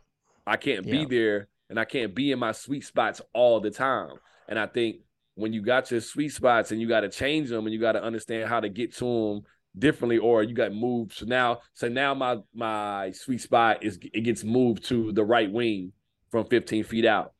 I 0.46 0.56
can't 0.56 0.86
yeah. 0.86 0.92
be 0.92 1.04
there 1.06 1.48
and 1.68 1.80
I 1.80 1.84
can't 1.84 2.14
be 2.14 2.30
in 2.30 2.38
my 2.38 2.52
sweet 2.52 2.84
spots 2.84 3.20
all 3.32 3.58
the 3.58 3.72
time. 3.72 4.12
And 4.48 4.60
I 4.60 4.66
think 4.66 4.98
when 5.34 5.52
you 5.52 5.62
got 5.62 5.90
your 5.90 6.02
sweet 6.02 6.28
spots 6.28 6.70
and 6.70 6.80
you 6.80 6.86
got 6.86 7.00
to 7.00 7.08
change 7.08 7.48
them 7.48 7.64
and 7.64 7.74
you 7.74 7.80
got 7.80 7.92
to 7.92 8.02
understand 8.02 8.48
how 8.48 8.60
to 8.60 8.68
get 8.68 8.94
to 8.96 9.04
them 9.04 9.42
differently 9.76 10.18
or 10.18 10.42
you 10.42 10.54
got 10.54 10.72
moved 10.72 11.12
so 11.12 11.26
now 11.26 11.58
so 11.72 11.88
now 11.88 12.14
my 12.14 12.36
my 12.54 13.10
sweet 13.10 13.40
spot 13.40 13.82
is 13.82 13.98
it 14.12 14.20
gets 14.22 14.44
moved 14.44 14.84
to 14.84 15.12
the 15.12 15.24
right 15.24 15.50
wing 15.50 15.92
from 16.30 16.46
15 16.46 16.84
feet 16.84 17.04
out 17.04 17.32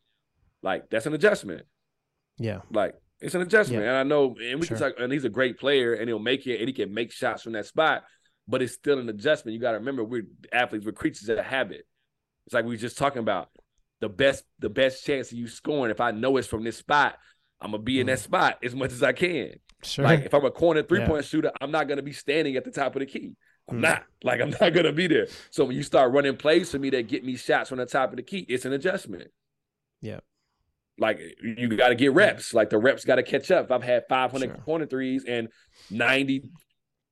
like 0.63 0.91
that's 0.91 1.07
an 1.07 1.15
adjustment 1.15 1.63
yeah 2.39 2.61
like 2.73 2.95
it's 3.21 3.37
an 3.37 3.41
adjustment 3.43 3.85
yeah. 3.85 3.91
and 3.91 3.99
i 3.99 4.03
know 4.03 4.35
and 4.43 4.61
we 4.61 4.67
sure. 4.67 4.77
can 4.77 4.89
talk 4.91 5.01
and 5.01 5.13
he's 5.13 5.25
a 5.25 5.31
great 5.31 5.59
player 5.59 5.95
and 5.95 6.09
he'll 6.09 6.19
make 6.19 6.47
it 6.47 6.59
and 6.59 6.69
he 6.69 6.73
can 6.73 6.93
make 6.93 7.13
shots 7.13 7.43
from 7.43 7.53
that 7.53 7.67
spot 7.67 8.03
but 8.49 8.61
it's 8.61 8.75
still 8.75 8.99
an 8.99 9.09
adjustment 9.09 9.55
you 9.55 9.61
got 9.61 9.73
to 9.73 9.79
remember 9.79 10.03
we're 10.03 10.27
athletes 10.53 10.85
we're 10.85 10.93
creatures 10.93 11.29
of 11.29 11.39
habit 11.39 11.87
it's 12.47 12.55
like 12.55 12.65
we 12.65 12.75
were 12.75 12.77
just 12.77 12.99
talking 12.99 13.21
about 13.21 13.49
the 14.01 14.09
best 14.09 14.45
the 14.59 14.69
best 14.69 15.05
chance 15.05 15.31
of 15.31 15.39
you 15.39 15.47
scoring 15.47 15.93
if 15.93 16.01
i 16.01 16.11
know 16.11 16.37
it's 16.37 16.49
from 16.49 16.65
this 16.65 16.79
spot 16.79 17.17
i'm 17.61 17.71
gonna 17.71 17.83
be 17.83 17.97
mm. 17.97 18.01
in 18.01 18.07
that 18.07 18.19
mm. 18.19 18.23
spot 18.23 18.59
as 18.63 18.75
much 18.75 18.91
as 18.91 19.05
i 19.05 19.13
can 19.13 19.53
Sure. 19.83 20.05
Like 20.05 20.21
if 20.21 20.35
I'm 20.35 20.45
a 20.45 20.51
corner 20.51 20.83
three 20.83 21.01
yeah. 21.01 21.09
point 21.09 21.25
shooter, 21.25 21.53
I'm 21.61 21.71
not 21.71 21.89
gonna 21.89 22.03
be 22.03 22.13
standing 22.13 22.57
at 22.57 22.65
the 22.65 22.71
top 22.71 22.97
of 22.97 23.01
the 23.01 23.07
key. 23.07 23.37
I'm 23.69 23.79
mm. 23.79 23.81
not. 23.81 24.05
Like 24.23 24.41
I'm 24.41 24.51
not 24.51 24.73
gonna 24.73 24.93
be 24.93 25.07
there. 25.07 25.27
So 25.51 25.65
when 25.65 25.77
you 25.77 25.83
start 25.83 26.13
running 26.13 26.37
plays 26.37 26.71
for 26.71 26.79
me 26.79 26.91
that 26.91 27.09
get 27.09 27.25
me 27.25 27.37
shots 27.37 27.69
from 27.69 27.79
the 27.79 27.87
top 27.87 28.11
of 28.11 28.17
the 28.17 28.23
key, 28.23 28.47
it's 28.49 28.65
an 28.65 28.73
adjustment. 28.73 29.31
Yeah. 30.01 30.21
Like 30.99 31.21
you 31.43 31.69
got 31.77 31.89
to 31.89 31.95
get 31.95 32.13
reps. 32.13 32.55
Like 32.55 32.71
the 32.71 32.79
reps 32.79 33.05
got 33.05 33.17
to 33.17 33.23
catch 33.23 33.51
up. 33.51 33.67
If 33.67 33.73
I've 33.73 33.83
had 33.83 34.05
500 34.09 34.47
sure. 34.47 34.57
corner 34.59 34.87
threes 34.87 35.25
and 35.27 35.49
90 35.91 36.51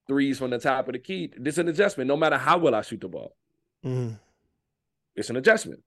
threes 0.07 0.39
from 0.39 0.51
the 0.51 0.59
top 0.59 0.89
of 0.89 0.93
the 0.93 0.99
key, 0.99 1.33
this 1.37 1.55
is 1.55 1.59
an 1.59 1.69
adjustment. 1.69 2.07
No 2.07 2.17
matter 2.17 2.39
how 2.39 2.59
well 2.59 2.75
I 2.75 2.83
shoot 2.83 3.01
the 3.01 3.09
ball, 3.09 3.35
mm. 3.85 4.19
it's 5.17 5.31
an 5.31 5.37
adjustment. 5.37 5.83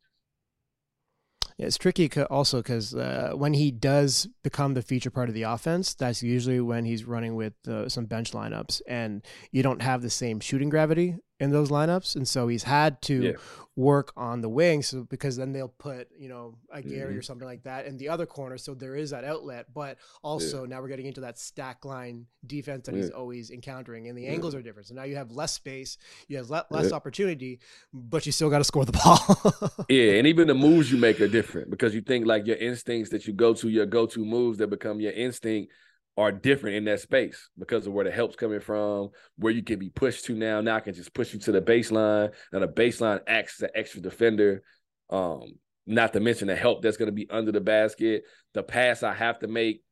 It's 1.57 1.77
tricky 1.77 2.11
also 2.23 2.57
because 2.57 2.93
uh, 2.93 3.31
when 3.33 3.53
he 3.53 3.71
does 3.71 4.27
become 4.43 4.73
the 4.73 4.81
feature 4.81 5.09
part 5.09 5.29
of 5.29 5.35
the 5.35 5.43
offense, 5.43 5.93
that's 5.93 6.21
usually 6.21 6.59
when 6.59 6.83
he's 6.83 7.05
running 7.05 7.35
with 7.35 7.53
uh, 7.67 7.87
some 7.87 8.05
bench 8.05 8.31
lineups, 8.31 8.81
and 8.87 9.25
you 9.51 9.63
don't 9.63 9.81
have 9.81 10.01
the 10.01 10.09
same 10.09 10.41
shooting 10.41 10.69
gravity 10.69 11.15
in 11.39 11.51
those 11.51 11.69
lineups, 11.69 12.15
and 12.15 12.27
so 12.27 12.47
he's 12.47 12.63
had 12.63 13.01
to 13.03 13.21
yeah. 13.21 13.31
work 13.75 14.13
on 14.15 14.39
the 14.39 14.47
wings 14.47 14.87
So 14.87 15.03
because 15.03 15.35
then 15.35 15.51
they'll 15.51 15.67
put 15.67 16.07
you 16.17 16.29
know 16.29 16.55
a 16.71 16.81
Gary 16.81 17.11
mm-hmm. 17.11 17.19
or 17.19 17.21
something 17.21 17.47
like 17.47 17.63
that 17.63 17.85
in 17.85 17.97
the 17.97 18.09
other 18.09 18.25
corner, 18.25 18.57
so 18.57 18.73
there 18.73 18.95
is 18.95 19.09
that 19.09 19.25
outlet. 19.25 19.67
But 19.73 19.97
also 20.23 20.61
yeah. 20.61 20.69
now 20.69 20.81
we're 20.81 20.87
getting 20.87 21.07
into 21.07 21.21
that 21.21 21.37
stack 21.37 21.83
line 21.83 22.25
defense 22.45 22.85
that 22.85 22.95
yeah. 22.95 23.01
he's 23.01 23.09
always 23.09 23.51
encountering, 23.51 24.07
and 24.07 24.17
the 24.17 24.27
angles 24.27 24.55
are 24.55 24.61
different. 24.61 24.87
So 24.87 24.95
now 24.95 25.03
you 25.03 25.17
have 25.17 25.31
less 25.31 25.51
space, 25.51 25.97
you 26.27 26.37
have 26.37 26.49
le- 26.49 26.65
less 26.69 26.93
opportunity, 26.93 27.59
but 27.93 28.25
you 28.25 28.31
still 28.31 28.49
got 28.49 28.59
to 28.59 28.63
score 28.63 28.85
the 28.85 28.93
ball. 28.93 29.85
yeah, 29.89 30.13
and 30.13 30.27
even 30.27 30.47
the 30.47 30.55
moves 30.55 30.91
you 30.91 30.97
make 30.97 31.19
are 31.19 31.27
different 31.27 31.69
because 31.69 31.93
you 31.93 32.01
think 32.01 32.25
like 32.25 32.47
your 32.47 32.57
instincts 32.57 33.09
that 33.09 33.27
you 33.27 33.33
go 33.33 33.53
to, 33.55 33.67
your 33.67 33.85
go 33.85 34.05
to 34.05 34.23
moves 34.23 34.57
that 34.59 34.67
become 34.67 35.01
your 35.01 35.11
instinct 35.11 35.71
are 36.17 36.31
different 36.31 36.77
in 36.77 36.85
that 36.85 37.01
space 37.01 37.49
because 37.57 37.85
of 37.87 37.93
where 37.93 38.05
the 38.05 38.11
help's 38.11 38.35
coming 38.35 38.59
from, 38.61 39.09
where 39.37 39.51
you 39.51 39.63
can 39.63 39.79
be 39.79 39.89
pushed 39.89 40.25
to 40.25 40.33
now. 40.33 40.61
Now 40.61 40.77
I 40.77 40.79
can 40.79 40.93
just 40.93 41.13
push 41.13 41.33
you 41.33 41.39
to 41.41 41.51
the 41.51 41.61
baseline. 41.61 42.31
Now 42.53 42.59
the 42.59 42.67
baseline 42.67 43.19
acts 43.27 43.55
as 43.61 43.63
an 43.63 43.69
extra 43.75 44.01
defender. 44.01 44.63
Um, 45.09 45.55
not 45.85 46.13
to 46.13 46.19
mention 46.19 46.47
the 46.47 46.55
help 46.55 46.81
that's 46.81 46.97
going 46.97 47.07
to 47.07 47.11
be 47.11 47.29
under 47.29 47.51
the 47.51 47.61
basket. 47.61 48.23
The 48.53 48.63
pass 48.63 49.03
I 49.03 49.13
have 49.13 49.39
to 49.39 49.47
make 49.47 49.83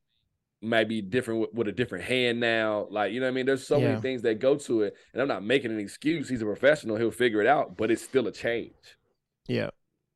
might 0.62 0.88
be 0.88 1.02
different 1.02 1.40
with, 1.40 1.50
with 1.52 1.68
a 1.68 1.72
different 1.72 2.04
hand 2.04 2.40
now. 2.40 2.86
Like, 2.90 3.12
you 3.12 3.20
know 3.20 3.26
what 3.26 3.32
I 3.32 3.34
mean? 3.34 3.46
There's 3.46 3.66
so 3.66 3.78
yeah. 3.78 3.88
many 3.88 4.00
things 4.00 4.22
that 4.22 4.40
go 4.40 4.56
to 4.56 4.82
it. 4.82 4.94
And 5.12 5.20
I'm 5.20 5.28
not 5.28 5.44
making 5.44 5.70
an 5.70 5.78
excuse. 5.78 6.28
He's 6.28 6.42
a 6.42 6.46
professional. 6.46 6.96
He'll 6.96 7.10
figure 7.10 7.42
it 7.42 7.46
out, 7.46 7.76
but 7.76 7.90
it's 7.90 8.02
still 8.02 8.26
a 8.26 8.32
change. 8.32 8.72
Yeah. 9.46 9.70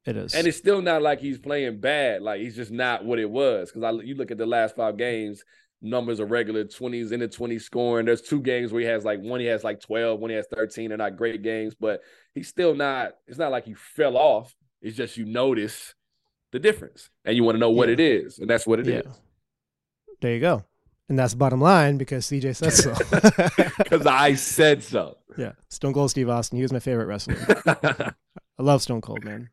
It 0.06 0.16
is. 0.16 0.34
And 0.34 0.46
it's 0.46 0.56
still 0.56 0.80
not 0.80 1.02
like 1.02 1.20
he's 1.20 1.38
playing 1.38 1.80
bad. 1.80 2.22
Like 2.22 2.40
he's 2.40 2.56
just 2.56 2.70
not 2.70 3.04
what 3.04 3.18
it 3.18 3.28
was. 3.28 3.70
Because 3.70 3.82
I 3.84 4.02
you 4.02 4.14
look 4.14 4.30
at 4.30 4.38
the 4.38 4.46
last 4.46 4.74
five 4.74 4.96
games, 4.96 5.44
numbers 5.80 6.20
are 6.20 6.26
regular 6.26 6.64
20s 6.64 7.12
in 7.12 7.20
the 7.20 7.28
20s 7.28 7.62
scoring. 7.62 8.06
There's 8.06 8.22
two 8.22 8.40
games 8.40 8.72
where 8.72 8.80
he 8.80 8.86
has 8.88 9.04
like 9.04 9.20
one 9.20 9.40
he 9.40 9.46
has 9.46 9.64
like 9.64 9.80
12, 9.80 10.18
one 10.18 10.30
he 10.30 10.36
has 10.36 10.46
13. 10.52 10.88
They're 10.88 10.98
not 10.98 11.16
great 11.16 11.42
games, 11.42 11.74
but 11.74 12.00
he's 12.34 12.48
still 12.48 12.74
not, 12.74 13.12
it's 13.26 13.38
not 13.38 13.50
like 13.50 13.64
he 13.64 13.74
fell 13.74 14.16
off. 14.16 14.54
It's 14.80 14.96
just 14.96 15.16
you 15.16 15.24
notice 15.24 15.94
the 16.52 16.58
difference 16.58 17.10
and 17.24 17.36
you 17.36 17.44
want 17.44 17.56
to 17.56 17.60
know 17.60 17.70
what 17.70 17.88
yeah. 17.88 17.94
it 17.94 18.00
is. 18.00 18.38
And 18.38 18.48
that's 18.48 18.66
what 18.66 18.80
it 18.80 18.86
yeah. 18.86 19.00
is. 19.00 19.20
There 20.20 20.34
you 20.34 20.40
go. 20.40 20.64
And 21.08 21.18
that's 21.18 21.34
bottom 21.34 21.60
line 21.60 21.96
because 21.96 22.26
CJ 22.26 22.56
said 22.56 22.72
so. 22.72 22.94
Because 23.78 24.06
I 24.06 24.34
said 24.34 24.82
so. 24.82 25.16
Yeah. 25.38 25.52
Stone 25.70 25.94
Cold 25.94 26.10
Steve 26.10 26.28
Austin. 26.28 26.56
He 26.56 26.62
was 26.62 26.72
my 26.72 26.80
favorite 26.80 27.06
wrestler. 27.06 27.36
I 28.58 28.62
love 28.62 28.82
Stone 28.82 29.00
Cold, 29.00 29.24
man. 29.24 29.48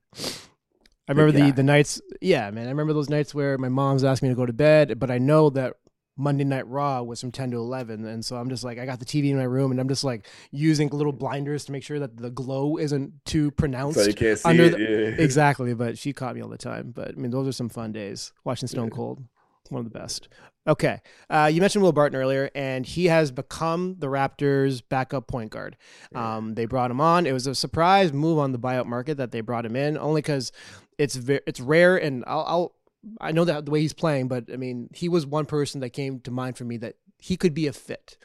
I 1.07 1.11
remember 1.11 1.31
the 1.31 1.51
the 1.51 1.63
nights. 1.63 2.01
Yeah, 2.19 2.49
man. 2.51 2.65
I 2.65 2.69
remember 2.69 2.91
those 2.91 3.09
nights 3.09 3.33
where 3.33 3.57
my 3.57 3.69
mom's 3.69 4.03
asking 4.03 4.29
me 4.29 4.33
to 4.33 4.37
go 4.37 4.45
to 4.45 4.53
bed, 4.53 4.99
but 4.99 5.11
I 5.11 5.19
know 5.19 5.49
that 5.51 5.75
Monday 6.17 6.43
Night 6.43 6.67
Raw 6.67 7.01
was 7.01 7.19
from 7.19 7.31
10 7.31 7.51
to 7.51 7.57
11. 7.57 8.05
And 8.05 8.23
so 8.23 8.37
I'm 8.37 8.49
just 8.49 8.63
like, 8.63 8.79
I 8.79 8.85
got 8.85 8.99
the 8.99 9.05
TV 9.05 9.31
in 9.31 9.37
my 9.37 9.43
room 9.43 9.71
and 9.71 9.79
I'm 9.79 9.89
just 9.89 10.03
like 10.03 10.27
using 10.51 10.89
little 10.89 11.11
blinders 11.11 11.65
to 11.65 11.71
make 11.71 11.83
sure 11.83 11.99
that 11.99 12.17
the 12.17 12.29
glow 12.29 12.77
isn't 12.77 13.25
too 13.25 13.51
pronounced. 13.51 13.99
So 13.99 14.05
you 14.05 14.13
can't 14.13 14.39
see 14.39 14.49
it. 14.49 14.71
The, 14.71 14.79
yeah. 14.79 15.23
Exactly. 15.23 15.73
But 15.73 15.97
she 15.97 16.13
caught 16.13 16.35
me 16.35 16.41
all 16.41 16.49
the 16.49 16.57
time. 16.57 16.91
But 16.91 17.09
I 17.09 17.13
mean, 17.13 17.31
those 17.31 17.47
are 17.47 17.51
some 17.51 17.69
fun 17.69 17.91
days 17.91 18.31
watching 18.43 18.67
Stone 18.67 18.89
yeah. 18.89 18.95
Cold. 18.95 19.23
One 19.69 19.83
of 19.83 19.91
the 19.91 19.97
best. 19.99 20.29
Okay. 20.67 21.01
Uh, 21.29 21.49
you 21.51 21.59
mentioned 21.59 21.83
Will 21.83 21.91
Barton 21.91 22.19
earlier, 22.19 22.51
and 22.53 22.85
he 22.85 23.05
has 23.05 23.31
become 23.31 23.95
the 23.97 24.07
Raptors' 24.07 24.81
backup 24.87 25.27
point 25.27 25.51
guard. 25.51 25.75
Um, 26.13 26.53
they 26.53 26.65
brought 26.65 26.91
him 26.91 27.01
on. 27.01 27.25
It 27.25 27.33
was 27.33 27.47
a 27.47 27.55
surprise 27.55 28.13
move 28.13 28.37
on 28.37 28.51
the 28.51 28.59
buyout 28.59 28.85
market 28.85 29.17
that 29.17 29.31
they 29.31 29.41
brought 29.41 29.65
him 29.65 29.75
in, 29.75 29.97
only 29.97 30.21
because 30.21 30.51
it's 30.97 31.15
ve- 31.15 31.41
it's 31.47 31.59
rare, 31.59 31.97
and 31.97 32.23
I'll, 32.27 32.45
I'll 32.47 32.75
I 33.21 33.31
know 33.31 33.45
that 33.45 33.65
the 33.65 33.71
way 33.71 33.81
he's 33.81 33.93
playing, 33.93 34.27
but 34.27 34.45
I 34.51 34.57
mean, 34.57 34.89
he 34.93 35.09
was 35.09 35.25
one 35.25 35.45
person 35.45 35.81
that 35.81 35.91
came 35.91 36.19
to 36.21 36.31
mind 36.31 36.57
for 36.57 36.65
me 36.65 36.77
that 36.77 36.95
he 37.19 37.37
could 37.37 37.53
be 37.53 37.67
a 37.67 37.73
fit. 37.73 38.17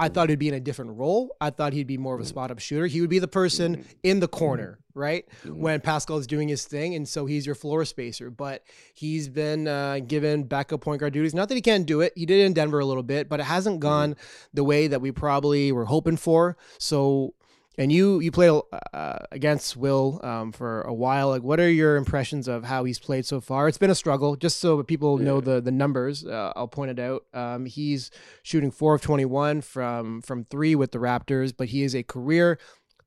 I 0.00 0.08
mm. 0.08 0.14
thought 0.14 0.30
he'd 0.30 0.38
be 0.38 0.48
in 0.48 0.54
a 0.54 0.60
different 0.60 0.92
role. 0.96 1.36
I 1.40 1.50
thought 1.50 1.74
he'd 1.74 1.86
be 1.86 1.98
more 1.98 2.14
of 2.14 2.20
a 2.20 2.24
mm. 2.24 2.28
spot 2.28 2.50
up 2.50 2.58
shooter. 2.58 2.86
He 2.86 3.00
would 3.00 3.10
be 3.10 3.18
the 3.18 3.28
person 3.28 3.76
mm. 3.76 3.84
in 4.02 4.20
the 4.20 4.28
corner, 4.28 4.78
right? 4.94 5.26
When 5.44 5.80
Pascal 5.80 6.16
is 6.16 6.26
doing 6.26 6.48
his 6.48 6.64
thing. 6.64 6.94
And 6.94 7.06
so 7.06 7.26
he's 7.26 7.44
your 7.44 7.54
floor 7.54 7.84
spacer. 7.84 8.30
But 8.30 8.64
he's 8.94 9.28
been 9.28 9.68
uh, 9.68 10.00
given 10.00 10.44
backup 10.44 10.80
point 10.80 11.00
guard 11.00 11.12
duties. 11.12 11.34
Not 11.34 11.48
that 11.50 11.54
he 11.54 11.60
can't 11.60 11.86
do 11.86 12.00
it. 12.00 12.14
He 12.16 12.24
did 12.24 12.40
it 12.40 12.44
in 12.44 12.54
Denver 12.54 12.80
a 12.80 12.86
little 12.86 13.02
bit, 13.02 13.28
but 13.28 13.40
it 13.40 13.44
hasn't 13.44 13.80
gone 13.80 14.16
the 14.54 14.64
way 14.64 14.86
that 14.86 15.02
we 15.02 15.12
probably 15.12 15.70
were 15.70 15.84
hoping 15.84 16.16
for. 16.16 16.56
So 16.78 17.34
and 17.80 17.90
you 17.90 18.20
you 18.20 18.30
played 18.30 18.60
uh, 18.92 19.18
against 19.32 19.74
Will 19.74 20.20
um, 20.22 20.52
for 20.52 20.82
a 20.82 20.92
while. 20.92 21.30
Like, 21.30 21.42
what 21.42 21.58
are 21.58 21.70
your 21.70 21.96
impressions 21.96 22.46
of 22.46 22.62
how 22.64 22.84
he's 22.84 22.98
played 22.98 23.24
so 23.24 23.40
far? 23.40 23.68
It's 23.68 23.78
been 23.78 23.90
a 23.90 23.94
struggle. 23.94 24.36
Just 24.36 24.60
so 24.60 24.82
people 24.82 25.18
yeah. 25.18 25.24
know 25.24 25.40
the 25.40 25.62
the 25.62 25.70
numbers, 25.72 26.26
uh, 26.26 26.52
I'll 26.54 26.68
point 26.68 26.90
it 26.90 26.98
out. 26.98 27.24
Um, 27.32 27.64
he's 27.64 28.10
shooting 28.42 28.70
four 28.70 28.94
of 28.94 29.00
twenty 29.00 29.24
one 29.24 29.62
from 29.62 30.20
from 30.20 30.44
three 30.44 30.74
with 30.74 30.92
the 30.92 30.98
Raptors, 30.98 31.54
but 31.56 31.68
he 31.68 31.82
is 31.82 31.96
a 31.96 32.02
career 32.02 32.58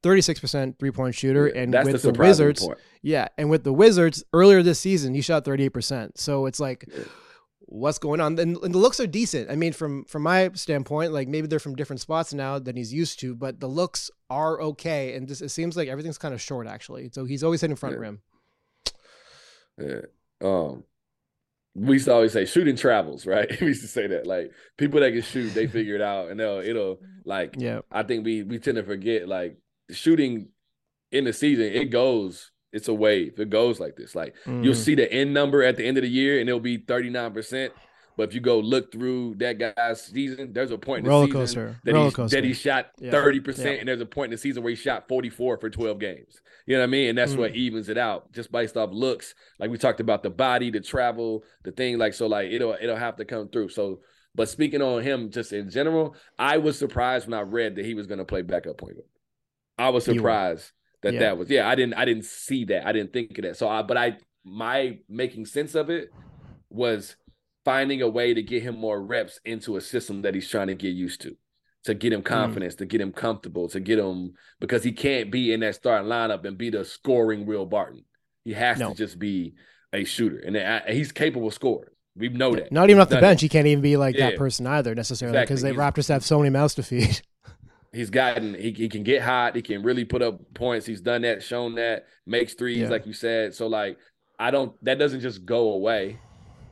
36% 0.01 0.77
three 0.79 0.91
point 0.91 1.15
shooter. 1.15 1.47
And 1.47 1.73
that's 1.73 1.89
with 1.89 2.01
the 2.01 2.11
the, 2.11 2.19
Wizards, 2.19 2.67
yeah. 3.03 3.27
And 3.37 3.49
with 3.49 3.63
the 3.63 3.71
Wizards 3.71 4.23
earlier 4.33 4.61
this 4.61 4.79
season, 4.79 5.13
he 5.13 5.21
shot 5.21 5.45
38%. 5.45 6.17
So 6.17 6.45
it's 6.45 6.59
like, 6.59 6.85
Yeah. 6.91 7.03
What's 7.73 7.97
going 7.97 8.21
on? 8.21 8.37
And, 8.37 8.55
and 8.57 8.73
the 8.73 8.77
looks 8.77 8.99
are 8.99 9.07
decent. 9.07 9.49
I 9.49 9.55
mean, 9.55 9.73
from 9.73 10.05
from 10.05 10.21
my 10.21 10.49
standpoint, 10.53 11.11
like 11.11 11.27
maybe 11.27 11.47
they're 11.47 11.59
from 11.59 11.75
different 11.75 11.99
spots 12.01 12.33
now 12.33 12.59
than 12.59 12.75
he's 12.75 12.93
used 12.93 13.19
to, 13.21 13.35
but 13.35 13.59
the 13.59 13.67
looks 13.67 14.11
are 14.29 14.61
okay. 14.61 15.15
And 15.15 15.27
just, 15.27 15.41
it 15.41 15.49
seems 15.49 15.75
like 15.75 15.87
everything's 15.89 16.17
kind 16.19 16.33
of 16.33 16.41
short 16.41 16.67
actually. 16.67 17.09
So 17.13 17.25
he's 17.25 17.43
always 17.43 17.61
hitting 17.61 17.75
front 17.75 17.95
Yeah. 17.95 18.01
rim. 18.01 18.21
Yeah. 19.79 20.01
Um, 20.41 20.83
we 21.75 21.93
used 21.93 22.05
to 22.05 22.13
always 22.13 22.31
say 22.33 22.45
shooting 22.45 22.75
travels, 22.75 23.25
right? 23.25 23.49
we 23.61 23.67
used 23.67 23.81
to 23.81 23.87
say 23.87 24.05
that. 24.07 24.27
Like 24.27 24.51
people 24.77 24.99
that 24.99 25.11
can 25.11 25.23
shoot, 25.23 25.53
they 25.53 25.65
figure 25.67 25.95
it 25.95 26.01
out 26.01 26.29
and 26.29 26.39
they'll 26.39 26.59
it'll 26.59 26.99
like 27.25 27.55
Yeah. 27.57 27.81
I 27.91 28.03
think 28.03 28.23
we 28.23 28.43
we 28.43 28.59
tend 28.59 28.77
to 28.77 28.83
forget 28.83 29.27
like 29.27 29.57
shooting 29.89 30.49
in 31.11 31.23
the 31.25 31.33
season, 31.33 31.65
it 31.65 31.85
goes, 31.91 32.51
it's 32.73 32.87
a 32.87 32.93
wave. 32.93 33.39
It 33.39 33.49
goes 33.49 33.79
like 33.79 33.95
this. 33.95 34.15
Like 34.15 34.35
you'll 34.45 34.73
Mhm. 34.73 34.75
see 34.75 34.95
the 34.95 35.11
end 35.11 35.33
number 35.33 35.63
at 35.63 35.77
the 35.77 35.85
end 35.85 35.97
of 35.97 36.03
the 36.03 36.09
year 36.09 36.39
and 36.39 36.49
it'll 36.49 36.59
be 36.59 36.77
39%. 36.77 37.71
But 38.15 38.29
if 38.29 38.35
you 38.35 38.41
go 38.41 38.59
look 38.59 38.91
through 38.91 39.35
that 39.39 39.57
guy's 39.57 40.03
season, 40.03 40.53
there's 40.53 40.69
a 40.69 40.77
point 40.77 40.99
in 40.99 41.03
the 41.05 41.09
roller 41.09 41.25
season 41.25 41.39
coaster. 41.39 41.75
that, 41.83 41.93
roller 41.93 42.05
he's, 42.05 42.15
coaster. 42.15 42.35
that 42.37 42.43
he 42.43 42.53
shot 42.53 42.91
Yeah. 42.99 43.09
30%, 43.11 43.65
Yeah. 43.75 43.79
and 43.79 43.87
there's 43.87 44.01
a 44.01 44.05
point 44.05 44.25
in 44.27 44.31
the 44.31 44.37
season 44.37 44.61
where 44.61 44.69
he 44.69 44.75
shot 44.75 45.07
44 45.07 45.57
for 45.57 45.69
12 45.71 45.97
games. 45.99 46.39
You 46.67 46.75
know 46.75 46.81
what 46.81 46.89
I 46.89 46.91
mean? 46.91 47.09
And 47.09 47.17
that's 47.17 47.35
what 47.35 47.53
Mm. 47.53 47.55
evens 47.55 47.89
it 47.89 47.97
out 47.97 48.31
just 48.31 48.51
based 48.51 48.77
off 48.77 48.91
looks. 48.93 49.33
Like 49.59 49.71
we 49.71 49.79
talked 49.79 49.99
about 49.99 50.21
the 50.21 50.29
body, 50.29 50.69
the 50.69 50.79
travel, 50.79 51.43
the 51.63 51.71
thing. 51.71 51.97
Like, 51.97 52.13
so 52.13 52.27
like 52.27 52.51
it'll 52.51 52.77
it'll 52.79 52.95
have 52.97 53.15
to 53.17 53.25
come 53.25 53.49
through. 53.49 53.69
So, 53.69 54.01
but 54.35 54.47
speaking 54.47 54.81
on 54.83 55.01
him 55.01 55.31
just 55.31 55.51
in 55.51 55.69
general, 55.71 56.15
I 56.37 56.57
was 56.59 56.77
surprised 56.77 57.27
when 57.27 57.33
I 57.37 57.41
read 57.41 57.75
that 57.77 57.85
he 57.85 57.95
was 57.95 58.05
gonna 58.05 58.25
play 58.25 58.43
backup 58.43 58.77
point 58.77 58.93
guard. 58.95 59.07
I 59.79 59.89
was 59.89 60.05
surprised 60.05 60.71
that 61.03 61.13
Yeah. 61.13 61.19
that 61.19 61.37
was 61.37 61.49
yeah, 61.49 61.67
I 61.69 61.75
didn't 61.75 61.93
I 61.95 62.05
didn't 62.05 62.25
see 62.25 62.65
that. 62.65 62.85
I 62.87 62.91
didn't 62.91 63.13
think 63.13 63.37
of 63.37 63.43
that. 63.43 63.57
So 63.57 63.67
I 63.69 63.81
but 63.83 63.97
I 63.97 64.17
my 64.43 64.99
making 65.07 65.45
sense 65.45 65.75
of 65.75 65.89
it 65.89 66.09
was 66.69 67.15
finding 67.65 68.01
a 68.01 68.09
way 68.09 68.33
to 68.33 68.41
get 68.41 68.63
him 68.63 68.77
more 68.77 69.01
reps 69.01 69.39
into 69.45 69.77
a 69.77 69.81
system 69.81 70.21
that 70.23 70.35
he's 70.35 70.49
trying 70.49 70.67
to 70.67 70.75
get 70.75 70.89
used 70.89 71.21
to, 71.21 71.37
to 71.85 71.93
get 71.93 72.11
him 72.11 72.21
Mm. 72.21 72.25
confidence, 72.25 72.75
to 72.75 72.85
get 72.85 72.99
him 72.99 73.13
comfortable, 73.13 73.69
to 73.69 73.79
get 73.79 73.99
him 73.99 74.33
because 74.59 74.83
he 74.83 74.91
can't 74.91 75.31
be 75.31 75.53
in 75.53 75.61
that 75.61 75.75
starting 75.75 76.09
lineup 76.09 76.43
and 76.45 76.57
be 76.57 76.69
the 76.69 76.83
scoring 76.83 77.45
Will 77.45 77.65
Barton. 77.65 78.03
He 78.43 78.51
has 78.53 78.79
No. 78.79 78.89
to 78.89 78.95
just 78.95 79.17
be 79.17 79.53
a 79.93 80.03
shooter, 80.03 80.39
and 80.39 80.57
I- 80.57 80.91
he's 80.91 81.11
capable 81.13 81.47
of 81.47 81.53
scoring. 81.53 81.89
We 82.15 82.29
know 82.29 82.53
that. 82.55 82.71
Not 82.71 82.89
even 82.89 83.01
off 83.01 83.09
the 83.09 83.17
it. 83.19 83.21
bench. 83.21 83.41
He 83.41 83.47
can't 83.49 83.65
even 83.67 83.81
be 83.81 83.95
like 83.95 84.17
that 84.17 84.35
person 84.37 84.67
either 84.67 84.93
necessarily 84.93 85.37
Exactly. 85.37 85.53
because 85.53 85.61
the 85.61 85.69
He's- 85.69 85.79
Raptors 85.79 86.09
have 86.09 86.23
so 86.25 86.39
many 86.39 86.49
mouths 86.49 86.75
to 86.75 86.83
feed. 86.83 87.21
He's 87.93 88.09
gotten 88.09 88.55
he, 88.55 88.71
he 88.71 88.89
can 88.89 89.03
get 89.03 89.21
hot, 89.21 89.55
he 89.55 89.61
can 89.61 89.83
really 89.83 90.03
put 90.05 90.21
up 90.21 90.39
points. 90.53 90.85
He's 90.85 91.01
done 91.01 91.21
that, 91.21 91.43
shown 91.43 91.75
that, 91.75 92.05
makes 92.25 92.53
threes, 92.55 92.77
Yeah. 92.79 92.89
like 92.89 93.05
you 93.05 93.13
said. 93.13 93.53
So 93.53 93.67
like 93.67 93.97
I 94.39 94.49
don't 94.51 94.73
that 94.83 94.97
doesn't 94.99 95.21
just 95.21 95.45
go 95.45 95.73
away. 95.73 96.19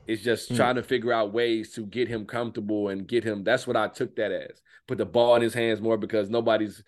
It's 0.07 0.23
just 0.23 0.51
Mm. 0.51 0.55
trying 0.55 0.75
to 0.75 0.83
figure 0.83 1.13
out 1.13 1.31
ways 1.31 1.73
to 1.73 1.85
get 1.85 2.07
him 2.07 2.25
comfortable 2.25 2.89
and 2.89 3.07
get 3.07 3.23
him. 3.23 3.43
That's 3.43 3.67
what 3.67 3.77
I 3.77 3.87
took 3.87 4.15
that 4.15 4.31
as. 4.31 4.61
Put 4.87 4.97
the 4.97 5.05
ball 5.05 5.35
in 5.35 5.41
his 5.43 5.53
hands 5.53 5.79
more 5.79 5.95
because 5.97 6.29
nobody's 6.29 6.83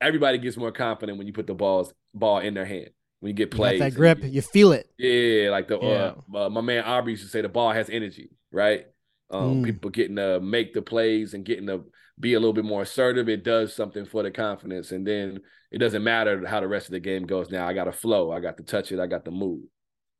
everybody 0.00 0.38
gets 0.38 0.56
more 0.56 0.72
confident 0.72 1.18
when 1.18 1.26
you 1.26 1.32
put 1.32 1.46
the 1.46 1.54
balls 1.54 1.92
ball 2.14 2.38
in 2.38 2.54
their 2.54 2.64
hand. 2.64 2.88
When 3.20 3.28
you 3.30 3.34
get 3.34 3.50
plays. 3.50 3.78
that 3.80 3.94
grip. 3.94 4.22
you- 4.22 4.28
You 4.30 4.42
feel 4.42 4.72
it. 4.72 4.88
yeah, 4.98 5.50
like 5.50 5.68
the 5.68 5.78
Yeah. 5.78 6.14
uh, 6.34 6.46
uh, 6.46 6.50
my 6.50 6.60
man 6.62 6.84
Aubrey 6.84 7.12
used 7.12 7.22
to 7.24 7.28
say 7.30 7.42
the 7.42 7.48
ball 7.48 7.72
has 7.72 7.88
energy, 7.90 8.30
right? 8.50 8.86
Um, 9.30 9.62
Mm. 9.62 9.64
people 9.64 9.90
getting 9.90 10.16
to 10.16 10.40
make 10.40 10.74
the 10.74 10.82
plays 10.82 11.32
and 11.34 11.44
getting 11.44 11.66
to 11.68 11.84
be 12.18 12.34
a 12.34 12.40
little 12.40 12.52
bit 12.52 12.64
more 12.64 12.82
assertive. 12.82 13.28
It 13.28 13.44
does 13.44 13.74
something 13.74 14.04
for 14.04 14.22
the 14.22 14.30
confidence, 14.30 14.92
and 14.92 15.06
then 15.06 15.40
it 15.70 15.78
doesn't 15.78 16.04
matter 16.04 16.46
how 16.46 16.60
the 16.60 16.68
rest 16.68 16.86
of 16.86 16.92
the 16.92 17.00
game 17.00 17.26
goes. 17.26 17.50
Now 17.50 17.66
I 17.66 17.72
got 17.72 17.84
to 17.84 17.92
flow, 17.92 18.30
I 18.30 18.40
got 18.40 18.56
to 18.58 18.62
touch 18.62 18.92
it, 18.92 19.00
I 19.00 19.06
got 19.06 19.24
to 19.24 19.30
move. 19.30 19.62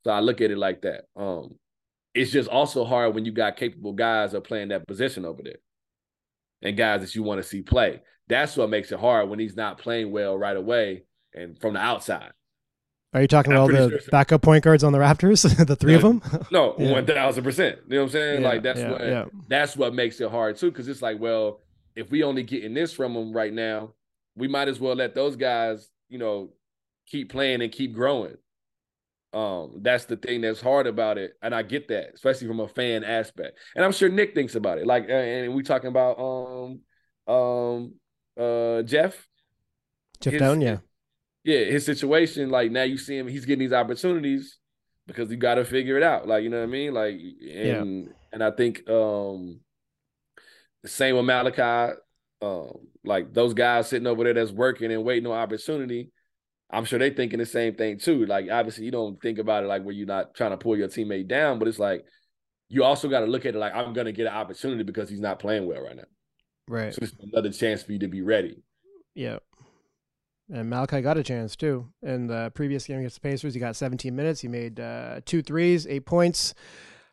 So 0.03 0.11
I 0.11 0.19
look 0.19 0.41
at 0.41 0.51
it 0.51 0.57
like 0.57 0.81
that. 0.81 1.05
Um, 1.15 1.55
it's 2.13 2.31
just 2.31 2.49
also 2.49 2.85
hard 2.85 3.15
when 3.15 3.25
you 3.25 3.31
got 3.31 3.57
capable 3.57 3.93
guys 3.93 4.33
are 4.33 4.41
playing 4.41 4.69
that 4.69 4.87
position 4.87 5.25
over 5.25 5.41
there, 5.43 5.57
and 6.61 6.77
guys 6.77 7.01
that 7.01 7.15
you 7.15 7.23
want 7.23 7.41
to 7.41 7.47
see 7.47 7.61
play. 7.61 8.01
That's 8.27 8.57
what 8.57 8.69
makes 8.69 8.91
it 8.91 8.99
hard 8.99 9.29
when 9.29 9.39
he's 9.39 9.55
not 9.55 9.77
playing 9.77 10.11
well 10.11 10.35
right 10.37 10.57
away 10.57 11.03
and 11.33 11.59
from 11.59 11.73
the 11.73 11.79
outside. 11.79 12.31
Are 13.13 13.21
you 13.21 13.27
talking 13.29 13.53
about 13.53 13.61
all 13.61 13.67
the 13.69 13.89
sure- 13.89 13.99
backup 14.11 14.41
point 14.41 14.63
guards 14.63 14.83
on 14.83 14.91
the 14.91 14.97
Raptors? 14.97 15.43
the 15.67 15.75
three 15.77 15.93
of 15.93 16.01
them? 16.01 16.21
No, 16.51 16.71
one 16.77 17.05
thousand 17.05 17.45
percent. 17.45 17.79
You 17.87 17.95
know 17.95 18.01
what 18.01 18.07
I'm 18.07 18.11
saying? 18.11 18.41
Yeah, 18.41 18.49
like 18.49 18.63
that's 18.63 18.79
yeah, 18.79 18.91
what 18.91 19.01
yeah. 19.01 19.25
that's 19.47 19.77
what 19.77 19.93
makes 19.93 20.19
it 20.19 20.29
hard 20.29 20.57
too. 20.57 20.69
Because 20.69 20.89
it's 20.89 21.01
like, 21.01 21.17
well, 21.17 21.61
if 21.95 22.11
we 22.11 22.23
only 22.23 22.43
getting 22.43 22.73
this 22.73 22.93
from 22.93 23.13
them 23.13 23.33
right 23.33 23.53
now, 23.53 23.93
we 24.35 24.47
might 24.47 24.67
as 24.67 24.79
well 24.79 24.95
let 24.95 25.15
those 25.15 25.35
guys, 25.35 25.89
you 26.09 26.17
know, 26.17 26.49
keep 27.07 27.31
playing 27.31 27.61
and 27.61 27.71
keep 27.71 27.93
growing. 27.93 28.35
Um, 29.33 29.79
that's 29.81 30.05
the 30.05 30.15
thing 30.15 30.41
that's 30.41 30.61
hard 30.61 30.87
about 30.87 31.17
it, 31.17 31.33
and 31.41 31.53
I 31.53 31.61
get 31.61 31.89
that, 31.89 32.13
especially 32.13 32.47
from 32.47 32.61
a 32.61 32.67
fan 32.69 33.03
aspect. 33.03 33.59
And 33.75 33.83
I'm 33.83 33.91
sure 33.91 34.07
Nick 34.07 34.33
thinks 34.33 34.55
about 34.55 34.77
it. 34.77 34.87
Like, 34.87 35.09
and 35.09 35.53
we 35.53 35.61
talking 35.61 35.89
about 35.89 36.17
um, 36.19 36.81
um, 37.33 37.93
uh, 38.39 38.81
Jeff. 38.83 39.27
His- 40.23 40.39
down, 40.39 40.61
yeah. 40.61 40.77
yeah, 41.43 41.65
his 41.65 41.85
situation, 41.85 42.49
like 42.49 42.71
now 42.71 42.83
you 42.83 42.97
see 42.97 43.17
him, 43.17 43.27
he's 43.27 43.45
getting 43.45 43.59
these 43.59 43.73
opportunities 43.73 44.57
because 45.05 45.29
you 45.29 45.37
got 45.37 45.55
to 45.55 45.65
figure 45.65 45.97
it 45.97 46.03
out. 46.03 46.27
Like, 46.27 46.43
you 46.43 46.49
know 46.49 46.59
what 46.59 46.63
I 46.63 46.67
mean? 46.67 46.93
Like, 46.93 47.19
and 47.53 48.09
and 48.31 48.43
I 48.43 48.51
think 48.51 48.89
um 48.89 49.59
same 50.87 51.15
with 51.15 51.25
Malachi, 51.25 51.95
um, 52.41 52.71
like 53.03 53.33
those 53.33 53.53
guys 53.53 53.87
sitting 53.89 54.07
over 54.07 54.23
there 54.23 54.33
that's 54.33 54.51
working 54.51 54.91
and 54.91 55.03
waiting 55.03 55.27
on 55.27 55.37
opportunity. 55.37 56.11
I'm 56.71 56.85
sure 56.85 56.99
they 56.99 57.11
thinking 57.11 57.39
the 57.39 57.45
same 57.45 57.75
thing 57.75 57.99
too. 57.99 58.25
Like, 58.25 58.47
obviously, 58.51 58.85
you 58.85 58.91
don't 58.91 59.21
think 59.21 59.37
about 59.37 59.63
it 59.63 59.67
like 59.67 59.83
where 59.83 59.93
you're 59.93 60.07
not 60.07 60.33
trying 60.33 60.51
to 60.51 60.57
pull 60.57 60.77
your 60.77 60.87
teammate 60.87 61.27
down, 61.27 61.59
but 61.59 61.67
it's 61.67 61.79
like 61.79 62.05
you 62.69 62.83
also 62.83 63.07
got 63.07 63.19
to 63.21 63.27
look 63.27 63.45
at 63.45 63.55
it 63.55 63.59
like 63.59 63.73
I'm 63.73 63.93
gonna 63.93 64.11
get 64.11 64.27
an 64.27 64.33
opportunity 64.33 64.83
because 64.83 65.09
he's 65.09 65.19
not 65.19 65.39
playing 65.39 65.67
well 65.67 65.81
right 65.81 65.95
now. 65.95 66.03
Right. 66.67 66.93
So 66.93 66.99
it's 67.03 67.13
another 67.31 67.51
chance 67.51 67.83
for 67.83 67.91
you 67.91 67.99
to 67.99 68.07
be 68.07 68.21
ready. 68.21 68.63
Yeah. 69.13 69.37
And 70.51 70.69
Malachi 70.69 71.01
got 71.01 71.17
a 71.17 71.23
chance 71.23 71.55
too. 71.55 71.87
In 72.03 72.27
the 72.27 72.51
previous 72.53 72.85
game 72.85 72.99
against 72.99 73.15
the 73.15 73.21
Pacers, 73.21 73.53
he 73.53 73.59
got 73.59 73.75
17 73.75 74.15
minutes. 74.15 74.41
He 74.41 74.47
made 74.47 74.79
uh, 74.79 75.21
two 75.25 75.41
threes, 75.41 75.87
eight 75.87 76.05
points, 76.05 76.53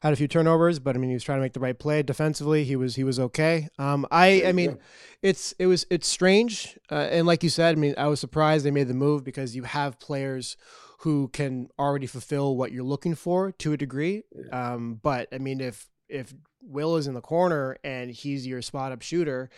had 0.02 0.12
a 0.12 0.16
few 0.16 0.26
turnovers, 0.26 0.80
but 0.80 0.96
I 0.96 0.98
mean, 0.98 1.10
he 1.10 1.14
was 1.14 1.22
trying 1.22 1.38
to 1.38 1.42
make 1.42 1.52
the 1.52 1.60
right 1.60 1.78
play 1.78 2.02
defensively. 2.02 2.64
He 2.64 2.74
was 2.74 2.96
he 2.96 3.04
was 3.04 3.20
okay. 3.20 3.68
Um, 3.78 4.04
I 4.10 4.42
I 4.46 4.52
mean, 4.52 4.78
it's 5.22 5.52
it 5.60 5.66
was 5.66 5.86
it's 5.90 6.08
strange, 6.08 6.76
uh, 6.90 7.06
and 7.10 7.24
like 7.24 7.44
you 7.44 7.48
said, 7.48 7.76
I 7.76 7.78
mean, 7.78 7.94
I 7.96 8.08
was 8.08 8.18
surprised 8.18 8.66
they 8.66 8.72
made 8.72 8.88
the 8.88 8.94
move 8.94 9.22
because 9.22 9.54
you 9.54 9.62
have 9.62 10.00
players 10.00 10.56
who 10.98 11.28
can 11.28 11.68
already 11.78 12.08
fulfill 12.08 12.56
what 12.56 12.72
you're 12.72 12.82
looking 12.82 13.14
for 13.14 13.52
to 13.52 13.74
a 13.74 13.76
degree. 13.76 14.24
Um, 14.52 14.98
but 15.00 15.28
I 15.32 15.38
mean, 15.38 15.60
if 15.60 15.88
if 16.08 16.34
Will 16.60 16.96
is 16.96 17.06
in 17.06 17.14
the 17.14 17.20
corner 17.20 17.76
and 17.84 18.10
he's 18.10 18.44
your 18.44 18.60
spot 18.60 18.90
up 18.90 19.02
shooter, 19.02 19.50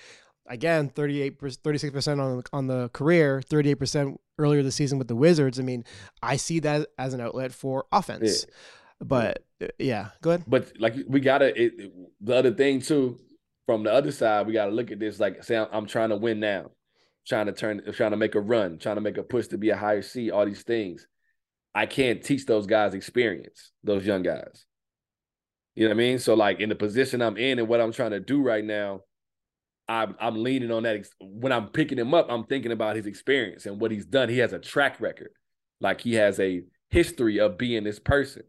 again 0.46 0.90
38 0.90 1.40
36% 1.40 2.20
on 2.20 2.42
on 2.52 2.66
the 2.66 2.90
career 2.90 3.40
38% 3.48 4.18
earlier 4.38 4.62
this 4.62 4.74
season 4.74 4.98
with 4.98 5.08
the 5.08 5.16
wizards 5.16 5.58
i 5.58 5.62
mean 5.62 5.84
i 6.22 6.36
see 6.36 6.58
that 6.58 6.86
as 6.98 7.14
an 7.14 7.20
outlet 7.22 7.50
for 7.50 7.86
offense 7.90 8.44
but 9.00 9.44
uh, 9.62 9.66
yeah 9.78 10.08
go 10.22 10.30
ahead 10.30 10.44
But 10.46 10.72
like 10.78 10.94
we 11.08 11.20
gotta 11.20 11.48
it, 11.60 11.72
it- 11.78 11.92
the 12.20 12.36
other 12.36 12.52
thing 12.52 12.80
too, 12.80 13.18
from 13.66 13.82
the 13.84 13.92
other 13.92 14.12
side, 14.12 14.46
we 14.46 14.52
gotta 14.52 14.70
look 14.70 14.90
at 14.90 14.98
this 14.98 15.20
like 15.20 15.42
say 15.44 15.56
I'm, 15.56 15.68
I'm 15.72 15.86
trying 15.86 16.10
to 16.10 16.16
win 16.16 16.40
now, 16.40 16.70
trying 17.26 17.46
to 17.46 17.52
turn, 17.52 17.82
trying 17.92 18.12
to 18.12 18.16
make 18.16 18.34
a 18.34 18.40
run, 18.40 18.78
trying 18.78 18.96
to 18.96 19.00
make 19.00 19.18
a 19.18 19.22
push 19.22 19.48
to 19.48 19.58
be 19.58 19.70
a 19.70 19.76
higher 19.76 20.02
seed, 20.02 20.30
all 20.30 20.46
these 20.46 20.62
things. 20.62 21.06
I 21.74 21.86
can't 21.86 22.22
teach 22.22 22.46
those 22.46 22.66
guys 22.66 22.94
experience, 22.94 23.72
those 23.82 24.06
young 24.06 24.22
guys. 24.22 24.64
You 25.74 25.84
know 25.84 25.90
what 25.90 25.96
I 25.96 26.06
mean? 26.06 26.18
So 26.20 26.34
like 26.34 26.60
in 26.60 26.68
the 26.68 26.76
position 26.76 27.20
I'm 27.20 27.36
in 27.36 27.58
and 27.58 27.66
what 27.68 27.80
I'm 27.80 27.92
trying 27.92 28.12
to 28.12 28.20
do 28.20 28.40
right 28.42 28.64
now, 28.64 29.00
I'm 29.88 30.14
I'm 30.20 30.42
leaning 30.42 30.70
on 30.70 30.84
that. 30.84 31.04
When 31.20 31.52
I'm 31.52 31.68
picking 31.68 31.98
him 31.98 32.14
up, 32.14 32.26
I'm 32.30 32.44
thinking 32.44 32.72
about 32.72 32.96
his 32.96 33.06
experience 33.06 33.66
and 33.66 33.80
what 33.80 33.90
he's 33.90 34.06
done. 34.06 34.28
He 34.28 34.38
has 34.38 34.52
a 34.52 34.58
track 34.58 35.00
record, 35.00 35.30
like 35.80 36.00
he 36.00 36.14
has 36.14 36.38
a 36.38 36.62
history 36.90 37.40
of 37.40 37.58
being 37.58 37.82
this 37.84 37.98
person 37.98 38.44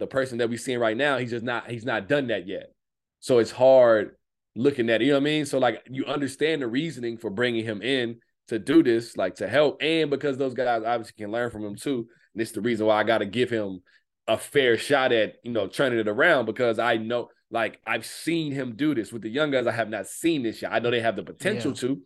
the 0.00 0.06
person 0.08 0.38
that 0.38 0.48
we're 0.48 0.58
seeing 0.58 0.80
right 0.80 0.96
now, 0.96 1.18
he's 1.18 1.30
just 1.30 1.44
not 1.44 1.70
he's 1.70 1.84
not 1.84 2.08
done 2.08 2.26
that 2.28 2.48
yet. 2.48 2.72
So 3.20 3.38
it's 3.38 3.52
hard 3.52 4.16
looking 4.56 4.90
at 4.90 5.00
it, 5.00 5.04
you 5.04 5.12
know 5.12 5.18
what 5.18 5.22
I 5.22 5.24
mean? 5.24 5.46
So 5.46 5.58
like 5.58 5.86
you 5.88 6.04
understand 6.06 6.62
the 6.62 6.66
reasoning 6.66 7.16
for 7.18 7.30
bringing 7.30 7.64
him 7.64 7.82
in 7.82 8.18
to 8.48 8.58
do 8.58 8.82
this, 8.82 9.16
like 9.16 9.36
to 9.36 9.46
help, 9.46 9.80
and 9.80 10.10
because 10.10 10.36
those 10.36 10.54
guys 10.54 10.82
obviously 10.84 11.14
can 11.22 11.30
learn 11.30 11.50
from 11.50 11.64
him 11.64 11.76
too. 11.76 12.08
And 12.34 12.42
it's 12.42 12.50
the 12.50 12.60
reason 12.60 12.86
why 12.86 12.98
I 12.98 13.04
got 13.04 13.18
to 13.18 13.26
give 13.26 13.48
him 13.50 13.80
a 14.26 14.36
fair 14.36 14.76
shot 14.76 15.12
at 15.12 15.34
you 15.44 15.52
know 15.52 15.68
turning 15.68 15.98
it 16.00 16.08
around 16.08 16.46
because 16.46 16.78
I 16.78 16.96
know 16.96 17.28
like 17.50 17.78
I've 17.86 18.06
seen 18.06 18.52
him 18.52 18.74
do 18.76 18.94
this 18.94 19.12
with 19.12 19.22
the 19.22 19.28
young 19.28 19.50
guys. 19.50 19.66
I 19.66 19.72
have 19.72 19.88
not 19.88 20.06
seen 20.06 20.42
this 20.42 20.62
yet. 20.62 20.72
I 20.72 20.78
know 20.78 20.90
they 20.90 21.00
have 21.00 21.16
the 21.16 21.22
potential 21.22 21.72
Yeah. 21.72 21.80
to, 21.80 22.02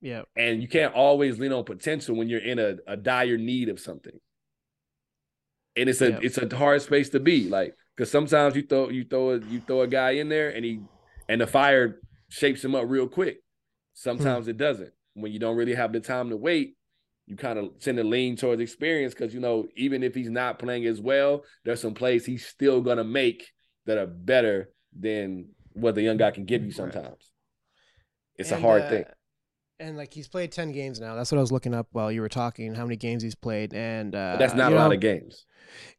yeah 0.00 0.22
and 0.36 0.60
you 0.62 0.68
can't 0.68 0.94
always 0.94 1.38
lean 1.38 1.52
on 1.52 1.64
potential 1.64 2.14
when 2.16 2.28
you're 2.28 2.40
in 2.40 2.58
a, 2.58 2.76
a 2.86 2.96
dire 2.96 3.38
need 3.38 3.68
of 3.68 3.80
something. 3.80 4.18
And 5.78 5.88
it's 5.88 6.00
a 6.00 6.10
Yeah. 6.10 6.20
it's 6.22 6.38
a 6.38 6.56
hard 6.56 6.82
space 6.82 7.08
to 7.10 7.20
be 7.20 7.48
like 7.48 7.74
because 7.96 8.10
sometimes 8.10 8.56
you 8.56 8.62
throw 8.62 8.88
you 8.90 9.04
throw 9.04 9.30
a 9.30 9.38
you 9.38 9.60
throw 9.60 9.82
a 9.82 9.86
guy 9.86 10.12
in 10.12 10.28
there 10.28 10.50
and 10.50 10.64
he 10.64 10.80
and 11.28 11.40
the 11.40 11.46
fire 11.46 12.00
shapes 12.28 12.64
him 12.64 12.74
up 12.74 12.84
real 12.86 13.08
quick. 13.08 13.38
Sometimes 13.94 14.48
it 14.48 14.56
doesn't 14.56 14.92
when 15.14 15.32
you 15.32 15.38
don't 15.38 15.56
really 15.56 15.74
have 15.74 15.92
the 15.92 16.00
time 16.00 16.30
to 16.30 16.36
wait. 16.36 16.74
you 17.26 17.36
kind 17.36 17.58
of 17.58 17.78
tend 17.80 17.98
to 17.98 18.04
lean 18.04 18.36
towards 18.36 18.60
experience 18.62 19.12
because 19.14 19.34
you 19.34 19.40
know 19.40 19.66
even 19.76 20.02
if 20.02 20.14
he's 20.14 20.30
not 20.30 20.58
playing 20.58 20.86
as 20.86 21.00
well, 21.00 21.44
there's 21.64 21.80
some 21.80 21.94
plays 21.94 22.24
he's 22.24 22.46
still 22.46 22.80
gonna 22.80 23.04
make 23.04 23.46
that 23.86 23.98
are 23.98 24.06
better 24.06 24.70
than 24.98 25.48
what 25.74 25.94
the 25.94 26.02
young 26.02 26.16
guy 26.16 26.30
can 26.30 26.44
give 26.44 26.64
you 26.64 26.72
sometimes. 26.72 27.04
Right. 27.04 28.36
It's 28.36 28.50
and, 28.50 28.58
a 28.58 28.66
hard 28.66 28.82
uh, 28.82 28.88
thing. 28.90 29.04
And 29.80 29.96
like 29.96 30.12
he's 30.12 30.28
played 30.28 30.50
ten 30.50 30.72
games 30.72 30.98
now. 31.00 31.14
That's 31.14 31.30
what 31.30 31.38
I 31.38 31.40
was 31.40 31.52
looking 31.52 31.74
up 31.74 31.86
while 31.92 32.10
you 32.10 32.20
were 32.20 32.28
talking. 32.28 32.74
How 32.74 32.84
many 32.84 32.96
games 32.96 33.22
he's 33.22 33.36
played? 33.36 33.72
And 33.72 34.14
uh, 34.14 34.36
that's 34.38 34.54
not 34.54 34.72
a 34.72 34.74
know, 34.74 34.80
lot 34.80 34.92
of 34.92 35.00
games. 35.00 35.46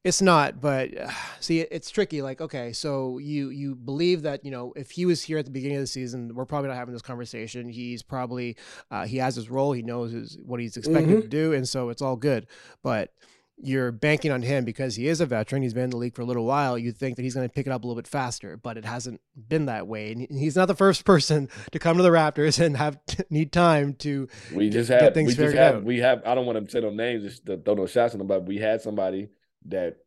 It's 0.03 0.21
not, 0.21 0.59
but 0.59 0.97
uh, 0.97 1.09
see, 1.39 1.61
it's 1.61 1.89
tricky. 1.89 2.21
Like, 2.21 2.41
okay, 2.41 2.73
so 2.73 3.17
you 3.17 3.49
you 3.49 3.75
believe 3.75 4.23
that 4.23 4.43
you 4.43 4.51
know 4.51 4.73
if 4.75 4.91
he 4.91 5.05
was 5.05 5.23
here 5.23 5.38
at 5.38 5.45
the 5.45 5.51
beginning 5.51 5.77
of 5.77 5.84
the 5.84 5.88
season, 5.88 6.34
we're 6.36 6.45
probably 6.45 6.69
not 6.69 6.77
having 6.77 6.93
this 6.93 7.01
conversation. 7.01 7.69
He's 7.69 8.03
probably 8.03 8.57
uh, 8.91 9.05
he 9.05 9.17
has 9.17 9.36
his 9.36 9.49
role. 9.49 9.71
He 9.71 9.82
knows 9.82 10.11
his, 10.11 10.38
what 10.45 10.59
he's 10.59 10.77
expected 10.77 11.09
mm-hmm. 11.09 11.21
to 11.21 11.27
do, 11.27 11.53
and 11.53 11.67
so 11.67 11.89
it's 11.89 12.01
all 12.01 12.15
good. 12.15 12.47
But 12.84 13.13
you're 13.62 13.91
banking 13.91 14.32
on 14.32 14.41
him 14.41 14.64
because 14.64 14.95
he 14.95 15.07
is 15.07 15.20
a 15.22 15.26
veteran. 15.26 15.62
He's 15.62 15.74
been 15.74 15.86
in 15.86 15.89
the 15.89 15.97
league 15.97 16.16
for 16.16 16.22
a 16.22 16.26
little 16.26 16.45
while. 16.45 16.78
You 16.78 16.91
think 16.91 17.18
that 17.18 17.24
he's 17.24 17.36
going 17.36 17.47
to 17.47 17.53
pick 17.53 17.68
it 17.68 17.72
up 17.72 17.84
a 17.84 17.88
little 17.88 18.01
bit 18.01 18.07
faster, 18.07 18.57
but 18.57 18.78
it 18.78 18.86
hasn't 18.86 19.22
been 19.36 19.66
that 19.66 19.88
way. 19.88 20.12
And 20.12 20.28
he's 20.30 20.55
not 20.55 20.68
the 20.68 20.76
first 20.76 21.05
person 21.05 21.49
to 21.72 21.80
come 21.80 21.97
to 21.97 22.03
the 22.03 22.10
Raptors 22.10 22.64
and 22.64 22.78
have 22.78 22.99
need 23.30 23.51
time 23.51 23.93
to. 23.95 24.28
We 24.53 24.70
just 24.70 24.89
had 24.89 25.14
things 25.14 25.38
we 25.38 25.43
just 25.43 25.55
had, 25.55 25.76
out. 25.76 25.84
We 25.84 25.99
have. 25.99 26.22
I 26.26 26.36
don't 26.36 26.45
want 26.45 26.64
to 26.64 26.72
say 26.72 26.82
no 26.82 26.89
names, 26.89 27.24
just 27.24 27.45
to 27.45 27.57
throw 27.57 27.74
no 27.76 27.86
shots 27.86 28.14
on 28.14 28.20
them, 28.20 28.28
but 28.28 28.45
we 28.45 28.57
had 28.57 28.82
somebody 28.82 29.30
that 29.66 29.97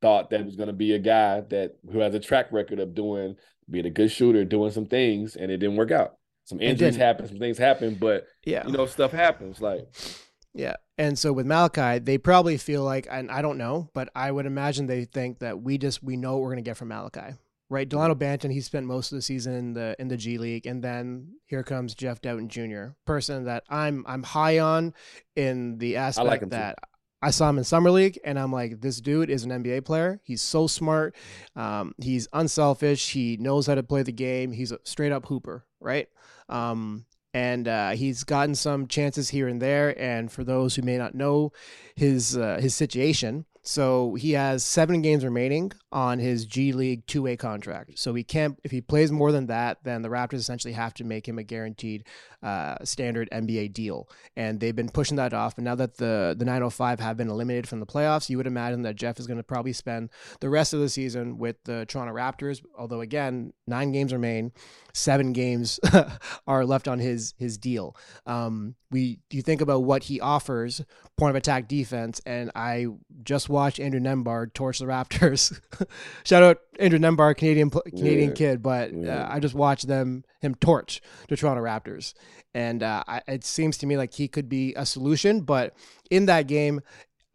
thought 0.00 0.30
that 0.30 0.44
was 0.44 0.56
going 0.56 0.66
to 0.68 0.72
be 0.72 0.92
a 0.92 0.98
guy 0.98 1.40
that 1.50 1.76
who 1.90 2.00
has 2.00 2.14
a 2.14 2.20
track 2.20 2.50
record 2.50 2.80
of 2.80 2.94
doing 2.94 3.36
being 3.70 3.86
a 3.86 3.90
good 3.90 4.10
shooter, 4.10 4.44
doing 4.44 4.72
some 4.72 4.86
things, 4.86 5.36
and 5.36 5.50
it 5.50 5.58
didn't 5.58 5.76
work 5.76 5.90
out. 5.90 6.16
Some 6.44 6.60
injuries 6.60 6.96
happen, 6.96 7.28
some 7.28 7.38
things 7.38 7.56
happen, 7.56 7.96
but 8.00 8.26
yeah, 8.44 8.66
you 8.66 8.72
know, 8.72 8.86
stuff 8.86 9.12
happens. 9.12 9.60
Like 9.60 9.86
yeah. 10.54 10.74
And 10.98 11.18
so 11.18 11.32
with 11.32 11.46
Malachi, 11.46 11.98
they 11.98 12.18
probably 12.18 12.56
feel 12.58 12.84
like, 12.84 13.06
and 13.10 13.30
I 13.30 13.42
don't 13.42 13.58
know, 13.58 13.88
but 13.94 14.10
I 14.14 14.30
would 14.30 14.46
imagine 14.46 14.86
they 14.86 15.04
think 15.04 15.38
that 15.40 15.62
we 15.62 15.78
just 15.78 16.02
we 16.02 16.16
know 16.16 16.34
what 16.34 16.42
we're 16.42 16.50
gonna 16.50 16.62
get 16.62 16.76
from 16.76 16.88
Malachi. 16.88 17.36
Right, 17.70 17.88
Delano 17.88 18.14
Banton, 18.14 18.52
he 18.52 18.60
spent 18.60 18.84
most 18.84 19.12
of 19.12 19.16
the 19.16 19.22
season 19.22 19.54
in 19.54 19.72
the 19.72 19.96
in 19.98 20.08
the 20.08 20.16
G 20.18 20.36
League, 20.36 20.66
and 20.66 20.84
then 20.84 21.36
here 21.46 21.62
comes 21.62 21.94
Jeff 21.94 22.20
Dowtin 22.20 22.48
Jr., 22.48 22.92
person 23.06 23.44
that 23.44 23.64
I'm 23.70 24.04
I'm 24.06 24.22
high 24.22 24.58
on 24.58 24.92
in 25.36 25.78
the 25.78 25.96
aspect 25.96 26.26
like 26.26 26.50
that 26.50 26.76
too. 26.76 26.88
I 27.22 27.30
saw 27.30 27.48
him 27.48 27.56
in 27.56 27.64
summer 27.64 27.90
league, 27.90 28.18
and 28.24 28.36
I'm 28.36 28.52
like, 28.52 28.80
this 28.80 29.00
dude 29.00 29.30
is 29.30 29.44
an 29.44 29.50
NBA 29.50 29.84
player. 29.84 30.20
He's 30.24 30.42
so 30.42 30.66
smart. 30.66 31.14
Um, 31.54 31.94
he's 32.02 32.26
unselfish. 32.32 33.10
He 33.10 33.36
knows 33.36 33.68
how 33.68 33.76
to 33.76 33.82
play 33.84 34.02
the 34.02 34.12
game. 34.12 34.50
He's 34.50 34.72
a 34.72 34.80
straight 34.82 35.12
up 35.12 35.26
hooper, 35.26 35.64
right? 35.80 36.08
Um, 36.48 37.06
and 37.34 37.66
uh, 37.68 37.90
he's 37.90 38.24
gotten 38.24 38.54
some 38.54 38.86
chances 38.86 39.30
here 39.30 39.48
and 39.48 39.60
there. 39.60 39.98
And 40.00 40.30
for 40.30 40.44
those 40.44 40.74
who 40.74 40.82
may 40.82 40.98
not 40.98 41.14
know 41.14 41.52
his 41.94 42.36
uh, 42.36 42.58
his 42.60 42.74
situation, 42.74 43.46
so 43.64 44.14
he 44.14 44.32
has 44.32 44.64
seven 44.64 45.02
games 45.02 45.24
remaining 45.24 45.70
on 45.92 46.18
his 46.18 46.46
G 46.46 46.72
League 46.72 47.06
two 47.06 47.22
way 47.22 47.36
contract. 47.36 47.96
So 47.96 48.12
he 48.12 48.24
can't 48.24 48.58
if 48.64 48.72
he 48.72 48.80
plays 48.80 49.12
more 49.12 49.30
than 49.30 49.46
that, 49.46 49.78
then 49.84 50.02
the 50.02 50.08
Raptors 50.08 50.34
essentially 50.34 50.74
have 50.74 50.94
to 50.94 51.04
make 51.04 51.28
him 51.28 51.38
a 51.38 51.44
guaranteed 51.44 52.04
uh, 52.42 52.78
standard 52.82 53.28
NBA 53.30 53.72
deal. 53.72 54.08
And 54.36 54.58
they've 54.58 54.74
been 54.74 54.88
pushing 54.88 55.16
that 55.18 55.32
off. 55.32 55.58
And 55.58 55.64
now 55.64 55.76
that 55.76 55.98
the 55.98 56.34
the 56.36 56.44
905 56.44 56.98
have 56.98 57.16
been 57.16 57.30
eliminated 57.30 57.68
from 57.68 57.78
the 57.78 57.86
playoffs, 57.86 58.28
you 58.28 58.36
would 58.36 58.48
imagine 58.48 58.82
that 58.82 58.96
Jeff 58.96 59.20
is 59.20 59.28
going 59.28 59.36
to 59.36 59.44
probably 59.44 59.72
spend 59.72 60.10
the 60.40 60.50
rest 60.50 60.74
of 60.74 60.80
the 60.80 60.88
season 60.88 61.38
with 61.38 61.62
the 61.62 61.86
Toronto 61.86 62.14
Raptors. 62.14 62.62
Although 62.76 63.00
again, 63.00 63.52
nine 63.68 63.92
games 63.92 64.12
remain, 64.12 64.50
seven 64.92 65.32
games 65.32 65.80
are 66.46 66.64
left 66.64 66.88
on 66.88 66.98
his 66.98 67.34
his 67.38 67.58
deal. 67.58 67.96
Um, 68.26 68.74
we 68.90 69.18
you 69.30 69.42
think 69.42 69.60
about 69.60 69.84
what 69.84 70.04
he 70.04 70.20
offers, 70.20 70.84
point 71.16 71.30
of 71.30 71.36
attack 71.36 71.68
defense, 71.68 72.20
and 72.26 72.50
I 72.54 72.86
just 73.22 73.48
watched 73.48 73.80
Andrew 73.80 74.00
Nembhard 74.00 74.52
torch 74.54 74.78
the 74.78 74.86
Raptors. 74.86 75.58
Shout 76.24 76.42
out 76.42 76.58
Andrew 76.78 76.98
Nembhard, 76.98 77.36
Canadian 77.36 77.70
Canadian 77.70 78.30
yeah. 78.30 78.34
kid, 78.34 78.62
but 78.62 78.92
yeah. 78.92 79.24
uh, 79.24 79.34
I 79.34 79.40
just 79.40 79.54
watched 79.54 79.86
them 79.86 80.24
him 80.40 80.54
torch 80.56 81.00
the 81.28 81.36
Toronto 81.36 81.62
Raptors, 81.62 82.14
and 82.54 82.82
uh, 82.82 83.02
I, 83.06 83.22
it 83.26 83.44
seems 83.44 83.78
to 83.78 83.86
me 83.86 83.96
like 83.96 84.14
he 84.14 84.28
could 84.28 84.48
be 84.48 84.74
a 84.74 84.84
solution. 84.84 85.40
But 85.40 85.74
in 86.10 86.26
that 86.26 86.46
game, 86.46 86.80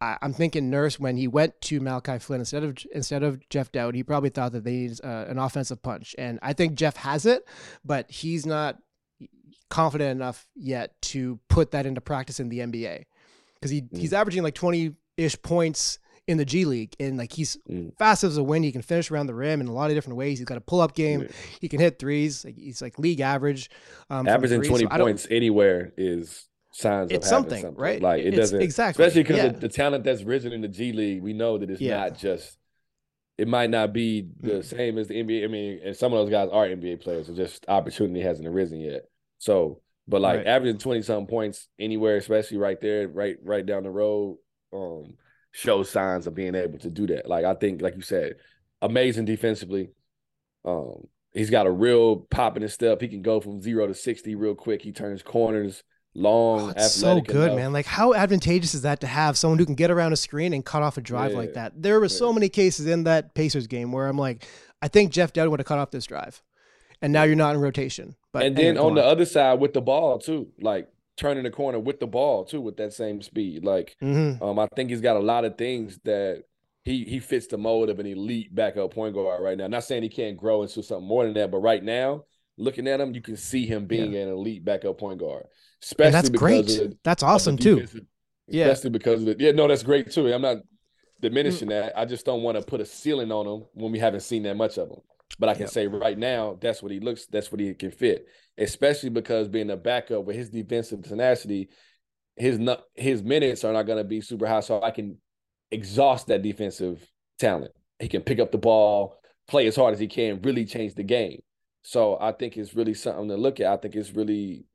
I, 0.00 0.16
am 0.22 0.32
thinking 0.32 0.70
Nurse 0.70 0.98
when 0.98 1.16
he 1.16 1.26
went 1.26 1.60
to 1.62 1.80
Malachi 1.80 2.18
Flynn 2.18 2.40
instead 2.40 2.64
of 2.64 2.76
instead 2.94 3.22
of 3.22 3.46
Jeff 3.48 3.72
Dowd, 3.72 3.94
he 3.94 4.02
probably 4.02 4.30
thought 4.30 4.52
that 4.52 4.64
they 4.64 4.72
needed 4.72 5.00
uh, 5.02 5.26
an 5.28 5.38
offensive 5.38 5.82
punch, 5.82 6.14
and 6.18 6.38
I 6.42 6.52
think 6.52 6.74
Jeff 6.74 6.96
has 6.96 7.26
it, 7.26 7.46
but 7.84 8.10
he's 8.10 8.46
not 8.46 8.78
confident 9.70 10.10
enough 10.12 10.46
yet 10.54 11.00
to 11.02 11.38
put 11.48 11.72
that 11.72 11.84
into 11.84 12.00
practice 12.00 12.40
in 12.40 12.48
the 12.48 12.60
NBA 12.60 13.04
because 13.54 13.70
he 13.70 13.82
mm. 13.82 13.96
he's 13.96 14.12
averaging 14.12 14.42
like 14.42 14.54
20 14.54 14.94
ish 15.16 15.40
points 15.42 15.98
in 16.28 16.36
the 16.36 16.44
G 16.44 16.64
League, 16.64 16.94
and 17.00 17.16
like 17.16 17.32
he's 17.32 17.56
mm. 17.68 17.96
fast 17.96 18.22
as 18.22 18.36
a 18.36 18.42
wind. 18.42 18.64
He 18.64 18.70
can 18.70 18.82
finish 18.82 19.10
around 19.10 19.26
the 19.26 19.34
rim 19.34 19.60
in 19.60 19.66
a 19.66 19.72
lot 19.72 19.90
of 19.90 19.96
different 19.96 20.18
ways. 20.18 20.38
He's 20.38 20.46
got 20.46 20.58
a 20.58 20.60
pull 20.60 20.80
up 20.80 20.94
game. 20.94 21.22
Yeah. 21.22 21.28
He 21.60 21.68
can 21.68 21.80
hit 21.80 21.98
threes. 21.98 22.44
He's 22.56 22.82
like 22.82 22.98
league 22.98 23.20
average. 23.20 23.70
Um, 24.10 24.28
Averaging 24.28 24.62
twenty 24.62 24.84
so 24.84 24.96
points 24.98 25.26
anywhere 25.30 25.92
is 25.96 26.47
signs. 26.78 27.10
It's 27.10 27.28
something, 27.28 27.62
something, 27.62 27.80
right? 27.80 28.00
Like 28.00 28.20
it 28.20 28.28
it's, 28.28 28.36
doesn't 28.36 28.62
exactly, 28.62 29.04
especially 29.04 29.22
because 29.24 29.36
yeah. 29.36 29.48
the, 29.48 29.60
the, 29.60 29.68
talent 29.68 30.04
that's 30.04 30.22
risen 30.22 30.52
in 30.52 30.60
the 30.60 30.68
G 30.68 30.92
League. 30.92 31.22
We 31.22 31.32
know 31.32 31.58
that 31.58 31.70
it's 31.70 31.80
yeah. 31.80 31.98
not 31.98 32.18
just. 32.18 32.56
It 33.36 33.46
might 33.46 33.70
not 33.70 33.92
be 33.92 34.28
the 34.40 34.54
mm. 34.54 34.64
same 34.64 34.98
as 34.98 35.06
the 35.06 35.14
NBA. 35.14 35.44
I 35.44 35.46
mean, 35.46 35.80
and 35.84 35.96
some 35.96 36.12
of 36.12 36.18
those 36.18 36.30
guys 36.30 36.48
are 36.52 36.66
NBA 36.66 37.02
players. 37.02 37.28
It's 37.28 37.38
just 37.38 37.64
opportunity 37.68 38.20
hasn't 38.20 38.48
arisen 38.48 38.80
yet. 38.80 39.02
So, 39.38 39.80
but 40.08 40.20
like 40.20 40.38
right. 40.38 40.46
averaging 40.46 40.78
twenty 40.78 41.02
something 41.02 41.28
points 41.28 41.68
anywhere, 41.78 42.16
especially 42.16 42.56
right 42.58 42.80
there, 42.80 43.06
right 43.06 43.36
right 43.42 43.64
down 43.64 43.84
the 43.84 43.90
road. 43.90 44.38
Um, 44.72 45.14
shows 45.52 45.90
signs 45.90 46.26
of 46.26 46.34
being 46.34 46.54
able 46.54 46.78
to 46.80 46.90
do 46.90 47.06
that. 47.08 47.28
Like 47.28 47.44
I 47.44 47.54
think, 47.54 47.80
like 47.80 47.94
you 47.94 48.02
said, 48.02 48.34
amazing 48.82 49.24
defensively. 49.24 49.90
Um, 50.64 51.06
he's 51.32 51.50
got 51.50 51.66
a 51.66 51.70
real 51.70 52.16
pop 52.16 52.56
in 52.56 52.62
his 52.62 52.74
step. 52.74 53.00
He 53.00 53.08
can 53.08 53.22
go 53.22 53.40
from 53.40 53.62
zero 53.62 53.86
to 53.86 53.94
sixty 53.94 54.34
real 54.34 54.56
quick. 54.56 54.82
He 54.82 54.90
turns 54.90 55.22
corners 55.22 55.84
long. 56.18 56.74
Oh, 56.76 56.82
so 56.82 57.20
good, 57.20 57.46
enough. 57.46 57.56
man. 57.56 57.72
Like 57.72 57.86
how 57.86 58.14
advantageous 58.14 58.74
is 58.74 58.82
that 58.82 59.00
to 59.00 59.06
have 59.06 59.38
someone 59.38 59.58
who 59.58 59.66
can 59.66 59.74
get 59.74 59.90
around 59.90 60.12
a 60.12 60.16
screen 60.16 60.52
and 60.52 60.64
cut 60.64 60.82
off 60.82 60.96
a 60.96 61.00
drive 61.00 61.32
yeah. 61.32 61.38
like 61.38 61.54
that? 61.54 61.80
There 61.80 61.98
were 61.98 62.06
yeah. 62.06 62.16
so 62.16 62.32
many 62.32 62.48
cases 62.48 62.86
in 62.86 63.04
that 63.04 63.34
Pacers 63.34 63.66
game 63.66 63.92
where 63.92 64.06
I'm 64.08 64.18
like, 64.18 64.46
I 64.82 64.88
think 64.88 65.12
Jeff 65.12 65.32
Dowd 65.32 65.48
would 65.48 65.60
have 65.60 65.66
cut 65.66 65.78
off 65.78 65.90
this 65.90 66.06
drive, 66.06 66.42
and 67.00 67.12
now 67.12 67.22
you're 67.22 67.36
not 67.36 67.54
in 67.54 67.60
rotation. 67.60 68.16
But 68.32 68.42
and 68.42 68.56
then 68.56 68.78
on 68.78 68.94
the 68.94 69.04
other 69.04 69.24
side 69.24 69.60
with 69.60 69.72
the 69.72 69.80
ball 69.80 70.18
too, 70.18 70.48
like 70.60 70.88
turning 71.16 71.44
the 71.44 71.50
corner 71.50 71.78
with 71.78 72.00
the 72.00 72.06
ball 72.06 72.44
too 72.44 72.60
with 72.60 72.76
that 72.76 72.92
same 72.92 73.22
speed. 73.22 73.64
Like 73.64 73.96
mm-hmm. 74.02 74.42
um, 74.42 74.58
I 74.58 74.68
think 74.74 74.90
he's 74.90 75.00
got 75.00 75.16
a 75.16 75.20
lot 75.20 75.44
of 75.44 75.58
things 75.58 75.98
that 76.04 76.44
he 76.84 77.04
he 77.04 77.18
fits 77.18 77.46
the 77.48 77.58
mold 77.58 77.90
of 77.90 77.98
an 77.98 78.06
elite 78.06 78.54
backup 78.54 78.94
point 78.94 79.14
guard 79.14 79.42
right 79.42 79.58
now. 79.58 79.66
Not 79.66 79.84
saying 79.84 80.02
he 80.02 80.08
can't 80.08 80.36
grow 80.36 80.62
into 80.62 80.82
something 80.82 81.06
more 81.06 81.24
than 81.24 81.34
that, 81.34 81.50
but 81.50 81.58
right 81.58 81.82
now, 81.82 82.24
looking 82.58 82.86
at 82.88 83.00
him, 83.00 83.14
you 83.14 83.22
can 83.22 83.36
see 83.36 83.66
him 83.66 83.86
being 83.86 84.12
yeah. 84.12 84.22
an 84.22 84.28
elite 84.28 84.64
backup 84.64 84.98
point 84.98 85.20
guard. 85.20 85.44
Especially 85.82 86.06
and 86.06 86.14
that's 86.14 86.28
great. 86.28 86.66
The, 86.66 86.96
that's 87.04 87.22
awesome 87.22 87.56
too. 87.56 87.86
Yeah. 88.46 88.66
Especially 88.66 88.90
because 88.90 89.22
of 89.22 89.28
it. 89.28 89.40
Yeah, 89.40 89.52
no, 89.52 89.68
that's 89.68 89.82
great 89.82 90.10
too. 90.10 90.32
I'm 90.32 90.42
not 90.42 90.58
diminishing 91.20 91.68
mm. 91.68 91.82
that. 91.82 91.98
I 91.98 92.04
just 92.04 92.26
don't 92.26 92.42
want 92.42 92.58
to 92.58 92.64
put 92.64 92.80
a 92.80 92.86
ceiling 92.86 93.32
on 93.32 93.46
him 93.46 93.66
when 93.74 93.92
we 93.92 93.98
haven't 93.98 94.20
seen 94.20 94.42
that 94.44 94.56
much 94.56 94.78
of 94.78 94.90
him. 94.90 95.00
But 95.38 95.50
I 95.50 95.54
can 95.54 95.68
say 95.68 95.86
right 95.86 96.18
now, 96.18 96.58
that's 96.60 96.82
what 96.82 96.90
he 96.90 97.00
looks, 97.00 97.26
that's 97.26 97.52
what 97.52 97.60
he 97.60 97.72
can 97.74 97.90
fit 97.90 98.26
especially 98.58 99.10
because 99.10 99.48
being 99.48 99.70
a 99.70 99.76
backup 99.76 100.24
with 100.24 100.36
his 100.36 100.50
defensive 100.50 101.02
tenacity, 101.02 101.68
his 102.36 102.60
his 102.94 103.22
minutes 103.22 103.64
are 103.64 103.72
not 103.72 103.84
going 103.84 103.98
to 103.98 104.04
be 104.04 104.20
super 104.20 104.46
high. 104.46 104.60
So 104.60 104.82
I 104.82 104.90
can 104.90 105.18
exhaust 105.70 106.26
that 106.26 106.42
defensive 106.42 107.06
talent. 107.38 107.72
He 108.00 108.08
can 108.08 108.22
pick 108.22 108.40
up 108.40 108.52
the 108.52 108.58
ball, 108.58 109.16
play 109.46 109.66
as 109.66 109.76
hard 109.76 109.94
as 109.94 110.00
he 110.00 110.08
can, 110.08 110.42
really 110.42 110.64
change 110.64 110.94
the 110.94 111.04
game. 111.04 111.40
So 111.88 112.18
I 112.20 112.32
think 112.32 112.56
it's 112.56 112.74
really 112.74 112.94
something 112.94 113.28
to 113.28 113.36
look 113.36 113.60
at. 113.60 113.66
I 113.66 113.76
think 113.78 113.94
it's 113.96 114.12
really, 114.12 114.66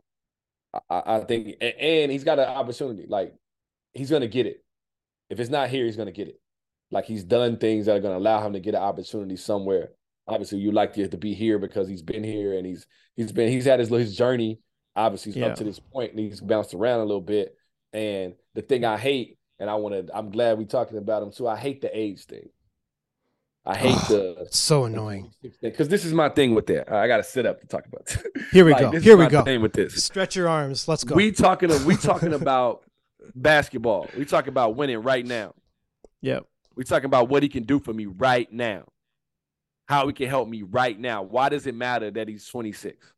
I, 0.89 1.03
I 1.05 1.20
think, 1.20 1.55
and 1.61 2.11
he's 2.11 2.24
got 2.24 2.39
an 2.39 2.47
opportunity. 2.49 3.05
Like 3.07 3.34
he's 3.93 4.09
going 4.09 4.24
to 4.24 4.28
get 4.28 4.47
it. 4.47 4.64
If 5.30 5.39
it's 5.39 5.49
not 5.49 5.70
here, 5.70 5.86
he's 5.86 5.95
going 5.95 6.07
to 6.07 6.11
get 6.11 6.28
it. 6.28 6.39
Like 6.91 7.05
he's 7.05 7.24
done 7.24 7.57
things 7.57 7.86
that 7.86 7.95
are 7.95 7.99
going 7.99 8.14
to 8.14 8.20
allow 8.20 8.45
him 8.45 8.53
to 8.53 8.59
get 8.59 8.76
an 8.76 8.82
opportunity 8.82 9.36
somewhere 9.36 9.89
obviously 10.28 10.59
you 10.59 10.72
like 10.72 10.93
to, 10.93 11.07
to 11.07 11.18
be 11.18 11.34
here 11.34 11.59
because 11.59 11.88
he's 11.88 12.01
been 12.01 12.24
here 12.24 12.57
and 12.57 12.66
he's 12.66 12.86
he's 13.16 13.32
been 13.32 13.49
he's 13.49 13.66
had 13.66 13.80
his 13.80 13.89
his 13.89 14.16
journey 14.16 14.59
obviously 14.95 15.34
yeah. 15.34 15.47
up 15.47 15.55
to 15.55 15.64
this 15.64 15.80
point 15.80 16.11
and 16.11 16.20
he's 16.20 16.39
bounced 16.39 16.74
around 16.74 16.99
a 16.99 17.05
little 17.05 17.22
bit 17.22 17.55
and 17.91 18.34
the 18.53 18.61
thing 18.61 18.86
i 18.86 18.97
hate 18.97 19.38
and 19.59 19.70
i 19.70 19.76
want 19.76 20.07
to 20.07 20.16
i'm 20.16 20.30
glad 20.30 20.57
we 20.57 20.66
talking 20.66 20.97
about 20.97 21.24
him 21.24 21.32
too 21.32 21.47
i 21.47 21.57
hate 21.57 21.82
the 21.82 21.97
age 21.97 22.26
thing 22.26 22.47
i 23.66 23.76
hate 23.76 23.95
oh, 24.09 24.36
the 24.36 24.47
so 24.51 24.86
annoying 24.86 25.32
because 25.61 25.88
this 25.88 26.03
is 26.05 26.14
my 26.14 26.30
thing 26.30 26.53
with 26.53 26.68
that 26.68 26.91
i 26.91 27.07
gotta 27.07 27.24
sit 27.24 27.45
up 27.45 27.61
to 27.61 27.68
talk 27.68 27.86
about 27.86 28.05
This. 28.05 28.24
here 28.51 28.66
we 28.66 28.72
like, 28.72 28.91
go 28.91 28.99
here 28.99 29.18
we 29.18 29.28
go 29.28 29.41
thing 29.43 29.61
with 29.61 29.74
this 29.74 30.03
stretch 30.03 30.36
your 30.36 30.47
arms 30.47 30.88
let's 30.88 31.03
go 31.03 31.16
we 31.16 31.32
talking 31.32 31.70
we 31.86 31.95
talking 31.95 32.34
about 32.41 32.84
basketball 33.36 34.09
we 34.18 34.26
talking 34.26 34.49
about 34.49 34.76
winning 34.76 35.01
right 35.01 35.26
now 35.26 35.53
yep 36.22 36.45
we 36.76 36.84
talking 36.84 37.05
about 37.05 37.30
what 37.30 37.43
he 37.43 37.49
can 37.49 37.64
do 37.64 37.80
for 37.80 37.93
me 37.93 38.05
right 38.05 38.51
now 38.51 38.84
how 39.86 40.07
he 40.07 40.14
can 40.14 40.30
help 40.30 40.47
me 40.47 40.64
right 40.64 40.99
now. 40.99 41.24
Why 41.24 41.49
does 41.49 41.68
it 41.68 41.76
matter 41.76 42.09
that 42.11 42.28
he's 42.28 42.47
26? 42.47 43.14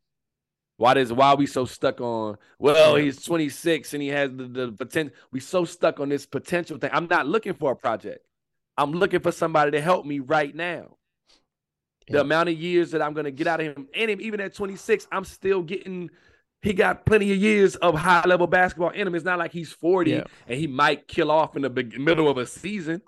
Why 0.77 0.93
does 0.93 1.13
why 1.13 1.29
are 1.29 1.35
we 1.37 1.47
so 1.47 1.65
stuck 1.65 2.01
on? 2.01 2.37
Well, 2.59 2.95
he's 2.95 3.23
26 3.23 3.93
and 3.93 4.03
he 4.03 4.09
has 4.09 4.29
the, 4.31 4.43
the 4.43 4.71
potential. 4.73 5.15
We 5.31 5.39
so 5.39 5.63
stuck 5.63 5.99
on 5.99 6.09
this 6.09 6.25
potential 6.25 6.77
thing. 6.77 6.89
I'm 6.91 7.07
not 7.07 7.27
looking 7.27 7.53
for 7.53 7.71
a 7.71 7.75
project. 7.75 8.25
I'm 8.77 8.91
looking 8.91 9.19
for 9.19 9.31
somebody 9.31 9.71
to 9.71 9.81
help 9.81 10.05
me 10.05 10.19
right 10.19 10.53
now. 10.53 10.97
The 12.07 12.21
amount 12.21 12.49
of 12.49 12.55
years 12.55 12.91
that 12.91 13.01
I'm 13.01 13.13
gonna 13.13 13.31
get 13.31 13.47
out 13.47 13.61
of 13.61 13.65
him, 13.65 13.87
and 13.95 14.21
even 14.21 14.39
at 14.39 14.53
26, 14.53 15.07
I'm 15.11 15.25
still 15.25 15.63
getting. 15.63 16.11
He 16.61 16.73
got 16.73 17.05
plenty 17.05 17.31
of 17.31 17.37
years 17.37 17.75
of 17.75 17.95
high 17.95 18.25
level 18.25 18.47
basketball 18.47 18.89
in 18.89 19.07
him. 19.07 19.13
It's 19.15 19.25
not 19.25 19.37
like 19.37 19.51
he's 19.51 19.71
40 19.71 20.11
Yeah. 20.11 20.23
and 20.47 20.59
he 20.59 20.65
might 20.65 21.07
kill 21.07 21.29
off 21.29 21.55
in 21.55 21.61
the 21.61 21.69
big, 21.69 21.99
middle 21.99 22.27
of 22.27 22.37
a 22.37 22.45
season. 22.47 23.01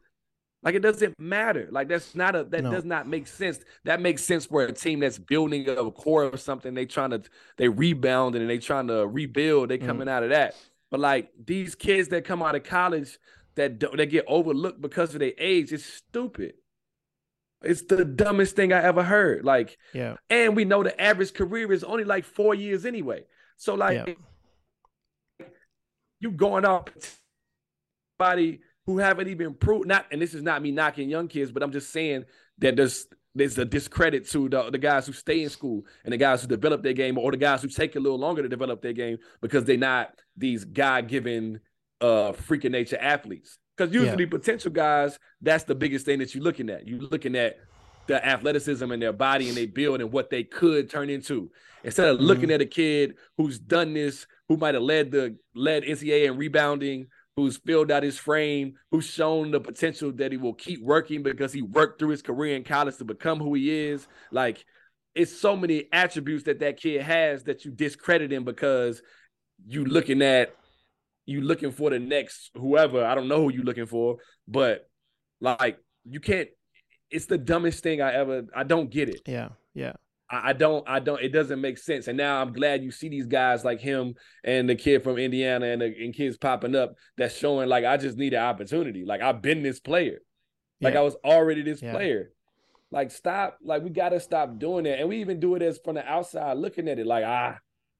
Like 0.63 0.75
it 0.75 0.81
doesn't 0.81 1.19
matter. 1.19 1.67
Like 1.71 1.87
that's 1.87 2.13
not 2.13 2.35
a 2.35 2.43
that 2.45 2.63
No. 2.63 2.71
does 2.71 2.85
not 2.85 3.07
make 3.07 3.25
sense. 3.27 3.59
That 3.83 4.01
makes 4.01 4.23
sense 4.23 4.45
for 4.45 4.63
a 4.63 4.71
team 4.71 4.99
that's 4.99 5.17
building 5.17 5.67
a 5.69 5.91
core 5.91 6.23
of 6.23 6.39
something. 6.39 6.73
They 6.73 6.85
trying 6.85 7.11
to 7.11 7.21
they 7.57 7.69
rebounding 7.69 8.41
and 8.41 8.49
they 8.49 8.57
trying 8.59 8.87
to 8.87 9.07
rebuild. 9.07 9.69
They 9.69 9.77
mm-hmm. 9.77 9.87
coming 9.87 10.09
out 10.09 10.23
of 10.23 10.29
that. 10.29 10.55
But 10.89 10.99
like 10.99 11.31
these 11.43 11.75
kids 11.75 12.09
that 12.09 12.25
come 12.25 12.41
out 12.41 12.55
of 12.55 12.63
college 12.63 13.17
that 13.57 13.77
don't, 13.79 13.97
that 13.97 14.07
get 14.07 14.25
overlooked 14.27 14.81
because 14.81 15.13
of 15.13 15.19
their 15.19 15.33
age, 15.37 15.71
it's 15.73 15.85
stupid. 15.85 16.53
It's 17.61 17.81
the 17.81 18.05
dumbest 18.05 18.55
thing 18.55 18.71
I 18.71 18.81
ever 18.81 19.03
heard. 19.03 19.43
Like, 19.43 19.77
Yeah. 19.93 20.15
and 20.29 20.55
we 20.55 20.63
know 20.63 20.83
the 20.83 20.99
average 21.01 21.33
career 21.33 21.71
is 21.73 21.83
only 21.83 22.03
like 22.05 22.23
four 22.23 22.55
years 22.55 22.85
anyway. 22.85 23.25
So 23.57 23.73
like, 23.75 24.07
Yeah. 24.07 25.45
you 26.19 26.31
going 26.31 26.65
off 26.65 26.85
body 28.17 28.61
who 28.85 28.97
haven't 28.97 29.27
even 29.27 29.53
proved 29.53 29.87
not 29.87 30.05
and 30.11 30.19
this 30.21 30.33
is 30.33 30.41
not 30.41 30.61
me 30.61 30.71
knocking 30.71 31.07
young 31.09 31.27
kids 31.27 31.51
but 31.51 31.61
i'm 31.61 31.71
just 31.71 31.91
saying 31.91 32.25
that 32.57 32.75
there's 32.75 33.05
there's 33.35 33.55
a 33.59 33.65
discredit 33.65 34.27
to 34.27 34.49
the, 34.49 34.71
the 34.71 34.79
guys 34.79 35.05
who 35.05 35.13
stay 35.13 35.43
in 35.43 35.49
school 35.49 35.83
and 36.03 36.11
the 36.11 36.17
guys 36.17 36.41
who 36.41 36.47
develop 36.47 36.81
their 36.81 36.93
game 36.93 37.19
or 37.19 37.29
the 37.29 37.37
guys 37.37 37.61
who 37.61 37.67
take 37.67 37.95
a 37.95 37.99
little 37.99 38.17
longer 38.17 38.41
to 38.41 38.49
develop 38.49 38.81
their 38.81 38.93
game 38.93 39.17
because 39.41 39.63
they're 39.65 39.77
not 39.77 40.09
these 40.35 40.65
god-given 40.65 41.59
uh 42.01 42.31
freaking 42.33 42.71
nature 42.71 42.97
athletes. 42.99 43.57
Because 43.75 43.93
usually 43.93 44.25
potential 44.25 44.71
guys 44.71 45.19
that's 45.41 45.65
the 45.65 45.75
biggest 45.75 46.05
thing 46.05 46.19
that 46.19 46.33
you're 46.33 46.43
looking 46.43 46.69
at. 46.69 46.87
You're 46.87 47.01
looking 47.01 47.35
at 47.35 47.57
the 48.07 48.25
athleticism 48.25 48.91
in 48.91 48.99
their 48.99 49.13
body 49.13 49.49
and 49.49 49.57
they 49.57 49.65
build 49.65 50.01
and 50.01 50.11
what 50.11 50.29
they 50.29 50.43
could 50.43 50.89
turn 50.89 51.09
into. 51.09 51.51
Instead 51.83 52.07
of 52.07 52.19
looking 52.19 52.51
at 52.51 52.61
a 52.61 52.65
kid 52.65 53.15
who's 53.37 53.59
done 53.59 53.93
this 53.93 54.25
who 54.47 54.57
might 54.57 54.73
have 54.73 54.83
led 54.83 55.11
the 55.11 55.37
led 55.53 55.83
ncaa 55.83 56.25
in 56.25 56.37
rebounding 56.37 57.07
who's 57.37 57.57
filled 57.57 57.91
out 57.91 58.01
his 58.01 58.17
frame, 58.17 58.73
who's 58.89 59.05
shown 59.05 59.51
the 59.51 59.59
potential 59.59 60.11
that 60.11 60.31
he 60.31 60.37
will 60.39 60.55
keep 60.55 60.81
working 60.81 61.21
because 61.21 61.53
he 61.53 61.61
worked 61.61 61.99
through 61.99 62.09
his 62.09 62.23
career 62.23 62.55
in 62.55 62.63
college 62.63 62.97
to 62.97 63.05
become 63.05 63.39
who 63.39 63.53
he 63.53 63.69
is. 63.69 64.07
Like, 64.31 64.65
it's 65.13 65.39
so 65.39 65.55
many 65.55 65.87
attributes 65.93 66.45
that 66.45 66.59
that 66.59 66.77
kid 66.77 67.03
has 67.03 67.43
that 67.43 67.63
you 67.63 67.69
discredit 67.69 68.33
him 68.33 68.43
because 68.43 69.03
you 69.67 69.85
looking 69.85 70.23
at 70.23 70.55
you 71.27 71.41
looking 71.41 71.71
for 71.71 71.91
the 71.91 71.99
next 71.99 72.49
whoever. 72.55 73.05
I 73.05 73.13
don't 73.13 73.27
know 73.27 73.43
who 73.43 73.53
you 73.53 73.61
looking 73.61 73.85
for, 73.85 74.17
but 74.47 74.89
like 75.39 75.77
you 76.09 76.19
can't. 76.19 76.49
It's 77.11 77.27
the 77.27 77.37
dumbest 77.37 77.83
thing 77.83 78.01
I 78.01 78.13
ever. 78.13 78.43
I 78.55 78.63
don't 78.63 78.89
get 78.89 79.09
it. 79.09 79.21
Yeah. 79.27 79.49
Yeah. 79.75 79.93
I 80.29 80.49
I 80.49 80.53
don't, 80.53 80.83
I 80.89 80.99
don't, 80.99 81.21
it 81.21 81.29
doesn't 81.29 81.61
make 81.61 81.77
sense. 81.77 82.07
And 82.07 82.17
now 82.17 82.41
I'm 82.41 82.51
glad 82.51 82.83
you 82.83 82.91
see 82.91 83.07
these 83.07 83.27
guys 83.27 83.63
like 83.63 83.79
him 83.79 84.15
and 84.43 84.67
the 84.69 84.75
kid 84.75 85.03
from 85.03 85.17
Indiana 85.17 85.67
and, 85.67 85.81
the, 85.81 85.85
and 85.85 86.13
kids 86.13 86.37
popping 86.37 86.75
up 86.75 86.95
that's 87.17 87.37
showing 87.37 87.69
like, 87.69 87.85
I 87.85 87.95
just 87.95 88.17
need 88.17 88.33
an 88.33 88.41
opportunity. 88.43 89.05
Like 89.05 89.21
I've 89.21 89.41
been 89.41 89.63
this 89.63 89.79
player. 89.79 90.19
Like 90.81 90.95
Yeah. 90.95 90.99
I 90.99 91.03
was 91.03 91.15
already 91.23 91.61
this 91.61 91.81
Yeah. 91.81 91.93
player. 91.93 92.31
Like 92.91 93.11
stop, 93.11 93.57
like 93.63 93.83
we 93.83 93.89
got 93.89 94.09
to 94.09 94.19
stop 94.19 94.59
doing 94.59 94.83
that. 94.83 94.99
And 94.99 95.07
we 95.07 95.21
even 95.21 95.39
do 95.39 95.55
it 95.55 95.61
as 95.61 95.79
from 95.83 95.95
the 95.95 96.05
outside 96.05 96.57
looking 96.57 96.89
at 96.89 96.99
it 96.99 97.05
like, 97.05 97.23
ah, 97.25 97.57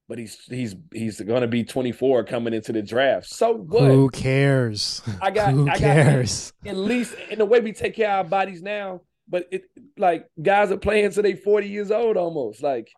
but 0.08 0.18
he's, 0.18 0.38
he's, 0.48 0.74
he's 0.92 1.20
going 1.20 1.42
to 1.42 1.46
be 1.46 1.64
24 1.64 2.24
coming 2.24 2.54
into 2.54 2.72
the 2.72 2.82
draft. 2.82 3.26
So 3.28 3.52
what? 3.54 3.82
Who 3.84 4.08
cares? 4.10 5.02
I 5.20 5.30
got, 5.30 5.52
Who 5.52 5.64
I 5.68 5.72
got 5.72 5.78
cares? 5.78 6.52
at 6.66 6.76
least 6.76 7.14
in 7.30 7.38
the 7.38 7.44
way 7.44 7.60
we 7.60 7.72
take 7.72 7.94
care 7.96 8.10
of 8.10 8.24
our 8.26 8.30
bodies 8.30 8.62
now. 8.62 9.02
But 9.30 9.46
it 9.50 9.64
like 9.98 10.26
guys 10.40 10.72
are 10.72 10.78
playing 10.78 11.10
till 11.10 11.22
they 11.22 11.34
40 11.34 11.68
years 11.68 11.90
old 11.90 12.16
almost. 12.16 12.62
Like 12.62 12.88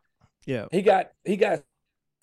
Yeah. 0.46 0.66
he 0.70 0.80
got 0.82 1.08
he 1.24 1.36
got 1.36 1.62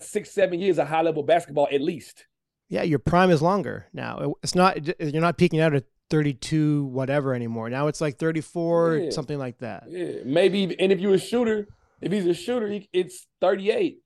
six, 0.00 0.30
seven 0.30 0.58
years 0.60 0.78
of 0.78 0.88
high 0.88 1.02
level 1.02 1.22
basketball 1.22 1.68
at 1.70 1.82
least. 1.82 2.24
Yeah. 2.70 2.84
Your 2.84 2.98
prime 3.00 3.30
is 3.30 3.42
longer 3.42 3.86
now. 3.92 4.34
It's 4.42 4.54
not, 4.54 4.86
you're 4.98 5.20
not 5.20 5.36
peaking 5.36 5.60
out 5.60 5.74
at 5.74 5.84
32, 6.08 6.86
whatever 6.86 7.34
anymore. 7.34 7.68
Now 7.68 7.88
it's 7.88 8.00
like 8.00 8.18
34, 8.18 8.96
Yeah. 8.96 9.10
something 9.10 9.38
like 9.38 9.58
that. 9.58 9.84
Yeah, 9.90 10.22
maybe. 10.24 10.74
And 10.80 10.90
if 10.90 11.00
you're 11.00 11.14
a 11.14 11.18
shooter, 11.18 11.68
if 12.00 12.10
he's 12.10 12.24
a 12.26 12.32
shooter, 12.34 12.68
he, 12.68 12.88
it's 12.94 13.26
38. 13.42 13.98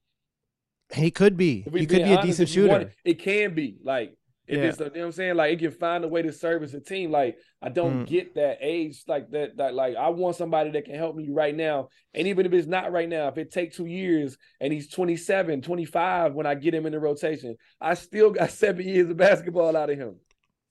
He 0.95 1.11
could 1.11 1.37
be. 1.37 1.63
He 1.73 1.87
could 1.87 2.05
be 2.05 2.13
a 2.13 2.19
honest, 2.19 2.39
decent 2.39 2.57
you 2.57 2.69
want 2.69 2.83
shooter. 2.83 2.95
it, 3.05 3.11
it 3.13 3.19
can 3.19 3.55
be 3.55 3.79
like 3.83 4.15
if 4.47 4.59
Yeah. 4.59 4.65
it's 4.65 4.79
you 4.79 4.85
know 4.87 4.91
what 4.91 5.01
I'm 5.07 5.13
saying. 5.13 5.37
Like 5.37 5.53
it 5.55 5.59
can 5.61 5.71
find 5.71 6.05
a 6.05 6.09
way 6.09 6.21
to 6.23 6.33
service 6.33 6.75
a 6.75 6.81
team. 6.81 7.11
Like 7.11 7.39
I 7.63 7.69
don't 7.69 8.05
Mm. 8.05 8.07
get 8.09 8.35
that 8.35 8.59
age 8.61 9.03
like 9.07 9.31
that. 9.31 9.57
That 9.57 9.75
like 9.75 9.97
I 9.97 10.09
want 10.11 10.37
somebody 10.37 10.71
that 10.73 10.85
can 10.85 10.97
help 10.97 11.17
me 11.17 11.29
right 11.31 11.55
now. 11.55 11.89
And 12.13 12.27
even 12.29 12.45
if 12.45 12.53
it's 12.53 12.67
not 12.67 12.93
right 12.93 13.09
now, 13.09 13.29
if 13.29 13.39
it 13.39 13.51
take 13.53 13.73
two 13.73 13.87
years 13.87 14.37
and 14.61 14.73
he's 14.73 14.89
27, 14.91 15.63
25 15.63 16.35
when 16.35 16.47
I 16.47 16.55
get 16.55 16.75
him 16.75 16.85
in 16.87 16.93
the 16.93 17.01
rotation, 17.01 17.57
I 17.81 17.95
still 17.95 18.31
got 18.31 18.51
seven 18.65 18.87
years 18.87 19.09
of 19.09 19.17
basketball 19.17 19.77
out 19.77 19.91
of 19.91 19.99
him. 19.99 20.17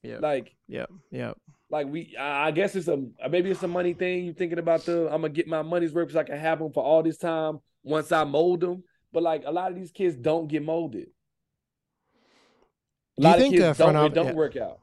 Yeah. 0.03 0.17
Like 0.19 0.53
Yeah. 0.67 0.85
Yeah. 1.09 1.33
like 1.69 1.87
we 1.87 2.15
I 2.19 2.47
I 2.47 2.51
guess 2.51 2.75
it's 2.75 2.89
a 2.89 3.01
maybe 3.29 3.49
it's 3.49 3.63
a 3.63 3.67
money 3.67 3.93
thing. 3.93 4.25
You 4.25 4.33
thinking 4.33 4.59
about 4.59 4.85
the 4.85 5.05
I'm 5.05 5.21
gonna 5.21 5.29
get 5.29 5.47
my 5.47 5.61
money's 5.61 5.93
worth 5.93 6.07
because 6.09 6.17
I 6.19 6.23
can 6.23 6.37
have 6.37 6.59
them 6.59 6.71
for 6.73 6.83
all 6.83 7.01
this 7.01 7.17
time 7.17 7.59
once 7.83 8.11
I 8.11 8.23
mold 8.25 8.59
them. 8.61 8.83
But 9.13 9.23
like 9.23 9.43
a 9.45 9.51
lot 9.51 9.71
of 9.71 9.75
these 9.77 9.91
kids 9.91 10.15
don't 10.15 10.47
get 10.47 10.63
molded. 10.63 11.07
A 13.17 13.21
Do 13.21 13.27
you 13.27 13.29
lot 13.29 13.39
think, 13.39 13.53
of 13.55 13.59
kids 13.59 13.77
front 13.77 13.93
don't, 13.93 14.05
off- 14.05 14.13
don't 14.13 14.25
yeah. 14.27 14.33
work 14.33 14.55
out. 14.57 14.79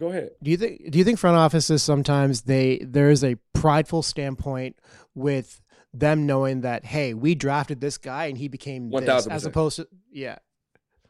Go 0.00 0.08
ahead. 0.08 0.30
Do 0.42 0.50
you 0.50 0.56
think 0.56 0.90
do 0.90 0.98
you 0.98 1.04
think 1.04 1.18
front 1.18 1.36
offices 1.36 1.82
sometimes 1.82 2.42
they 2.42 2.78
there 2.82 3.10
is 3.10 3.22
a 3.24 3.36
prideful 3.52 4.02
standpoint 4.02 4.76
with 5.14 5.60
them 5.92 6.26
knowing 6.26 6.62
that 6.62 6.84
hey 6.84 7.14
we 7.14 7.34
drafted 7.36 7.80
this 7.80 7.96
guy 7.98 8.26
and 8.26 8.36
he 8.36 8.48
became 8.48 8.90
this 8.90 9.02
1000%. 9.02 9.30
as 9.30 9.44
opposed 9.46 9.76
to 9.76 9.86
yeah 10.10 10.38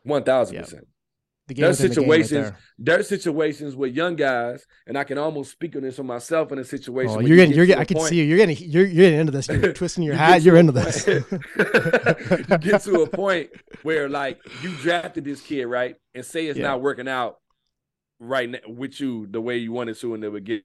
One 0.03 0.23
thousand 0.23 0.57
Yeah. 0.57 0.61
percent. 0.63 0.87
The 1.47 1.55
game 1.55 1.65
There's 1.65 1.81
within 1.81 1.95
the 1.95 2.01
game 2.01 2.11
right 2.11 2.23
situations. 2.25 2.51
there. 2.51 2.59
There's 2.97 3.09
situations 3.09 3.77
with 3.77 3.95
young 3.95 4.17
guys, 4.17 4.65
and 4.87 4.97
I 4.97 5.05
can 5.05 5.19
almost 5.19 5.53
speak 5.53 5.77
on 5.77 5.83
this 5.83 5.97
for 5.97 6.03
myself 6.03 6.53
in 6.53 6.59
a 6.59 6.65
situation. 6.65 7.17
Oh, 7.17 7.21
you're 7.21 7.29
you 7.31 7.37
getting 7.37 7.51
get 7.51 7.57
you're 7.57 7.67
getting 7.67 7.83
I 7.83 7.85
can 7.85 7.97
point- 7.99 8.09
see 8.09 8.17
you 8.17 8.25
you're 8.25 8.39
getting 8.39 8.57
you're, 8.59 8.87
you're 8.87 9.05
getting 9.05 9.21
into 9.21 9.33
this 9.33 9.49
you're 9.49 9.73
twisting 9.81 10.05
your 10.05 10.15
You 10.15 10.19
hat 10.19 10.43
you're 10.43 10.57
into 10.57 10.73
this 10.73 11.07
you 11.07 12.59
get 12.59 12.81
to 12.83 13.03
a 13.03 13.09
point 13.09 13.51
where 13.83 14.09
like 14.09 14.39
you 14.63 14.71
drafted 14.77 15.25
this 15.25 15.41
kid 15.41 15.67
right 15.67 15.97
and 16.15 16.25
say 16.25 16.47
it's 16.47 16.59
Yeah. 16.59 16.69
not 16.69 16.81
working 16.83 17.09
out 17.09 17.37
right 18.21 18.49
now 18.49 18.59
with 18.67 19.01
you 19.01 19.27
the 19.31 19.41
way 19.41 19.59
you 19.59 19.73
wanted 19.73 19.99
to 19.99 20.15
in 20.15 20.21
the 20.21 20.31
beginning 20.31 20.63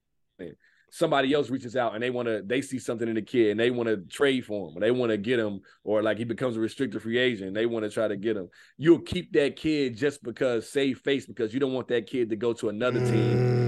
somebody 0.91 1.33
else 1.33 1.49
reaches 1.49 1.75
out 1.75 1.93
and 1.93 2.03
they 2.03 2.09
want 2.09 2.27
to 2.27 2.41
they 2.45 2.61
see 2.61 2.79
something 2.79 3.07
in 3.07 3.15
the 3.15 3.21
kid 3.21 3.51
and 3.51 3.59
they 3.59 3.71
want 3.71 3.87
to 3.87 3.97
trade 3.97 4.45
for 4.45 4.69
him 4.69 4.77
or 4.77 4.79
they 4.79 4.91
want 4.91 5.11
to 5.11 5.17
get 5.17 5.39
him 5.39 5.61
or 5.83 6.01
like 6.01 6.17
he 6.17 6.23
becomes 6.23 6.57
a 6.57 6.59
restricted 6.59 7.01
free 7.01 7.17
agent 7.17 7.53
they 7.53 7.65
want 7.65 7.83
to 7.83 7.89
try 7.89 8.07
to 8.07 8.17
get 8.17 8.37
him 8.37 8.49
you'll 8.77 8.99
keep 8.99 9.31
that 9.33 9.55
kid 9.55 9.95
just 9.95 10.23
because 10.23 10.69
save 10.69 10.99
face 10.99 11.25
because 11.25 11.53
you 11.53 11.59
don't 11.59 11.73
want 11.73 11.87
that 11.87 12.07
kid 12.07 12.29
to 12.29 12.35
go 12.35 12.53
to 12.53 12.69
another 12.69 12.99
team 12.99 13.37
mm. 13.37 13.59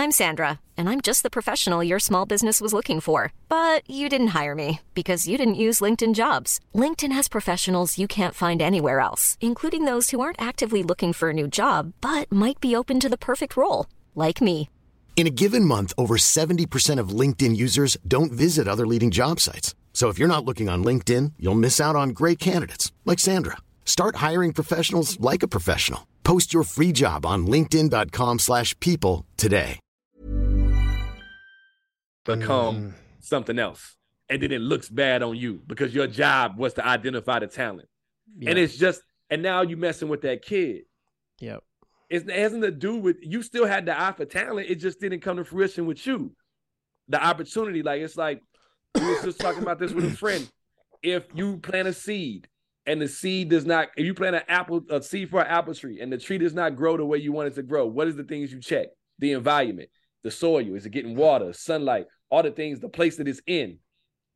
I'm 0.00 0.12
Sandra, 0.12 0.60
and 0.76 0.88
I'm 0.88 1.00
just 1.00 1.24
the 1.24 1.28
professional 1.28 1.82
your 1.82 1.98
small 1.98 2.24
business 2.24 2.60
was 2.60 2.72
looking 2.72 3.00
for. 3.00 3.32
But 3.48 3.82
you 3.90 4.08
didn't 4.08 4.28
hire 4.28 4.54
me 4.54 4.80
because 4.94 5.26
you 5.26 5.36
didn't 5.36 5.64
use 5.66 5.80
LinkedIn 5.80 6.14
jobs. 6.14 6.60
LinkedIn 6.72 7.10
has 7.10 7.26
professionals 7.26 7.98
you 7.98 8.06
can't 8.06 8.34
find 8.34 8.62
anywhere 8.62 9.00
else, 9.00 9.36
including 9.40 9.86
those 9.86 10.10
who 10.10 10.20
aren't 10.20 10.40
actively 10.40 10.84
looking 10.84 11.12
for 11.12 11.30
a 11.30 11.38
new 11.40 11.48
job 11.48 11.94
but 12.00 12.30
might 12.30 12.60
be 12.60 12.76
open 12.76 13.00
to 13.00 13.08
the 13.08 13.18
perfect 13.18 13.56
role, 13.56 13.86
like 14.18 14.40
me. 14.40 14.68
In 15.16 15.26
a 15.26 15.30
given 15.30 15.64
month, 15.64 15.92
over 15.98 16.16
70% 16.16 17.00
of 17.00 17.08
LinkedIn 17.08 17.56
users 17.56 17.96
don't 18.06 18.30
visit 18.30 18.68
other 18.68 18.86
leading 18.86 19.10
job 19.10 19.40
sites. 19.40 19.74
So 19.92 20.10
if 20.10 20.18
you're 20.18 20.34
not 20.34 20.44
looking 20.44 20.68
on 20.68 20.84
LinkedIn, 20.84 21.32
you'll 21.40 21.56
miss 21.66 21.80
out 21.80 21.96
on 21.96 22.10
great 22.10 22.38
candidates 22.38 22.92
like 23.04 23.18
Sandra. 23.18 23.56
Start 23.84 24.16
hiring 24.16 24.52
professionals 24.52 25.18
like 25.18 25.42
a 25.42 25.48
professional. 25.48 26.06
Post 26.22 26.54
your 26.54 26.62
free 26.62 26.92
job 26.92 27.26
on 27.26 27.46
linkedin.com/people 27.48 28.38
slash 28.38 28.78
people 28.78 29.24
today. 29.36 29.80
become 32.36 32.94
something 33.20 33.58
else 33.58 33.96
and 34.28 34.42
then 34.42 34.52
it 34.52 34.60
looks 34.60 34.88
bad 34.88 35.22
on 35.22 35.36
you 35.36 35.62
because 35.66 35.94
your 35.94 36.06
job 36.06 36.58
was 36.58 36.74
to 36.74 36.86
identify 36.86 37.38
the 37.38 37.46
talent 37.46 37.88
yeah. 38.38 38.50
and 38.50 38.58
it's 38.58 38.76
just 38.76 39.02
and 39.30 39.42
now 39.42 39.62
you're 39.62 39.78
messing 39.78 40.08
with 40.08 40.20
that 40.22 40.42
kid 40.42 40.82
yep 41.40 41.54
It's, 41.54 41.67
it 42.10 42.28
hasn't 42.30 42.62
to 42.62 42.70
do 42.70 42.96
with 42.96 43.16
you 43.20 43.42
still 43.42 43.66
had 43.66 43.86
the 43.86 44.00
eye 44.00 44.12
for 44.12 44.24
talent. 44.24 44.70
It 44.70 44.76
just 44.76 45.00
didn't 45.00 45.20
come 45.20 45.36
to 45.36 45.44
fruition 45.44 45.86
with 45.86 46.06
you. 46.06 46.32
The 47.08 47.22
opportunity, 47.22 47.82
like 47.82 48.00
it's 48.00 48.16
like 48.16 48.42
we 48.94 49.06
was 49.06 49.22
just 49.22 49.40
talking 49.40 49.62
about 49.62 49.78
this 49.78 49.92
with 49.92 50.04
a 50.04 50.10
friend. 50.10 50.48
If 51.02 51.24
you 51.34 51.58
plant 51.58 51.88
a 51.88 51.92
seed 51.92 52.48
and 52.86 53.00
the 53.00 53.08
seed 53.08 53.50
does 53.50 53.64
not, 53.64 53.88
if 53.96 54.04
you 54.04 54.14
plant 54.14 54.36
an 54.36 54.42
apple, 54.48 54.82
a 54.90 55.02
seed 55.02 55.30
for 55.30 55.40
an 55.40 55.46
apple 55.46 55.74
tree, 55.74 56.00
and 56.00 56.12
the 56.12 56.18
tree 56.18 56.38
does 56.38 56.54
not 56.54 56.76
grow 56.76 56.96
the 56.96 57.04
way 57.04 57.18
you 57.18 57.32
want 57.32 57.48
it 57.48 57.54
to 57.54 57.62
grow, 57.62 57.86
what 57.86 58.08
is 58.08 58.16
the 58.16 58.24
things 58.24 58.52
you 58.52 58.60
check? 58.60 58.88
The 59.18 59.32
environment, 59.32 59.90
the 60.22 60.30
soil, 60.30 60.74
is 60.74 60.86
it 60.86 60.90
getting 60.90 61.16
water, 61.16 61.52
sunlight, 61.52 62.06
all 62.30 62.42
the 62.42 62.50
things, 62.50 62.80
the 62.80 62.88
place 62.88 63.16
that 63.16 63.28
it's 63.28 63.40
in. 63.46 63.78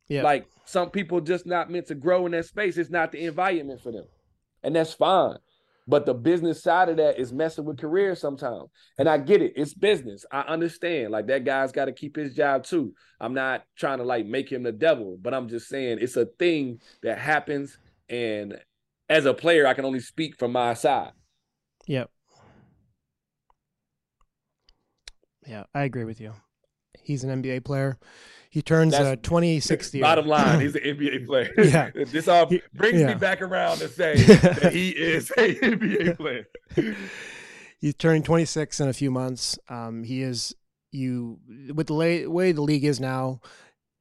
Yeah. 0.07 0.23
Like 0.23 0.45
some 0.65 0.89
people 0.89 1.21
just 1.21 1.45
not 1.45 1.69
meant 1.69 1.87
to 1.87 1.95
grow 1.95 2.25
in 2.25 2.33
that 2.33 2.45
space. 2.45 2.77
It's 2.77 2.89
not 2.89 3.11
the 3.11 3.25
environment 3.25 3.81
for 3.81 3.91
them. 3.91 4.05
And 4.63 4.75
that's 4.75 4.93
fine. 4.93 5.37
But 5.87 6.05
the 6.05 6.13
business 6.13 6.63
side 6.63 6.89
of 6.89 6.97
that 6.97 7.19
is 7.19 7.33
messing 7.33 7.65
with 7.65 7.79
careers 7.79 8.19
sometimes. 8.21 8.69
And 8.97 9.09
I 9.09 9.17
get 9.17 9.41
it. 9.41 9.53
It's 9.55 9.73
business. 9.73 10.25
I 10.31 10.41
understand. 10.41 11.11
Like 11.11 11.27
that 11.27 11.43
guy's 11.43 11.71
got 11.71 11.85
to 11.85 11.91
keep 11.91 12.15
his 12.15 12.33
job 12.33 12.63
too. 12.63 12.93
I'm 13.19 13.33
not 13.33 13.65
trying 13.75 13.97
to 13.97 14.05
like 14.05 14.25
make 14.25 14.51
him 14.51 14.63
the 14.63 14.71
devil, 14.71 15.17
but 15.21 15.33
I'm 15.33 15.49
just 15.49 15.67
saying 15.67 15.97
it's 15.99 16.15
a 16.15 16.25
thing 16.25 16.79
that 17.01 17.17
happens. 17.17 17.77
And 18.09 18.57
as 19.09 19.25
a 19.25 19.33
player, 19.33 19.67
I 19.67 19.73
can 19.73 19.85
only 19.85 19.99
speak 19.99 20.37
from 20.37 20.53
my 20.53 20.73
side. 20.73 21.11
Yep. 21.87 22.09
Yeah, 25.45 25.63
I 25.73 25.83
agree 25.83 26.05
with 26.05 26.21
you. 26.21 26.33
He's 27.01 27.25
an 27.25 27.43
NBA 27.43 27.65
player. 27.65 27.97
He 28.53 28.61
turns 28.61 28.93
uh, 28.93 29.15
26 29.15 29.95
year. 29.95 30.03
Bottom 30.03 30.27
line, 30.27 30.61
he's 30.61 30.75
an 30.75 30.83
NBA 30.83 31.25
player. 31.25 31.51
Yeah. 31.57 31.89
this 32.05 32.27
all 32.27 32.51
brings 32.71 32.99
yeah. 32.99 33.07
me 33.07 33.13
back 33.15 33.41
around 33.41 33.79
to 33.79 33.89
say 33.89 34.15
that 34.25 34.71
he 34.71 34.89
is 34.89 35.31
an 35.31 35.55
NBA 35.55 36.17
player. 36.17 36.45
He's 37.79 37.95
turning 37.95 38.21
26 38.21 38.79
in 38.79 38.89
a 38.89 38.93
few 38.93 39.09
months. 39.09 39.57
Um, 39.69 40.03
he 40.03 40.21
is 40.21 40.53
you 40.91 41.39
with 41.73 41.87
the 41.87 41.95
lay, 41.95 42.27
way 42.27 42.51
the 42.51 42.61
league 42.61 42.85
is 42.85 42.99
now. 42.99 43.41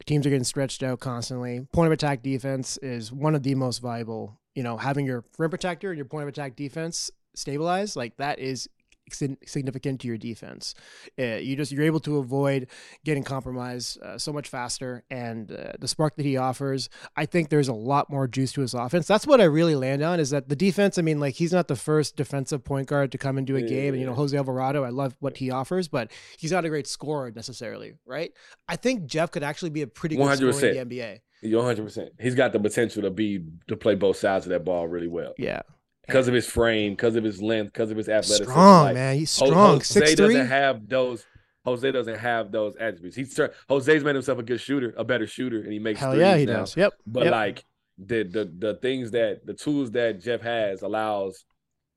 Teams 0.04 0.26
are 0.26 0.28
getting 0.28 0.44
stretched 0.44 0.82
out 0.82 1.00
constantly. 1.00 1.66
Point 1.72 1.86
of 1.86 1.92
attack 1.92 2.22
defense 2.22 2.76
is 2.82 3.10
one 3.10 3.34
of 3.34 3.42
the 3.42 3.54
most 3.54 3.78
valuable. 3.78 4.38
You 4.54 4.64
know, 4.64 4.76
having 4.76 5.06
your 5.06 5.24
rim 5.38 5.48
protector 5.48 5.88
and 5.88 5.96
your 5.96 6.04
point 6.04 6.24
of 6.24 6.28
attack 6.28 6.56
defense 6.56 7.10
stabilized, 7.34 7.96
like 7.96 8.18
that 8.18 8.38
is 8.38 8.68
significant 9.10 10.00
to 10.00 10.08
your 10.08 10.16
defense. 10.16 10.74
Uh, 11.18 11.36
you 11.36 11.56
just 11.56 11.72
you're 11.72 11.84
able 11.84 12.00
to 12.00 12.18
avoid 12.18 12.68
getting 13.04 13.24
compromised 13.24 14.00
uh, 14.02 14.18
so 14.18 14.32
much 14.32 14.48
faster, 14.48 15.04
and 15.10 15.50
uh, 15.52 15.72
the 15.78 15.88
spark 15.88 16.16
that 16.16 16.24
he 16.24 16.36
offers, 16.36 16.88
I 17.16 17.26
think 17.26 17.48
there's 17.48 17.68
a 17.68 17.74
lot 17.74 18.10
more 18.10 18.28
juice 18.28 18.52
to 18.52 18.60
his 18.60 18.74
offense. 18.74 19.06
That's 19.06 19.26
what 19.26 19.40
I 19.40 19.44
really 19.44 19.74
land 19.74 20.02
on 20.02 20.20
is 20.20 20.30
that 20.30 20.48
the 20.48 20.56
defense. 20.56 20.98
I 20.98 21.02
mean, 21.02 21.20
like 21.20 21.34
he's 21.34 21.52
not 21.52 21.68
the 21.68 21.76
first 21.76 22.16
defensive 22.16 22.64
point 22.64 22.88
guard 22.88 23.12
to 23.12 23.18
come 23.18 23.38
into 23.38 23.56
a 23.56 23.62
game, 23.62 23.94
and 23.94 24.00
you 24.00 24.06
know 24.06 24.14
Jose 24.14 24.36
Alvarado, 24.36 24.84
I 24.84 24.90
love 24.90 25.16
what 25.20 25.36
he 25.36 25.50
offers, 25.50 25.88
but 25.88 26.10
he's 26.38 26.52
not 26.52 26.64
a 26.64 26.68
great 26.68 26.86
scorer 26.86 27.30
necessarily, 27.34 27.94
right? 28.06 28.32
I 28.68 28.76
think 28.76 29.06
Jeff 29.06 29.30
could 29.30 29.42
actually 29.42 29.70
be 29.70 29.82
a 29.82 29.86
pretty 29.86 30.16
good 30.16 30.36
scorer 30.36 30.52
100%. 30.52 30.76
in 30.76 30.88
the 30.88 30.96
NBA. 30.96 31.20
You're 31.42 31.58
100. 31.58 31.82
percent 31.82 32.12
He's 32.20 32.34
got 32.34 32.52
the 32.52 32.60
potential 32.60 33.02
to 33.02 33.10
be 33.10 33.44
to 33.68 33.76
play 33.76 33.94
both 33.94 34.16
sides 34.16 34.46
of 34.46 34.50
that 34.50 34.64
ball 34.64 34.86
really 34.86 35.08
well 35.08 35.34
Yeah, 35.38 35.62
because 36.06 36.28
of 36.28 36.34
his 36.34 36.46
frame, 36.46 36.92
because 36.92 37.16
of 37.16 37.24
his 37.24 37.40
length, 37.40 37.72
because 37.72 37.90
of 37.90 37.96
his 37.96 38.08
athleticism. 38.08 38.44
strong 38.50 38.84
Like, 38.86 38.94
man. 38.94 39.16
He's 39.16 39.30
strong. 39.30 39.76
Jose 39.78 40.00
three. 40.00 40.14
doesn't 40.14 40.46
have 40.46 40.88
those. 40.88 41.24
Jose 41.64 41.92
doesn't 41.92 42.18
have 42.18 42.50
those 42.50 42.74
attributes. 42.76 43.16
He's 43.16 43.38
Jose's 43.68 44.02
made 44.02 44.16
himself 44.16 44.38
a 44.38 44.42
good 44.42 44.60
shooter, 44.60 44.92
a 44.96 45.04
better 45.04 45.26
shooter, 45.28 45.60
and 45.60 45.72
he 45.72 45.78
makes 45.78 46.00
Hell 46.00 46.18
yeah, 46.18 46.36
he 46.36 46.44
now. 46.44 46.60
does. 46.60 46.76
Yep. 46.76 46.92
But 47.06 47.24
yep. 47.24 47.32
like 47.32 47.64
the 47.98 48.24
the 48.24 48.52
the 48.58 48.74
things 48.82 49.12
that 49.12 49.46
the 49.46 49.54
tools 49.54 49.92
that 49.92 50.20
Jeff 50.20 50.40
has 50.40 50.82
allows 50.82 51.44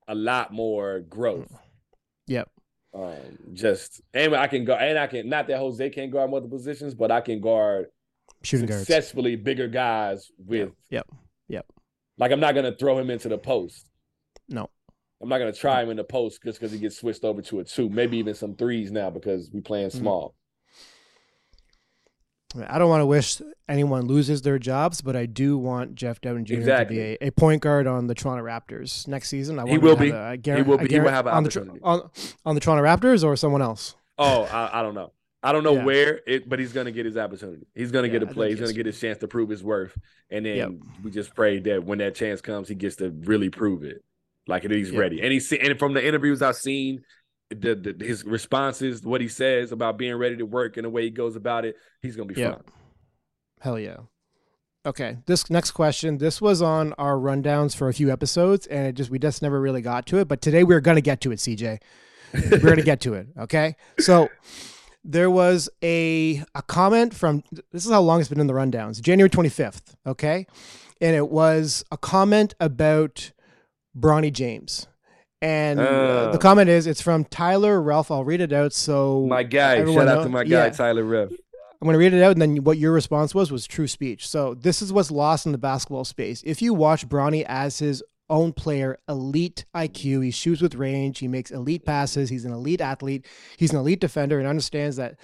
a 0.07 0.13
lot 0.13 0.53
more 0.53 0.99
growth. 0.99 1.51
Yep. 2.27 2.49
Um, 2.93 3.15
just 3.53 4.01
and 4.13 4.35
I 4.35 4.47
can 4.47 4.65
go 4.65 4.73
and 4.75 4.97
I 4.99 5.07
can 5.07 5.27
not 5.27 5.47
that 5.47 5.57
Jose 5.57 5.89
can't 5.89 6.11
guard 6.11 6.29
multiple 6.29 6.57
positions, 6.57 6.93
but 6.93 7.11
I 7.11 7.21
can 7.21 7.41
guard 7.41 7.87
shooting 8.43 8.67
guards. 8.67 8.81
successfully 8.81 9.35
bigger 9.35 9.67
guys 9.67 10.31
with 10.37 10.71
Yep. 10.91 11.07
Yep. 11.49 11.65
like 12.19 12.31
I'm 12.31 12.39
not 12.39 12.53
gonna 12.53 12.75
throw 12.75 12.97
him 12.99 13.09
into 13.09 13.29
the 13.29 13.37
post. 13.37 13.89
No. 14.49 14.69
I'm 15.21 15.29
not 15.29 15.37
gonna 15.39 15.53
try 15.53 15.81
him 15.81 15.89
in 15.89 15.97
the 15.97 16.03
post 16.03 16.43
just 16.43 16.59
because 16.59 16.71
he 16.71 16.79
gets 16.79 16.97
switched 16.97 17.23
over 17.23 17.41
to 17.43 17.59
a 17.59 17.63
two, 17.63 17.89
maybe 17.89 18.17
even 18.17 18.35
some 18.35 18.55
threes 18.55 18.91
now 18.91 19.09
because 19.09 19.49
we 19.51 19.61
playing 19.61 19.89
Mm-hmm. 19.89 19.99
small. 19.99 20.35
I 22.69 22.77
don't 22.79 22.87
want 22.89 23.01
to 23.01 23.05
wish 23.05 23.41
anyone 23.67 24.05
loses 24.05 24.41
their 24.41 24.57
jobs, 24.57 25.01
but 25.01 25.13
I 25.15 25.25
do 25.25 25.57
want 25.57 25.95
Jeff 25.95 26.21
Dowtin 26.21 26.45
Jr. 26.45 26.53
Exactly. 26.53 26.95
to 26.95 27.01
be 27.19 27.25
a, 27.25 27.27
a 27.27 27.31
point 27.31 27.61
guard 27.61 27.85
on 27.85 28.07
the 28.07 28.15
Toronto 28.15 28.43
Raptors 28.45 29.09
next 29.09 29.27
season. 29.27 29.59
I 29.59 29.63
want 29.63 29.71
He 29.71 29.77
will 29.77 29.95
to 29.97 30.01
be. 30.01 30.09
a- 30.11 30.21
I 30.31 30.37
He 30.41 30.61
will 30.61 30.77
be. 30.77 30.87
He 30.87 30.99
will 31.01 31.09
have 31.09 31.27
an 31.27 31.33
on 31.33 31.43
the 31.43 31.49
opportunity. 31.49 31.79
on, 31.83 32.09
on 32.45 32.55
the 32.55 32.61
Toronto 32.61 32.83
Raptors 32.83 33.25
or 33.25 33.35
someone 33.35 33.61
else. 33.61 33.95
Oh, 34.17 34.43
I, 34.43 34.79
I 34.79 34.81
don't 34.83 34.95
know. 34.95 35.11
I 35.43 35.51
don't 35.51 35.63
know 35.65 35.73
Yeah. 35.75 35.83
where 35.83 36.21
it, 36.25 36.47
but 36.47 36.59
he's 36.59 36.71
gonna 36.71 36.91
get 36.91 37.05
his 37.05 37.17
opportunity. 37.17 37.67
He's 37.75 37.91
gonna 37.91 38.07
Yeah, 38.07 38.13
get 38.13 38.23
a 38.23 38.27
play. 38.27 38.51
He's 38.51 38.59
gonna 38.61 38.71
get 38.73 38.85
his 38.85 38.99
chance 38.99 39.17
to 39.19 39.27
prove 39.27 39.49
his 39.49 39.61
worth. 39.61 39.95
And 40.29 40.45
then 40.45 40.55
Yep. 40.57 40.71
we 41.03 41.11
just 41.11 41.35
pray 41.35 41.59
that 41.59 41.83
when 41.83 41.97
that 41.97 42.15
chance 42.15 42.39
comes, 42.39 42.69
he 42.69 42.75
gets 42.75 42.95
to 42.97 43.09
really 43.11 43.49
prove 43.49 43.83
it, 43.83 44.01
like 44.47 44.63
he's 44.63 44.91
Yep. 44.91 44.99
ready. 44.99 45.21
And 45.21 45.31
he's 45.31 45.51
and 45.51 45.77
from 45.79 45.93
the 45.93 46.05
interviews 46.05 46.41
I've 46.41 46.55
seen, 46.55 47.01
the, 47.49 47.75
the 47.75 48.05
his 48.05 48.23
responses, 48.25 49.03
what 49.03 49.21
he 49.21 49.27
says 49.27 49.71
about 49.71 49.97
being 49.97 50.15
ready 50.15 50.37
to 50.37 50.45
work 50.45 50.77
and 50.77 50.85
the 50.85 50.89
way 50.89 51.03
he 51.03 51.09
goes 51.09 51.35
about 51.35 51.65
it, 51.65 51.75
he's 52.01 52.15
gonna 52.15 52.33
be 52.33 52.39
Yeah. 52.39 52.51
fine. 52.53 52.63
Hell 53.61 53.79
yeah. 53.79 53.97
Okay, 54.85 55.17
this 55.25 55.49
next 55.49 55.71
question. 55.71 56.19
This 56.19 56.39
was 56.39 56.61
on 56.61 56.93
our 56.93 57.15
rundowns 57.15 57.75
for 57.75 57.87
a 57.89 57.93
few 57.93 58.11
episodes, 58.11 58.67
and 58.67 58.85
it 58.85 58.93
just 58.93 59.09
we 59.09 59.17
just 59.17 59.41
never 59.41 59.59
really 59.59 59.81
got 59.81 60.05
to 60.07 60.19
it. 60.19 60.27
But 60.27 60.41
today 60.41 60.63
we're 60.63 60.81
gonna 60.81 61.01
get 61.01 61.21
to 61.21 61.31
it, 61.31 61.39
CJ. 61.39 61.79
We're 62.51 62.59
gonna 62.59 62.81
get 62.83 62.99
to 63.01 63.13
it. 63.13 63.27
Okay, 63.39 63.75
so 63.99 64.29
there 65.05 65.31
was 65.31 65.69
a 65.81 66.43
a 66.53 66.61
comment 66.63 67.13
from 67.13 67.43
this 67.71 67.85
is 67.85 67.91
how 67.91 68.01
long 68.01 68.19
it's 68.19 68.27
been 68.29 68.41
in 68.41 68.47
the 68.47 68.53
rundowns, 68.53 69.01
January 69.01 69.29
twenty 69.29 69.47
fifth. 69.49 69.95
Okay, 70.05 70.45
and 70.99 71.15
it 71.15 71.29
was 71.29 71.85
a 71.91 71.97
comment 71.97 72.53
about 72.59 73.31
Bronny 73.97 74.31
James. 74.31 74.87
And 75.41 75.79
uh, 75.79 75.83
Uh. 75.83 76.31
the 76.31 76.37
comment 76.37 76.69
is, 76.69 76.87
it's 76.87 77.01
from 77.01 77.25
Tyler 77.25 77.81
Relph. 77.81 78.09
I'll 78.11 78.23
read 78.23 78.41
it 78.41 78.51
out. 78.53 78.73
So 78.73 79.25
My 79.27 79.43
guy, 79.43 79.83
shout 79.85 80.07
out 80.07 80.23
to 80.23 80.29
my 80.29 80.43
guy 80.43 80.65
yeah. 80.65 80.69
Tyler 80.69 81.03
Relph. 81.03 81.31
I'm 81.81 81.85
going 81.87 81.93
to 81.93 81.99
read 81.99 82.13
it 82.13 82.23
out, 82.23 82.31
and 82.31 82.41
then 82.41 82.63
what 82.63 82.77
your 82.77 82.93
response 82.93 83.35
was 83.35 83.51
was 83.51 83.67
true 83.67 83.85
speech. 83.87 84.27
So 84.27 84.53
this 84.55 84.81
is 84.81 84.91
what's 84.93 85.11
lost 85.11 85.45
in 85.45 85.51
the 85.51 85.57
basketball 85.57 86.05
space. 86.05 86.41
If 86.45 86.61
you 86.61 86.73
watch 86.73 87.07
Bronny 87.07 87.43
as 87.47 87.77
his 87.79 88.01
own 88.29 88.53
player, 88.53 88.97
elite 89.07 89.65
IQ, 89.75 90.23
he 90.23 90.31
shoots 90.31 90.61
with 90.61 90.73
range, 90.75 91.19
he 91.19 91.27
makes 91.27 91.51
elite 91.51 91.85
passes, 91.85 92.29
he's 92.29 92.45
an 92.45 92.53
elite 92.53 92.81
athlete, 92.81 93.25
he's 93.57 93.71
an 93.71 93.77
elite 93.77 93.99
defender, 93.99 94.39
and 94.39 94.47
understands 94.47 94.95
that 94.95 95.19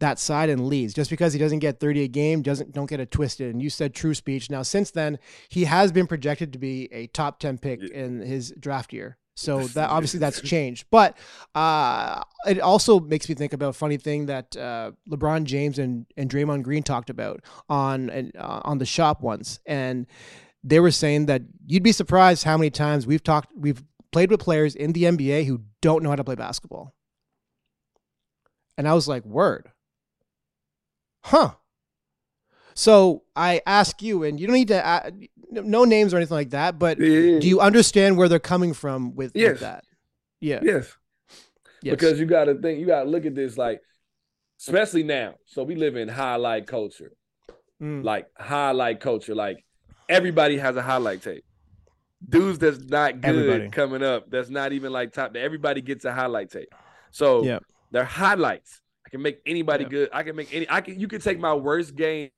that 0.00 0.18
side 0.18 0.48
and 0.48 0.66
leads. 0.66 0.94
Just 0.94 1.10
because 1.10 1.32
he 1.32 1.38
doesn't 1.38 1.60
get 1.60 1.80
30 1.80 2.04
a 2.04 2.08
game, 2.08 2.42
doesn't 2.42 2.72
don't 2.72 2.90
get 2.90 3.00
it 3.00 3.10
twisted. 3.10 3.52
And 3.52 3.62
you 3.62 3.70
said 3.70 3.94
true 3.94 4.14
speech. 4.14 4.50
Now 4.50 4.62
since 4.62 4.90
then, 4.90 5.18
he 5.48 5.64
has 5.64 5.92
been 5.92 6.06
projected 6.06 6.52
to 6.52 6.58
be 6.58 6.88
a 6.92 7.06
top 7.08 7.38
10 7.38 7.58
pick 7.58 7.82
in 7.82 8.20
his 8.20 8.52
draft 8.58 8.92
year. 8.92 9.18
So 9.36 9.64
that 9.68 9.90
obviously 9.90 10.20
that's 10.20 10.40
changed, 10.42 10.86
but 10.90 11.16
uh, 11.54 12.22
it 12.46 12.60
also 12.60 13.00
makes 13.00 13.28
me 13.28 13.34
think 13.34 13.52
about 13.52 13.70
a 13.70 13.72
funny 13.72 13.96
thing 13.96 14.26
that 14.26 14.56
uh, 14.56 14.92
LeBron 15.10 15.44
James 15.44 15.78
and, 15.78 16.06
and 16.16 16.30
Draymond 16.30 16.62
Green 16.62 16.82
talked 16.82 17.10
about 17.10 17.40
on 17.68 18.10
uh, 18.38 18.60
on 18.64 18.78
the 18.78 18.86
shop 18.86 19.22
once, 19.22 19.58
and 19.66 20.06
they 20.62 20.78
were 20.78 20.92
saying 20.92 21.26
that 21.26 21.42
you'd 21.66 21.82
be 21.82 21.92
surprised 21.92 22.44
how 22.44 22.56
many 22.56 22.70
times 22.70 23.06
we've 23.06 23.22
talked 23.22 23.50
we've 23.56 23.82
played 24.12 24.30
with 24.30 24.40
players 24.40 24.76
in 24.76 24.92
the 24.92 25.04
NBA 25.04 25.46
who 25.46 25.62
don't 25.82 26.04
know 26.04 26.10
how 26.10 26.16
to 26.16 26.24
play 26.24 26.36
basketball, 26.36 26.94
and 28.78 28.86
I 28.86 28.94
was 28.94 29.08
like, 29.08 29.24
word, 29.24 29.68
huh. 31.24 31.50
So 32.74 33.22
I 33.36 33.60
ask 33.66 34.02
you, 34.02 34.24
and 34.24 34.38
you 34.40 34.46
don't 34.46 34.54
need 34.54 34.68
to, 34.68 34.84
uh, 34.86 35.10
no 35.50 35.84
names 35.84 36.12
or 36.12 36.16
anything 36.16 36.34
like 36.36 36.50
that, 36.50 36.78
but 36.78 36.98
do 36.98 37.38
you 37.40 37.60
understand 37.60 38.16
where 38.18 38.28
they're 38.28 38.38
coming 38.40 38.74
from 38.74 39.14
with, 39.14 39.32
with 39.34 39.36
Yes. 39.36 39.60
that? 39.60 39.84
Yeah. 40.40 40.60
Yes. 40.62 40.96
Yes. 41.82 41.92
Because 41.92 42.18
you 42.18 42.26
got 42.26 42.44
to 42.44 42.54
think, 42.54 42.80
you 42.80 42.86
got 42.86 43.04
to 43.04 43.08
look 43.10 43.26
at 43.26 43.34
this 43.34 43.56
like, 43.56 43.80
especially 44.58 45.02
now. 45.04 45.34
So 45.46 45.62
we 45.62 45.76
live 45.76 45.96
in 45.96 46.08
highlight 46.08 46.66
culture, 46.66 47.12
Mm. 47.82 48.02
like 48.04 48.26
highlight 48.38 49.00
culture. 49.00 49.34
Like 49.34 49.64
everybody 50.08 50.58
has 50.58 50.76
a 50.76 50.82
highlight 50.82 51.22
tape. 51.22 51.44
Dudes 52.26 52.58
that's 52.58 52.78
not 52.78 53.20
good 53.20 53.36
Everybody. 53.36 53.68
coming 53.70 54.02
up, 54.02 54.30
that's 54.30 54.48
not 54.48 54.72
even 54.72 54.92
like 54.92 55.12
top. 55.12 55.36
Everybody 55.36 55.80
gets 55.82 56.04
a 56.04 56.12
highlight 56.12 56.50
tape. 56.50 56.72
So 57.10 57.44
Yeah. 57.44 57.58
they're 57.90 58.04
highlights. 58.04 58.80
Can 59.14 59.22
make 59.22 59.38
anybody 59.46 59.84
Yeah. 59.84 59.90
good. 59.90 60.08
I 60.12 60.24
can 60.24 60.34
make 60.34 60.52
any. 60.52 60.66
I 60.68 60.80
can. 60.80 60.98
You 60.98 61.06
can 61.06 61.20
take 61.20 61.38
my 61.38 61.54
worst 61.54 61.94
game 61.94 62.30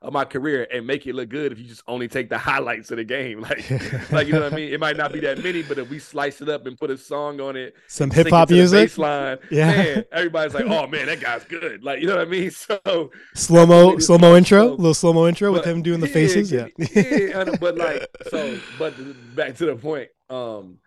of 0.00 0.14
my 0.14 0.24
career 0.24 0.66
and 0.72 0.86
make 0.86 1.06
it 1.06 1.14
look 1.14 1.28
good 1.28 1.52
if 1.52 1.58
you 1.58 1.66
just 1.66 1.82
only 1.86 2.08
take 2.08 2.30
the 2.30 2.38
highlights 2.38 2.90
of 2.90 2.96
the 2.96 3.04
game. 3.04 3.40
Like, 3.50 3.70
like 4.10 4.26
you 4.26 4.32
know 4.32 4.40
what 4.40 4.54
I 4.54 4.56
mean? 4.56 4.72
It 4.72 4.80
might 4.80 4.96
not 4.96 5.12
be 5.12 5.20
that 5.20 5.44
many, 5.44 5.62
but 5.62 5.76
if 5.76 5.90
we 5.90 5.98
slice 5.98 6.40
it 6.40 6.48
up 6.48 6.64
and 6.66 6.78
put 6.78 6.90
a 6.90 6.96
song 6.96 7.38
on 7.42 7.54
it, 7.54 7.74
Some 7.86 8.10
hip 8.10 8.30
hop 8.30 8.44
it 8.50 8.54
to 8.54 8.54
the 8.54 8.60
music, 8.60 8.92
baseline, 8.92 9.40
Yeah. 9.50 9.66
man, 9.72 10.04
everybody's 10.10 10.54
like, 10.54 10.64
"Oh 10.64 10.86
man, 10.86 11.04
that 11.04 11.20
guy's 11.20 11.44
good." 11.44 11.84
Like, 11.84 12.00
you 12.00 12.06
know 12.06 12.16
what 12.16 12.26
I 12.26 12.30
mean? 12.30 12.50
So 12.50 13.10
slow 13.34 13.66
mo, 13.66 13.98
slow 13.98 14.16
mo 14.16 14.36
intro, 14.36 14.68
slow. 14.68 14.76
little 14.76 14.94
slow 14.94 15.12
mo 15.12 15.26
intro 15.28 15.52
with 15.52 15.66
him 15.66 15.82
doing 15.82 16.00
the 16.00 16.08
faces. 16.08 16.50
Yeah. 16.50 16.68
yeah, 16.94 17.44
but 17.60 17.76
like, 17.76 18.06
so, 18.30 18.58
but 18.78 18.94
back 19.36 19.54
to 19.56 19.66
the 19.66 19.76
point. 19.76 20.08
Um, 20.30 20.78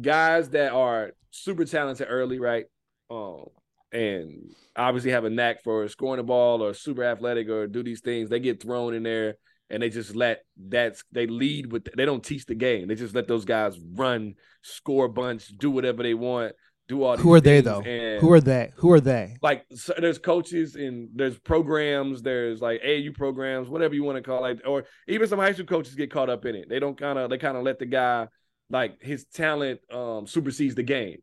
guys 0.00 0.48
that 0.50 0.72
are 0.72 1.12
super 1.30 1.66
talented 1.66 2.06
early, 2.08 2.38
right? 2.38 2.64
Um, 3.10 3.50
and 3.92 4.54
obviously 4.76 5.10
have 5.10 5.24
a 5.24 5.30
knack 5.30 5.62
for 5.62 5.86
scoring 5.88 6.16
the 6.18 6.22
ball 6.22 6.62
or 6.62 6.74
super 6.74 7.04
athletic 7.04 7.48
or 7.48 7.66
do 7.66 7.82
these 7.82 8.00
things. 8.00 8.30
They 8.30 8.40
get 8.40 8.62
thrown 8.62 8.94
in 8.94 9.02
there 9.02 9.36
and 9.70 9.82
they 9.82 9.88
just 9.90 10.14
let 10.16 10.42
that's 10.56 11.04
they 11.12 11.26
lead 11.26 11.70
with 11.72 11.88
they 11.96 12.04
don't 12.04 12.24
teach 12.24 12.46
the 12.46 12.54
game. 12.54 12.88
They 12.88 12.94
just 12.94 13.14
let 13.14 13.28
those 13.28 13.44
guys 13.44 13.78
run, 13.94 14.34
score 14.62 15.06
a 15.06 15.08
bunch, 15.08 15.48
do 15.48 15.70
whatever 15.70 16.02
they 16.02 16.14
want, 16.14 16.52
do 16.88 17.02
all. 17.04 17.16
Who 17.16 17.32
are 17.34 17.40
they 17.40 17.60
though? 17.60 17.80
and- 17.82 18.20
Who 18.20 18.32
are 18.32 18.40
they? 18.40 18.72
Who 18.76 18.92
are 18.92 19.00
they? 19.00 19.36
like 19.42 19.64
so 19.74 19.94
there's 19.98 20.18
coaches 20.18 20.74
and 20.74 21.08
there's 21.14 21.38
programs, 21.38 22.22
there's 22.22 22.60
like 22.60 22.80
AU 22.84 23.12
programs, 23.14 23.68
whatever 23.68 23.94
you 23.94 24.04
want 24.04 24.16
to 24.16 24.22
call 24.22 24.44
it, 24.46 24.60
or 24.66 24.84
even 25.08 25.26
some 25.28 25.38
high 25.38 25.52
school 25.52 25.66
coaches 25.66 25.94
get 25.94 26.10
caught 26.10 26.30
up 26.30 26.44
in 26.44 26.54
it. 26.54 26.68
They 26.68 26.78
don't 26.78 26.98
kind 26.98 27.18
of 27.18 27.30
they 27.30 27.38
kind 27.38 27.56
of 27.56 27.62
let 27.62 27.78
the 27.78 27.86
guy 27.86 28.28
like 28.70 29.02
his 29.02 29.26
talent 29.26 29.80
um 29.92 30.26
supersedes 30.26 30.74
the 30.74 30.82
game. 30.82 31.18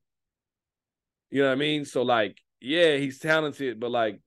You 1.32 1.41
know 1.43 1.47
what 1.49 1.53
I 1.53 1.57
mean? 1.57 1.86
So 1.86 2.01
like, 2.01 2.38
yeah, 2.62 2.97
he's 2.97 3.20
talented, 3.20 3.80
but 3.80 3.91
like 3.91 4.20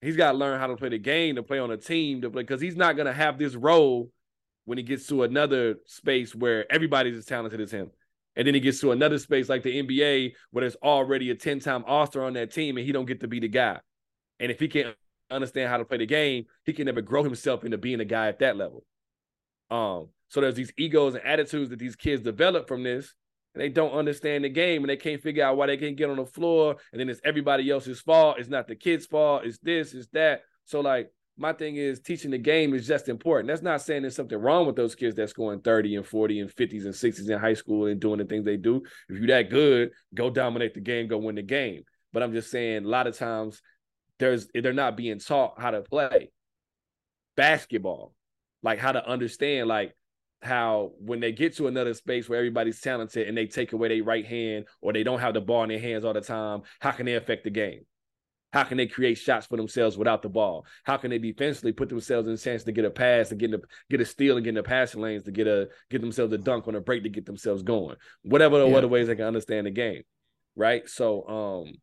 he's 0.00 0.16
got 0.16 0.32
to 0.32 0.38
learn 0.38 0.58
how 0.58 0.66
to 0.66 0.76
play 0.76 0.88
the 0.88 0.98
game 0.98 1.36
to 1.36 1.42
play 1.42 1.58
on 1.58 1.70
a 1.70 1.76
team 1.76 2.22
to 2.22 2.30
play 2.30 2.42
because 2.42 2.60
he's 2.60 2.76
not 2.76 2.96
gonna 2.96 3.12
have 3.12 3.38
this 3.38 3.54
role 3.54 4.10
when 4.64 4.78
he 4.78 4.84
gets 4.84 5.06
to 5.08 5.22
another 5.22 5.76
space 5.86 6.34
where 6.34 6.70
everybody's 6.70 7.16
as 7.16 7.24
talented 7.24 7.60
as 7.60 7.70
him. 7.70 7.90
And 8.36 8.46
then 8.46 8.54
he 8.54 8.60
gets 8.60 8.80
to 8.80 8.92
another 8.92 9.18
space 9.18 9.48
like 9.48 9.62
the 9.62 9.82
NBA 9.82 10.32
where 10.50 10.60
there's 10.60 10.76
already 10.76 11.30
a 11.30 11.34
10-time 11.34 11.84
all-star 11.86 12.24
on 12.24 12.34
that 12.34 12.52
team 12.52 12.76
and 12.76 12.86
he 12.86 12.92
don't 12.92 13.06
get 13.06 13.20
to 13.20 13.28
be 13.28 13.40
the 13.40 13.48
guy. 13.48 13.80
And 14.38 14.50
if 14.52 14.60
he 14.60 14.68
can't 14.68 14.94
understand 15.30 15.68
how 15.68 15.78
to 15.78 15.84
play 15.84 15.98
the 15.98 16.06
game, 16.06 16.44
he 16.64 16.72
can 16.72 16.86
never 16.86 17.02
grow 17.02 17.24
himself 17.24 17.64
into 17.64 17.78
being 17.78 18.00
a 18.00 18.04
guy 18.04 18.28
at 18.28 18.38
that 18.38 18.56
level. 18.56 18.84
Um, 19.70 20.08
so 20.28 20.40
there's 20.40 20.54
these 20.54 20.72
egos 20.78 21.14
and 21.14 21.24
attitudes 21.24 21.70
that 21.70 21.78
these 21.78 21.96
kids 21.96 22.22
develop 22.22 22.68
from 22.68 22.82
this, 22.84 23.14
and 23.54 23.62
they 23.62 23.68
don't 23.68 23.92
understand 23.92 24.44
the 24.44 24.48
game 24.48 24.82
and 24.82 24.90
they 24.90 24.96
can't 24.96 25.22
figure 25.22 25.44
out 25.44 25.56
why 25.56 25.66
they 25.66 25.76
can't 25.76 25.96
get 25.96 26.10
on 26.10 26.16
the 26.16 26.26
floor. 26.26 26.76
And 26.92 27.00
then 27.00 27.08
it's 27.08 27.20
everybody 27.24 27.70
else's 27.70 28.00
fault. 28.00 28.38
It's 28.38 28.48
not 28.48 28.68
the 28.68 28.76
kid's 28.76 29.06
fault. 29.06 29.44
It's 29.44 29.58
this, 29.58 29.92
it's 29.92 30.08
that. 30.12 30.42
So 30.64 30.80
like 30.80 31.10
my 31.36 31.52
thing 31.52 31.76
is 31.76 32.00
teaching 32.00 32.30
the 32.30 32.38
game 32.38 32.74
is 32.74 32.86
just 32.86 33.08
important. 33.08 33.48
That's 33.48 33.62
not 33.62 33.82
saying 33.82 34.02
there's 34.02 34.14
something 34.14 34.38
wrong 34.38 34.66
with 34.66 34.76
those 34.76 34.94
kids 34.94 35.16
that's 35.16 35.32
going 35.32 35.60
30 35.62 35.96
and 35.96 36.06
40 36.06 36.40
and 36.40 36.50
50s 36.50 36.84
and 36.84 36.94
60s 36.94 37.30
in 37.30 37.38
high 37.38 37.54
school 37.54 37.86
and 37.86 37.98
doing 37.98 38.18
the 38.18 38.24
things 38.24 38.44
they 38.44 38.56
do. 38.56 38.82
If 39.08 39.18
you're 39.18 39.26
that 39.28 39.50
good, 39.50 39.90
go 40.14 40.30
dominate 40.30 40.74
the 40.74 40.80
game, 40.80 41.08
go 41.08 41.18
win 41.18 41.36
the 41.36 41.42
game. 41.42 41.82
But 42.12 42.22
I'm 42.22 42.32
just 42.32 42.50
saying 42.50 42.84
a 42.84 42.88
lot 42.88 43.06
of 43.06 43.16
times 43.16 43.62
there's 44.18 44.48
they're 44.52 44.72
not 44.72 44.96
being 44.96 45.18
taught 45.18 45.54
how 45.58 45.70
to 45.70 45.80
play 45.80 46.30
basketball, 47.36 48.14
like 48.62 48.78
how 48.78 48.92
to 48.92 49.08
understand 49.08 49.66
like 49.66 49.94
how 50.42 50.92
when 50.98 51.20
they 51.20 51.32
get 51.32 51.56
to 51.56 51.66
another 51.66 51.94
space 51.94 52.28
where 52.28 52.38
everybody's 52.38 52.80
talented 52.80 53.28
and 53.28 53.36
they 53.36 53.46
take 53.46 53.72
away 53.72 53.88
their 53.88 54.04
right 54.04 54.24
hand 54.24 54.66
or 54.80 54.92
they 54.92 55.02
don't 55.02 55.20
have 55.20 55.34
the 55.34 55.40
ball 55.40 55.62
in 55.64 55.68
their 55.68 55.78
hands 55.78 56.04
all 56.04 56.14
the 56.14 56.20
time, 56.20 56.62
how 56.80 56.90
can 56.90 57.06
they 57.06 57.14
affect 57.14 57.44
the 57.44 57.50
game? 57.50 57.84
How 58.52 58.64
can 58.64 58.78
they 58.78 58.86
create 58.86 59.16
shots 59.16 59.46
for 59.46 59.56
themselves 59.56 59.96
without 59.96 60.22
the 60.22 60.28
ball? 60.28 60.66
How 60.82 60.96
can 60.96 61.10
they 61.10 61.18
defensively 61.18 61.72
put 61.72 61.88
themselves 61.88 62.26
in 62.26 62.34
a 62.34 62.38
chance 62.38 62.64
to 62.64 62.72
get 62.72 62.84
a 62.84 62.90
pass, 62.90 63.28
to 63.28 63.36
get 63.36 63.54
a 63.54 63.60
get 63.88 64.00
a 64.00 64.04
steal 64.04 64.36
and 64.36 64.44
get 64.44 64.50
in 64.50 64.54
the 64.56 64.62
passing 64.62 65.00
lanes, 65.00 65.22
to 65.24 65.30
get 65.30 65.46
a 65.46 65.68
get 65.88 66.00
themselves 66.00 66.32
a 66.32 66.38
dunk 66.38 66.66
on 66.66 66.74
a 66.74 66.80
break 66.80 67.04
to 67.04 67.08
get 67.08 67.26
themselves 67.26 67.62
going? 67.62 67.96
Whatever 68.22 68.58
the 68.58 68.66
Yeah. 68.66 68.76
other 68.78 68.88
ways 68.88 69.06
they 69.06 69.14
can 69.14 69.26
understand 69.26 69.66
the 69.66 69.70
game, 69.70 70.02
right? 70.56 70.88
So 70.88 71.28
um, 71.28 71.74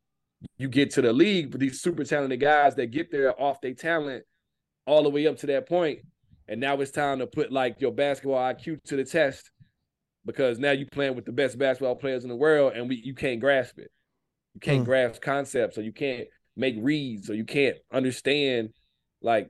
you 0.58 0.68
get 0.68 0.92
to 0.92 1.02
the 1.02 1.14
league 1.14 1.52
with 1.54 1.62
these 1.62 1.80
super 1.82 2.04
talented 2.04 2.42
guys 2.42 2.76
that 2.76 2.88
get 2.88 3.12
there 3.12 3.40
off 3.42 3.62
their 3.62 3.74
talent 3.74 4.26
all 4.86 5.04
the 5.04 5.10
way 5.10 5.26
up 5.28 5.38
to 5.38 5.48
that 5.48 5.70
point, 5.70 6.00
and 6.48 6.60
now 6.60 6.80
it's 6.80 6.92
time 6.92 7.20
to 7.20 7.28
put 7.28 7.52
like 7.52 7.82
your 7.82 7.92
basketball 7.92 8.40
IQ 8.40 8.84
to 8.86 8.96
the 8.96 9.04
test 9.04 9.52
because 10.26 10.60
now 10.60 10.72
you're 10.72 10.88
playing 10.92 11.16
with 11.16 11.26
the 11.26 11.32
best 11.32 11.58
basketball 11.58 11.96
players 11.96 12.24
in 12.24 12.30
the 12.30 12.36
world, 12.36 12.74
and 12.76 12.90
we 12.90 12.96
you 12.96 13.14
can't 13.14 13.40
grasp 13.40 13.80
it. 13.80 13.92
You 14.54 14.60
can't 14.60 14.82
Mm. 14.84 14.86
grasp 14.86 15.22
concepts, 15.22 15.78
or 15.78 15.82
you 15.82 15.94
can't 15.94 16.28
make 16.56 16.76
reads, 16.80 17.30
or 17.30 17.36
you 17.36 17.46
can't 17.46 17.78
understand. 17.92 18.70
Like, 19.22 19.50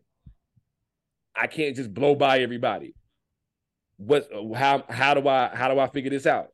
I 1.36 1.48
can't 1.48 1.76
just 1.76 1.94
blow 1.94 2.16
by 2.16 2.40
everybody. 2.40 2.94
What? 3.98 4.28
How? 4.56 4.84
How 4.90 5.14
do 5.14 5.28
I? 5.28 5.50
How 5.56 5.74
do 5.74 5.80
I 5.80 5.88
figure 5.88 6.10
this 6.10 6.26
out? 6.26 6.50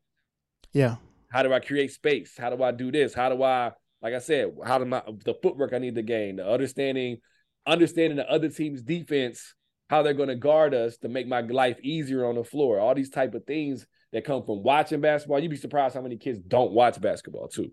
Yeah. 0.72 0.96
How 1.30 1.44
do 1.44 1.52
I 1.52 1.60
create 1.60 1.92
space? 1.92 2.38
How 2.38 2.50
do 2.50 2.64
I 2.64 2.72
do 2.72 2.92
this? 2.92 3.14
How 3.14 3.30
do 3.30 3.42
I, 3.44 3.72
like 4.02 4.14
I 4.14 4.20
said, 4.20 4.56
how 4.64 4.78
do 4.78 4.86
my 4.86 5.02
the 5.26 5.34
footwork 5.34 5.74
I 5.74 5.80
need 5.80 5.96
to 5.96 6.02
gain, 6.04 6.36
the 6.38 6.48
understanding, 6.50 7.18
understanding 7.66 8.18
the 8.18 8.30
other 8.30 8.50
team's 8.50 8.82
defense, 8.82 9.54
how 9.90 10.02
they're 10.02 10.14
going 10.14 10.30
to 10.30 10.36
guard 10.36 10.74
us 10.74 10.98
to 10.98 11.10
make 11.10 11.28
my 11.28 11.42
life 11.42 11.80
easier 11.82 12.26
on 12.26 12.36
the 12.36 12.44
floor. 12.44 12.80
All 12.80 12.96
these 12.96 13.10
type 13.10 13.34
of 13.34 13.46
things 13.46 13.86
that 14.12 14.26
come 14.26 14.44
from 14.44 14.64
watching 14.64 15.02
basketball. 15.02 15.40
You'd 15.40 15.50
be 15.52 15.58
surprised 15.58 15.96
how 15.96 16.02
many 16.02 16.18
kids 16.18 16.40
don't 16.40 16.72
watch 16.72 17.00
basketball 17.02 17.48
too. 17.48 17.72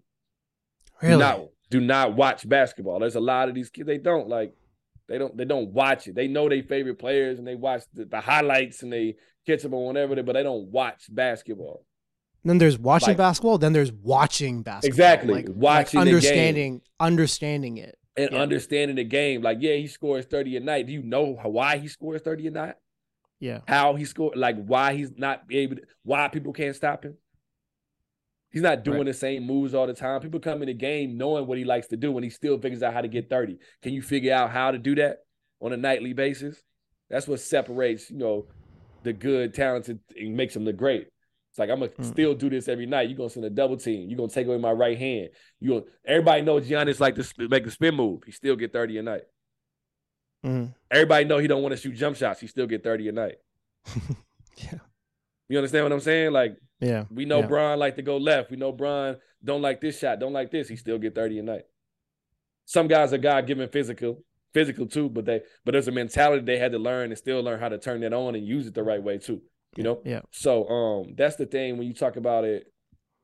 Really? 1.03 1.15
Do 1.15 1.19
not 1.19 1.41
do 1.71 1.81
not 1.81 2.17
watch 2.17 2.49
basketball. 2.49 2.99
There's 3.01 3.15
a 3.15 3.21
lot 3.21 3.49
of 3.49 3.55
these 3.55 3.71
kids 3.71 3.87
they 3.87 3.99
don't 3.99 4.29
like. 4.29 4.53
They 5.09 5.19
don't 5.19 5.37
they 5.37 5.45
don't 5.45 5.71
watch 5.71 6.09
it. 6.09 6.15
They 6.15 6.29
know 6.29 6.49
their 6.49 6.63
favorite 6.63 6.99
players 6.99 7.39
and 7.39 7.47
they 7.47 7.55
watch 7.55 7.83
the, 7.95 8.05
the 8.05 8.21
highlights 8.21 8.83
and 8.83 8.93
they 8.93 9.17
catch 9.47 9.63
them 9.63 9.75
on 9.75 9.85
whatever, 9.85 10.23
but 10.23 10.35
they 10.35 10.43
don't 10.43 10.69
watch 10.71 11.05
basketball. 11.09 11.85
Then 12.45 12.59
there's 12.59 12.79
watching 12.79 13.09
Like- 13.09 13.17
basketball. 13.19 13.59
Then 13.59 13.73
there's 13.73 13.93
watching 13.93 14.63
basketball. 14.63 14.89
Exactly. 14.89 15.35
Like, 15.35 15.49
Watching 15.51 16.01
like 16.01 16.07
understanding, 16.09 16.81
understanding 16.99 17.77
it. 17.79 17.97
And 18.17 18.31
Yeah. 18.33 18.39
understanding 18.39 18.97
the 18.97 19.05
game. 19.05 19.43
Like, 19.43 19.59
yeah, 19.61 19.75
he 19.75 19.87
scores 19.87 20.27
30 20.27 20.57
a 20.57 20.61
night. 20.61 20.87
Do 20.87 20.93
you 20.93 21.03
know 21.03 21.35
why 21.45 21.79
he 21.79 21.89
scores 21.89 22.23
30 22.23 22.49
a 22.49 22.51
night? 22.51 22.75
Yeah. 23.39 23.61
How 23.67 23.95
he 23.95 24.05
scored, 24.05 24.37
like 24.37 24.63
why 24.65 24.95
he's 24.95 25.17
not 25.17 25.45
able 25.51 25.77
to, 25.77 25.83
why 26.03 26.29
people 26.29 26.53
can't 26.53 26.77
stop 26.77 27.05
him? 27.05 27.17
He's 28.53 28.63
not 28.63 28.83
doing 28.83 28.99
Right. 28.99 29.07
the 29.07 29.15
same 29.15 29.45
moves 29.45 29.75
all 29.75 29.87
the 29.87 29.95
time. 29.95 30.21
People 30.21 30.41
come 30.41 30.61
in 30.63 30.67
the 30.67 30.75
game 30.75 31.17
knowing 31.17 31.47
what 31.47 31.57
he 31.57 31.65
likes 31.65 31.87
to 31.89 31.97
do, 31.97 32.17
and 32.17 32.25
he 32.25 32.31
still 32.31 32.59
figures 32.59 32.83
out 32.83 32.93
how 32.93 33.01
to 33.01 33.09
get 33.09 33.31
30. 33.31 33.59
Can 33.81 33.93
you 33.93 34.03
figure 34.03 34.35
out 34.35 34.51
how 34.51 34.73
to 34.73 34.79
do 34.79 34.97
that 34.97 35.19
on 35.61 35.73
a 35.73 35.77
nightly 35.77 36.13
basis? 36.13 36.63
That's 37.09 37.29
what 37.29 37.41
separates, 37.41 38.11
you 38.11 38.19
know, 38.19 38.47
the 39.05 39.13
good, 39.13 39.55
talented, 39.55 40.01
and 40.19 40.37
makes 40.37 40.55
them 40.55 40.65
the 40.65 40.73
great. 40.73 41.09
Like 41.61 41.71
I'm 41.71 41.79
gonna 41.79 41.93
Mm. 41.93 42.05
still 42.05 42.35
do 42.35 42.51
this 42.51 42.67
every 42.69 42.87
night. 42.87 43.09
You're 43.09 43.17
gonna 43.17 43.31
send 43.31 43.45
a 43.47 43.51
double 43.51 43.77
team. 43.77 44.09
You're 44.09 44.17
gonna 44.17 44.29
take 44.31 44.47
away 44.49 44.59
my 44.59 44.73
right 44.73 44.99
hand. 44.99 45.29
You 45.61 45.69
gonna, 45.71 45.85
everybody 46.05 46.43
knows 46.43 46.69
Giannis 46.69 46.99
like 46.99 47.15
to 47.15 47.49
make 47.49 47.65
the 47.65 47.71
spin 47.71 47.95
move. 47.95 48.23
He 48.27 48.33
still 48.33 48.57
get 48.57 48.73
30 48.73 48.99
a 48.99 49.03
night. 49.03 49.23
Mhm. 50.45 50.75
Everybody 50.91 51.25
know 51.27 51.39
he 51.39 51.47
don't 51.47 51.63
want 51.63 51.73
to 51.73 51.77
shoot 51.77 51.93
jump 51.95 52.17
shots. 52.17 52.41
He 52.41 52.47
still 52.47 52.67
get 52.67 52.83
30 52.83 53.09
a 53.09 53.13
night. 53.13 53.37
Yeah. 54.57 54.79
You 55.49 55.57
understand 55.59 55.85
what 55.85 55.93
I'm 55.93 56.01
saying? 56.01 56.33
Like 56.33 56.57
Yeah. 56.81 57.05
we 57.11 57.25
know 57.25 57.41
yeah. 57.41 57.47
Bron 57.47 57.79
like 57.79 57.97
to 57.97 58.03
go 58.03 58.17
left. 58.19 58.51
We 58.51 58.57
know 58.59 58.73
Bron 58.73 59.17
don't 59.43 59.63
like 59.63 59.81
this 59.81 59.99
shot, 59.99 60.19
don't 60.21 60.33
like 60.35 60.51
this. 60.51 60.69
He 60.69 60.77
still 60.77 60.99
get 60.99 61.15
30 61.15 61.39
a 61.39 61.43
night. 61.43 61.65
Some 62.67 62.87
guys 62.89 63.13
are 63.13 63.19
God 63.19 63.47
given 63.47 63.69
physical, 63.69 64.23
physical 64.53 64.87
too, 64.87 65.09
but 65.09 65.25
they 65.25 65.43
but 65.65 65.73
there's 65.73 65.89
a 65.89 65.93
mentality 65.93 66.45
they 66.45 66.59
had 66.59 66.73
to 66.73 66.79
learn 66.79 67.11
and 67.11 67.17
still 67.19 67.41
learn 67.43 67.59
how 67.59 67.69
to 67.71 67.79
turn 67.79 68.01
that 68.03 68.13
on 68.13 68.35
and 68.35 68.47
use 68.47 68.67
it 68.67 68.75
the 68.75 68.83
right 68.83 69.03
way 69.03 69.19
too. 69.19 69.41
You 69.77 69.85
know? 69.85 70.01
Yeah. 70.05 70.21
So 70.33 70.67
um 70.69 71.15
that's 71.17 71.37
the 71.37 71.47
thing 71.47 71.79
when 71.79 71.87
you 71.87 71.95
talk 71.95 72.17
about 72.17 72.45
it 72.45 72.67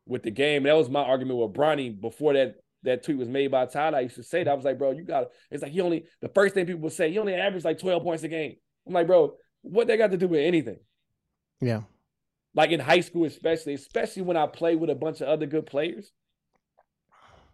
with 0.06 0.22
the 0.22 0.30
game. 0.30 0.62
That 0.64 0.76
was 0.76 0.88
my 0.88 1.02
argument 1.02 1.38
with 1.40 1.52
Bronny 1.52 1.98
before 2.00 2.34
that 2.34 2.56
that 2.84 3.02
tweet 3.04 3.18
was 3.18 3.28
made 3.28 3.50
by 3.50 3.66
Tyler. 3.66 3.98
I 3.98 4.02
used 4.02 4.16
to 4.16 4.22
say 4.22 4.44
that. 4.44 4.50
I 4.50 4.54
was 4.54 4.64
like, 4.64 4.78
bro, 4.78 4.92
you 4.92 5.02
got 5.04 5.28
it's 5.50 5.62
like 5.62 5.72
he 5.72 5.80
only 5.80 6.06
the 6.20 6.28
first 6.28 6.54
thing 6.54 6.66
people 6.66 6.90
say, 6.90 7.10
he 7.10 7.18
only 7.18 7.34
averaged 7.34 7.64
like 7.64 7.78
12 7.80 8.02
points 8.02 8.22
a 8.22 8.28
game. 8.28 8.56
I'm 8.86 8.92
like, 8.92 9.06
bro, 9.08 9.34
what 9.62 9.86
they 9.88 9.96
got 9.96 10.12
to 10.12 10.16
do 10.16 10.28
with 10.28 10.40
anything? 10.40 10.78
Yeah. 11.60 11.82
like 12.54 12.70
in 12.70 12.80
high 12.80 13.00
school, 13.00 13.24
especially, 13.24 13.74
especially 13.74 14.22
when 14.22 14.36
I 14.36 14.46
play 14.46 14.76
with 14.76 14.90
a 14.90 14.94
bunch 14.94 15.20
of 15.20 15.28
other 15.28 15.46
good 15.46 15.66
players. 15.66 16.12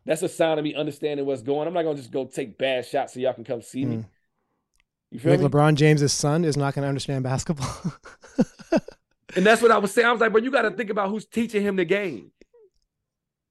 That's 0.05 0.23
a 0.23 0.29
sign 0.29 0.59
of 0.59 0.65
me 0.65 0.75
understanding 0.75 1.27
what's 1.27 1.43
going. 1.43 1.69
I'm 1.69 1.75
not 1.75 1.83
gonna 1.85 1.97
just 1.97 2.11
go 2.11 2.25
take 2.27 2.59
bad 2.59 2.87
shots 2.87 3.15
so 3.15 3.21
y'all 3.21 3.35
can 3.35 3.45
come 3.45 3.63
see 3.63 3.85
me. 3.87 4.05
You 5.13 5.21
feel 5.21 5.33
Like 5.33 5.41
me? 5.41 5.47
LeBron 5.49 5.75
James's 5.75 6.13
son 6.13 6.45
is 6.45 6.57
not 6.57 6.75
going 6.75 6.83
to 6.83 6.89
understand 6.89 7.23
basketball. 7.25 7.95
And 9.35 9.47
that's 9.47 9.63
what 9.63 9.71
I 9.71 9.79
was 9.79 9.93
saying. 9.95 10.07
I 10.07 10.13
was 10.13 10.21
like, 10.21 10.33
but 10.33 10.43
you 10.43 10.51
got 10.51 10.63
to 10.63 10.71
think 10.73 10.91
about 10.91 11.09
who's 11.09 11.25
teaching 11.25 11.63
him 11.63 11.77
the 11.77 11.85
game. 11.87 12.33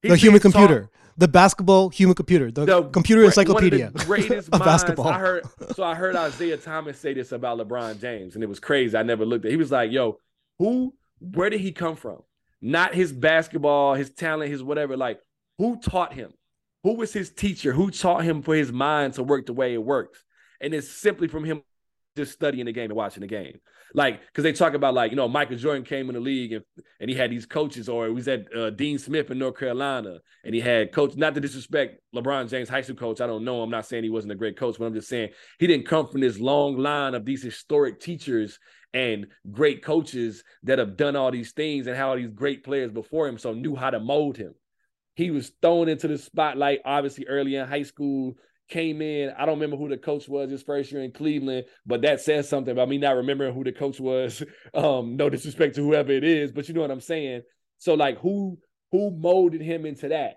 the 0.04 0.16
human 0.16 0.40
being 0.40 0.52
taught- 0.52 0.60
computer, 0.68 0.90
the 1.18 1.28
basketball 1.28 1.90
human 1.90 2.16
computer, 2.16 2.52
the, 2.52 2.66
the 2.66 2.84
computer 2.84 3.24
encyclopedia 3.24 3.88
of 3.88 3.94
the 3.94 4.06
greatest 4.06 4.50
of 4.54 4.60
basketball. 4.60 5.08
I 5.08 5.20
heard. 5.20 5.44
So 5.76 5.84
I 5.84 5.96
heard 5.96 6.16
Isaiah 6.16 6.58
Thomas 6.58 7.00
say 7.00 7.14
this 7.14 7.32
about 7.32 7.58
LeBron 7.58 8.00
James, 8.00 8.36
and 8.36 8.44
it 8.44 8.48
was 8.48 8.60
crazy. 8.60 8.96
I 8.96 9.04
never 9.04 9.26
looked 9.26 9.46
at. 9.46 9.52
He 9.52 9.58
was 9.58 9.72
like, 9.72 9.92
"Yo, 9.92 10.20
who? 10.60 10.94
Where 11.20 11.50
did 11.50 11.62
he 11.62 11.72
come 11.72 11.96
from? 11.96 12.22
Not 12.62 12.94
his 12.94 13.12
basketball, 13.12 13.96
his 13.96 14.12
talent, 14.12 14.52
his 14.52 14.62
whatever. 14.62 14.96
Like, 14.96 15.20
who 15.58 15.80
taught 15.80 16.14
him? 16.14 16.32
Who 16.84 16.94
was 16.94 17.12
his 17.12 17.32
teacher? 17.32 17.74
Who 17.74 17.90
taught 17.90 18.24
him 18.24 18.44
for 18.44 18.56
his 18.56 18.72
mind 18.72 19.16
to 19.16 19.24
work 19.24 19.48
the 19.48 19.54
way 19.54 19.74
it 19.74 19.84
works? 19.84 20.24
And 20.62 20.74
it's 20.74 20.90
simply 20.90 21.28
from 21.28 21.44
him 21.44 21.64
just 22.16 22.34
studying 22.34 22.66
the 22.66 22.72
game 22.74 22.92
and 22.92 22.96
watching 22.96 23.22
the 23.22 23.28
game. 23.28 23.60
Like, 23.94 24.22
because 24.28 24.44
they 24.44 24.54
talk 24.54 24.74
about 24.74 24.94
like, 24.94 25.12
you 25.12 25.18
know, 25.18 25.28
Michael 25.28 25.58
Jordan 25.58 25.84
came 25.84 26.10
in 26.10 26.16
the 26.16 26.22
league 26.22 26.54
and, 26.54 26.64
and 27.00 27.10
he 27.10 27.16
had 27.16 27.32
these 27.32 27.46
coaches, 27.46 27.90
or 27.90 28.08
he 28.08 28.14
was 28.14 28.28
at 28.28 28.54
uh, 28.56 28.70
Dean 28.70 28.98
Smith 28.98 29.32
in 29.32 29.40
North 29.40 29.58
Carolina, 29.58 30.20
and 30.44 30.54
he 30.54 30.62
had 30.62 30.92
coach. 30.92 31.16
Not 31.16 31.36
to 31.36 31.42
disrespect 31.42 32.00
LeBron 32.16 32.50
James, 32.50 32.70
high 32.70 32.82
school 32.82 32.96
coach. 32.96 33.22
I 33.22 33.28
don't 33.28 33.44
know. 33.44 33.62
I'm 33.62 33.70
not 33.70 33.86
saying 33.86 34.04
he 34.04 34.10
wasn't 34.10 34.34
a 34.34 34.36
great 34.36 34.58
coach, 34.58 34.78
but 34.78 34.86
I'm 34.86 34.94
just 34.94 35.10
saying 35.10 35.30
he 35.60 35.68
didn't 35.68 35.88
come 35.88 36.08
from 36.08 36.22
this 36.22 36.40
long 36.40 36.78
line 36.78 37.16
of 37.16 37.26
these 37.26 37.44
historic 37.44 38.00
teachers 38.00 38.60
and 38.94 39.28
great 39.50 39.84
coaches 39.84 40.44
that 40.64 40.80
have 40.80 40.98
done 40.98 41.16
all 41.16 41.32
these 41.32 41.54
things 41.54 41.88
and 41.88 41.96
how 41.96 42.16
these 42.16 42.30
great 42.30 42.64
players 42.64 42.92
before 42.92 43.28
him, 43.28 43.38
so 43.38 43.54
knew 43.54 43.76
how 43.76 43.90
to 43.90 44.00
mold 44.00 44.38
him. 44.38 44.54
He 45.16 45.32
was 45.32 45.52
thrown 45.62 45.90
into 45.90 46.08
the 46.08 46.18
spotlight, 46.18 46.80
obviously 46.86 47.26
early 47.28 47.56
in 47.56 47.68
high 47.68 47.84
school. 47.84 48.36
Came 48.70 49.02
in. 49.02 49.32
I 49.38 49.46
don't 49.46 49.60
remember 49.60 49.76
who 49.76 49.90
the 49.90 49.98
coach 49.98 50.30
was 50.30 50.50
his 50.50 50.64
first 50.64 50.92
year 50.92 51.04
in 51.04 51.12
Cleveland, 51.12 51.66
but 51.86 52.04
that 52.04 52.22
says 52.22 52.48
something 52.48 52.72
about 52.72 52.88
me 52.88 52.98
not 52.98 53.18
remembering 53.18 53.54
who 53.54 53.64
the 53.64 53.72
coach 53.72 54.00
was. 54.00 54.44
Um, 54.74 55.18
no 55.18 55.30
disrespect 55.30 55.76
to 55.76 55.84
whoever 55.84 56.14
it 56.14 56.24
is, 56.24 56.54
but 56.54 56.68
you 56.68 56.74
know 56.74 56.80
what 56.82 56.92
I'm 56.92 57.02
saying. 57.02 57.42
So 57.78 57.96
like, 57.96 58.20
who 58.20 58.58
who 58.92 59.12
molded 59.12 59.62
him 59.62 59.86
into 59.86 60.10
that? 60.10 60.36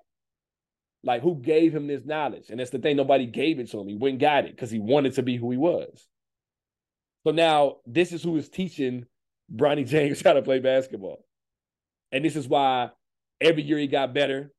Like, 1.04 1.22
who 1.22 1.36
gave 1.36 1.74
him 1.74 1.86
this 1.86 2.04
knowledge? 2.04 2.46
And 2.48 2.58
that's 2.58 2.70
the 2.70 2.78
thing, 2.78 2.96
nobody 2.96 3.26
gave 3.26 3.60
it 3.60 3.70
to 3.70 3.80
him. 3.80 3.88
He 3.88 3.96
went 3.96 4.18
got 4.18 4.46
it 4.46 4.52
because 4.52 4.70
he 4.70 4.78
wanted 4.78 5.14
to 5.14 5.22
be 5.22 5.36
who 5.36 5.50
he 5.50 5.56
was. 5.56 6.08
So 7.24 7.32
now 7.32 7.76
this 7.86 8.12
is 8.12 8.22
who 8.22 8.36
is 8.36 8.48
teaching 8.48 9.06
Bronny 9.54 9.86
James 9.88 10.22
how 10.22 10.32
to 10.32 10.42
play 10.42 10.60
basketball. 10.60 11.24
And 12.10 12.24
this 12.24 12.36
is 12.36 12.48
why 12.48 12.90
every 13.40 13.62
year 13.62 13.78
he 13.78 13.86
got 13.86 14.14
better. 14.14 14.52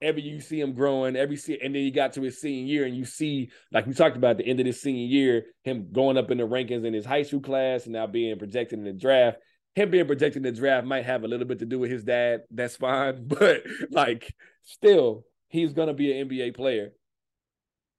Every 0.00 0.22
you 0.22 0.40
see 0.40 0.60
him 0.60 0.74
growing, 0.74 1.16
every 1.16 1.36
se- 1.36 1.58
and 1.62 1.74
then 1.74 1.82
he 1.82 1.90
got 1.90 2.12
to 2.12 2.22
his 2.22 2.40
senior 2.40 2.64
year, 2.64 2.84
and 2.84 2.96
you 2.96 3.04
see, 3.04 3.50
like 3.72 3.86
we 3.86 3.94
talked 3.94 4.16
about 4.16 4.32
at 4.32 4.38
the 4.38 4.46
end 4.46 4.60
of 4.60 4.66
this 4.66 4.80
senior 4.80 5.06
year, 5.06 5.46
him 5.64 5.88
going 5.92 6.16
up 6.16 6.30
in 6.30 6.38
the 6.38 6.44
rankings 6.46 6.84
in 6.84 6.94
his 6.94 7.04
high 7.04 7.22
school 7.22 7.40
class 7.40 7.84
and 7.84 7.94
now 7.94 8.06
being 8.06 8.38
projected 8.38 8.78
in 8.78 8.84
the 8.84 8.92
draft. 8.92 9.38
Him 9.74 9.90
being 9.90 10.06
projected 10.06 10.44
in 10.44 10.54
the 10.54 10.58
draft 10.58 10.86
might 10.86 11.04
have 11.04 11.24
a 11.24 11.28
little 11.28 11.46
bit 11.46 11.60
to 11.60 11.66
do 11.66 11.78
with 11.78 11.90
his 11.90 12.04
dad. 12.04 12.42
That's 12.50 12.76
fine. 12.76 13.26
But 13.28 13.64
like 13.90 14.34
still, 14.62 15.24
he's 15.48 15.72
gonna 15.72 15.94
be 15.94 16.18
an 16.18 16.28
NBA 16.28 16.54
player. 16.54 16.92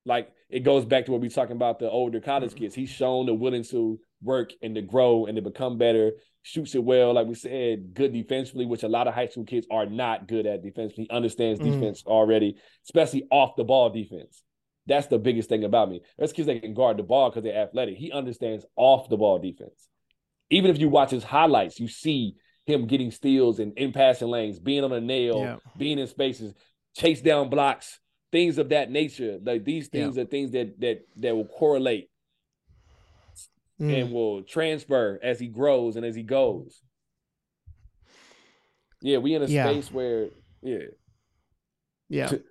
Like 0.05 0.31
it 0.49 0.61
goes 0.61 0.85
back 0.85 1.05
to 1.05 1.11
what 1.11 1.21
we 1.21 1.29
talking 1.29 1.55
about 1.55 1.79
the 1.79 1.89
older 1.89 2.21
college 2.21 2.51
mm-hmm. 2.51 2.59
kids. 2.59 2.75
He's 2.75 2.89
shown 2.89 3.25
the 3.25 3.33
willing 3.33 3.63
to 3.65 3.99
work 4.21 4.51
and 4.61 4.75
to 4.75 4.81
grow 4.81 5.25
and 5.25 5.35
to 5.35 5.41
become 5.41 5.77
better. 5.77 6.11
Shoots 6.41 6.73
it 6.75 6.83
well, 6.83 7.13
like 7.13 7.27
we 7.27 7.35
said, 7.35 7.93
good 7.93 8.13
defensively, 8.13 8.65
which 8.65 8.83
a 8.83 8.87
lot 8.87 9.07
of 9.07 9.13
high 9.13 9.27
school 9.27 9.43
kids 9.45 9.67
are 9.69 9.85
not 9.85 10.27
good 10.27 10.45
at 10.45 10.63
defensively. 10.63 11.05
He 11.05 11.09
understands 11.09 11.59
Mm. 11.59 11.73
defense 11.73 12.03
already, 12.05 12.55
especially 12.85 13.27
off 13.29 13.55
the 13.55 13.63
ball 13.65 13.89
defense. 13.89 14.43
That's 14.87 15.07
the 15.07 15.19
biggest 15.19 15.49
thing 15.49 15.63
about 15.65 15.89
me. 15.89 16.01
There's 16.17 16.33
kids 16.33 16.47
that 16.47 16.61
can 16.61 16.73
guard 16.73 16.97
the 16.97 17.03
ball 17.03 17.29
because 17.29 17.43
they're 17.43 17.61
athletic. 17.61 17.97
He 17.97 18.11
understands 18.11 18.65
off 18.75 19.09
the 19.09 19.17
ball 19.17 19.37
defense. 19.37 19.87
Even 20.49 20.71
if 20.71 20.79
you 20.79 20.89
watch 20.89 21.11
his 21.11 21.23
highlights, 21.23 21.79
you 21.79 21.87
see 21.87 22.35
him 22.65 22.87
getting 22.87 23.11
steals 23.11 23.59
and 23.59 23.77
in 23.77 23.91
passing 23.91 24.29
lanes, 24.29 24.59
being 24.59 24.83
on 24.83 24.91
a 24.93 25.01
nail, 25.01 25.39
Yeah. 25.41 25.57
being 25.77 25.99
in 25.99 26.07
spaces, 26.07 26.53
chase 26.95 27.21
down 27.21 27.49
blocks, 27.49 27.99
things 28.31 28.57
of 28.57 28.69
that 28.69 28.89
nature. 28.89 29.39
Like 29.43 29.63
these 29.63 29.89
things 29.89 30.17
are 30.17 30.25
things 30.25 30.51
that 30.51 30.79
that 30.79 31.01
that 31.17 31.35
will 31.35 31.45
correlate 31.45 32.09
Mm. 33.79 34.01
and 34.01 34.11
will 34.13 34.43
transfer 34.43 35.19
as 35.23 35.39
he 35.39 35.47
grows 35.47 35.95
and 35.95 36.05
as 36.05 36.15
he 36.15 36.23
goes. 36.23 36.81
Yeah, 39.01 39.19
we 39.19 39.33
in 39.35 39.41
a 39.41 39.45
Yeah. 39.45 39.65
space 39.69 39.91
where 39.91 40.29
yeah. 40.61 40.77
Yeah. 42.09 42.27
to- 42.27 42.43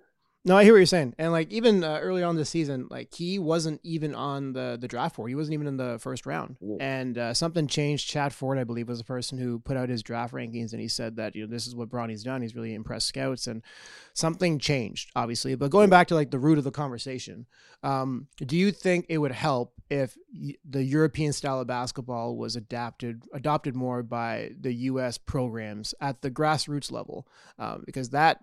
No, 0.49 0.57
I 0.57 0.63
hear 0.63 0.73
what 0.73 0.79
you're 0.79 0.87
saying. 0.87 1.13
And 1.19 1.31
like 1.31 1.51
even 1.51 1.83
uh, 1.83 1.99
early 2.01 2.23
on 2.23 2.35
this 2.35 2.49
season, 2.49 2.87
like 2.89 3.13
he 3.13 3.37
wasn't 3.37 3.79
even 3.83 4.15
on 4.15 4.53
the 4.53 4.79
the 4.81 4.87
draft 4.87 5.15
board. 5.15 5.29
He 5.29 5.35
wasn't 5.35 5.53
even 5.53 5.67
in 5.67 5.77
the 5.77 5.99
first 5.99 6.25
round. 6.25 6.55
Yeah. 6.59 6.77
And 6.79 7.19
uh, 7.19 7.33
something 7.35 7.67
changed. 7.67 8.09
Chad 8.09 8.33
Ford, 8.33 8.57
I 8.57 8.63
believe, 8.63 8.87
was 8.87 8.97
the 8.97 9.03
person 9.03 9.37
who 9.37 9.59
put 9.59 9.77
out 9.77 9.89
his 9.89 10.01
draft 10.01 10.33
rankings, 10.33 10.71
and 10.71 10.81
he 10.81 10.87
said 10.87 11.17
that 11.17 11.35
you 11.35 11.43
know 11.43 11.47
this 11.47 11.67
is 11.67 11.75
what 11.75 11.91
Bronny's 11.91 12.23
done. 12.23 12.41
He's 12.41 12.55
really 12.55 12.73
impressed 12.73 13.05
scouts, 13.05 13.45
and 13.45 13.61
something 14.15 14.57
changed, 14.57 15.11
obviously. 15.15 15.53
But 15.53 15.69
going 15.69 15.91
back 15.91 16.07
to 16.07 16.15
like 16.15 16.31
the 16.31 16.39
root 16.39 16.57
of 16.57 16.63
the 16.63 16.71
conversation, 16.71 17.45
um, 17.83 18.25
do 18.37 18.57
you 18.57 18.71
think 18.71 19.05
it 19.07 19.19
would 19.19 19.33
help 19.33 19.75
if 19.91 20.17
y- 20.33 20.55
the 20.67 20.83
European 20.83 21.31
style 21.31 21.59
of 21.59 21.67
basketball 21.67 22.35
was 22.35 22.55
adapted 22.55 23.21
adopted 23.33 23.75
more 23.75 24.01
by 24.01 24.49
the 24.59 24.73
U.S. 24.73 25.19
programs 25.19 25.93
at 26.01 26.23
the 26.23 26.31
grassroots 26.31 26.91
level? 26.91 27.27
Um, 27.59 27.83
because 27.85 28.09
that 28.09 28.39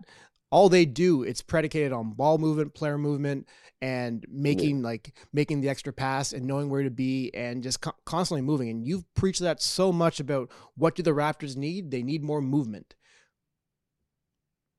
all 0.51 0.69
they 0.69 0.85
do 0.85 1.23
it's 1.23 1.43
predicated 1.43 1.93
on 1.93 2.13
ball 2.13 2.39
movement 2.39 2.73
player 2.75 2.97
movement 2.99 3.47
and 3.83 4.25
making 4.31 4.81
like 4.83 5.13
making 5.33 5.61
the 5.61 5.69
extra 5.69 5.93
pass 5.93 6.33
and 6.33 6.45
knowing 6.47 6.71
where 6.71 6.83
to 6.85 6.91
be 6.91 7.31
and 7.35 7.63
just 7.63 7.81
co- 7.81 7.93
constantly 8.05 8.43
moving 8.43 8.69
and 8.71 8.87
you've 8.87 9.05
preached 9.15 9.41
that 9.41 9.61
so 9.61 9.93
much 9.93 10.21
about 10.21 10.51
what 10.77 10.95
do 10.95 11.03
the 11.03 11.11
raptors 11.11 11.57
need 11.57 11.91
they 11.91 12.03
need 12.03 12.23
more 12.23 12.41
movement 12.41 12.95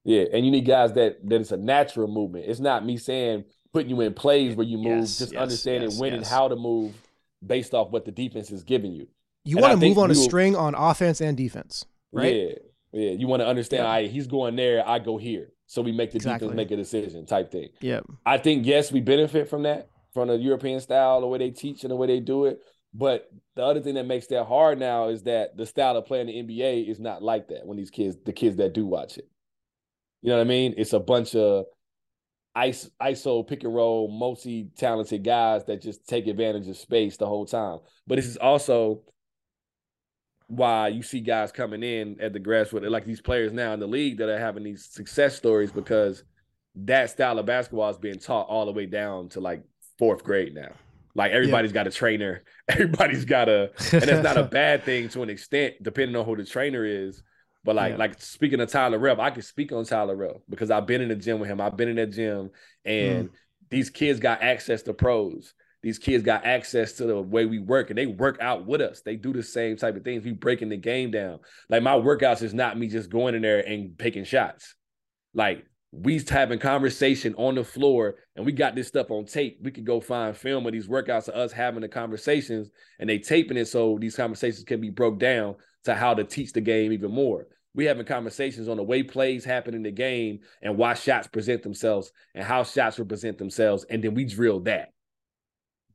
Yeah, 0.06 0.24
and 0.32 0.46
you 0.46 0.52
need 0.52 0.66
guys 0.66 0.94
that 0.94 1.28
that 1.30 1.42
it's 1.42 1.52
a 1.52 1.58
natural 1.58 2.08
movement. 2.08 2.46
It's 2.48 2.62
not 2.62 2.86
me 2.86 2.98
saying 2.98 3.44
putting 3.74 3.90
you 3.90 4.00
in 4.02 4.14
plays 4.14 4.56
where 4.56 4.66
you 4.66 4.78
move, 4.78 5.00
Yes, 5.02 5.18
just 5.20 5.34
yes, 5.34 5.42
understanding 5.42 5.90
yes, 5.90 6.00
when 6.00 6.14
and 6.14 6.26
how 6.26 6.48
to 6.48 6.56
move 6.56 6.94
based 7.46 7.74
off 7.74 7.92
what 7.92 8.06
the 8.06 8.12
defense 8.12 8.50
is 8.52 8.64
giving 8.64 8.94
you. 8.94 9.08
you 9.44 9.58
And 9.58 9.62
want 9.64 9.80
to 9.80 9.86
move 9.88 9.98
on 9.98 10.10
a 10.10 10.16
string 10.16 10.56
on 10.56 10.76
offense 10.76 11.20
and 11.22 11.36
defense 11.36 11.86
right 12.14 12.34
Yeah. 12.34 12.54
Yeah. 12.94 13.12
You 13.12 13.28
want 13.28 13.42
to 13.42 13.48
understand, 13.48 13.82
Yeah. 13.82 13.88
all 13.88 13.94
right, 13.96 14.10
he's 14.10 14.28
going 14.28 14.56
there, 14.56 14.88
I 14.88 15.00
go 15.00 15.18
here. 15.18 15.50
So 15.68 15.82
we 15.82 15.92
make 15.92 16.12
the 16.12 16.16
Exactly. 16.18 16.48
defense 16.48 16.58
make 16.58 16.72
a 16.72 16.76
decision 16.78 17.26
type 17.26 17.52
thing. 17.52 17.70
yeah 17.82 18.00
I 18.26 18.38
think 18.38 18.66
yes, 18.66 18.92
we 18.92 19.02
benefit 19.02 19.50
from 19.50 19.64
that, 19.64 19.90
from 20.14 20.30
the 20.30 20.38
European 20.38 20.80
style, 20.80 21.22
the 21.22 21.28
way 21.28 21.38
they 21.38 21.52
teach 21.52 21.84
and 21.84 21.92
the 21.92 21.96
way 21.96 22.08
they 22.08 22.20
do 22.20 22.46
it. 22.46 22.60
But 22.94 23.30
the 23.56 23.64
other 23.64 23.82
thing 23.82 23.96
that 23.96 24.06
makes 24.08 24.28
that 24.28 24.46
hard 24.46 24.80
now 24.80 25.10
is 25.10 25.24
that 25.24 25.56
the 25.56 25.66
style 25.66 25.98
of 25.98 26.06
playing 26.06 26.28
the 26.28 26.42
NBA 26.42 26.90
is 26.90 27.00
not 27.00 27.22
like 27.22 27.50
that 27.50 27.66
when 27.66 27.78
these 27.78 27.92
kids, 27.92 28.18
the 28.26 28.34
kids 28.34 28.56
that 28.58 28.74
do 28.74 28.86
watch 28.86 29.18
it. 29.18 29.30
You 30.22 30.30
know 30.30 30.38
what 30.38 30.42
I 30.42 30.48
mean? 30.48 30.74
It's 30.78 30.94
a 30.94 31.00
bunch 31.00 31.36
of 31.36 31.66
ice, 32.56 32.90
ISO 33.02 33.48
pick 33.48 33.64
and 33.64 33.76
roll, 33.76 34.08
multi-talented 34.10 35.24
guys 35.24 35.66
that 35.66 35.82
just 35.82 36.08
take 36.08 36.28
advantage 36.28 36.68
of 36.68 36.78
space 36.78 37.18
the 37.18 37.28
whole 37.28 37.46
time. 37.46 37.80
But 38.08 38.16
this 38.16 38.26
is 38.26 38.38
also 38.38 39.04
why 40.48 40.88
you 40.88 41.04
see 41.04 41.20
guys 41.20 41.52
coming 41.52 41.84
in 41.84 42.20
at 42.22 42.34
the 42.34 42.40
grassroots, 42.40 42.90
like 42.90 43.06
these 43.06 43.22
players 43.22 43.52
now 43.52 43.74
in 43.74 43.80
the 43.80 43.88
league 43.88 44.18
that 44.18 44.30
are 44.30 44.40
having 44.40 44.64
these 44.64 44.86
success 44.86 45.36
stories 45.36 45.72
because 45.72 46.24
that 46.76 47.10
style 47.10 47.38
of 47.40 47.46
basketball 47.46 47.90
is 47.90 47.98
being 47.98 48.20
taught 48.20 48.48
all 48.48 48.66
the 48.66 48.72
way 48.72 48.86
down 48.86 49.30
to 49.30 49.40
like 49.40 49.62
fourth 49.98 50.24
grade 50.24 50.54
now. 50.56 50.72
Like 51.16 51.32
everybody's 51.32 51.72
got 51.74 51.88
a 51.88 51.92
trainer, 51.92 52.44
everybody's 52.68 53.26
got 53.26 53.50
a, 53.50 53.72
and 53.92 54.04
that's 54.04 54.24
not 54.24 54.38
a 54.38 54.44
bad 54.52 54.84
thing 54.84 55.10
to 55.10 55.24
an 55.24 55.30
extent, 55.30 55.76
depending 55.82 56.16
on 56.16 56.26
who 56.26 56.36
the 56.38 56.46
trainer 56.46 56.86
is. 56.86 57.24
But 57.64 57.76
like, 57.76 57.94
Yeah. 57.94 57.98
like 57.98 58.22
speaking 58.22 58.62
of 58.62 58.70
Tyler 58.70 59.00
Relph, 59.00 59.20
I 59.20 59.32
can 59.32 59.42
speak 59.42 59.72
on 59.72 59.84
Tyler 59.84 60.16
Relph 60.16 60.44
because 60.50 60.72
I've 60.72 60.86
been 60.86 61.02
in 61.02 61.10
the 61.10 61.16
gym 61.16 61.40
with 61.40 61.50
him. 61.50 61.60
I've 61.60 61.76
been 61.76 61.90
in 61.90 61.96
that 61.98 62.12
gym, 62.12 62.50
mm. 62.50 62.52
and 62.86 63.30
these 63.70 63.90
kids 63.90 64.20
got 64.20 64.42
access 64.42 64.84
to 64.84 64.94
pros. 64.94 65.54
These 65.88 66.00
kids 66.00 66.22
got 66.22 66.46
access 66.46 66.92
to 66.98 67.06
the 67.06 67.22
way 67.22 67.46
we 67.46 67.60
work, 67.60 67.90
and 67.90 67.98
they 67.98 68.08
work 68.08 68.40
out 68.42 68.66
with 68.66 68.82
us. 68.82 69.00
They 69.00 69.16
do 69.16 69.32
the 69.32 69.42
same 69.42 69.78
type 69.78 69.96
of 69.96 70.04
things. 70.04 70.26
We 70.26 70.34
breaking 70.34 70.68
the 70.68 70.76
game 70.76 71.12
down. 71.12 71.40
Like 71.70 71.82
my 71.82 71.94
workouts 71.94 72.42
is 72.42 72.54
not 72.54 72.78
me 72.78 72.90
just 72.90 73.10
going 73.10 73.36
in 73.36 73.42
there 73.42 73.66
and 73.66 73.98
taking 73.98 74.26
shots. 74.26 74.76
Like 75.34 75.64
we 75.94 76.22
having 76.28 76.60
conversation 76.60 77.34
on 77.36 77.56
the 77.56 77.64
floor, 77.64 78.16
and 78.36 78.46
we 78.46 78.52
got 78.52 78.76
this 78.76 78.90
stuff 78.90 79.12
on 79.12 79.28
tape. 79.28 79.60
We 79.62 79.72
could 79.72 79.86
go 79.86 80.02
find 80.02 80.36
film 80.36 80.66
of 80.66 80.74
these 80.74 80.90
workouts 80.90 81.30
of 81.30 81.36
us 81.36 81.54
having 81.54 81.80
the 81.80 81.88
conversations, 81.88 82.70
and 83.00 83.10
they 83.10 83.20
taping 83.20 83.56
it 83.56 83.70
so 83.70 83.98
these 83.98 84.18
conversations 84.18 84.66
can 84.66 84.82
be 84.82 84.90
broke 84.90 85.20
down 85.20 85.56
to 85.86 85.96
how 85.96 86.14
to 86.16 86.26
teach 86.26 86.52
the 86.52 86.60
game 86.60 86.92
even 86.92 87.14
more. 87.14 87.48
We 87.76 87.86
having 87.86 88.06
conversations 88.06 88.68
on 88.68 88.76
the 88.76 88.84
way 88.84 89.04
plays 89.04 89.46
happen 89.46 89.74
in 89.74 89.84
the 89.84 89.92
game 89.92 90.40
and 90.62 90.76
why 90.76 90.96
shots 90.96 91.28
present 91.28 91.64
themselves 91.64 92.12
and 92.36 92.44
how 92.44 92.64
shots 92.64 93.00
represent 93.00 93.38
themselves, 93.38 93.86
and 93.90 94.04
then 94.04 94.16
we 94.16 94.26
drill 94.26 94.60
that. 94.64 94.90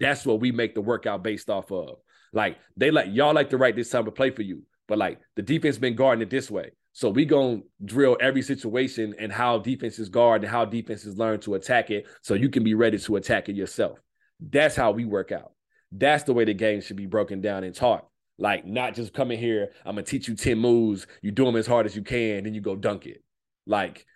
That's 0.01 0.27
what 0.27 0.41
we 0.41 0.53
make 0.53 0.75
the 0.75 0.81
workout 0.81 1.23
based 1.23 1.51
off 1.51 1.71
of. 1.71 1.99
Like 2.33 2.59
they 2.77 2.91
like 2.91 3.09
y'all 3.11 3.35
like 3.35 3.51
to 3.51 3.59
write 3.59 3.77
this 3.77 3.91
time 3.91 4.05
to 4.07 4.11
play 4.11 4.31
for 4.31 4.43
you, 4.43 4.63
but 4.89 4.99
like 4.99 5.21
the 5.37 5.43
defense 5.43 5.79
been 5.79 5.97
guarding 5.97 6.23
it 6.23 6.31
this 6.31 6.51
way. 6.51 6.73
So 6.93 7.09
we 7.09 7.25
gonna 7.25 7.61
drill 7.85 8.17
every 8.21 8.43
situation 8.43 9.15
and 9.19 9.33
how 9.33 9.59
defenses 9.59 10.09
guard 10.09 10.43
and 10.43 10.51
how 10.51 10.65
defenses 10.65 11.19
learn 11.19 11.41
to 11.41 11.55
attack 11.55 11.91
it, 11.91 12.07
so 12.23 12.35
you 12.35 12.49
can 12.49 12.65
be 12.65 12.75
ready 12.75 12.99
to 12.99 13.17
attack 13.17 13.49
it 13.49 13.57
yourself. 13.57 13.99
That's 14.41 14.77
how 14.77 14.93
we 14.93 15.05
work 15.05 15.33
out. 15.33 15.53
That's 15.91 16.25
the 16.25 16.33
way 16.33 16.45
the 16.45 16.55
game 16.55 16.81
should 16.81 16.97
be 16.97 17.07
broken 17.07 17.41
down 17.41 17.65
and 17.65 17.75
taught. 17.75 18.07
Like 18.39 18.67
not 18.67 18.95
just 18.95 19.13
coming 19.13 19.39
here, 19.39 19.71
I'm 19.85 19.95
gonna 19.95 20.07
teach 20.07 20.29
you 20.29 20.35
10 20.35 20.59
moves, 20.59 21.07
you 21.23 21.31
do 21.31 21.45
them 21.45 21.57
as 21.57 21.67
hard 21.67 21.87
as 21.87 21.95
you 21.95 22.03
can, 22.03 22.45
then 22.45 22.55
you 22.55 22.61
go 22.61 22.77
dunk 22.77 23.07
it. 23.07 23.23
Like 23.67 24.07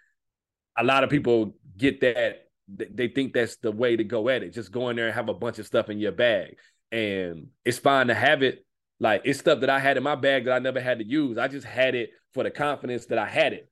a 0.76 0.84
lot 0.84 1.04
of 1.04 1.10
people 1.10 1.56
get 1.76 2.00
that 2.00 2.14
th- 2.14 2.36
they 2.68 3.08
think 3.08 3.32
that's 3.32 3.56
the 3.56 3.70
way 3.72 3.96
to 3.96 4.04
go 4.04 4.28
at 4.28 4.42
it. 4.42 4.52
Just 4.52 4.72
go 4.72 4.88
in 4.88 4.96
there 4.96 5.06
and 5.06 5.14
have 5.14 5.28
a 5.28 5.34
bunch 5.34 5.58
of 5.58 5.66
stuff 5.66 5.88
in 5.88 5.98
your 5.98 6.12
bag. 6.12 6.56
And 6.90 7.48
it's 7.64 7.78
fine 7.78 8.08
to 8.08 8.14
have 8.14 8.42
it. 8.42 8.64
Like 8.98 9.22
it's 9.24 9.38
stuff 9.38 9.60
that 9.60 9.70
I 9.70 9.78
had 9.78 9.96
in 9.96 10.02
my 10.02 10.14
bag 10.14 10.46
that 10.46 10.52
I 10.52 10.58
never 10.58 10.80
had 10.80 10.98
to 10.98 11.06
use. 11.06 11.38
I 11.38 11.48
just 11.48 11.66
had 11.66 11.94
it 11.94 12.10
for 12.34 12.42
the 12.42 12.50
confidence 12.50 13.06
that 13.06 13.18
I 13.18 13.26
had 13.26 13.52
it. 13.52 13.70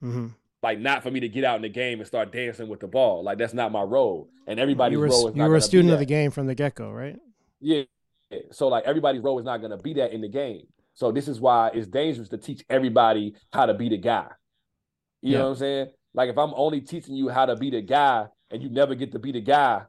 hmm 0.00 0.28
Like 0.62 0.78
not 0.78 1.02
for 1.02 1.10
me 1.10 1.20
to 1.20 1.28
get 1.28 1.44
out 1.44 1.56
in 1.56 1.62
the 1.62 1.68
game 1.68 1.98
and 1.98 2.06
start 2.06 2.32
dancing 2.32 2.68
with 2.68 2.80
the 2.80 2.86
ball. 2.86 3.24
Like 3.24 3.38
that's 3.38 3.54
not 3.54 3.72
my 3.72 3.82
role. 3.82 4.28
And 4.46 4.60
everybody's 4.60 4.96
you 4.96 5.00
were, 5.00 5.08
role 5.08 5.28
is 5.28 5.36
you 5.36 5.42
were 5.42 5.56
a 5.56 5.60
student 5.60 5.92
of 5.92 5.98
the 5.98 6.06
game 6.06 6.30
from 6.30 6.46
the 6.46 6.54
get-go 6.54 6.90
right 6.90 7.18
Yeah. 7.60 7.82
So 8.50 8.68
like 8.68 8.84
everybody's 8.84 9.22
role 9.22 9.38
is 9.38 9.44
not 9.44 9.58
gonna 9.62 9.78
be 9.78 9.94
that 9.94 10.12
in 10.12 10.20
the 10.20 10.28
game. 10.28 10.66
So 10.94 11.10
this 11.10 11.28
is 11.28 11.40
why 11.40 11.70
it's 11.72 11.86
dangerous 11.86 12.28
to 12.28 12.38
teach 12.38 12.62
everybody 12.68 13.34
how 13.52 13.66
to 13.66 13.74
be 13.74 13.88
the 13.88 13.98
guy. 13.98 14.28
You 15.22 15.32
Yeah. 15.32 15.38
know 15.38 15.44
what 15.44 15.50
I'm 15.50 15.56
saying? 15.56 15.86
Like 16.14 16.28
if 16.30 16.36
I'm 16.38 16.52
only 16.54 16.80
teaching 16.80 17.14
you 17.14 17.28
how 17.28 17.46
to 17.46 17.56
be 17.56 17.70
the 17.70 17.80
guy 17.82 18.26
and 18.50 18.62
you 18.62 18.68
never 18.68 18.94
get 18.94 19.12
to 19.12 19.18
be 19.18 19.32
the 19.32 19.40
guy, 19.40 19.82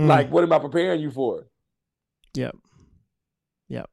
Mm. 0.00 0.08
like 0.08 0.28
what 0.30 0.42
am 0.42 0.52
I 0.52 0.58
preparing 0.58 1.00
you 1.00 1.10
for? 1.12 1.46
yep 2.36 2.56
yep 3.68 3.88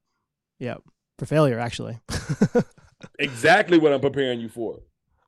yep 0.58 0.82
for 1.20 1.28
failure 1.28 1.60
actually 1.60 2.00
Exactly 3.20 3.78
what 3.78 3.94
I'm 3.94 4.02
preparing 4.02 4.40
you 4.40 4.50
for. 4.50 4.80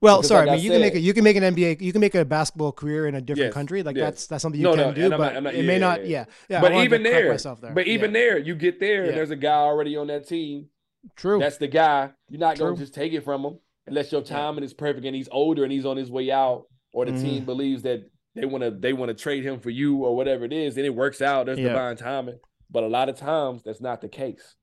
Well, 0.01 0.17
Because 0.17 0.27
sorry. 0.29 0.47
like 0.47 0.49
I 0.49 0.53
I 0.53 0.55
mean, 0.57 0.65
you 0.65 0.71
can 0.71 0.81
make 0.81 0.93
said- 0.93 0.97
a 0.97 1.01
you 1.01 1.13
can 1.13 1.23
make 1.23 1.35
an 1.37 1.43
NBA, 1.43 1.81
you 1.81 1.91
can 1.91 2.01
make 2.01 2.13
a 2.15 2.25
basketball 2.25 2.71
career 2.71 3.07
in 3.07 3.15
a 3.15 3.21
different 3.21 3.47
Yes, 3.47 3.53
country. 3.53 3.83
Like 3.83 3.95
yes. 3.95 4.03
that's 4.05 4.27
that's 4.27 4.41
something 4.41 4.59
you 4.59 4.65
No, 4.67 4.75
can 4.75 4.87
no, 4.87 4.93
do, 4.93 5.09
but 5.11 5.17
not- 5.33 5.43
not- 5.43 5.53
it 5.55 5.63
may 5.63 5.73
yeah, 5.73 5.79
not. 5.79 6.01
yeah, 6.05 6.07
Yeah, 6.07 6.25
yeah. 6.49 6.61
But 6.61 6.73
even 6.73 7.03
there, 7.03 7.37
there. 7.37 7.71
but 7.73 7.87
even 7.87 8.11
Yeah. 8.11 8.19
there, 8.19 8.37
you 8.39 8.55
get 8.55 8.79
there 8.79 9.03
Yeah. 9.03 9.09
and 9.09 9.17
there's 9.17 9.31
a 9.31 9.35
guy 9.35 9.53
already 9.55 9.95
on 9.95 10.07
that 10.07 10.27
team. 10.27 10.69
true. 11.15 11.37
That's 11.39 11.57
the 11.57 11.67
guy. 11.67 12.11
You're 12.29 12.39
not 12.39 12.55
True. 12.57 12.67
gonna 12.67 12.77
just 12.77 12.93
take 12.95 13.13
it 13.13 13.23
from 13.23 13.43
him. 13.45 13.59
Unless 13.87 14.11
your 14.11 14.21
timing 14.21 14.63
is 14.63 14.73
perfect 14.73 15.05
and 15.05 15.15
he's 15.15 15.29
older 15.31 15.63
and 15.63 15.71
he's 15.71 15.85
on 15.85 15.97
his 15.97 16.11
way 16.11 16.31
out, 16.31 16.65
or 16.93 17.05
the 17.05 17.11
Mhm. 17.11 17.21
team 17.21 17.45
believes 17.45 17.81
that 17.83 18.09
they 18.35 18.45
want 18.45 18.63
to 18.63 18.71
they 18.71 18.93
want 18.93 19.09
to 19.09 19.13
trade 19.15 19.43
him 19.43 19.59
for 19.59 19.69
you 19.69 19.97
or 19.97 20.15
whatever 20.15 20.45
it 20.45 20.53
is, 20.53 20.75
then 20.75 20.85
it 20.85 20.95
works 20.95 21.21
out. 21.21 21.45
There's 21.45 21.59
Yeah. 21.59 21.69
divine 21.69 21.97
timing. 21.97 22.39
But 22.69 22.83
a 22.83 22.87
lot 22.87 23.09
of 23.09 23.17
times 23.17 23.61
that's 23.63 23.81
not 23.81 24.01
the 24.01 24.09
case. 24.09 24.55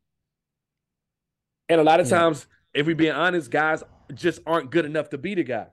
And 1.68 1.81
a 1.81 1.85
lot 1.85 2.01
of 2.01 2.09
Yeah. 2.11 2.18
times, 2.18 2.47
if 2.75 2.87
we're 2.87 2.97
being 2.97 3.12
honest, 3.12 3.51
guys 3.51 3.85
just 4.14 4.41
aren't 4.47 4.71
good 4.71 4.85
enough 4.85 5.11
to 5.11 5.18
be 5.18 5.35
the 5.35 5.45
guy. 5.45 5.68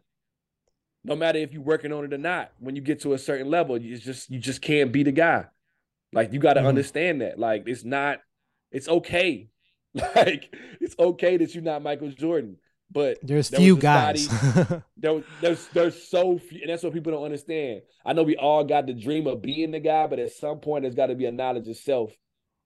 No 1.04 1.16
matter 1.16 1.40
if 1.40 1.54
you're 1.54 1.62
working 1.64 1.92
on 1.92 2.04
it 2.06 2.14
or 2.14 2.18
not, 2.18 2.52
when 2.60 2.76
you 2.76 2.82
get 2.82 3.00
to 3.02 3.14
a 3.14 3.18
certain 3.18 3.50
level, 3.50 3.78
you 3.82 3.98
just 3.98 4.30
you 4.30 4.40
just 4.40 4.62
can't 4.62 4.92
be 4.92 5.04
the 5.04 5.12
guy. 5.12 5.46
Like 6.14 6.34
you 6.34 6.40
got 6.40 6.54
to 6.54 6.62
Mhm. 6.62 6.68
understand 6.68 7.22
that. 7.22 7.40
Like 7.40 7.64
it's 7.68 7.84
not, 7.84 8.22
it's 8.72 8.88
okay. 8.88 9.50
Like 10.16 10.54
it's 10.80 10.96
okay 11.00 11.38
that 11.38 11.56
you're 11.56 11.64
not 11.64 11.82
Michael 11.82 12.12
Jordan. 12.12 12.58
But 12.90 13.18
There's 13.22 13.50
there 13.50 13.60
few 13.60 13.76
guys. 13.76 14.28
there, 14.98 15.14
was- 15.14 15.24
there's 15.42 15.68
there's 15.68 16.04
so 16.04 16.38
few, 16.40 16.62
and 16.62 16.70
that's 16.70 16.84
what 16.84 16.94
people 16.94 17.12
don't 17.12 17.26
understand. 17.26 17.82
I 18.06 18.14
know 18.14 18.24
we 18.24 18.38
all 18.38 18.64
got 18.64 18.88
the 18.88 18.94
dream 18.94 19.28
of 19.28 19.42
being 19.42 19.72
the 19.72 19.80
guy, 19.80 20.08
but 20.08 20.20
at 20.20 20.32
some 20.32 20.60
point 20.60 20.84
there's 20.84 20.96
got 20.96 21.08
to 21.08 21.16
be 21.16 21.26
a 21.26 21.32
knowledge 21.32 21.68
of 21.68 21.78
self 21.78 22.14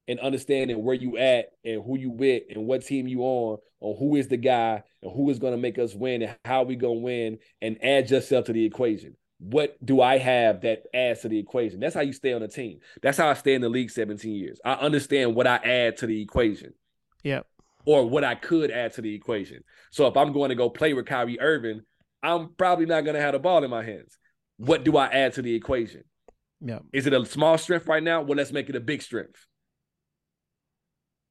and 0.08 0.20
understanding 0.20 0.84
where 0.84 0.96
you 0.96 1.18
at 1.18 1.54
and 1.64 1.84
who 1.84 1.98
you 1.98 2.12
with 2.12 2.44
and 2.50 2.66
what 2.66 2.86
team 2.86 3.08
you 3.08 3.22
on, 3.22 3.58
on 3.80 3.96
who 3.98 4.16
is 4.16 4.28
the 4.28 4.38
guy 4.38 4.84
and 5.02 5.12
who 5.16 5.30
is 5.30 5.40
going 5.40 5.54
to 5.54 5.60
make 5.60 5.80
us 5.80 5.96
win 5.96 6.22
and 6.22 6.36
how 6.46 6.64
we 6.64 6.76
gonna 6.76 6.94
win, 6.94 7.40
and 7.62 7.84
add 7.84 8.10
yourself 8.10 8.46
to 8.46 8.54
the 8.54 8.66
equation. 8.66 9.16
What 9.40 9.84
do 9.84 10.02
I 10.02 10.20
have 10.20 10.62
that 10.62 10.84
adds 10.94 11.22
to 11.22 11.30
the 11.30 11.40
equation? 11.40 11.80
That's 11.80 11.96
how 11.96 12.02
you 12.02 12.14
stay 12.14 12.34
on 12.34 12.44
a 12.44 12.48
team. 12.48 12.80
That's 13.02 13.18
how 13.18 13.28
I 13.28 13.34
stay 13.34 13.56
in 13.56 13.62
the 13.62 13.70
league 13.70 13.90
17 13.90 14.36
years. 14.36 14.60
I 14.64 14.74
understand 14.74 15.34
what 15.34 15.48
I 15.48 15.56
add 15.56 15.98
to 15.98 16.06
the 16.06 16.22
equation 16.22 16.74
yep. 17.24 17.48
or 17.84 18.06
what 18.08 18.24
I 18.24 18.36
could 18.36 18.70
add 18.70 18.94
to 18.94 19.02
the 19.02 19.16
equation. 19.16 19.64
So 19.92 20.08
if 20.08 20.18
I'm 20.18 20.34
going 20.34 20.50
to 20.50 20.56
go 20.56 20.70
play 20.70 20.94
with 20.94 21.06
Kyrie 21.06 21.40
Irving, 21.40 21.82
I'm 22.24 22.54
probably 22.58 22.86
not 22.86 23.02
going 23.02 23.16
to 23.16 23.22
have 23.22 23.34
the 23.34 23.40
ball 23.40 23.64
in 23.64 23.70
my 23.70 23.84
hands. 23.84 24.18
What 24.58 24.84
do 24.84 24.98
I 24.98 25.08
add 25.08 25.34
to 25.34 25.42
the 25.42 25.54
equation? 25.54 26.04
Yep. 26.62 26.84
Is 26.94 27.08
it 27.08 27.14
a 27.14 27.26
small 27.26 27.58
strength 27.58 27.88
right 27.88 28.04
now? 28.04 28.22
Well, 28.22 28.38
let's 28.38 28.52
make 28.52 28.70
it 28.70 28.76
a 28.76 28.80
big 28.80 29.02
strength. 29.02 29.46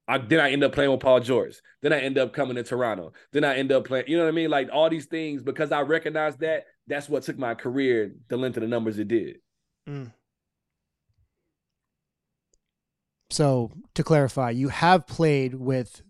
I, 0.08 0.18
then 0.18 0.40
I 0.40 0.50
end 0.50 0.64
up 0.64 0.72
playing 0.72 0.90
with 0.90 1.00
Paul 1.00 1.20
George. 1.20 1.54
Then 1.82 1.92
I 1.92 2.00
end 2.00 2.18
up 2.18 2.32
coming 2.32 2.56
to 2.56 2.64
Toronto. 2.64 3.12
Then 3.32 3.44
I 3.44 3.56
end 3.56 3.70
up 3.70 3.84
playing, 3.84 4.06
you 4.08 4.16
know 4.16 4.24
what 4.24 4.30
I 4.30 4.32
mean? 4.32 4.50
Like 4.50 4.68
all 4.72 4.90
these 4.90 5.06
things, 5.06 5.44
because 5.44 5.70
I 5.70 5.82
recognize 5.82 6.36
that, 6.38 6.64
that's 6.88 7.08
what 7.08 7.22
took 7.22 7.38
my 7.38 7.54
career 7.54 8.12
the 8.28 8.36
length 8.36 8.56
of 8.56 8.62
the 8.62 8.68
numbers 8.68 8.98
it 8.98 9.06
did. 9.06 9.36
Mm. 9.88 10.12
So 13.30 13.70
to 13.94 14.02
clarify, 14.02 14.50
you 14.50 14.68
have 14.68 15.06
played 15.06 15.54
with 15.54 16.02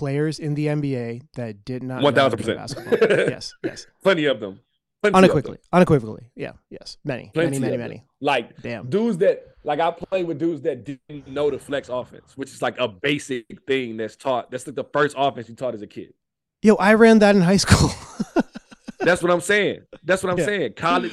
players 0.00 0.38
in 0.38 0.54
the 0.54 0.66
NBA 0.66 1.22
that 1.34 1.64
did 1.64 1.82
not 1.82 2.02
know 2.02 2.10
how 2.22 2.28
to 2.30 2.36
play 2.36 2.54
1000%. 2.54 2.56
basketball. 2.56 3.08
yes, 3.28 3.52
yes. 3.62 3.86
Plenty 4.02 4.24
of 4.24 4.40
them. 4.40 4.58
Plenty 5.02 5.14
of 5.16 5.22
them. 5.22 5.24
Unequivocally. 5.24 5.58
Unequivocally. 5.72 6.22
Yeah, 6.34 6.52
yes. 6.70 6.96
Many. 7.04 7.30
Plenty 7.34 7.58
many, 7.58 7.76
many, 7.76 7.76
many. 7.76 8.04
Like 8.20 8.60
Damn. 8.62 8.88
dudes 8.88 9.18
that 9.18 9.44
like 9.62 9.78
I 9.78 9.90
played 9.90 10.26
with 10.26 10.38
dudes 10.38 10.62
that 10.62 10.84
didn't 10.84 11.28
know 11.28 11.50
the 11.50 11.58
flex 11.58 11.88
offense, 11.88 12.36
which 12.36 12.50
is 12.50 12.62
like 12.62 12.78
a 12.78 12.88
basic 12.88 13.44
thing 13.66 13.96
that's 13.98 14.16
taught. 14.16 14.50
That's 14.50 14.66
like 14.66 14.76
the 14.76 14.84
first 14.84 15.14
offense 15.18 15.48
you 15.48 15.54
taught 15.54 15.74
as 15.74 15.82
a 15.82 15.86
kid. 15.86 16.14
Yo, 16.62 16.74
I 16.76 16.94
ran 16.94 17.18
that 17.20 17.36
in 17.36 17.42
high 17.42 17.56
school. 17.58 17.90
That's 19.00 19.22
what 19.22 19.32
I'm 19.32 19.40
saying. 19.40 19.80
That's 20.04 20.22
what 20.22 20.30
I'm 20.30 20.38
Yeah. 20.38 20.44
saying. 20.44 20.72
College 20.74 21.12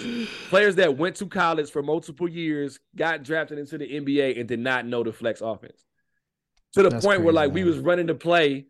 players 0.50 0.76
that 0.76 0.98
went 0.98 1.16
to 1.18 1.26
college 1.26 1.72
for 1.72 1.82
multiple 1.82 2.28
years 2.28 2.80
got 2.98 3.24
drafted 3.24 3.58
into 3.60 3.78
the 3.78 3.86
NBA 3.86 4.38
and 4.38 4.48
did 4.48 4.60
not 4.60 4.86
know 4.86 5.04
the 5.04 5.14
flex 5.14 5.40
offense. 5.40 5.86
To 6.74 6.84
the 6.84 6.90
That's 6.90 7.06
point 7.06 7.22
where 7.24 7.34
like 7.34 7.54
we 7.54 7.64
was 7.64 7.80
running 7.80 8.08
the 8.08 8.14
play, 8.16 8.66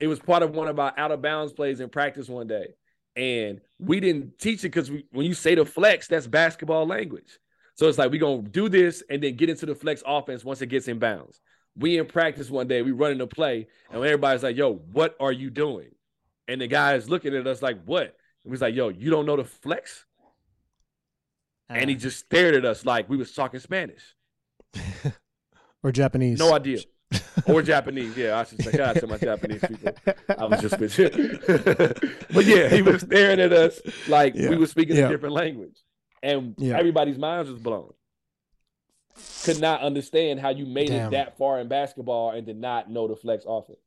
it 0.00 0.06
was 0.06 0.18
part 0.18 0.42
of 0.42 0.54
one 0.54 0.66
of 0.66 0.80
our 0.80 0.92
out 0.96 1.12
of 1.12 1.22
bounds 1.22 1.52
plays 1.52 1.80
in 1.80 1.88
practice 1.90 2.28
one 2.28 2.46
day. 2.46 2.74
And 3.16 3.60
we 3.78 4.00
didn't 4.00 4.38
teach 4.38 4.60
it 4.60 4.68
because 4.68 4.90
when 5.12 5.26
you 5.26 5.34
say 5.34 5.54
the 5.54 5.64
flex, 5.64 6.08
that's 6.08 6.26
basketball 6.26 6.86
language. 6.86 7.38
So 7.74 7.88
it's 7.88 7.98
like 7.98 8.10
we're 8.10 8.20
gonna 8.20 8.42
do 8.42 8.68
this 8.68 9.02
and 9.10 9.22
then 9.22 9.36
get 9.36 9.50
into 9.50 9.66
the 9.66 9.74
flex 9.74 10.02
offense 10.06 10.44
once 10.44 10.62
it 10.62 10.66
gets 10.66 10.88
in 10.88 10.98
bounds. 10.98 11.40
We 11.76 11.98
in 11.98 12.06
practice 12.06 12.50
one 12.50 12.68
day, 12.68 12.82
we 12.82 12.92
running 12.92 13.18
the 13.18 13.26
play, 13.26 13.68
and 13.90 14.04
everybody's 14.04 14.42
like, 14.42 14.56
"Yo, 14.56 14.74
what 14.74 15.16
are 15.20 15.32
you 15.32 15.50
doing?" 15.50 15.90
And 16.48 16.60
the 16.60 16.66
guy 16.66 16.94
is 16.94 17.08
looking 17.08 17.34
at 17.34 17.46
us 17.46 17.62
like, 17.62 17.82
"What?" 17.84 18.16
And 18.44 18.52
he's 18.52 18.60
like, 18.60 18.74
"Yo, 18.74 18.88
you 18.88 19.10
don't 19.10 19.26
know 19.26 19.36
the 19.36 19.44
flex?" 19.44 20.04
And 21.68 21.88
he 21.88 21.96
uh. 21.96 21.98
just 21.98 22.18
stared 22.18 22.54
at 22.54 22.64
us 22.64 22.84
like 22.84 23.08
we 23.08 23.16
was 23.16 23.32
talking 23.32 23.60
Spanish. 23.60 24.14
or 25.82 25.92
Japanese. 25.92 26.38
No 26.38 26.52
idea. 26.54 26.80
Or 27.46 27.62
Japanese. 27.62 28.16
Yeah, 28.16 28.38
I 28.38 28.44
should 28.44 28.62
say 28.62 28.70
shout 28.72 28.96
out 28.96 28.96
to 28.96 29.06
my 29.06 29.18
Japanese 29.18 29.60
people. 29.66 29.92
I 30.38 30.44
was 30.44 30.60
just 30.60 30.78
with 30.80 30.96
you. 30.98 31.08
but 32.32 32.44
yeah, 32.44 32.68
he 32.68 32.82
was 32.82 33.00
staring 33.02 33.40
at 33.40 33.52
us 33.52 33.80
like 34.08 34.34
Yeah. 34.34 34.50
we 34.50 34.56
were 34.56 34.66
speaking 34.66 34.96
Yeah. 34.96 35.06
a 35.06 35.08
different 35.08 35.34
language. 35.34 35.76
And 36.22 36.54
Yeah. 36.58 36.78
everybody's 36.78 37.18
minds 37.18 37.50
was 37.50 37.58
blown. 37.60 37.92
Could 39.44 39.60
not 39.60 39.80
understand 39.80 40.38
how 40.40 40.50
you 40.50 40.66
made 40.66 40.88
Damn. 40.88 41.08
it 41.08 41.10
that 41.12 41.36
far 41.36 41.58
in 41.60 41.68
basketball 41.68 42.30
and 42.30 42.46
did 42.46 42.56
not 42.58 42.90
know 42.90 43.08
the 43.08 43.16
flex 43.16 43.44
offense. 43.48 43.78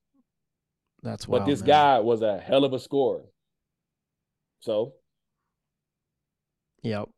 That's 1.01 1.25
But 1.25 1.45
this 1.45 1.61
man. 1.61 1.67
guy 1.67 1.99
was 1.99 2.21
a 2.21 2.39
hell 2.39 2.65
of 2.65 2.73
a 2.73 2.79
scorer. 2.79 3.23
So 4.59 4.93
Yep. 6.81 7.09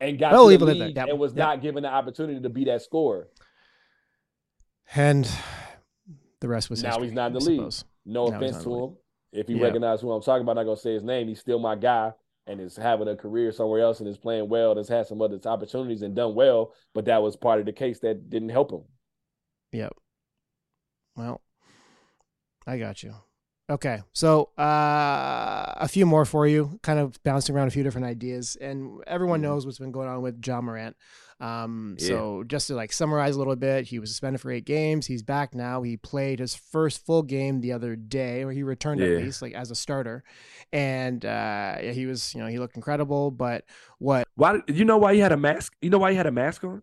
and 0.00 0.18
got 0.18 0.32
Well, 0.32 0.50
to 0.50 0.58
the 0.58 0.66
that. 0.66 0.94
Yep. 0.96 1.08
and 1.08 1.18
was 1.18 1.34
not 1.34 1.62
given 1.62 1.82
the 1.84 1.88
opportunity 1.88 2.40
to 2.40 2.48
be 2.50 2.64
that 2.66 2.82
scorer. 2.82 3.28
And 4.94 5.30
the 6.40 6.48
rest 6.48 6.70
was 6.70 6.82
Now 6.82 6.90
history, 6.90 7.06
he's 7.06 7.14
not 7.14 7.26
in 7.28 7.32
the 7.34 7.40
I 7.40 7.42
league. 7.42 7.56
suppose. 7.58 7.84
No 8.04 8.26
Now 8.28 8.36
offense 8.36 8.62
to 8.64 8.84
him. 8.84 8.96
If 9.32 9.48
you 9.50 9.56
Yeah. 9.58 9.64
recognize 9.64 10.00
who 10.00 10.10
I'm 10.12 10.22
talking 10.22 10.42
about, 10.42 10.52
I'm 10.52 10.56
not 10.56 10.64
gonna 10.64 10.76
say 10.76 10.94
his 10.94 11.02
name. 11.04 11.28
He's 11.28 11.40
still 11.40 11.58
my 11.58 11.76
guy 11.76 12.12
and 12.46 12.60
is 12.60 12.76
having 12.76 13.08
a 13.08 13.16
career 13.16 13.52
somewhere 13.52 13.80
else 13.82 14.00
and 14.00 14.08
is 14.08 14.16
playing 14.16 14.48
well 14.48 14.70
and 14.70 14.78
has 14.78 14.88
had 14.88 15.06
some 15.06 15.20
other 15.20 15.38
opportunities 15.44 16.00
and 16.02 16.14
done 16.14 16.34
well. 16.34 16.72
But 16.94 17.04
that 17.04 17.22
was 17.22 17.36
part 17.36 17.60
of 17.60 17.66
the 17.66 17.72
case 17.72 18.00
that 18.00 18.30
didn't 18.30 18.48
help 18.48 18.72
him. 18.72 18.84
Yep. 19.72 19.92
Well, 21.16 21.42
I 22.66 22.78
got 22.78 23.02
you. 23.02 23.14
Okay. 23.70 24.00
So, 24.14 24.44
uh, 24.56 25.74
a 25.76 25.88
few 25.88 26.06
more 26.06 26.24
for 26.24 26.46
you, 26.46 26.78
kind 26.82 26.98
of 26.98 27.22
bouncing 27.22 27.54
around 27.54 27.68
a 27.68 27.70
few 27.70 27.82
different 27.82 28.06
ideas. 28.06 28.56
And 28.58 29.02
everyone 29.06 29.40
Mhm. 29.40 29.42
knows 29.42 29.66
what's 29.66 29.78
been 29.78 29.92
going 29.92 30.08
on 30.08 30.22
with 30.22 30.40
Ja 30.46 30.62
Morant. 30.62 30.96
Um, 31.40 31.96
Yeah. 31.98 32.08
So, 32.08 32.44
just 32.46 32.66
to 32.66 32.74
like 32.74 32.92
summarize 32.92 33.36
a 33.36 33.38
little 33.38 33.54
bit, 33.56 33.86
he 33.86 33.98
was 33.98 34.10
suspended 34.10 34.40
for 34.40 34.50
eight 34.50 34.64
games. 34.64 35.06
He's 35.06 35.22
back 35.22 35.54
now. 35.54 35.82
He 35.82 35.96
played 35.96 36.40
his 36.40 36.54
first 36.54 37.04
full 37.06 37.22
game 37.22 37.60
the 37.60 37.72
other 37.72 37.94
day, 37.94 38.42
or 38.42 38.50
he 38.50 38.62
returned 38.62 39.00
at 39.00 39.08
Yeah. 39.08 39.18
least, 39.18 39.40
like 39.42 39.52
as 39.54 39.70
a 39.70 39.74
starter. 39.76 40.24
And 40.72 41.24
uh, 41.24 41.76
yeah, 41.80 41.92
he 41.92 42.06
was, 42.06 42.34
you 42.34 42.40
know, 42.40 42.48
he 42.48 42.58
looked 42.58 42.76
incredible. 42.76 43.30
But 43.30 43.64
what 43.98 44.26
Why? 44.34 44.60
You 44.66 44.84
know 44.84 44.98
why 44.98 45.14
he 45.14 45.20
had 45.20 45.32
a 45.32 45.36
mask? 45.36 45.74
You 45.80 45.90
know 45.90 45.98
why 45.98 46.10
he 46.10 46.16
had 46.16 46.26
a 46.26 46.32
mask 46.32 46.64
on? 46.64 46.82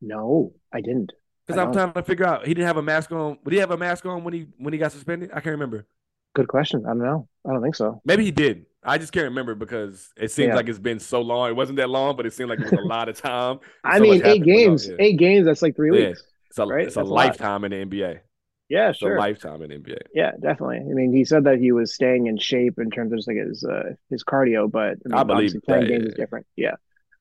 No, 0.00 0.52
I 0.72 0.80
didn't. 0.80 1.12
Because 1.46 1.58
I 1.58 1.64
I'm 1.64 1.72
trying 1.72 1.92
to 1.92 2.02
figure 2.02 2.26
out. 2.26 2.46
He 2.46 2.54
didn't 2.54 2.66
have 2.66 2.76
a 2.76 2.82
mask 2.82 3.12
on. 3.12 3.38
Did 3.44 3.52
he 3.52 3.58
have 3.60 3.70
a 3.70 3.76
mask 3.76 4.04
on 4.06 4.24
when 4.24 4.34
he 4.34 4.46
when 4.58 4.72
he 4.72 4.78
got 4.78 4.92
suspended? 4.92 5.30
I 5.30 5.34
can't 5.40 5.52
remember. 5.52 5.86
Good 6.34 6.48
question. 6.48 6.84
I 6.86 6.90
don't 6.90 6.98
know. 7.02 7.28
I 7.46 7.52
don't 7.52 7.62
think 7.62 7.74
so. 7.74 8.00
Maybe 8.04 8.24
he 8.24 8.30
did. 8.30 8.66
I 8.84 8.98
just 8.98 9.12
can't 9.12 9.24
remember 9.24 9.54
because 9.54 10.12
it 10.16 10.30
seems 10.32 10.54
Yeah. 10.54 10.56
like 10.56 10.68
it's 10.68 10.78
been 10.78 10.98
so 11.00 11.20
long. 11.22 11.48
It 11.50 11.56
wasn't 11.56 11.76
that 11.76 11.90
long, 11.90 12.16
but 12.16 12.26
it 12.26 12.32
seemed 12.32 12.50
like 12.50 12.60
it 12.60 12.64
was 12.64 12.74
a 12.74 12.80
lot 12.80 13.08
of 13.08 13.16
time. 13.20 13.60
I 13.84 13.98
So 13.98 14.04
mean, 14.04 14.22
eight 14.24 14.44
games. 14.44 14.88
yeah. 14.88 14.96
Eight 14.98 15.18
games. 15.18 15.46
That's 15.46 15.62
like 15.62 15.76
three 15.76 15.90
Yeah. 15.90 16.08
weeks. 16.08 16.24
It's 16.50 16.58
a 16.58 16.66
Right? 16.66 16.86
it's 16.86 16.96
a 16.96 17.00
That's 17.00 17.10
a 17.10 17.14
lifetime 17.14 17.64
in 17.64 17.70
the 17.72 17.78
NBA. 17.78 18.20
Yeah, 18.68 18.92
It's 19.00 19.00
sure. 19.00 19.16
a 19.16 19.20
lifetime 19.20 19.62
in 19.62 19.68
the 19.70 19.74
NBA. 19.76 19.98
Yeah, 20.14 20.32
definitely. 20.40 20.78
I 20.78 20.94
mean, 20.94 21.12
he 21.12 21.24
said 21.24 21.44
that 21.44 21.58
he 21.58 21.72
was 21.72 21.94
staying 21.94 22.26
in 22.26 22.38
shape 22.38 22.78
in 22.78 22.90
terms 22.90 23.12
of 23.12 23.18
just 23.18 23.28
like 23.28 23.36
his 23.36 23.64
uh, 23.64 23.94
his 24.10 24.24
cardio, 24.24 24.70
but 24.70 24.98
I, 25.04 25.08
mean, 25.08 25.14
I 25.18 25.24
believe 25.24 25.54
playing 25.64 25.86
that, 25.86 25.88
games 25.88 26.06
is 26.06 26.14
different. 26.14 26.46
Yeah. 26.56 26.76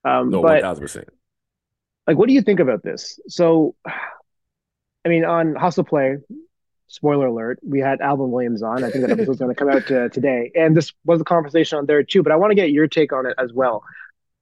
Um, 0.05 0.31
No, 0.31 0.41
one 0.41 0.57
thousand 0.59 0.83
percent. 0.83 1.09
like, 2.07 2.17
what 2.17 2.27
do 2.27 2.33
you 2.33 2.41
think 2.41 2.59
about 2.59 2.83
this? 2.83 3.19
So, 3.27 3.75
I 5.05 5.09
mean, 5.09 5.25
on 5.25 5.55
Hustle 5.55 5.83
Play, 5.83 6.17
spoiler 6.91 7.27
alert, 7.27 7.59
we 7.63 7.79
had 7.79 8.01
Alvin 8.01 8.31
Williams 8.31 8.63
on. 8.63 8.83
I 8.83 8.89
think 8.91 9.03
that 9.03 9.11
episode's 9.11 9.39
going 9.39 9.51
to 9.51 9.55
come 9.55 9.69
out 9.69 9.89
uh, 9.91 10.09
today, 10.09 10.51
and 10.55 10.75
this 10.75 10.93
was 11.05 11.21
a 11.21 11.25
conversation 11.25 11.79
on 11.79 11.85
there 11.87 12.03
too. 12.03 12.23
But 12.23 12.31
I 12.31 12.37
want 12.37 12.51
to 12.51 12.55
get 12.55 12.71
your 12.71 12.87
take 12.87 13.13
on 13.13 13.25
it 13.25 13.35
as 13.39 13.53
well. 13.53 13.83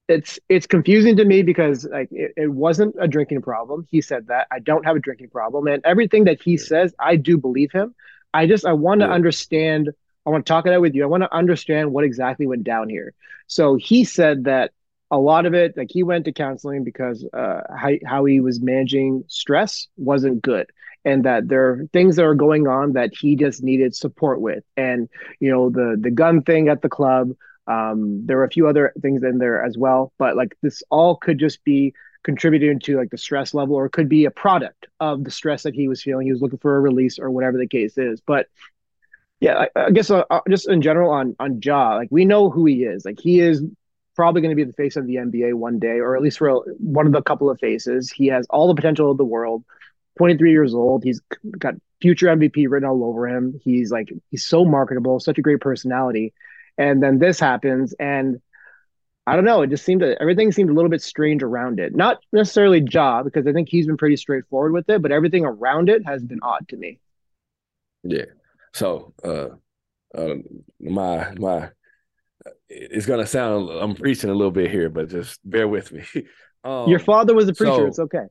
It's 0.07 0.39
it's 0.49 0.67
confusing 0.67 1.17
to 1.17 1.25
me 1.25 1.43
because 1.43 1.85
like 1.91 2.09
it, 2.11 2.33
it 2.37 2.47
wasn't 2.51 2.95
a 2.99 3.07
drinking 3.07 3.41
problem. 3.41 3.85
He 3.89 4.01
said 4.01 4.27
that 4.27 4.47
I 4.51 4.59
don't 4.59 4.85
have 4.85 4.95
a 4.95 4.99
drinking 4.99 5.29
problem, 5.29 5.67
and 5.67 5.83
everything 5.85 6.25
that 6.25 6.41
he 6.41 6.57
says, 6.57 6.93
I 6.99 7.15
do 7.15 7.37
believe 7.37 7.71
him. 7.71 7.93
I 8.33 8.47
just 8.47 8.65
I 8.65 8.73
want 8.73 9.01
to 9.01 9.07
Yeah. 9.07 9.13
understand. 9.13 9.89
I 10.25 10.29
want 10.31 10.45
to 10.45 10.49
talk 10.51 10.65
about 10.65 10.73
it 10.73 10.75
out 10.77 10.81
with 10.81 10.95
you. 10.95 11.03
I 11.03 11.07
want 11.07 11.23
to 11.23 11.33
understand 11.35 11.91
what 11.93 12.03
exactly 12.03 12.47
went 12.47 12.63
down 12.63 12.89
here. 12.89 13.13
So 13.47 13.75
he 13.75 14.03
said 14.03 14.45
that 14.45 14.71
a 15.11 15.17
lot 15.17 15.45
of 15.45 15.53
it, 15.53 15.75
like 15.77 15.89
he 15.91 16.03
went 16.03 16.25
to 16.25 16.31
counseling 16.33 16.83
because 16.83 17.25
uh, 17.33 17.61
how 17.75 17.91
how 18.05 18.25
he 18.25 18.39
was 18.41 18.61
managing 18.61 19.23
stress 19.27 19.87
wasn't 19.97 20.41
good, 20.41 20.67
and 21.05 21.23
that 21.25 21.47
there 21.47 21.69
are 21.69 21.85
things 21.93 22.15
that 22.15 22.25
are 22.25 22.35
going 22.35 22.67
on 22.67 22.93
that 22.93 23.11
he 23.13 23.35
just 23.35 23.63
needed 23.63 23.95
support 23.95 24.41
with, 24.41 24.63
and 24.77 25.09
you 25.39 25.51
know 25.51 25.69
the 25.69 25.97
the 25.99 26.11
gun 26.11 26.41
thing 26.43 26.69
at 26.69 26.81
the 26.81 26.89
club. 26.89 27.31
Um, 27.67 28.25
there 28.25 28.37
were 28.37 28.45
a 28.45 28.49
few 28.49 28.67
other 28.67 28.93
things 29.01 29.23
in 29.23 29.37
there 29.37 29.63
as 29.63 29.77
well, 29.77 30.11
but 30.17 30.35
like 30.35 30.57
this 30.63 30.81
all 30.89 31.15
could 31.15 31.37
just 31.37 31.63
be 31.63 31.93
contributing 32.23 32.79
to 32.79 32.97
like 32.97 33.11
the 33.11 33.17
stress 33.17 33.53
level, 33.53 33.75
or 33.75 33.89
could 33.89 34.09
be 34.09 34.25
a 34.25 34.31
product 34.31 34.87
of 34.99 35.23
the 35.23 35.31
stress 35.31 35.63
that 35.63 35.75
he 35.75 35.87
was 35.87 36.01
feeling. 36.01 36.25
He 36.27 36.33
was 36.33 36.41
looking 36.41 36.59
for 36.59 36.75
a 36.75 36.81
release, 36.81 37.19
or 37.19 37.29
whatever 37.31 37.57
the 37.57 37.67
case 37.67 37.97
is. 37.97 38.21
But 38.21 38.47
Yeah, 39.39 39.65
I, 39.75 39.87
I 39.87 39.91
guess 39.91 40.09
uh, 40.09 40.23
uh, 40.29 40.41
just 40.49 40.67
in 40.67 40.81
general 40.81 41.11
on 41.11 41.35
on 41.39 41.59
Ja, 41.63 41.95
like 41.95 42.09
we 42.11 42.25
know 42.25 42.49
who 42.49 42.65
he 42.65 42.83
is. 42.83 43.05
Like 43.05 43.19
he 43.19 43.39
is 43.39 43.63
probably 44.15 44.41
going 44.41 44.51
to 44.51 44.55
be 44.55 44.65
the 44.65 44.73
face 44.73 44.97
of 44.97 45.07
the 45.07 45.15
NBA 45.15 45.53
one 45.53 45.79
day, 45.79 45.99
or 45.99 46.15
at 46.15 46.21
least 46.21 46.39
for 46.39 46.51
one 46.77 47.05
of 47.07 47.13
the 47.13 47.21
couple 47.21 47.49
of 47.49 47.59
faces. 47.59 48.11
He 48.11 48.27
has 48.27 48.45
all 48.49 48.67
the 48.67 48.75
potential 48.75 49.09
of 49.11 49.17
the 49.17 49.25
world. 49.25 49.63
23 50.19 50.51
years 50.51 50.73
old. 50.73 51.01
He's 51.01 51.21
got 51.57 51.75
future 52.01 52.27
MVP 52.27 52.69
written 52.69 52.89
all 52.89 53.05
over 53.05 53.25
him. 53.25 53.57
He's 53.63 53.89
like 53.89 54.11
he's 54.29 54.45
so 54.45 54.65
marketable, 54.65 55.21
such 55.21 55.37
a 55.37 55.41
great 55.41 55.61
personality. 55.61 56.33
And 56.77 57.01
then 57.01 57.19
this 57.19 57.39
happens, 57.39 57.93
and 57.93 58.41
I 59.25 59.35
don't 59.35 59.45
know. 59.45 59.61
It 59.61 59.69
just 59.69 59.85
seemed 59.85 60.01
to 60.01 60.21
everything 60.21 60.51
seemed 60.51 60.69
a 60.69 60.73
little 60.73 60.89
bit 60.89 61.01
strange 61.01 61.41
around 61.41 61.79
it. 61.79 61.95
Not 61.95 62.17
necessarily 62.33 62.85
Ja, 62.91 63.23
because 63.23 63.47
I 63.47 63.53
think 63.53 63.69
he's 63.69 63.87
been 63.87 63.95
pretty 63.95 64.17
straightforward 64.17 64.73
with 64.73 64.89
it, 64.89 65.01
but 65.01 65.13
everything 65.13 65.45
around 65.45 65.87
it 65.87 66.05
has 66.05 66.21
been 66.21 66.39
odd 66.43 66.67
to 66.67 66.75
me. 66.75 66.99
Yeah. 68.03 68.25
So 68.73 69.13
uh, 69.23 69.47
uh 70.17 70.35
my 70.81 71.33
my 71.35 71.69
it's 72.67 73.05
gonna 73.05 73.25
sound 73.25 73.69
I'm 73.69 73.95
preaching 73.95 74.29
a 74.29 74.35
little 74.35 74.51
bit 74.51 74.69
here, 74.69 74.89
but 74.89 75.07
just 75.07 75.39
bear 75.49 75.67
with 75.67 75.93
me. 75.93 76.03
Um, 76.63 76.89
Your 76.89 76.99
father 76.99 77.33
was 77.33 77.47
a 77.47 77.53
preacher. 77.53 77.73
So 77.73 77.85
it's 77.85 77.99
okay. 77.99 78.25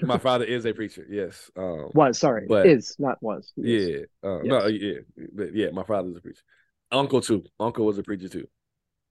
my 0.02 0.18
father 0.18 0.44
is 0.44 0.64
a 0.64 0.72
preacher. 0.72 1.06
Yes. 1.08 1.50
Um, 1.56 1.90
was 1.94 2.18
sorry, 2.18 2.46
but 2.48 2.66
is 2.66 2.96
not 2.98 3.22
was. 3.22 3.52
Yeah. 3.56 3.98
Uh, 4.22 4.42
yes. 4.42 4.46
No. 4.46 4.66
Yeah. 4.66 4.98
But 5.32 5.54
yeah, 5.54 5.70
my 5.70 5.84
father's 5.84 6.16
a 6.16 6.20
preacher. 6.20 6.42
Uncle 6.90 7.20
too. 7.20 7.44
Uncle 7.60 7.84
was 7.84 7.98
a 7.98 8.02
preacher 8.02 8.28
too. 8.28 8.48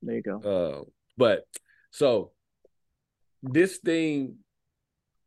There 0.01 0.15
you 0.15 0.21
go. 0.21 0.39
Uh, 0.39 0.83
but 1.17 1.45
so 1.91 2.31
this 3.43 3.77
thing 3.77 4.37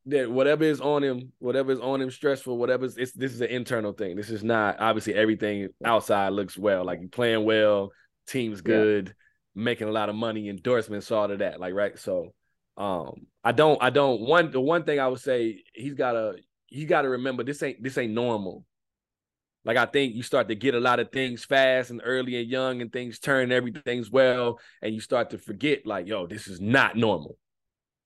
that 0.06 0.30
whatever 0.30 0.64
is 0.64 0.80
on 0.80 1.04
him, 1.04 1.32
whatever 1.38 1.72
is 1.72 1.80
on 1.80 2.00
him, 2.00 2.10
stressful, 2.10 2.56
whatever 2.56 2.86
it's 2.86 3.12
this 3.12 3.32
is 3.32 3.40
an 3.40 3.48
internal 3.48 3.92
thing. 3.92 4.16
This 4.16 4.30
is 4.30 4.42
not 4.42 4.80
obviously 4.80 5.14
everything 5.14 5.68
outside 5.84 6.30
looks 6.30 6.58
well. 6.58 6.84
Like 6.84 7.00
you 7.00 7.08
playing 7.08 7.44
well, 7.44 7.90
team's 8.26 8.60
good, 8.60 9.08
yeah. 9.08 9.62
making 9.62 9.88
a 9.88 9.92
lot 9.92 10.08
of 10.08 10.14
money, 10.16 10.48
endorsements, 10.48 11.10
all 11.10 11.30
of 11.30 11.38
that. 11.40 11.60
Like 11.60 11.74
right. 11.74 11.98
So 11.98 12.34
um 12.76 13.26
I 13.42 13.52
don't 13.52 13.82
I 13.82 13.90
don't 13.90 14.20
one 14.20 14.50
the 14.50 14.60
one 14.60 14.84
thing 14.84 15.00
I 15.00 15.08
would 15.08 15.20
say 15.20 15.62
he's 15.74 15.94
gotta 15.94 16.36
he 16.66 16.84
gotta 16.84 17.08
remember 17.08 17.44
this 17.44 17.62
ain't 17.62 17.82
this 17.82 17.98
ain't 17.98 18.12
normal. 18.12 18.64
Like 19.64 19.76
I 19.76 19.86
think 19.86 20.14
you 20.14 20.22
start 20.22 20.48
to 20.48 20.54
get 20.54 20.74
a 20.74 20.80
lot 20.80 21.00
of 21.00 21.10
things 21.10 21.44
fast 21.44 21.90
and 21.90 22.00
early 22.04 22.36
and 22.36 22.48
young 22.48 22.82
and 22.82 22.92
things 22.92 23.18
turn 23.18 23.50
everything's 23.50 24.10
well 24.10 24.60
and 24.82 24.94
you 24.94 25.00
start 25.00 25.30
to 25.30 25.38
forget 25.38 25.86
like 25.86 26.06
yo 26.06 26.26
this 26.26 26.46
is 26.46 26.60
not 26.60 26.96
normal 26.96 27.36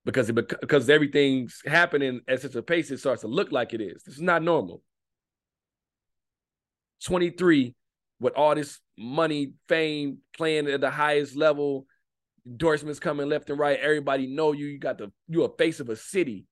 because 0.04 0.28
it 0.28 0.34
because 0.34 0.88
everything's 0.88 1.62
happening 1.66 2.20
at 2.26 2.40
such 2.40 2.54
a 2.54 2.62
pace, 2.62 2.90
it 2.90 2.98
starts 2.98 3.22
to 3.22 3.28
look 3.28 3.52
like 3.52 3.72
it 3.72 3.80
is. 3.80 4.02
This 4.02 4.14
is 4.14 4.20
not 4.20 4.42
normal. 4.42 4.82
23 7.04 7.74
with 8.20 8.34
all 8.34 8.54
this 8.54 8.80
money, 8.98 9.52
fame, 9.68 10.18
playing 10.36 10.68
at 10.68 10.80
the 10.80 10.90
highest 10.90 11.36
level, 11.36 11.86
endorsements 12.47 13.01
coming 13.01 13.28
left 13.28 13.51
and 13.51 13.59
right. 13.59 13.78
Everybody 13.78 14.26
know 14.26 14.53
you. 14.53 14.66
You 14.66 14.78
got 14.78 14.99
the 14.99 15.12
you 15.28 15.45
a 15.45 15.57
face 15.57 15.80
of 15.80 15.88
a 15.88 15.97
city. 15.97 16.47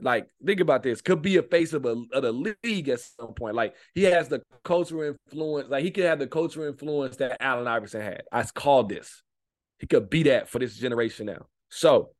Like 0.00 0.28
think 0.44 0.60
about 0.60 0.82
this. 0.82 1.00
Could 1.00 1.22
be 1.22 1.36
a 1.36 1.42
face 1.42 1.72
of 1.72 1.86
a 1.86 2.02
of 2.12 2.22
the 2.22 2.54
league 2.62 2.88
at 2.88 3.00
some 3.00 3.34
point. 3.34 3.54
Like 3.54 3.74
he 3.94 4.02
has 4.04 4.28
the 4.28 4.42
cultural 4.62 5.02
influence. 5.02 5.70
Like 5.70 5.84
he 5.84 5.90
could 5.90 6.04
have 6.04 6.18
the 6.18 6.26
cultural 6.26 6.66
influence 6.66 7.16
that 7.16 7.42
Allen 7.42 7.66
Iverson 7.66 8.02
had. 8.02 8.22
I 8.30 8.42
called 8.42 8.88
this. 8.88 9.22
He 9.78 9.86
could 9.86 10.10
be 10.10 10.24
that 10.24 10.48
for 10.48 10.58
this 10.58 10.76
generation 10.76 11.26
now. 11.26 11.46
So, 11.70 12.10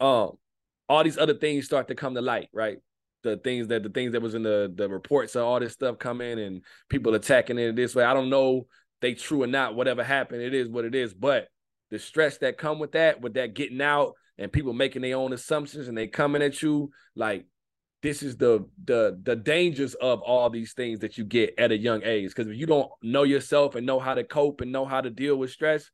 um, 0.00 0.32
all 0.88 1.04
these 1.04 1.18
other 1.18 1.34
things 1.34 1.64
start 1.64 1.88
to 1.88 1.94
come 1.94 2.14
to 2.14 2.20
light, 2.20 2.48
right? 2.52 2.78
The 3.22 3.36
things 3.38 3.68
that 3.68 3.82
the 3.82 3.88
things 3.88 4.12
that 4.12 4.22
was 4.22 4.34
in 4.34 4.42
the 4.42 4.72
the 4.74 4.88
reports 4.88 5.34
of 5.34 5.44
all 5.44 5.60
this 5.60 5.72
stuff 5.72 5.98
coming 5.98 6.38
and 6.38 6.62
people 6.88 7.14
attacking 7.14 7.58
it 7.58 7.76
this 7.76 7.94
way. 7.94 8.04
I 8.04 8.14
don't 8.14 8.30
know 8.30 8.66
they 9.04 9.14
true 9.14 9.42
or 9.42 9.46
not. 9.46 9.74
Whatever 9.74 10.02
happened, 10.02 10.42
it 10.42 10.54
is 10.54 10.68
what 10.68 10.84
it 10.84 10.94
is. 10.94 11.12
But 11.12 11.48
the 11.90 11.98
stress 11.98 12.38
that 12.38 12.58
come 12.58 12.78
with 12.78 12.92
that, 12.92 13.20
with 13.20 13.34
that 13.34 13.54
getting 13.54 13.82
out 13.82 14.14
and 14.38 14.52
people 14.52 14.72
making 14.72 15.02
their 15.02 15.16
own 15.16 15.32
assumptions 15.32 15.88
and 15.88 15.96
they 15.96 16.06
coming 16.06 16.42
at 16.42 16.62
you, 16.62 16.90
like 17.14 17.46
this 18.02 18.22
is 18.22 18.36
the 18.36 18.68
the 18.84 19.18
the 19.22 19.36
dangers 19.36 19.94
of 19.94 20.20
all 20.22 20.50
these 20.50 20.72
things 20.72 21.00
that 21.00 21.16
you 21.18 21.24
get 21.24 21.54
at 21.58 21.72
a 21.72 21.76
young 21.76 22.02
age. 22.02 22.30
Because 22.30 22.48
if 22.48 22.56
you 22.56 22.66
don't 22.66 22.90
know 23.02 23.22
yourself 23.22 23.74
and 23.74 23.86
know 23.86 23.98
how 23.98 24.14
to 24.14 24.24
cope 24.24 24.60
and 24.60 24.72
know 24.72 24.84
how 24.84 25.00
to 25.00 25.10
deal 25.10 25.36
with 25.36 25.50
stress, 25.50 25.90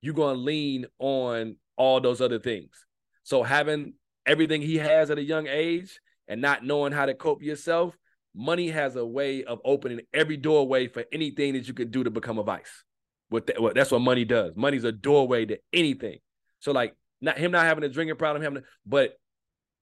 you're 0.00 0.14
gonna 0.14 0.38
lean 0.38 0.86
on 0.98 1.56
all 1.76 2.00
those 2.00 2.20
other 2.20 2.38
things. 2.38 2.86
So 3.22 3.42
having 3.42 3.94
everything 4.26 4.62
he 4.62 4.76
has 4.76 5.10
at 5.10 5.18
a 5.18 5.22
young 5.22 5.46
age 5.46 6.00
and 6.28 6.40
not 6.40 6.64
knowing 6.64 6.92
how 6.92 7.06
to 7.06 7.14
cope 7.14 7.42
yourself, 7.42 7.96
money 8.34 8.68
has 8.68 8.96
a 8.96 9.04
way 9.04 9.44
of 9.44 9.60
opening 9.64 10.00
every 10.12 10.36
doorway 10.36 10.88
for 10.88 11.04
anything 11.12 11.54
that 11.54 11.66
you 11.66 11.74
could 11.74 11.90
do 11.90 12.04
to 12.04 12.10
become 12.10 12.38
a 12.38 12.42
vice. 12.42 12.84
What 13.28 13.46
that, 13.46 13.60
well, 13.60 13.72
that's 13.74 13.90
what 13.90 14.00
money 14.00 14.24
does. 14.24 14.52
Money's 14.56 14.84
a 14.84 14.92
doorway 14.92 15.44
to 15.46 15.58
anything. 15.72 16.18
So 16.60 16.72
like 16.72 16.94
not 17.20 17.38
him 17.38 17.50
not 17.50 17.66
having 17.66 17.84
a 17.84 17.88
drinking 17.88 18.16
problem, 18.16 18.42
having, 18.42 18.62
but 18.86 19.18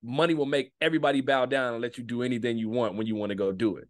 money 0.03 0.35
will 0.35 0.47
make 0.47 0.73
everybody 0.81 1.21
bow 1.21 1.47
down 1.47 1.75
and 1.75 1.83
let 1.83 1.99
you 1.99 2.05
do 2.05 2.23
anything 2.23 2.59
you 2.59 2.69
want 2.69 2.97
when 2.97 3.07
you 3.07 3.15
want 3.15 3.31
to 3.31 3.37
go 3.37 3.53
do 3.53 3.77
it. 3.77 3.89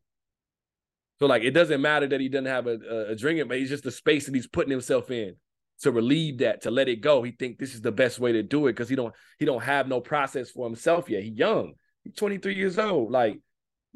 So 1.18 1.26
like 1.26 1.42
it 1.42 1.52
doesn't 1.52 1.80
matter 1.80 2.06
that 2.08 2.20
he 2.20 2.28
doesn't 2.28 2.46
have 2.46 2.66
a, 2.66 2.78
a, 2.90 3.12
a 3.12 3.16
drinking, 3.16 3.48
but 3.48 3.58
he's 3.58 3.70
just 3.70 3.84
the 3.84 3.90
space 3.90 4.26
that 4.26 4.34
he's 4.34 4.46
putting 4.46 4.70
himself 4.70 5.10
in 5.10 5.36
to 5.80 5.90
relieve 5.90 6.38
that, 6.38 6.62
to 6.62 6.70
let 6.70 6.88
it 6.88 7.00
go. 7.00 7.22
He 7.22 7.32
think 7.32 7.58
this 7.58 7.74
is 7.74 7.82
the 7.82 7.92
best 7.92 8.18
way 8.18 8.32
to 8.32 8.42
do 8.42 8.66
it 8.66 8.72
because 8.72 8.88
he 8.88 8.96
don't 8.96 9.14
he 9.38 9.44
don't 9.44 9.62
have 9.62 9.88
no 9.88 10.00
process 10.00 10.50
for 10.50 10.66
himself 10.66 11.08
yet. 11.08 11.22
He 11.22 11.30
young. 11.30 11.74
He's 12.02 12.14
23 12.14 12.54
years 12.54 12.78
old. 12.78 13.10
Like 13.10 13.40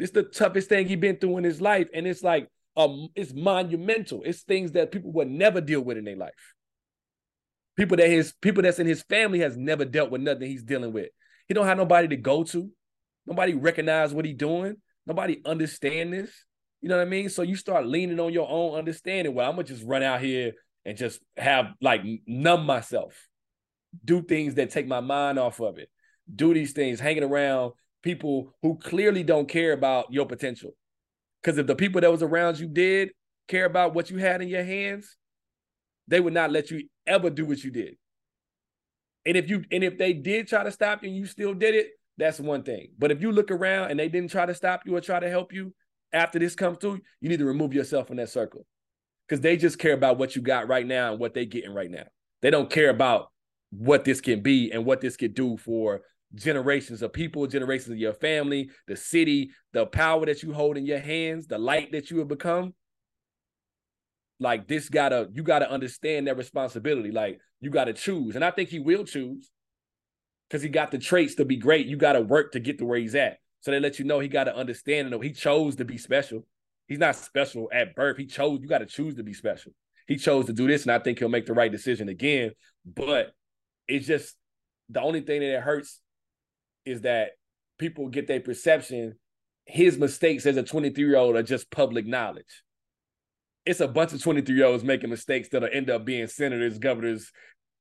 this 0.01 0.11
the 0.11 0.23
toughest 0.23 0.69
thing 0.69 0.89
he 0.89 0.97
been 0.97 1.17
through 1.17 1.39
in 1.39 1.45
his 1.45 1.61
life. 1.61 1.89
And 1.95 2.07
it's 2.07 2.23
like 2.23 2.49
um 2.77 3.09
it's 3.15 3.33
monumental. 3.33 4.23
It's 4.25 4.43
things 4.43 4.73
that 4.73 4.93
people 4.93 5.13
would 5.13 5.31
never 5.31 5.61
deal 5.61 5.81
with 5.81 5.97
in 5.97 6.05
their 6.05 6.17
life. 6.17 6.55
People 7.77 7.97
that 7.99 8.09
his 8.09 8.33
people 8.41 8.63
that's 8.63 8.79
in 8.79 8.87
his 8.87 9.03
family 9.03 9.41
has 9.41 9.57
never 9.57 9.85
dealt 9.85 10.11
with 10.11 10.21
nothing 10.21 10.49
he's 10.49 10.63
dealing 10.63 10.93
with. 10.93 11.09
He 11.47 11.55
don't 11.55 11.67
have 11.67 11.79
nobody 11.79 12.09
to 12.09 12.17
go 12.17 12.45
to. 12.45 12.71
Nobody 13.27 13.55
recognize 13.55 14.13
what 14.13 14.25
he 14.25 14.33
doing. 14.33 14.77
Nobody 15.07 15.41
understand 15.45 16.13
this. 16.13 16.31
You 16.81 16.89
know 16.89 16.97
what 16.97 17.07
I 17.07 17.11
mean? 17.11 17.29
So 17.29 17.43
you 17.43 17.57
start 17.57 17.87
leaning 17.87 18.21
on 18.21 18.33
your 18.33 18.49
own 18.49 18.79
understanding. 18.79 19.35
Well, 19.35 19.49
I'm 19.49 19.57
gonna 19.57 19.69
just 19.69 19.85
run 19.85 20.03
out 20.03 20.21
here 20.21 20.53
and 20.85 20.97
just 20.97 21.21
have 21.37 21.67
like 21.81 22.03
numb 22.27 22.65
myself, 22.65 23.29
do 24.05 24.23
things 24.23 24.55
that 24.55 24.71
take 24.71 24.87
my 24.87 25.01
mind 25.01 25.39
off 25.39 25.61
of 25.61 25.79
it, 25.79 25.91
do 26.35 26.55
these 26.55 26.73
things, 26.73 27.01
hanging 27.01 27.25
around 27.25 27.73
people 28.03 28.55
who 28.63 28.77
clearly 28.79 29.23
don't 29.23 29.49
care 29.49 29.73
about 29.73 30.13
your 30.13 30.27
potential. 30.27 30.73
Because 31.43 31.59
if 31.59 31.67
the 31.67 31.75
people 31.75 32.01
that 32.01 32.11
was 32.11 32.23
around 32.23 32.59
you 32.59 32.67
did 32.67 33.11
care 33.49 33.65
about 33.65 33.95
what 33.95 34.11
you 34.11 34.19
had 34.19 34.43
in 34.43 34.49
your 34.49 34.65
hands, 34.65 35.17
they 36.09 36.21
would 36.21 36.35
not 36.35 36.51
let 36.51 36.71
you 36.71 36.89
ever 37.07 37.31
do 37.31 37.45
what 37.45 37.63
you 37.63 37.71
did. 37.71 37.97
And 39.27 39.37
if 39.37 39.49
you 39.49 39.65
and 39.71 39.85
if 39.85 39.99
they 39.99 40.13
did 40.13 40.49
try 40.49 40.65
to 40.65 40.73
stop 40.73 41.03
you 41.03 41.09
and 41.09 41.17
you 41.17 41.27
still 41.27 41.55
did 41.55 41.75
it, 41.75 41.89
that's 42.17 42.41
one 42.41 42.63
thing. 42.63 42.89
But 42.99 43.11
if 43.11 43.21
you 43.21 43.33
look 43.33 43.51
around 43.51 43.91
and 43.91 44.01
they 44.01 44.09
didn't 44.09 44.31
try 44.31 44.47
to 44.47 44.55
stop 44.55 44.83
you 44.87 44.97
or 44.97 45.01
try 45.01 45.21
to 45.21 45.29
help 45.29 45.53
you 45.53 45.75
after 46.13 46.39
this 46.39 46.55
comes 46.55 46.79
through, 46.79 47.01
you 47.21 47.29
need 47.29 47.39
to 47.39 47.45
remove 47.45 47.75
yourself 47.75 48.09
from 48.09 48.17
that 48.17 48.31
circle 48.31 48.67
because 49.29 49.41
they 49.41 49.57
just 49.57 49.79
care 49.79 49.93
about 49.93 50.19
what 50.19 50.35
you 50.35 50.43
got 50.43 50.69
right 50.69 50.87
now 50.87 51.13
and 51.13 51.21
what 51.21 51.35
they 51.35 51.47
getting 51.47 51.73
right 51.73 51.91
now. 51.91 52.05
They 52.43 52.51
don't 52.51 52.71
care 52.71 52.91
about 52.91 53.31
what 53.71 54.05
this 54.05 54.21
can 54.21 54.41
be 54.41 54.73
and 54.73 54.85
what 54.85 55.01
this 55.01 55.17
could 55.17 55.35
do 55.35 55.57
for 55.57 56.01
generations 56.35 57.03
of 57.03 57.13
people, 57.13 57.47
generations 57.47 57.91
of 57.91 57.99
your 57.99 58.13
family, 58.13 58.71
the 58.87 58.97
city, 58.97 59.51
the 59.73 59.87
power 59.87 60.27
that 60.27 60.43
you 60.43 60.53
hold 60.53 60.77
in 60.77 60.87
your 60.87 60.99
hands, 60.99 61.47
the 61.47 61.59
light 61.59 61.93
that 61.93 62.11
you 62.11 62.19
have 62.19 62.29
become. 62.29 62.75
Like 64.39 64.69
this 64.69 64.89
gotta, 64.89 65.29
you 65.33 65.43
gotta 65.43 65.71
understand 65.71 66.27
that 66.27 66.37
responsibility. 66.37 67.11
Like 67.11 67.39
you 67.61 67.71
gotta 67.71 67.93
choose. 67.93 68.37
And 68.37 68.45
I 68.45 68.51
think 68.51 68.69
he 68.69 68.79
will 68.79 69.05
choose 69.05 69.51
because 70.49 70.63
he 70.63 70.69
got 70.69 70.91
the 70.91 70.99
traits 70.99 71.35
to 71.37 71.45
be 71.45 71.57
great. 71.57 71.87
You 71.87 71.97
gotta 71.97 72.21
work 72.21 72.53
to 72.53 72.61
get 72.61 72.79
to 72.79 72.87
where 72.87 72.99
he's 72.99 73.15
at. 73.15 73.39
So 73.61 73.71
they 73.71 73.81
let 73.81 73.99
you 73.99 74.05
know 74.05 74.21
he 74.21 74.29
gotta 74.29 74.57
understand 74.57 75.13
and 75.13 75.23
he 75.23 75.33
chose 75.33 75.77
to 75.77 75.85
be 75.85 75.99
special. 75.99 76.47
He's 76.91 76.99
not 76.99 77.15
special 77.15 77.69
at 77.73 77.95
birth. 77.95 78.17
He 78.17 78.27
chose, 78.27 78.59
you 78.61 78.67
got 78.67 78.79
to 78.79 78.87
choose 78.87 79.15
to 79.15 79.23
be 79.23 79.33
special. 79.33 79.71
He 80.09 80.17
chose 80.17 80.47
to 80.47 80.53
do 80.53 80.67
this, 80.67 80.83
and 80.83 80.91
I 80.91 80.99
think 80.99 81.21
he'll 81.21 81.29
make 81.29 81.47
the 81.47 81.53
right 81.53 81.71
decision 81.71 82.09
again. 82.09 82.51
But 82.85 83.31
it's 83.87 84.09
just 84.09 84.35
the 84.89 85.01
only 85.01 85.21
thing 85.21 85.41
that 85.41 85.61
hurts 85.61 86.01
is 86.85 87.03
that 87.03 87.33
people 87.79 88.09
get 88.09 88.27
their 88.27 88.41
perception. 88.41 89.15
His 89.65 89.99
mistakes 89.99 90.47
as 90.47 90.57
a 90.57 90.63
23 90.63 91.05
year 91.05 91.17
old 91.17 91.37
are 91.37 91.43
just 91.43 91.71
public 91.71 92.07
knowledge. 92.07 92.63
It's 93.67 93.81
a 93.81 93.89
bunch 93.89 94.13
of 94.13 94.23
23 94.23 94.55
year 94.55 94.67
olds 94.67 94.85
making 94.85 95.11
mistakes 95.11 95.49
that'll 95.51 95.69
end 95.73 95.91
up 95.91 96.05
being 96.05 96.27
senators, 96.27 96.79
governors, 96.79 97.31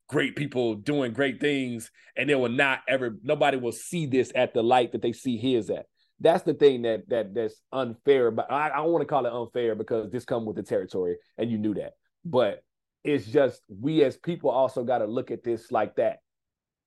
great 0.07 0.35
people 0.35 0.75
doing 0.75 1.13
great 1.13 1.39
things, 1.39 1.91
and 2.15 2.29
they 2.29 2.35
will 2.35 2.49
not 2.49 2.81
ever, 2.87 3.17
nobody 3.23 3.57
will 3.57 3.71
see 3.71 4.05
this 4.05 4.31
at 4.35 4.53
the 4.53 4.61
light 4.61 4.91
that 4.91 5.01
they 5.01 5.13
see 5.13 5.37
his 5.37 5.69
at 5.69 5.85
that's 6.19 6.43
the 6.43 6.53
thing 6.53 6.81
that 6.83 7.07
that 7.09 7.33
that's 7.33 7.61
unfair. 7.71 8.31
But 8.31 8.51
I, 8.51 8.69
I 8.69 8.77
don't 8.77 8.91
want 8.91 9.01
to 9.01 9.07
call 9.07 9.25
it 9.25 9.33
unfair 9.33 9.75
because 9.75 10.11
this 10.11 10.25
come 10.25 10.45
with 10.45 10.55
the 10.55 10.63
territory, 10.63 11.17
and 11.37 11.49
you 11.49 11.57
knew 11.57 11.73
that. 11.75 11.93
But 12.25 12.63
it's 13.03 13.25
just 13.25 13.61
we 13.69 14.03
as 14.03 14.17
people 14.17 14.49
also 14.49 14.83
got 14.83 14.99
to 14.99 15.05
look 15.05 15.31
at 15.31 15.43
this 15.43 15.71
like 15.71 15.95
that. 15.95 16.17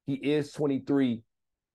He 0.06 0.14
is 0.14 0.52
23. 0.52 1.22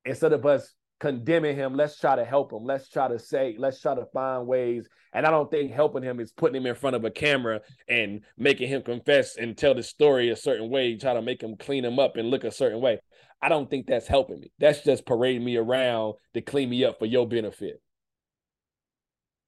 Instead 0.08 0.34
of 0.34 0.46
us 0.46 0.74
condemning 1.00 1.56
him. 1.56 1.76
Let's 1.76 2.00
try 2.00 2.16
to 2.16 2.26
help 2.26 2.52
him. 2.52 2.64
Let's 2.64 2.90
try 2.90 3.08
to 3.08 3.20
say, 3.20 3.56
let's 3.58 3.82
try 3.82 3.96
to 3.96 4.06
find 4.14 4.48
ways. 4.48 4.88
And 5.14 5.26
I 5.26 5.32
don't 5.32 5.50
think 5.50 5.72
helping 5.72 6.04
him 6.04 6.20
is 6.20 6.32
putting 6.32 6.56
him 6.56 6.66
in 6.66 6.76
front 6.76 6.96
of 6.96 7.06
a 7.06 7.12
camera 7.12 7.62
and 7.88 8.22
making 8.38 8.70
him 8.70 8.82
confess 8.82 9.38
and 9.38 9.58
tell 9.58 9.74
the 9.74 9.84
story 9.84 10.30
a 10.30 10.36
certain 10.36 10.70
way, 10.70 10.96
try 10.96 11.14
to 11.14 11.22
make 11.22 11.42
him 11.42 11.56
clean 11.58 11.86
him 11.86 12.00
up 12.00 12.18
and 12.18 12.30
look 12.30 12.44
a 12.44 12.52
certain 12.52 12.82
way. 12.82 13.00
I 13.42 13.50
don't 13.50 13.70
think 13.70 13.88
that's 13.88 14.08
helping 14.08 14.40
me. 14.40 14.52
That's 14.60 14.84
just 14.84 15.06
parading 15.06 15.46
me 15.46 15.58
around 15.58 16.16
to 16.34 16.42
clean 16.42 16.70
me 16.70 16.84
up 16.84 17.00
for 17.00 17.06
your 17.06 17.28
benefit. 17.28 17.82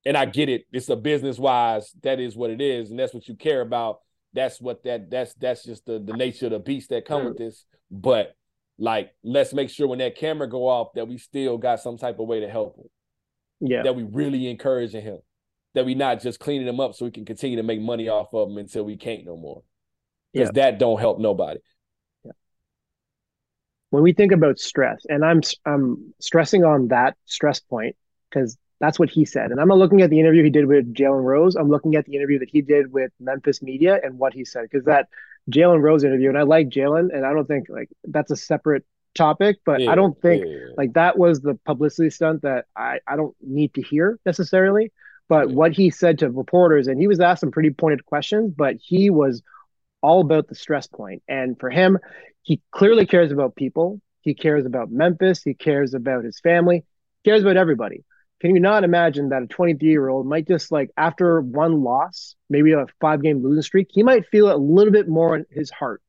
And 0.06 0.16
I 0.16 0.26
get 0.26 0.50
it. 0.50 0.66
It's 0.72 0.90
a 0.90 0.96
business 0.96 1.40
wise. 1.40 1.92
That 2.04 2.20
is 2.20 2.36
what 2.36 2.52
it 2.52 2.62
is, 2.62 2.90
and 2.90 3.00
that's 3.00 3.14
what 3.14 3.28
you 3.28 3.36
care 3.36 3.62
about. 3.62 4.00
That's 4.34 4.62
what 4.62 4.84
that 4.84 5.10
that's 5.10 5.34
that's 5.34 5.64
just 5.64 5.86
the 5.86 6.00
the 6.00 6.14
nature 6.14 6.46
of 6.46 6.52
the 6.54 6.60
beast 6.60 6.90
that 6.90 7.06
come 7.06 7.26
with 7.26 7.38
this. 7.38 7.66
But 7.92 8.36
like, 8.80 9.12
let's 9.24 9.54
make 9.54 9.70
sure 9.70 9.88
when 9.88 10.00
that 10.00 10.16
camera 10.16 10.48
go 10.48 10.68
off 10.68 10.94
that 10.96 11.08
we 11.08 11.18
still 11.18 11.58
got 11.58 11.82
some 11.82 11.98
type 11.98 12.20
of 12.20 12.28
way 12.28 12.40
to 12.40 12.50
help 12.50 12.78
him. 12.78 12.86
Yeah. 13.60 13.84
That 13.84 13.96
we 13.96 14.04
really 14.04 14.50
encouraging 14.50 15.04
him. 15.04 15.20
That 15.76 15.86
we 15.86 15.96
not 15.96 16.22
just 16.22 16.40
cleaning 16.40 16.68
him 16.68 16.80
up 16.80 16.96
so 16.96 17.06
we 17.06 17.12
can 17.12 17.26
continue 17.26 17.58
to 17.58 17.64
make 17.64 17.82
money 17.82 18.08
off 18.10 18.34
of 18.34 18.50
him 18.50 18.58
until 18.58 18.84
we 18.84 18.98
can't 18.98 19.26
no 19.26 19.38
more. 19.38 19.64
Because 20.34 20.52
yeah. 20.56 20.64
that 20.64 20.80
don't 20.80 21.00
help 21.00 21.20
nobody. 21.20 21.60
Yeah. 22.24 22.32
When 23.90 24.02
we 24.02 24.14
think 24.14 24.32
about 24.32 24.60
stress, 24.60 25.06
and 25.10 25.26
I'm 25.26 25.42
I'm 25.66 26.14
stressing 26.20 26.64
on 26.64 26.88
that 26.88 27.18
stress 27.26 27.60
point 27.60 27.96
because 28.30 28.58
that's 28.80 28.98
what 28.98 29.10
he 29.10 29.26
said. 29.26 29.52
And 29.52 29.60
I'm 29.60 29.68
not 29.68 29.78
looking 29.78 30.02
at 30.02 30.10
the 30.10 30.20
interview 30.20 30.44
he 30.44 30.50
did 30.50 30.66
with 30.66 30.94
Jalen 30.94 31.24
Rose. 31.24 31.56
I'm 31.56 31.70
looking 31.70 31.96
at 31.96 32.06
the 32.06 32.16
interview 32.16 32.40
that 32.40 32.50
he 32.50 32.62
did 32.62 32.94
with 32.94 33.12
Memphis 33.20 33.62
Media 33.62 34.00
and 34.02 34.18
what 34.18 34.34
he 34.34 34.46
said 34.46 34.64
because 34.64 34.86
that 34.86 35.10
Jalen 35.50 35.82
Rose 35.82 36.04
interview, 36.04 36.30
and 36.30 36.38
I 36.38 36.44
like 36.44 36.70
Jalen, 36.70 37.10
and 37.14 37.26
I 37.26 37.34
don't 37.34 37.48
think 37.48 37.68
like 37.70 37.90
that's 38.04 38.32
a 38.32 38.36
separate 38.36 38.86
topic, 39.16 39.58
but 39.66 39.82
yeah, 39.82 39.92
I 39.92 39.96
don't 39.96 40.20
think 40.22 40.46
yeah, 40.46 40.52
yeah. 40.52 40.74
like 40.78 40.94
that 40.94 41.18
was 41.18 41.42
the 41.42 41.56
publicity 41.66 42.10
stunt 42.10 42.44
that 42.44 42.66
I 42.76 43.00
I 43.08 43.16
don't 43.16 43.36
need 43.42 43.74
to 43.76 43.82
hear 43.82 44.20
necessarily. 44.26 44.92
But 45.28 45.52
what 45.52 45.74
he 45.74 45.92
said 45.92 46.20
to 46.20 46.32
reporters, 46.32 46.88
and 46.88 47.00
he 47.00 47.08
was 47.08 47.20
asked 47.20 47.42
some 47.42 47.52
pretty 47.52 47.70
pointed 47.70 48.04
questions, 48.06 48.52
but 48.56 48.78
he 48.80 49.12
was 49.12 49.44
all 50.02 50.22
about 50.22 50.48
the 50.48 50.56
stress 50.56 50.88
point. 50.88 51.22
And 51.28 51.60
for 51.60 51.70
him, 51.70 52.00
he 52.42 52.62
clearly 52.72 53.06
cares 53.06 53.32
about 53.32 53.56
people. 53.56 54.02
He 54.22 54.34
cares 54.34 54.66
about 54.66 54.92
Memphis. 54.92 55.44
He 55.44 55.54
cares 55.54 55.94
about 55.94 56.24
his 56.24 56.40
family. 56.40 56.84
He 57.24 57.30
cares 57.30 57.44
about 57.44 57.58
everybody. 57.58 58.04
Can 58.40 58.56
you 58.56 58.62
not 58.62 58.84
imagine 58.84 59.30
that 59.30 59.44
a 59.44 59.48
23 59.48 59.90
year 59.90 60.08
old 60.08 60.26
might 60.26 60.48
just 60.48 60.72
like 60.72 60.92
after 60.96 61.42
one 61.42 61.84
loss, 61.84 62.36
maybe 62.50 62.72
a 62.72 62.86
five 63.02 63.22
game 63.22 63.44
losing 63.44 63.62
streak, 63.62 63.90
he 63.92 64.04
might 64.04 64.28
feel 64.28 64.54
a 64.54 64.56
little 64.56 64.94
bit 64.94 65.10
more 65.10 65.36
in 65.36 65.46
his 65.52 65.70
heart 65.70 66.02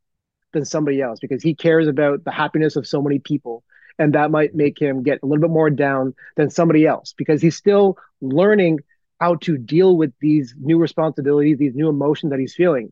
than 0.53 0.65
somebody 0.65 1.01
else 1.01 1.19
because 1.21 1.43
he 1.43 1.55
cares 1.55 1.89
about 1.89 2.25
the 2.25 2.31
happiness 2.31 2.77
of 2.77 2.87
so 2.87 3.03
many 3.03 3.19
people. 3.19 3.65
And 3.99 4.15
that 4.15 4.31
might 4.31 4.55
make 4.55 4.81
him 4.81 5.03
get 5.03 5.21
a 5.23 5.27
little 5.27 5.43
bit 5.43 5.51
more 5.51 5.71
down 5.71 6.15
than 6.37 6.51
somebody 6.51 6.87
else 6.87 7.15
because 7.17 7.43
he's 7.43 7.57
still 7.57 7.99
learning 8.21 8.79
how 9.21 9.35
to 9.37 9.59
deal 9.59 9.97
with 9.97 10.13
these 10.21 10.55
new 10.59 10.79
responsibilities, 10.79 11.59
these 11.59 11.75
new 11.75 11.89
emotions 11.89 12.31
that 12.31 12.41
he's 12.41 12.55
feeling. 12.55 12.91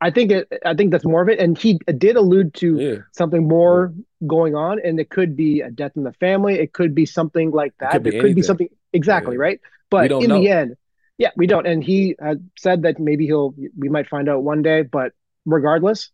I 0.00 0.10
think 0.10 0.30
it, 0.30 0.52
I 0.64 0.74
think 0.74 0.90
that's 0.90 1.04
more 1.04 1.22
of 1.22 1.28
it. 1.28 1.38
And 1.38 1.56
he 1.56 1.78
did 1.98 2.16
allude 2.16 2.54
to 2.54 2.78
yeah. 2.78 2.96
something 3.12 3.46
more 3.46 3.92
yeah. 3.94 4.26
going 4.26 4.54
on, 4.54 4.80
and 4.82 4.98
it 4.98 5.10
could 5.10 5.36
be 5.36 5.60
a 5.60 5.70
death 5.70 5.92
in 5.96 6.04
the 6.04 6.12
family. 6.14 6.58
It 6.58 6.72
could 6.72 6.94
be 6.94 7.06
something 7.06 7.50
like 7.50 7.74
that. 7.78 7.94
It 7.94 8.02
could, 8.02 8.02
be, 8.04 8.20
could 8.20 8.34
be, 8.34 8.42
something 8.42 8.68
exactly 8.92 9.36
yeah. 9.36 9.42
right. 9.42 9.60
But 9.90 10.10
in 10.10 10.28
know. 10.28 10.40
the 10.40 10.48
end, 10.48 10.76
yeah, 11.18 11.30
we 11.36 11.46
don't. 11.46 11.66
And 11.66 11.82
he 11.82 12.16
had 12.20 12.48
said 12.58 12.82
that 12.82 12.98
maybe 12.98 13.26
he'll. 13.26 13.54
We 13.76 13.88
might 13.88 14.08
find 14.08 14.28
out 14.28 14.42
one 14.42 14.62
day. 14.62 14.82
But 14.82 15.12
regardless, 15.44 16.10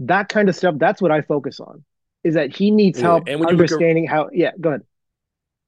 that 0.00 0.28
kind 0.28 0.48
of 0.48 0.56
stuff. 0.56 0.74
That's 0.78 1.00
what 1.00 1.10
I 1.10 1.22
focus 1.22 1.60
on. 1.60 1.84
Is 2.22 2.34
that 2.34 2.54
he 2.54 2.70
needs 2.70 3.00
help 3.00 3.28
and 3.28 3.44
understanding 3.46 4.06
how? 4.06 4.28
Yeah, 4.32 4.50
go 4.60 4.70
ahead. 4.70 4.82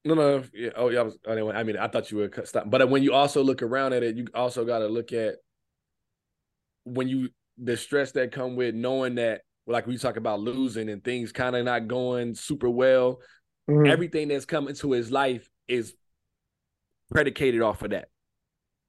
No, 0.04 0.14
no. 0.14 0.42
Yeah, 0.52 0.70
oh, 0.74 0.88
yeah. 0.90 1.00
I, 1.00 1.02
was, 1.04 1.16
I 1.54 1.62
mean, 1.62 1.76
I 1.76 1.86
thought 1.86 2.10
you 2.10 2.18
would 2.18 2.46
stop. 2.46 2.68
But 2.68 2.88
when 2.90 3.02
you 3.02 3.12
also 3.12 3.42
look 3.42 3.62
around 3.62 3.92
at 3.92 4.02
it, 4.02 4.16
you 4.16 4.26
also 4.34 4.64
got 4.64 4.80
to 4.80 4.88
look 4.88 5.12
at 5.12 5.36
when 6.84 7.08
you 7.08 7.28
the 7.58 7.76
stress 7.76 8.12
that 8.12 8.32
come 8.32 8.56
with 8.56 8.74
knowing 8.74 9.16
that 9.16 9.42
like 9.66 9.86
we 9.86 9.96
talk 9.96 10.16
about 10.16 10.40
losing 10.40 10.88
and 10.88 11.04
things 11.04 11.32
kind 11.32 11.54
of 11.54 11.64
not 11.64 11.86
going 11.86 12.34
super 12.34 12.68
well 12.68 13.20
mm-hmm. 13.70 13.86
everything 13.86 14.28
that's 14.28 14.44
come 14.44 14.68
into 14.68 14.92
his 14.92 15.10
life 15.10 15.48
is 15.68 15.94
predicated 17.12 17.62
off 17.62 17.82
of 17.82 17.90
that. 17.90 18.08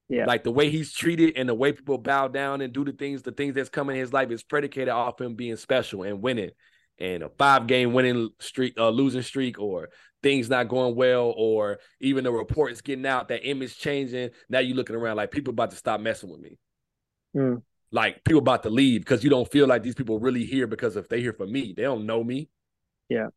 Yeah. 0.10 0.26
Like 0.26 0.44
the 0.44 0.52
way 0.52 0.70
he's 0.70 0.94
treated 0.94 1.38
and 1.38 1.48
the 1.48 1.54
way 1.54 1.72
people 1.72 1.98
bow 1.98 2.28
down 2.28 2.62
and 2.62 2.74
do 2.74 2.84
the 2.84 2.92
things 2.92 3.22
the 3.22 3.32
things 3.32 3.56
that's 3.56 3.70
coming 3.70 3.96
in 3.96 4.02
his 4.02 4.14
life 4.14 4.32
is 4.32 4.44
predicated 4.44 4.90
off 4.90 5.20
him 5.20 5.36
being 5.36 5.56
special 5.56 6.04
and 6.04 6.22
winning. 6.22 6.52
And 7.00 7.24
a 7.24 7.30
five 7.30 7.68
game 7.68 7.94
winning 7.94 8.30
streak 8.40 8.76
uh, 8.78 8.90
losing 8.90 9.24
streak 9.24 9.60
or 9.60 9.90
things 10.22 10.50
not 10.50 10.68
going 10.68 10.96
well 10.96 11.34
or 11.36 11.80
even 12.00 12.24
the 12.24 12.32
reports 12.32 12.82
getting 12.82 13.06
out 13.06 13.30
that 13.30 13.48
image 13.48 13.78
changing. 13.78 14.30
Now 14.50 14.60
you're 14.60 14.76
looking 14.76 14.96
around 14.96 15.18
like 15.18 15.32
people 15.32 15.52
about 15.52 15.72
to 15.72 15.78
stop 15.78 16.00
messing 16.00 16.30
with 16.30 16.40
me. 16.40 16.58
Mm 17.36 17.62
like 17.94 18.24
people 18.24 18.40
about 18.40 18.64
to 18.64 18.72
leave 18.72 19.02
because 19.02 19.24
you 19.24 19.30
don't 19.30 19.50
feel 19.50 19.68
like 19.68 19.84
these 19.84 19.94
people 19.94 20.20
really 20.20 20.44
here 20.44 20.66
because 20.66 20.98
if 20.98 21.08
they 21.08 21.22
here 21.22 21.32
for 21.32 21.46
me, 21.46 21.74
they 21.78 21.84
don't 21.84 22.08
know 22.08 22.24
me. 22.24 22.50
Yeah. 23.08 23.28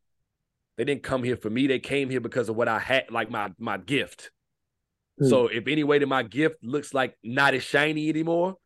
They 0.78 0.84
didn't 0.84 1.02
come 1.02 1.22
here 1.22 1.36
for 1.36 1.50
me. 1.50 1.66
They 1.66 1.78
came 1.78 2.08
here 2.08 2.20
because 2.20 2.48
of 2.48 2.56
what 2.56 2.66
I 2.66 2.78
had, 2.78 3.10
like 3.10 3.30
my 3.30 3.52
my 3.58 3.76
gift. 3.76 4.30
Mm. 5.22 5.28
So 5.28 5.46
if 5.48 5.68
any 5.68 5.84
way 5.84 5.98
that 5.98 6.06
my 6.06 6.22
gift 6.22 6.56
looks 6.62 6.94
like 6.94 7.16
not 7.22 7.52
as 7.52 7.62
shiny 7.64 8.08
anymore, 8.08 8.56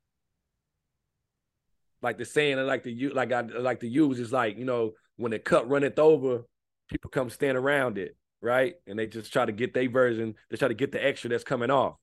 like 2.03 2.19
the 2.19 2.25
saying 2.25 2.59
I 2.59 2.62
like 2.62 2.85
to 2.85 2.93
use, 2.93 3.12
like 3.12 3.33
I 3.33 3.41
like 3.41 3.81
to 3.81 3.89
use 3.89 4.21
is 4.21 4.33
like, 4.33 4.57
you 4.57 4.65
know, 4.65 4.93
when 5.17 5.33
the 5.33 5.41
cup 5.41 5.65
runneth 5.67 5.99
over, 5.99 6.45
people 6.89 7.11
come 7.11 7.31
stand 7.31 7.59
around 7.59 7.99
it, 7.99 8.17
right? 8.41 8.75
And 8.87 8.97
they 8.97 9.09
just 9.09 9.33
try 9.33 9.45
to 9.45 9.53
get 9.53 9.75
their 9.75 9.91
version, 9.91 10.37
they 10.51 10.57
try 10.57 10.69
to 10.69 10.75
get 10.75 10.93
the 10.93 11.05
extra 11.05 11.31
that's 11.31 11.45
coming 11.45 11.71
off. 11.71 11.97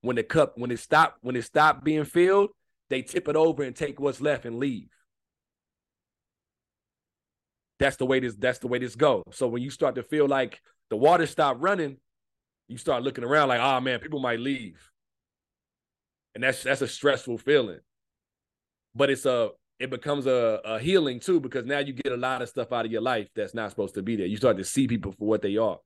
When 0.00 0.16
the 0.16 0.22
cup, 0.22 0.54
when 0.56 0.70
it 0.70 0.78
stopped, 0.78 1.18
when 1.20 1.36
it 1.36 1.42
stopped 1.42 1.84
being 1.84 2.04
filled, 2.04 2.50
they 2.90 3.02
tip 3.02 3.28
it 3.28 3.36
over 3.36 3.62
and 3.62 3.76
take 3.76 4.00
what's 4.00 4.20
left 4.20 4.44
and 4.44 4.58
leave. 4.58 4.88
That's 7.78 7.96
the 7.96 8.06
way 8.06 8.20
this 8.20 8.34
that's 8.34 8.58
the 8.58 8.68
way 8.68 8.78
this 8.78 8.96
goes. 8.96 9.24
So 9.32 9.46
when 9.46 9.62
you 9.62 9.70
start 9.70 9.94
to 9.96 10.02
feel 10.02 10.26
like 10.26 10.60
the 10.90 10.96
water 10.96 11.26
stopped 11.26 11.60
running, 11.60 11.98
you 12.66 12.76
start 12.76 13.02
looking 13.02 13.24
around 13.24 13.48
like, 13.48 13.60
oh 13.60 13.80
man, 13.80 14.00
people 14.00 14.20
might 14.20 14.40
leave. 14.40 14.90
And 16.34 16.42
that's 16.42 16.62
that's 16.62 16.82
a 16.82 16.88
stressful 16.88 17.38
feeling. 17.38 17.80
But 18.94 19.10
it's 19.10 19.26
a 19.26 19.50
it 19.78 19.90
becomes 19.90 20.26
a, 20.26 20.60
a 20.64 20.78
healing 20.80 21.20
too, 21.20 21.38
because 21.40 21.64
now 21.64 21.78
you 21.78 21.92
get 21.92 22.12
a 22.12 22.16
lot 22.16 22.42
of 22.42 22.48
stuff 22.48 22.72
out 22.72 22.84
of 22.84 22.90
your 22.90 23.00
life 23.00 23.28
that's 23.34 23.54
not 23.54 23.70
supposed 23.70 23.94
to 23.94 24.02
be 24.02 24.16
there. 24.16 24.26
You 24.26 24.36
start 24.36 24.56
to 24.56 24.64
see 24.64 24.88
people 24.88 25.12
for 25.12 25.24
what 25.26 25.40
they 25.40 25.56
are, 25.56 25.78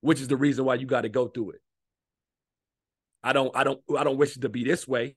which 0.00 0.20
is 0.22 0.28
the 0.28 0.36
reason 0.36 0.64
why 0.64 0.76
you 0.76 0.86
got 0.86 1.02
to 1.02 1.10
go 1.10 1.28
through 1.28 1.50
it. 1.50 1.60
I 3.22 3.34
don't, 3.34 3.54
I 3.54 3.64
don't, 3.64 3.80
I 3.98 4.04
don't 4.04 4.16
wish 4.16 4.36
it 4.36 4.42
to 4.42 4.48
be 4.48 4.64
this 4.64 4.88
way. 4.88 5.16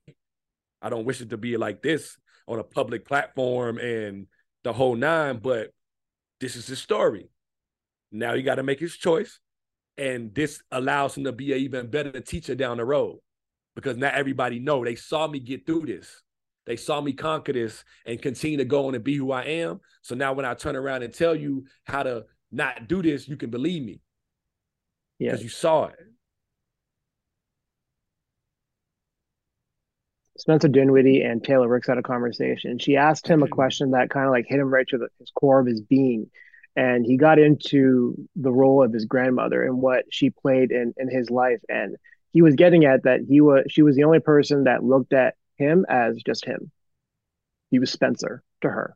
I 0.82 0.90
don't 0.90 1.06
wish 1.06 1.22
it 1.22 1.30
to 1.32 1.38
be 1.38 1.58
like 1.58 1.82
this 1.82 2.18
on 2.48 2.60
a 2.60 2.64
public 2.64 3.06
platform 3.06 3.78
and 3.78 4.28
the 4.64 4.74
whole 4.74 4.96
nine, 4.96 5.38
but 5.38 5.72
this 6.40 6.56
is 6.56 6.68
his 6.68 6.80
story. 6.80 7.30
Now 8.12 8.36
he 8.36 8.42
got 8.42 8.56
to 8.56 8.64
make 8.64 8.80
his 8.80 8.96
choice. 8.96 9.40
And 9.98 10.34
this 10.34 10.62
allows 10.72 11.18
him 11.18 11.26
to 11.26 11.34
be 11.34 11.52
an 11.52 11.60
even 11.60 11.88
better 11.90 12.22
teacher 12.22 12.56
down 12.56 12.78
the 12.78 12.86
road 12.86 13.20
because 13.76 13.98
not 13.98 14.14
everybody 14.14 14.60
know 14.60 14.84
they 14.84 14.96
saw 14.96 15.28
me 15.28 15.40
get 15.40 15.66
through 15.66 15.86
this. 15.86 16.22
They 16.66 16.78
saw 16.78 17.02
me 17.02 17.14
conquer 17.14 17.52
this 17.52 17.84
and 18.06 18.22
continue 18.22 18.58
to 18.58 18.66
go 18.66 18.88
on 18.88 18.96
and 18.96 19.04
be 19.04 19.16
who 19.16 19.32
I 19.32 19.44
am. 19.44 19.82
So 20.02 20.16
now 20.16 20.34
when 20.34 20.46
I 20.46 20.54
turn 20.54 20.76
around 20.76 21.04
and 21.04 21.14
tell 21.14 21.36
you 21.36 21.66
how 21.84 22.04
to 22.04 22.26
not 22.52 22.88
do 22.88 23.02
this, 23.02 23.28
you 23.28 23.38
can 23.38 23.50
believe 23.50 23.84
me. 23.84 24.02
Because 25.20 25.44
you 25.44 25.50
saw 25.50 25.86
it. 25.86 26.00
Spencer 30.40 30.70
Dinwiddie 30.70 31.22
and 31.22 31.44
Taylor 31.44 31.68
Rooks 31.68 31.88
had 31.88 31.98
a 31.98 32.04
conversation. 32.04 32.80
She 32.80 32.96
asked 32.96 33.28
him 33.28 33.44
a 33.44 33.48
question 33.48 33.92
that 33.92 34.10
kind 34.10 34.26
of 34.26 34.32
like 34.32 34.46
hit 34.48 34.60
him 34.60 34.74
right 34.74 34.88
to 34.88 34.98
the, 34.98 35.10
his 35.20 35.32
core 35.32 35.60
of 35.60 35.68
his 35.68 35.82
being. 35.82 36.32
And 36.78 37.06
he 37.06 37.18
got 37.18 37.40
into 37.40 38.16
the 38.38 38.52
role 38.52 38.82
of 38.82 38.94
his 38.94 39.06
grandmother 39.06 39.64
and 39.64 39.82
what 39.82 40.06
she 40.12 40.30
played 40.30 40.72
in, 40.72 40.94
in 40.96 41.10
his 41.10 41.30
life. 41.30 41.60
And 41.68 41.98
he 42.32 42.42
was 42.42 42.56
getting 42.56 42.86
at 42.86 43.04
that 43.04 43.22
he 43.28 43.42
was 43.42 43.66
she 43.70 43.82
was 43.82 43.98
the 43.98 44.06
only 44.06 44.20
person 44.20 44.64
that 44.64 44.84
looked 44.84 45.12
at 45.12 45.36
him 45.58 45.86
as 45.90 46.22
just 46.26 46.46
him. 46.46 46.72
He 47.70 47.80
was 47.80 47.92
Spencer 47.92 48.42
to 48.62 48.70
her. 48.70 48.96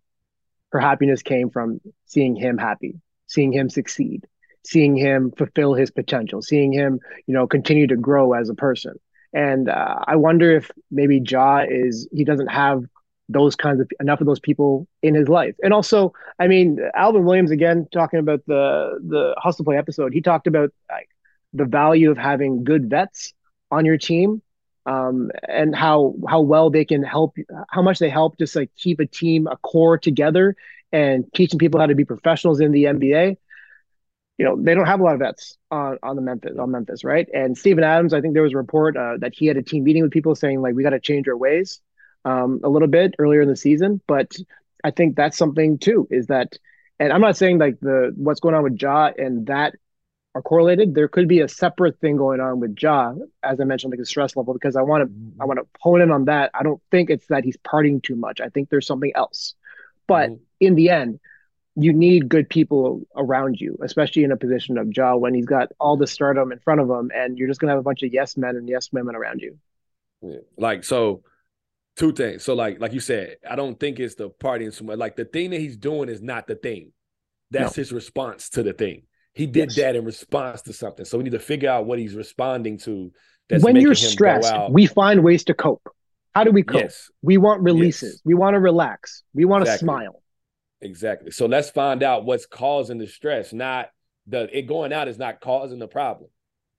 Her 0.72 0.80
happiness 0.80 1.24
came 1.24 1.50
from 1.50 1.82
seeing 2.06 2.36
him 2.38 2.58
happy, 2.58 3.02
seeing 3.28 3.52
him 3.52 3.70
succeed, 3.70 4.26
seeing 4.66 4.96
him 4.96 5.32
fulfill 5.36 5.74
his 5.74 5.92
potential, 5.92 6.42
seeing 6.42 6.72
him, 6.72 7.00
you 7.28 7.34
know, 7.34 7.48
continue 7.48 7.88
to 7.88 7.98
grow 7.98 8.32
as 8.32 8.50
a 8.50 8.56
person. 8.56 8.98
And 9.34 9.70
uh, 9.70 10.00
I 10.06 10.16
wonder 10.16 10.52
if 10.56 10.72
maybe 10.92 11.22
Ja 11.26 11.64
is 11.68 12.08
he 12.12 12.24
doesn't 12.24 12.48
have 12.48 12.84
those 13.30 13.56
kinds 13.56 13.80
of 13.82 13.90
enough 14.00 14.22
of 14.22 14.28
those 14.28 14.40
people 14.40 14.88
in 15.02 15.16
his 15.16 15.28
life. 15.28 15.56
And 15.64 15.74
also, 15.74 16.14
I 16.40 16.48
mean, 16.48 16.80
Alvin 16.96 17.26
Williams 17.26 17.52
again 17.52 17.88
talking 17.92 18.20
about 18.20 18.46
the 18.46 19.00
the 19.08 19.34
hustle 19.38 19.66
play 19.66 19.78
episode. 19.78 20.14
He 20.14 20.22
talked 20.22 20.48
about 20.48 20.72
like 20.90 21.10
the 21.54 21.66
value 21.66 22.12
of 22.12 22.18
having 22.18 22.64
good 22.64 22.90
vets 22.90 23.34
on 23.72 23.86
your 23.86 23.98
team 23.98 24.42
um, 24.86 25.32
and 25.48 25.76
how 25.76 26.16
how 26.28 26.42
well 26.42 26.70
they 26.70 26.86
can 26.86 27.04
help, 27.04 27.36
how 27.70 27.82
much 27.82 28.00
they 28.00 28.10
help 28.10 28.38
just 28.38 28.56
like 28.56 28.70
keep 28.76 29.00
a 29.00 29.06
team, 29.06 29.48
a 29.48 29.58
core 29.58 29.98
together, 29.98 30.56
and 30.92 31.26
teaching 31.34 31.60
people 31.60 31.80
how 31.80 31.88
to 31.88 31.96
be 31.96 32.06
professionals 32.06 32.60
in 32.60 32.72
the 32.72 32.88
NBA. 32.88 33.38
You 34.38 34.46
know, 34.46 34.56
they 34.60 34.74
don't 34.74 34.88
have 34.88 35.00
a 35.00 35.04
lot 35.04 35.14
of 35.14 35.20
vets 35.20 35.58
on, 35.70 36.00
on 36.02 36.16
the 36.16 36.22
Memphis 36.22 36.58
on 36.58 36.72
Memphis, 36.72 37.04
right? 37.04 37.28
And 37.34 37.58
Steven 37.58 37.84
Adams, 37.84 38.14
I 38.14 38.22
think 38.22 38.34
there 38.34 38.44
was 38.44 38.54
a 38.54 38.58
report 38.58 38.98
uh, 38.98 39.18
that 39.20 39.34
he 39.36 39.46
had 39.46 39.58
a 39.58 39.62
team 39.62 39.84
meeting 39.84 40.02
with 40.02 40.12
people 40.12 40.36
saying 40.36 40.62
like 40.62 40.74
we 40.74 40.84
got 40.84 40.90
to 40.90 41.00
change 41.00 41.28
our 41.28 41.38
ways 41.38 41.82
um, 42.26 42.60
a 42.64 42.70
little 42.70 42.88
bit 42.88 43.16
earlier 43.20 43.42
in 43.42 43.48
the 43.48 43.56
season. 43.56 44.02
But 44.08 44.36
I 44.84 44.92
think 44.92 45.16
that's 45.16 45.38
something 45.38 45.78
too. 45.78 46.08
Is 46.10 46.28
that, 46.28 46.58
and 47.00 47.14
I'm 47.14 47.22
not 47.22 47.38
saying 47.38 47.60
like 47.60 47.80
the 47.80 48.12
what's 48.16 48.40
going 48.40 48.56
on 48.56 48.64
with 48.64 48.82
Ja 48.82 49.12
and 49.18 49.48
that 49.48 49.76
are 50.36 50.42
correlated. 50.42 50.96
There 50.96 51.08
could 51.08 51.28
be 51.28 51.42
a 51.42 51.48
separate 51.48 52.00
thing 52.00 52.18
going 52.18 52.40
on 52.40 52.60
with 52.60 52.76
Ja, 52.80 53.14
as 53.44 53.60
I 53.60 53.66
mentioned, 53.66 53.92
like 53.92 54.00
the 54.00 54.06
stress 54.06 54.36
level, 54.36 54.54
because 54.54 54.76
I 54.76 54.82
want 54.82 55.08
to 55.08 55.42
I 55.42 55.46
want 55.46 55.60
to 55.60 55.68
hone 55.80 56.02
in 56.02 56.12
on 56.12 56.26
that. 56.26 56.52
I 56.54 56.64
don't 56.64 56.82
think 56.92 57.10
it's 57.10 57.28
that 57.28 57.44
he's 57.44 57.58
partying 57.58 58.02
too 58.02 58.16
much. 58.16 58.42
I 58.42 58.50
think 58.50 58.70
there's 58.70 58.88
something 58.88 59.12
else. 59.16 59.54
But 60.08 60.32
mm-hmm. 60.32 60.44
in 60.60 60.76
the 60.76 60.90
end, 60.90 61.20
you 61.76 61.92
need 61.92 62.30
good 62.30 62.50
people 62.50 63.02
around 63.16 63.60
you, 63.60 63.78
especially 63.82 64.24
in 64.24 64.32
a 64.32 64.38
position 64.38 64.78
of 64.78 64.96
Ja 64.96 65.16
when 65.16 65.34
he's 65.34 65.46
got 65.46 65.72
all 65.80 65.98
the 65.98 66.08
stardom 66.08 66.52
in 66.52 66.60
front 66.60 66.82
of 66.82 66.90
him, 66.90 67.12
and 67.16 67.38
you're 67.38 67.48
just 67.48 67.60
gonna 67.60 67.72
have 67.72 67.80
a 67.80 67.84
bunch 67.84 68.04
of 68.04 68.14
yes 68.14 68.38
men 68.38 68.56
and 68.56 68.70
yes 68.70 68.92
women 68.92 69.16
around 69.16 69.42
you. 69.42 69.58
Yeah. 70.22 70.38
Like 70.58 70.84
so, 70.84 71.24
two 71.96 72.14
things. 72.14 72.44
So 72.44 72.54
like 72.54 72.80
like 72.80 72.94
you 72.94 73.00
said, 73.00 73.38
I 73.50 73.56
don't 73.56 73.80
think 73.80 74.00
it's 74.00 74.16
the 74.16 74.30
partying 74.30 74.74
so 74.74 74.86
much. 74.86 74.98
Like 74.98 75.16
the 75.16 75.26
thing 75.26 75.50
that 75.50 75.60
he's 75.60 75.78
doing 75.78 76.10
is 76.10 76.22
not 76.22 76.48
the 76.48 76.56
thing. 76.56 76.92
That's 77.50 77.76
no. 77.76 77.82
his 77.82 77.92
response 77.92 78.50
to 78.52 78.64
the 78.64 78.74
thing. 78.74 79.04
He 79.34 79.48
did 79.48 79.70
yes. 79.70 79.76
that 79.78 79.96
in 79.96 80.06
response 80.06 80.62
to 80.64 80.74
something. 80.74 81.06
So 81.06 81.18
we 81.18 81.24
need 81.24 81.32
to 81.32 81.40
figure 81.40 81.70
out 81.70 81.86
what 81.86 81.98
he's 81.98 82.14
responding 82.14 82.78
to. 82.80 83.12
That's 83.50 83.64
when 83.64 83.76
you're 83.76 83.96
stressed, 83.96 84.54
we 84.70 84.86
find 84.86 85.24
ways 85.24 85.44
to 85.46 85.54
cope. 85.54 85.88
How 86.34 86.44
do 86.44 86.52
we 86.52 86.64
cope? 86.64 86.82
Yes. 86.82 87.12
We 87.22 87.38
want 87.38 87.62
releases. 87.62 88.14
Yes. 88.14 88.22
We 88.26 88.34
want 88.36 88.54
to 88.56 88.60
relax. 88.60 89.24
We 89.34 89.46
want 89.46 89.64
exactly. 89.64 89.88
to 89.88 89.92
smile. 89.92 90.23
Exactly. 90.84 91.32
So 91.32 91.46
let's 91.46 91.70
find 91.70 92.04
out 92.04 92.26
what's 92.26 92.46
causing 92.46 92.98
the 92.98 93.08
stress. 93.08 93.54
Not 93.54 93.90
the 94.28 94.56
it 94.56 94.64
going 94.64 94.94
out 94.94 95.08
is 95.08 95.18
not 95.18 95.42
causing 95.42 95.80
the 95.80 95.88
problem. 95.88 96.30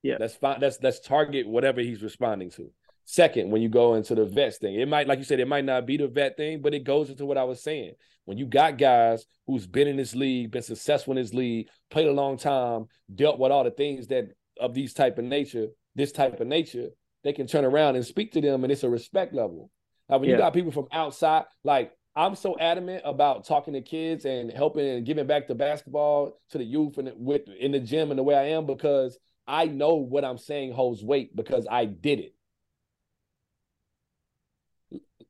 Yeah. 0.02 0.16
Let's 0.20 0.34
find 0.34 0.60
let's 0.60 0.78
let's 0.82 1.00
target 1.00 1.48
whatever 1.48 1.80
he's 1.80 2.02
responding 2.02 2.50
to. 2.52 2.70
Second, 3.06 3.50
when 3.50 3.60
you 3.60 3.68
go 3.68 3.94
into 3.94 4.14
the 4.14 4.24
vets 4.24 4.58
thing, 4.58 4.76
it 4.76 4.88
might, 4.88 5.06
like 5.06 5.18
you 5.18 5.26
said, 5.26 5.38
it 5.38 5.48
might 5.48 5.64
not 5.64 5.86
be 5.86 5.98
the 5.98 6.08
vet 6.08 6.38
thing, 6.38 6.62
but 6.62 6.72
it 6.72 6.84
goes 6.84 7.10
into 7.10 7.26
what 7.26 7.36
I 7.36 7.44
was 7.44 7.62
saying. 7.62 7.92
When 8.24 8.38
you 8.38 8.46
got 8.46 8.78
guys 8.78 9.26
who's 9.46 9.66
been 9.66 9.88
in 9.88 9.98
this 9.98 10.14
league, 10.14 10.50
been 10.50 10.62
successful 10.62 11.14
in 11.16 11.22
this 11.22 11.34
league, 11.34 11.68
played 11.90 12.08
a 12.08 12.12
long 12.12 12.38
time, 12.38 12.86
dealt 13.14 13.38
with 13.38 13.52
all 13.52 13.64
the 13.64 13.70
things 13.70 14.06
that 14.06 14.30
of 14.58 14.72
these 14.72 14.94
type 14.94 15.18
of 15.18 15.24
nature, 15.24 15.66
this 15.94 16.12
type 16.12 16.40
of 16.40 16.46
nature, 16.46 16.88
they 17.24 17.34
can 17.34 17.46
turn 17.46 17.66
around 17.66 17.96
and 17.96 18.06
speak 18.06 18.32
to 18.32 18.40
them, 18.40 18.64
and 18.64 18.72
it's 18.72 18.84
a 18.84 18.88
respect 18.88 19.34
level. 19.34 19.70
Now, 20.08 20.18
when 20.18 20.30
yeah. 20.30 20.36
you 20.36 20.42
got 20.42 20.54
people 20.54 20.72
from 20.72 20.88
outside, 20.90 21.44
like 21.62 21.92
I'm 22.16 22.36
so 22.36 22.56
adamant 22.58 23.02
about 23.04 23.44
talking 23.44 23.74
to 23.74 23.80
kids 23.80 24.24
and 24.24 24.50
helping 24.50 24.86
and 24.86 25.04
giving 25.04 25.26
back 25.26 25.48
to 25.48 25.54
basketball 25.54 26.40
to 26.50 26.58
the 26.58 26.64
youth 26.64 26.98
and 26.98 27.10
with 27.16 27.48
in 27.48 27.72
the 27.72 27.80
gym 27.80 28.10
and 28.10 28.18
the 28.18 28.22
way 28.22 28.36
I 28.36 28.50
am 28.50 28.66
because 28.66 29.18
I 29.46 29.66
know 29.66 29.94
what 29.94 30.24
I'm 30.24 30.38
saying 30.38 30.72
holds 30.72 31.02
weight 31.02 31.34
because 31.34 31.66
I 31.70 31.86
did 31.86 32.20
it. 32.20 32.34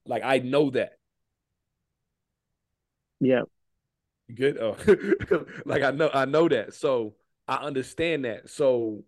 Like 0.07 0.23
I 0.23 0.39
know 0.39 0.71
that. 0.71 0.99
Yeah. 3.21 3.43
Good? 4.35 4.59
Oh, 4.59 4.77
like 5.65 5.83
I 5.83 5.91
know 5.91 6.11
I 6.13 6.27
know 6.27 6.49
that. 6.49 6.75
So 6.75 7.15
I 7.49 7.57
understand 7.57 8.27
that. 8.27 8.51
So 8.51 9.05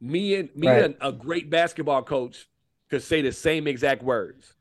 me 0.00 0.34
and 0.34 0.54
me 0.56 0.68
right. 0.68 0.84
and 0.84 0.96
a 1.00 1.12
great 1.12 1.50
basketball 1.50 2.02
coach 2.02 2.48
could 2.90 3.02
say 3.02 3.22
the 3.22 3.32
same 3.32 3.68
exact 3.68 4.02
words. 4.02 4.54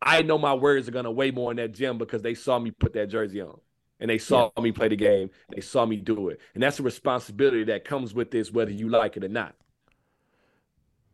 I 0.00 0.22
know 0.22 0.38
my 0.38 0.54
words 0.54 0.88
are 0.88 0.92
gonna 0.92 1.10
weigh 1.10 1.30
more 1.30 1.50
in 1.50 1.56
that 1.58 1.72
gym 1.72 1.98
because 1.98 2.22
they 2.22 2.34
saw 2.34 2.58
me 2.58 2.70
put 2.70 2.92
that 2.94 3.08
jersey 3.08 3.40
on 3.40 3.58
and 4.00 4.10
they 4.10 4.18
saw 4.18 4.50
yeah. 4.56 4.62
me 4.62 4.72
play 4.72 4.88
the 4.88 4.96
game. 4.96 5.30
They 5.54 5.60
saw 5.60 5.86
me 5.86 5.96
do 5.96 6.28
it, 6.28 6.40
and 6.54 6.62
that's 6.62 6.78
a 6.78 6.82
responsibility 6.82 7.64
that 7.64 7.84
comes 7.84 8.14
with 8.14 8.30
this, 8.30 8.52
whether 8.52 8.70
you 8.70 8.88
like 8.88 9.16
it 9.16 9.24
or 9.24 9.28
not. 9.28 9.54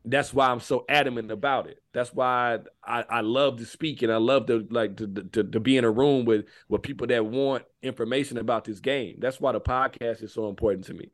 That's 0.05 0.33
why 0.33 0.49
I'm 0.49 0.61
so 0.61 0.87
adamant 0.89 1.31
about 1.31 1.67
it. 1.67 1.83
That's 1.93 2.13
why 2.15 2.61
I, 2.83 3.05
I 3.09 3.21
love 3.21 3.59
to 3.59 3.67
speak 3.67 4.01
and 4.01 4.11
I 4.11 4.17
love 4.17 4.47
to 4.47 4.67
like 4.71 4.97
to, 4.97 5.07
to, 5.07 5.45
to 5.45 5.61
be 5.61 5.77
in 5.77 5.85
a 5.85 5.91
room 5.91 6.25
with 6.25 6.47
with 6.69 6.83
people 6.83 7.07
that 7.09 7.25
want 7.25 7.65
information 7.83 8.39
about 8.39 8.65
this 8.65 8.81
game. 8.81 9.17
That's 9.19 9.41
why 9.41 9.53
the 9.53 9.61
podcast 9.61 10.23
is 10.23 10.33
so 10.33 10.49
important 10.49 10.87
to 10.87 10.95
me 10.95 11.11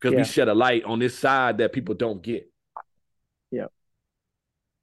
because 0.00 0.14
yeah. 0.14 0.18
we 0.20 0.24
shed 0.24 0.48
a 0.48 0.54
light 0.54 0.84
on 0.84 0.98
this 0.98 1.18
side 1.18 1.58
that 1.58 1.72
people 1.72 1.94
don't 1.94 2.22
get. 2.22 2.50
Yeah. 3.50 3.66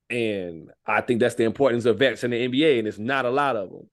And 0.10 0.72
I 0.86 1.02
think 1.02 1.20
that's 1.20 1.36
the 1.36 1.44
importance 1.44 1.86
of 1.86 2.00
vets 2.00 2.24
in 2.24 2.32
the 2.32 2.48
NBA, 2.48 2.80
and 2.80 2.88
it's 2.88 2.98
not 2.98 3.26
a 3.26 3.30
lot 3.30 3.56
of 3.56 3.70
them. 3.70 3.90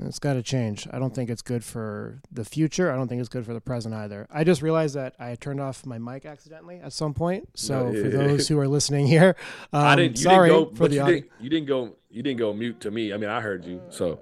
It's 0.00 0.18
got 0.18 0.34
to 0.34 0.42
change. 0.42 0.86
I 0.92 0.98
don't 0.98 1.14
think 1.14 1.30
it's 1.30 1.42
good 1.42 1.64
for 1.64 2.20
the 2.32 2.44
future. 2.44 2.90
I 2.90 2.96
don't 2.96 3.08
think 3.08 3.20
it's 3.20 3.28
good 3.28 3.46
for 3.46 3.54
the 3.54 3.60
present 3.60 3.94
either. 3.94 4.26
I 4.30 4.44
just 4.44 4.62
realized 4.62 4.94
that 4.96 5.14
I 5.18 5.34
turned 5.36 5.60
off 5.60 5.86
my 5.86 5.98
mic 5.98 6.26
accidentally 6.26 6.80
at 6.80 6.92
some 6.92 7.14
point. 7.14 7.48
So 7.54 7.90
yeah, 7.90 8.02
for 8.02 8.08
those 8.10 8.48
who 8.48 8.58
are 8.58 8.68
listening 8.68 9.06
here, 9.06 9.36
um, 9.72 9.84
I 9.84 9.96
didn't. 9.96 10.18
sorry 10.18 10.50
didn't 10.50 10.70
go, 10.70 10.74
for 10.74 10.88
the 10.88 10.96
you. 10.96 11.06
Didn't, 11.06 11.30
you 11.40 11.50
didn't 11.50 11.66
go. 11.66 11.96
You 12.10 12.22
didn't 12.22 12.38
go 12.38 12.52
mute 12.52 12.80
to 12.80 12.90
me. 12.90 13.12
I 13.12 13.16
mean, 13.16 13.30
I 13.30 13.40
heard 13.40 13.64
you. 13.64 13.80
So 13.90 14.20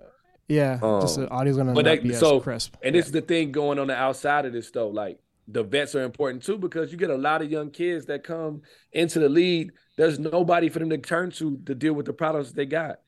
yeah, 0.49 0.79
um, 0.83 1.01
just 1.01 1.17
the 1.17 1.29
audio's 1.31 1.57
gonna 1.57 1.75
but 1.75 1.85
that, 1.85 2.03
be 2.03 2.15
so, 2.15 2.41
crisp. 2.41 2.75
And 2.83 2.95
yeah. 2.95 3.01
this 3.01 3.07
is 3.07 3.13
the 3.13 3.21
thing 3.21 3.53
going 3.53 3.79
on 3.79 3.87
the 3.87 3.97
outside 3.97 4.47
of 4.47 4.53
this 4.53 4.71
though. 4.71 4.89
Like 4.89 5.19
the 5.47 5.63
vets 5.63 5.95
are 5.95 6.03
important 6.03 6.43
too 6.43 6.59
because 6.59 6.91
you 6.93 6.99
get 6.99 7.11
a 7.11 7.17
lot 7.17 7.43
of 7.43 7.51
young 7.51 7.71
kids 7.71 8.07
that 8.07 8.25
come 8.25 8.63
into 8.93 9.19
the 9.19 9.29
league 9.29 9.73
there's 9.99 10.19
nobody 10.19 10.69
for 10.69 10.79
them 10.79 10.89
to 10.91 10.97
turn 10.97 11.31
to 11.33 11.59
to 11.67 11.75
deal 11.75 11.93
with 11.93 12.07
the 12.07 12.13
problems 12.13 12.53
they 12.53 12.65
got. 12.65 13.01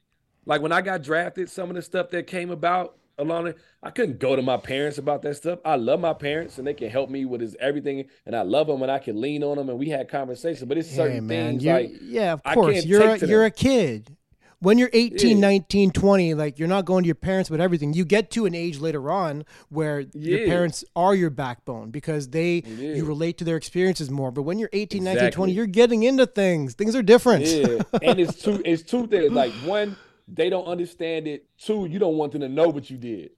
Like 0.44 0.60
when 0.60 0.72
I 0.72 0.82
got 0.82 1.02
drafted, 1.02 1.48
some 1.48 1.70
of 1.70 1.76
the 1.76 1.82
stuff 1.82 2.10
that 2.10 2.26
came 2.26 2.50
about 2.50 2.98
along 3.16 3.54
I 3.82 3.90
couldn't 3.90 4.18
go 4.18 4.34
to 4.34 4.42
my 4.42 4.56
parents 4.56 4.98
about 4.98 5.22
that 5.22 5.36
stuff. 5.36 5.60
I 5.64 5.76
love 5.76 6.00
my 6.00 6.14
parents 6.14 6.58
and 6.58 6.66
they 6.66 6.74
can 6.74 6.90
help 6.90 7.08
me 7.08 7.24
with 7.24 7.40
his 7.40 7.56
everything, 7.60 8.06
and 8.26 8.34
I 8.34 8.42
love 8.42 8.66
them 8.66 8.82
and 8.82 8.90
I 8.90 8.98
can 8.98 9.20
lean 9.20 9.44
on 9.44 9.56
them 9.56 9.68
and 9.68 9.78
we 9.78 9.88
had 9.88 10.08
conversations. 10.08 10.66
But 10.68 10.78
it's 10.78 10.90
certain 10.90 11.12
hey, 11.12 11.20
man, 11.20 11.60
things 11.60 11.64
like 11.64 11.92
yeah, 12.02 12.32
of 12.32 12.42
course 12.42 12.84
you're 12.84 13.02
a, 13.02 13.18
you're 13.18 13.44
a 13.44 13.50
kid 13.50 14.16
when 14.60 14.78
you're 14.78 14.90
18 14.92 15.38
yeah. 15.38 15.48
19 15.48 15.90
20 15.90 16.34
like 16.34 16.58
you're 16.58 16.68
not 16.68 16.84
going 16.84 17.02
to 17.02 17.06
your 17.06 17.14
parents 17.14 17.50
with 17.50 17.60
everything 17.60 17.92
you 17.92 18.04
get 18.04 18.30
to 18.30 18.46
an 18.46 18.54
age 18.54 18.78
later 18.78 19.10
on 19.10 19.44
where 19.68 20.00
yeah. 20.00 20.36
your 20.36 20.46
parents 20.46 20.84
are 20.94 21.14
your 21.14 21.30
backbone 21.30 21.90
because 21.90 22.28
they 22.28 22.62
yeah. 22.66 22.94
you 22.94 23.04
relate 23.04 23.38
to 23.38 23.44
their 23.44 23.56
experiences 23.56 24.10
more 24.10 24.30
but 24.30 24.42
when 24.42 24.58
you're 24.58 24.70
18 24.72 25.02
exactly. 25.02 25.22
19 25.22 25.32
20 25.32 25.52
you're 25.52 25.66
getting 25.66 26.02
into 26.02 26.26
things 26.26 26.74
things 26.74 26.94
are 26.94 27.02
different 27.02 27.44
yeah 27.44 27.82
and 28.02 28.20
it's 28.20 28.40
two 28.40 28.62
it's 28.64 28.82
two 28.82 29.06
things 29.06 29.32
like 29.32 29.52
one 29.64 29.96
they 30.28 30.48
don't 30.50 30.66
understand 30.66 31.26
it 31.26 31.46
two 31.58 31.86
you 31.86 31.98
don't 31.98 32.16
want 32.16 32.32
them 32.32 32.42
to 32.42 32.48
know 32.48 32.68
what 32.68 32.90
you 32.90 32.96
did 32.96 33.30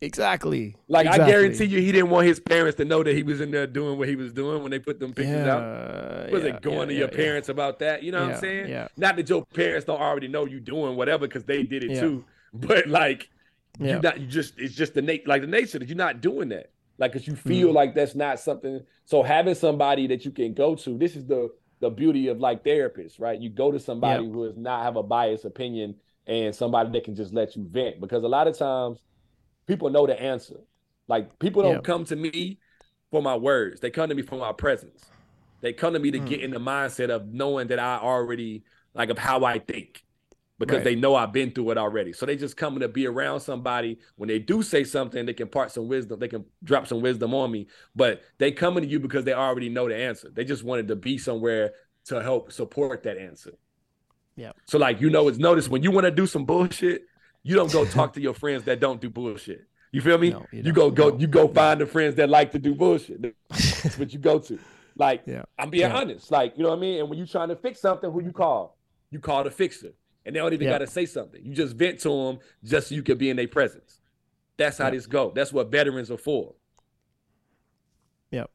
Exactly. 0.00 0.76
Like 0.86 1.06
exactly. 1.06 1.24
I 1.24 1.28
guarantee 1.28 1.64
you, 1.64 1.80
he 1.80 1.90
didn't 1.90 2.10
want 2.10 2.26
his 2.26 2.38
parents 2.38 2.76
to 2.76 2.84
know 2.84 3.02
that 3.02 3.16
he 3.16 3.24
was 3.24 3.40
in 3.40 3.50
there 3.50 3.66
doing 3.66 3.98
what 3.98 4.08
he 4.08 4.14
was 4.14 4.32
doing 4.32 4.62
when 4.62 4.70
they 4.70 4.78
put 4.78 5.00
them 5.00 5.12
pictures 5.12 5.46
yeah, 5.46 5.54
out. 5.54 6.30
Was 6.30 6.44
yeah, 6.44 6.50
it 6.50 6.62
going 6.62 6.88
yeah, 6.88 6.94
to 6.94 6.94
your 6.94 7.08
parents 7.08 7.48
about 7.48 7.80
that? 7.80 8.04
You 8.04 8.12
know 8.12 8.24
what 8.24 8.34
I'm 8.34 8.40
saying? 8.40 8.68
Yeah. 8.68 8.88
Not 8.96 9.16
that 9.16 9.28
your 9.28 9.44
parents 9.44 9.86
don't 9.86 10.00
already 10.00 10.28
know 10.28 10.46
you 10.46 10.60
doing 10.60 10.94
whatever 10.94 11.26
because 11.26 11.44
they 11.44 11.64
did 11.64 11.82
it 11.82 11.98
too, 11.98 12.24
but 12.54 12.86
like 12.86 13.28
you 13.80 13.98
not 13.98 14.20
you 14.20 14.26
just 14.26 14.54
it's 14.58 14.74
just 14.74 14.94
the 14.94 15.02
nature 15.02 15.24
like 15.26 15.40
the 15.40 15.48
nature 15.48 15.78
that 15.80 15.88
you're 15.88 15.96
not 15.96 16.20
doing 16.20 16.50
that. 16.50 16.70
Like 16.98 17.12
because 17.12 17.26
you 17.26 17.34
feel 17.34 17.70
mm. 17.70 17.74
like 17.74 17.94
that's 17.94 18.14
not 18.14 18.38
something. 18.38 18.80
So 19.04 19.24
having 19.24 19.54
somebody 19.56 20.06
that 20.08 20.24
you 20.24 20.30
can 20.30 20.54
go 20.54 20.76
to, 20.76 20.96
this 20.96 21.16
is 21.16 21.26
the 21.26 21.50
the 21.80 21.90
beauty 21.90 22.28
of 22.28 22.38
like 22.38 22.64
therapists, 22.64 23.20
right? 23.20 23.40
You 23.40 23.50
go 23.50 23.72
to 23.72 23.80
somebody 23.80 24.24
who 24.24 24.46
does 24.46 24.56
not 24.56 24.84
have 24.84 24.96
a 24.96 25.02
biased 25.02 25.44
opinion 25.44 25.96
and 26.26 26.54
somebody 26.54 26.90
that 26.92 27.04
can 27.04 27.16
just 27.16 27.32
let 27.32 27.56
you 27.56 27.66
vent 27.68 28.00
because 28.00 28.22
a 28.22 28.28
lot 28.28 28.46
of 28.46 28.56
times 28.56 28.98
people 29.68 29.90
know 29.90 30.06
the 30.06 30.20
answer. 30.20 30.56
Like 31.06 31.38
people 31.38 31.62
don't 31.62 31.84
come 31.84 32.04
to 32.06 32.16
me 32.16 32.58
for 33.12 33.22
my 33.22 33.36
words. 33.36 33.80
They 33.80 33.90
come 33.90 34.08
to 34.08 34.14
me 34.14 34.22
for 34.22 34.36
my 34.36 34.52
presence. 34.52 35.04
They 35.60 35.72
come 35.72 35.92
to 35.92 35.98
me 35.98 36.10
to 36.10 36.18
mm. 36.18 36.26
get 36.26 36.40
in 36.40 36.50
the 36.50 36.58
mindset 36.58 37.10
of 37.10 37.28
knowing 37.28 37.68
that 37.68 37.78
I 37.78 37.98
already 37.98 38.64
like 38.94 39.10
of 39.10 39.18
how 39.18 39.44
I 39.44 39.58
think 39.58 40.02
because 40.58 40.76
right. 40.76 40.84
they 40.84 40.94
know 40.96 41.14
I've 41.14 41.32
been 41.32 41.52
through 41.52 41.70
it 41.70 41.78
already. 41.78 42.12
So 42.12 42.26
they 42.26 42.36
just 42.36 42.56
coming 42.56 42.80
to 42.80 42.88
be 42.88 43.06
around 43.06 43.40
somebody 43.40 43.98
when 44.16 44.28
they 44.28 44.40
do 44.40 44.62
say 44.62 44.82
something, 44.82 45.24
they 45.24 45.32
can 45.32 45.48
part 45.48 45.70
some 45.70 45.86
wisdom, 45.88 46.18
they 46.18 46.28
can 46.28 46.44
drop 46.64 46.86
some 46.88 47.00
wisdom 47.00 47.32
on 47.32 47.50
me. 47.50 47.68
But 47.94 48.22
they 48.38 48.50
coming 48.50 48.82
to 48.82 48.88
you 48.88 48.98
because 48.98 49.24
they 49.24 49.34
already 49.34 49.68
know 49.68 49.88
the 49.88 49.96
answer. 49.96 50.30
They 50.32 50.44
just 50.44 50.64
wanted 50.64 50.88
to 50.88 50.96
be 50.96 51.16
somewhere 51.16 51.72
to 52.06 52.22
help 52.22 52.52
support 52.52 53.04
that 53.04 53.18
answer. 53.18 53.52
Yeah. 54.36 54.52
So 54.66 54.78
like 54.78 55.00
you 55.00 55.10
know, 55.10 55.28
it's 55.28 55.38
notice 55.38 55.68
when 55.68 55.82
you 55.82 55.90
want 55.90 56.06
to 56.06 56.10
do 56.10 56.26
some 56.26 56.44
bullshit, 56.44 57.02
you 57.48 57.54
don't 57.54 57.72
go 57.72 57.86
talk 57.86 58.12
to 58.12 58.20
your 58.20 58.34
friends 58.34 58.64
that 58.64 58.78
don't 58.78 59.00
do 59.00 59.08
bullshit. 59.08 59.66
You 59.90 60.02
feel 60.02 60.18
me? 60.18 60.30
No, 60.30 60.44
you, 60.52 60.64
you, 60.64 60.72
go 60.72 60.90
go 60.90 61.08
no, 61.08 61.18
you 61.18 61.26
go 61.26 61.48
find 61.48 61.80
the 61.80 61.86
friends 61.86 62.14
that 62.16 62.28
like 62.28 62.52
to 62.52 62.58
do 62.58 62.74
bullshit. 62.74 63.22
That's 63.48 63.98
what 63.98 64.12
you 64.12 64.18
go 64.18 64.38
to. 64.38 64.58
Like 64.96 65.22
yeah. 65.24 65.44
I'm 65.58 65.70
being 65.70 65.88
yeah. 65.88 65.96
honest. 65.96 66.30
Like 66.30 66.58
you 66.58 66.64
know 66.64 66.68
what 66.68 66.76
I 66.76 66.80
mean. 66.80 67.00
And 67.00 67.08
when 67.08 67.16
you're 67.16 67.26
trying 67.26 67.48
to 67.48 67.56
fix 67.56 67.80
something, 67.80 68.10
who 68.10 68.22
you 68.22 68.32
call? 68.32 68.76
You 69.10 69.18
call 69.18 69.44
the 69.44 69.50
fixer, 69.50 69.94
and 70.26 70.36
they 70.36 70.40
don't 70.40 70.52
even 70.52 70.66
yeah. 70.66 70.74
got 70.74 70.78
to 70.78 70.86
say 70.86 71.06
something. 71.06 71.42
You 71.42 71.54
just 71.54 71.74
vent 71.74 72.00
to 72.00 72.10
them 72.10 72.38
just 72.62 72.88
so 72.88 72.94
you 72.94 73.02
can 73.02 73.16
be 73.16 73.30
in 73.30 73.36
their 73.38 73.48
presence. 73.48 74.02
That's 74.58 74.76
how 74.76 74.90
this 74.90 75.06
go. 75.06 75.32
That's 75.34 75.50
what 75.50 75.70
veterans 75.70 76.10
are 76.10 76.18
for. 76.18 76.52
Yep. 78.30 78.50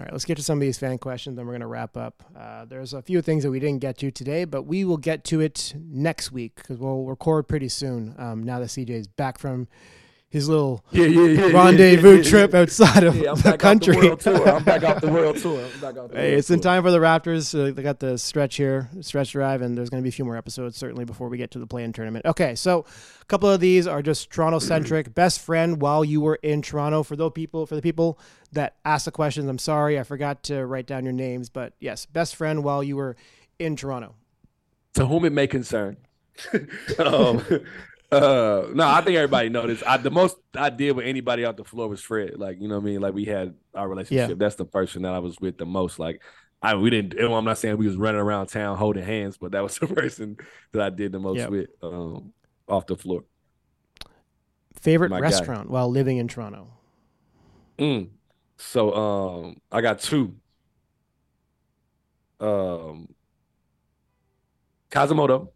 All 0.00 0.04
right, 0.04 0.12
let's 0.14 0.24
get 0.24 0.38
to 0.38 0.42
some 0.42 0.56
of 0.56 0.62
these 0.62 0.78
fan 0.78 0.96
questions, 0.96 1.36
then 1.36 1.44
we're 1.44 1.52
going 1.52 1.60
to 1.60 1.66
wrap 1.66 1.94
up. 1.94 2.22
Uh, 2.34 2.64
there's 2.64 2.94
a 2.94 3.02
few 3.02 3.20
things 3.20 3.42
that 3.42 3.50
we 3.50 3.60
didn't 3.60 3.80
get 3.80 3.98
to 3.98 4.10
today, 4.10 4.46
but 4.46 4.62
we 4.62 4.82
will 4.82 4.96
get 4.96 5.24
to 5.24 5.42
it 5.42 5.74
next 5.76 6.32
week 6.32 6.54
because 6.54 6.78
we'll 6.78 7.04
record 7.04 7.46
pretty 7.48 7.68
soon 7.68 8.14
um, 8.16 8.42
now 8.42 8.58
that 8.60 8.68
CJ 8.68 8.88
is 8.88 9.06
back 9.06 9.38
from 9.38 9.68
his 10.30 10.48
little 10.48 10.84
yeah, 10.92 11.06
yeah, 11.06 11.22
yeah, 11.22 11.46
rendezvous 11.46 12.22
trip 12.22 12.54
outside 12.54 13.02
of 13.02 13.14
the 13.16 13.56
country. 13.58 13.96
The 13.96 14.14
tour. 14.14 14.48
I'm 14.48 14.62
back 14.62 14.84
off 14.84 15.00
the 15.00 15.10
world 15.10 15.36
tour. 15.38 15.60
I'm 15.60 15.80
back 15.80 15.96
off 15.98 16.08
the 16.10 16.16
Hey, 16.16 16.28
world 16.28 16.38
it's 16.38 16.50
in 16.50 16.60
time 16.60 16.84
for 16.84 16.92
the 16.92 16.98
Raptors. 16.98 17.52
Uh, 17.52 17.72
they 17.72 17.82
got 17.82 17.98
the 17.98 18.16
stretch 18.16 18.54
here, 18.54 18.88
stretch 19.00 19.32
drive, 19.32 19.60
and 19.60 19.76
there's 19.76 19.90
going 19.90 20.00
to 20.00 20.04
be 20.04 20.08
a 20.08 20.12
few 20.12 20.24
more 20.24 20.36
episodes 20.36 20.76
certainly 20.76 21.04
before 21.04 21.28
we 21.28 21.36
get 21.36 21.50
to 21.50 21.58
the 21.58 21.66
play-in 21.66 21.92
tournament. 21.92 22.26
Okay, 22.26 22.54
so 22.54 22.84
a 23.20 23.24
couple 23.24 23.50
of 23.50 23.58
these 23.58 23.88
are 23.88 24.02
just 24.02 24.30
Toronto-centric. 24.30 25.14
Best 25.14 25.40
friend 25.40 25.82
while 25.82 26.04
you 26.04 26.20
were 26.20 26.36
in 26.36 26.62
Toronto. 26.62 27.02
For 27.02 27.16
those 27.16 27.32
people, 27.32 27.66
for 27.66 27.74
the 27.74 27.82
people 27.82 28.16
that 28.52 28.76
asked 28.84 29.06
the 29.06 29.10
questions, 29.10 29.48
I'm 29.48 29.58
sorry 29.58 29.98
I 29.98 30.04
forgot 30.04 30.44
to 30.44 30.64
write 30.64 30.86
down 30.86 31.02
your 31.02 31.12
names, 31.12 31.48
but 31.50 31.72
yes, 31.80 32.06
best 32.06 32.36
friend 32.36 32.62
while 32.62 32.84
you 32.84 32.94
were 32.96 33.16
in 33.58 33.74
Toronto. 33.74 34.14
To 34.94 35.06
whom 35.06 35.24
it 35.24 35.32
may 35.32 35.48
concern. 35.48 35.96
um, 36.98 37.44
uh, 38.12 38.66
no, 38.74 38.86
I 38.86 39.00
think 39.02 39.16
everybody 39.16 39.48
this. 39.48 39.82
I, 39.86 39.96
the 39.96 40.10
most 40.10 40.36
I 40.54 40.70
did 40.70 40.92
with 40.96 41.06
anybody 41.06 41.44
off 41.44 41.56
the 41.56 41.64
floor 41.64 41.88
was 41.88 42.00
Fred. 42.02 42.38
Like, 42.38 42.60
you 42.60 42.68
know 42.68 42.76
what 42.76 42.82
I 42.82 42.86
mean? 42.86 43.00
Like 43.00 43.14
we 43.14 43.24
had 43.24 43.54
our 43.74 43.88
relationship. 43.88 44.38
That's 44.38 44.56
the 44.56 44.64
person 44.64 45.02
that 45.02 45.12
I 45.14 45.18
was 45.20 45.38
with 45.40 45.58
the 45.58 45.66
most. 45.66 45.98
Like 45.98 46.22
I 46.62 46.74
we 46.74 46.90
didn't 46.90 47.18
I'm 47.32 47.44
not 47.44 47.58
saying 47.58 47.78
we 47.78 47.86
was 47.86 47.96
running 47.96 48.20
around 48.20 48.48
town 48.48 48.76
holding 48.76 49.04
hands, 49.04 49.38
but 49.38 49.52
that 49.52 49.62
was 49.62 49.76
the 49.78 49.86
person 49.86 50.36
that 50.72 50.82
I 50.82 50.90
did 50.90 51.12
the 51.12 51.18
most 51.18 51.38
Yep. 51.38 51.50
with 51.50 51.70
um 51.82 52.32
off 52.68 52.86
the 52.86 52.96
floor. 52.96 53.24
Favorite 54.80 55.10
My 55.10 55.20
guy. 55.20 55.26
restaurant 55.26 55.70
while 55.70 55.90
living 55.90 56.18
in 56.18 56.28
Toronto. 56.28 56.68
Mm. 57.78 58.10
So 58.58 58.94
um 58.94 59.60
I 59.72 59.80
got 59.80 60.00
two. 60.00 60.36
Um 62.40 63.08
Kasa 64.90 65.14
Moto. 65.14 65.52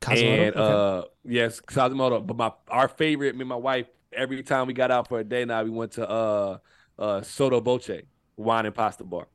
Kasa 0.00 0.24
Moto? 0.24 0.50
And 0.50 0.56
Okay. 0.56 0.60
uh 0.64 1.04
yes, 1.24 1.60
Kasa 1.60 1.94
Moto. 1.94 2.20
But 2.20 2.36
my 2.36 2.52
our 2.68 2.88
favorite, 2.88 3.34
me 3.34 3.40
and 3.42 3.48
my 3.48 3.56
wife, 3.56 3.86
every 4.12 4.42
time 4.42 4.66
we 4.66 4.72
got 4.72 4.90
out 4.90 5.08
for 5.08 5.20
a 5.20 5.24
day 5.24 5.44
now, 5.44 5.62
we 5.62 5.70
went 5.70 5.92
to 5.92 6.08
uh 6.08 6.58
uh 6.98 7.22
Sotto 7.22 7.60
Voce, 7.60 7.90
wine 8.36 8.66
and 8.66 8.74
pasta 8.74 9.04
bar. 9.04 9.28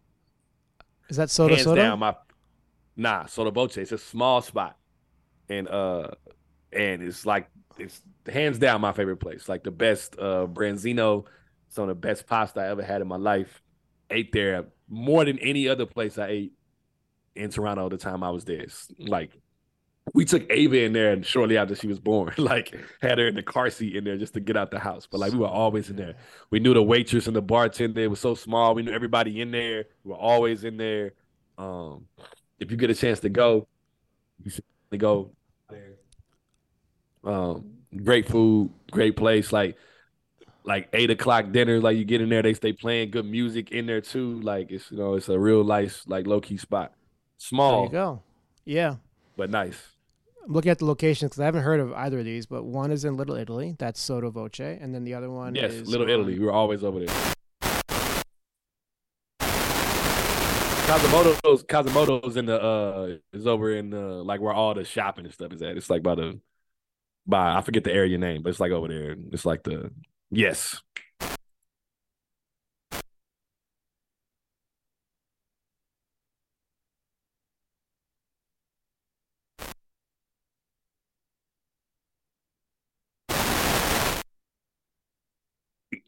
Is 1.09 1.17
that 1.17 1.29
Soda 1.29 1.55
Hands 1.55 1.63
Soda? 1.63 1.81
down, 1.81 1.99
my 1.99 2.15
nah, 2.95 3.25
Sotto 3.25 3.51
Voce. 3.51 3.77
It's 3.77 3.91
a 3.91 3.97
small 3.97 4.41
spot. 4.41 4.77
And 5.49 5.67
uh 5.67 6.09
and 6.71 7.03
it's 7.03 7.25
like 7.25 7.49
it's 7.77 8.01
hands 8.27 8.59
down 8.59 8.81
my 8.81 8.91
favorite 8.93 9.17
place. 9.17 9.47
Like 9.47 9.63
the 9.63 9.71
best 9.71 10.17
uh 10.19 10.47
branzino. 10.47 11.25
Some 11.69 11.83
of 11.83 11.89
the 11.89 11.95
best 11.95 12.25
pasta 12.27 12.61
I 12.61 12.67
ever 12.69 12.83
had 12.83 13.01
in 13.01 13.07
my 13.07 13.17
life. 13.17 13.61
Ate 14.09 14.31
there 14.31 14.65
more 14.87 15.25
than 15.25 15.39
any 15.39 15.67
other 15.67 15.85
place 15.85 16.17
I 16.17 16.27
ate 16.27 16.53
in 17.35 17.49
Toronto 17.49 17.89
the 17.89 17.97
time 17.97 18.23
I 18.23 18.29
was 18.31 18.45
there. 18.45 18.61
It's 18.61 18.91
like 18.99 19.31
we 20.13 20.23
took 20.23 20.49
Ava 20.51 20.83
in 20.83 20.93
there 20.93 21.11
and 21.13 21.25
shortly 21.25 21.57
after 21.57 21.75
she 21.75 21.87
was 21.87 21.99
born, 21.99 22.33
like 22.37 22.75
had 23.01 23.17
her 23.17 23.27
in 23.27 23.35
the 23.35 23.43
car 23.43 23.69
seat 23.69 23.95
in 23.95 24.03
there 24.03 24.17
just 24.17 24.33
to 24.35 24.39
get 24.39 24.55
out 24.55 24.71
the 24.71 24.79
house. 24.79 25.07
But 25.09 25.19
like 25.19 25.31
we 25.31 25.39
were 25.39 25.47
always 25.47 25.89
in 25.89 25.95
there. 25.95 26.15
We 26.51 26.59
knew 26.59 26.73
the 26.73 26.83
waitress 26.83 27.27
and 27.27 27.35
the 27.35 27.41
bartender. 27.41 28.01
It 28.01 28.09
was 28.09 28.19
so 28.19 28.35
small. 28.35 28.75
We 28.75 28.83
knew 28.83 28.93
everybody 28.93 29.41
in 29.41 29.51
there. 29.51 29.85
We 30.03 30.11
were 30.11 30.17
always 30.17 30.63
in 30.63 30.77
there. 30.77 31.13
Um, 31.57 32.05
if 32.59 32.69
you 32.71 32.77
get 32.77 32.89
a 32.89 32.95
chance 32.95 33.19
to 33.21 33.29
go, 33.29 33.67
you 34.43 34.51
should 34.51 34.63
go 34.97 35.31
there. 35.69 35.95
Um, 37.23 37.71
great 38.03 38.27
food, 38.27 38.71
great 38.91 39.15
place. 39.17 39.51
Like 39.51 39.75
like 40.63 40.89
eight 40.93 41.09
o'clock 41.09 41.51
dinner. 41.51 41.79
Like 41.79 41.97
you 41.97 42.05
get 42.05 42.21
in 42.21 42.29
there, 42.29 42.43
they 42.43 42.53
stay 42.53 42.73
playing 42.73 43.11
good 43.11 43.25
music 43.25 43.71
in 43.71 43.87
there 43.87 44.01
too. 44.01 44.39
Like 44.41 44.71
it's 44.71 44.91
you 44.91 44.97
know 44.97 45.15
it's 45.15 45.29
a 45.29 45.39
real 45.39 45.63
nice 45.63 46.03
like 46.07 46.27
low 46.27 46.41
key 46.41 46.57
spot. 46.57 46.91
There 46.91 46.99
Small 47.37 47.83
you 47.85 47.91
go. 47.91 48.23
Yeah. 48.65 48.95
but 49.35 49.49
nice. 49.49 49.94
I'm 50.45 50.53
looking 50.53 50.69
at 50.69 50.77
the 50.77 50.85
locations 50.85 51.29
because 51.29 51.39
I 51.39 51.45
haven't 51.45 51.63
heard 51.63 51.79
of 51.79 51.91
either 51.93 52.19
of 52.19 52.25
these, 52.25 52.45
but 52.45 52.63
one 52.65 52.91
is 52.91 53.03
in 53.03 53.17
Little 53.17 53.35
Italy. 53.35 53.75
That's 53.79 53.99
Sotto 53.99 54.29
Voce. 54.29 54.59
And 54.59 54.93
then 54.93 55.03
the 55.03 55.15
other 55.15 55.29
one 55.29 55.55
Yes, 55.55 55.73
is 55.73 55.87
Little 55.87 56.07
Italy. 56.07 56.37
We 56.37 56.45
were 56.45 56.51
always 56.51 56.83
over 56.83 56.99
there. 57.03 57.15
Kasa 59.39 61.07
Moto's 61.09 61.63
Kazumoto's 61.63 62.37
in 62.37 62.45
the 62.45 62.61
uh 62.61 63.15
is 63.33 63.47
over 63.47 63.75
in 63.75 63.91
uh 63.91 64.21
like 64.23 64.39
where 64.39 64.53
all 64.53 64.75
the 64.75 64.83
shopping 64.83 65.25
and 65.25 65.33
stuff 65.33 65.51
is 65.51 65.63
at. 65.63 65.77
It's 65.77 65.89
like 65.89 66.03
by 66.03 66.13
the 66.13 66.39
by 67.25 67.55
I 67.55 67.61
forget 67.61 67.83
the 67.83 67.91
area 67.91 68.19
name, 68.19 68.43
but 68.43 68.49
it's 68.49 68.59
like 68.59 68.71
over 68.71 68.87
there. 68.87 69.15
It's 69.31 69.47
like 69.47 69.63
the 69.63 69.89
yes. 70.29 70.79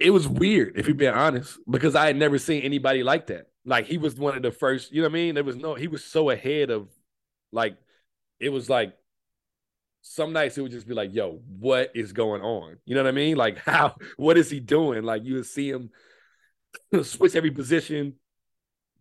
It 0.08 0.12
was 0.12 0.26
weird, 0.26 0.78
if 0.78 0.88
you're 0.88 0.96
being 0.96 1.14
honest, 1.14 1.60
because 1.70 1.94
I 1.94 2.08
had 2.08 2.16
never 2.16 2.38
seen 2.38 2.62
anybody 2.62 3.04
like 3.04 3.28
that. 3.28 3.48
Like 3.66 3.88
he 3.88 3.98
was 3.98 4.16
one 4.16 4.38
of 4.38 4.42
the 4.42 4.54
first, 4.54 4.94
you 4.94 5.02
know 5.02 5.10
what 5.10 5.12
I 5.12 5.20
mean? 5.20 5.36
There 5.36 5.44
was 5.44 5.58
no, 5.58 5.76
he 5.76 5.90
was 5.90 6.02
so 6.02 6.30
ahead 6.30 6.70
of 6.70 6.88
like 7.52 7.76
it 8.40 8.48
was 8.48 8.70
like 8.70 8.94
some 10.04 10.32
nights 10.32 10.58
it 10.58 10.62
would 10.62 10.72
just 10.72 10.88
be 10.88 10.94
like, 10.94 11.14
yo, 11.14 11.42
what 11.60 11.92
is 11.94 12.14
going 12.14 12.42
on? 12.42 12.78
You 12.86 12.96
know 12.96 13.04
what 13.04 13.10
I 13.10 13.12
mean? 13.12 13.36
Like 13.36 13.58
how 13.66 13.98
what 14.16 14.38
is 14.38 14.50
he 14.50 14.62
doing? 14.62 15.04
Like 15.04 15.26
you 15.26 15.34
would 15.34 15.46
see 15.46 15.70
him 15.70 15.90
switch 17.04 17.36
every 17.36 17.52
position, 17.52 18.14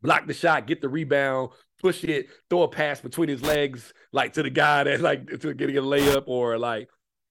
block 0.02 0.26
the 0.26 0.34
shot, 0.34 0.66
get 0.66 0.80
the 0.80 0.88
rebound, 0.88 1.50
push 1.80 2.02
it, 2.02 2.30
throw 2.50 2.62
a 2.62 2.68
pass 2.68 3.00
between 3.00 3.28
his 3.28 3.42
legs, 3.42 3.94
like 4.10 4.32
to 4.32 4.42
the 4.42 4.50
guy 4.50 4.82
that 4.82 5.00
like 5.00 5.28
to 5.38 5.54
getting 5.54 5.78
a 5.78 5.82
layup, 5.82 6.24
or 6.26 6.58
like 6.58 6.88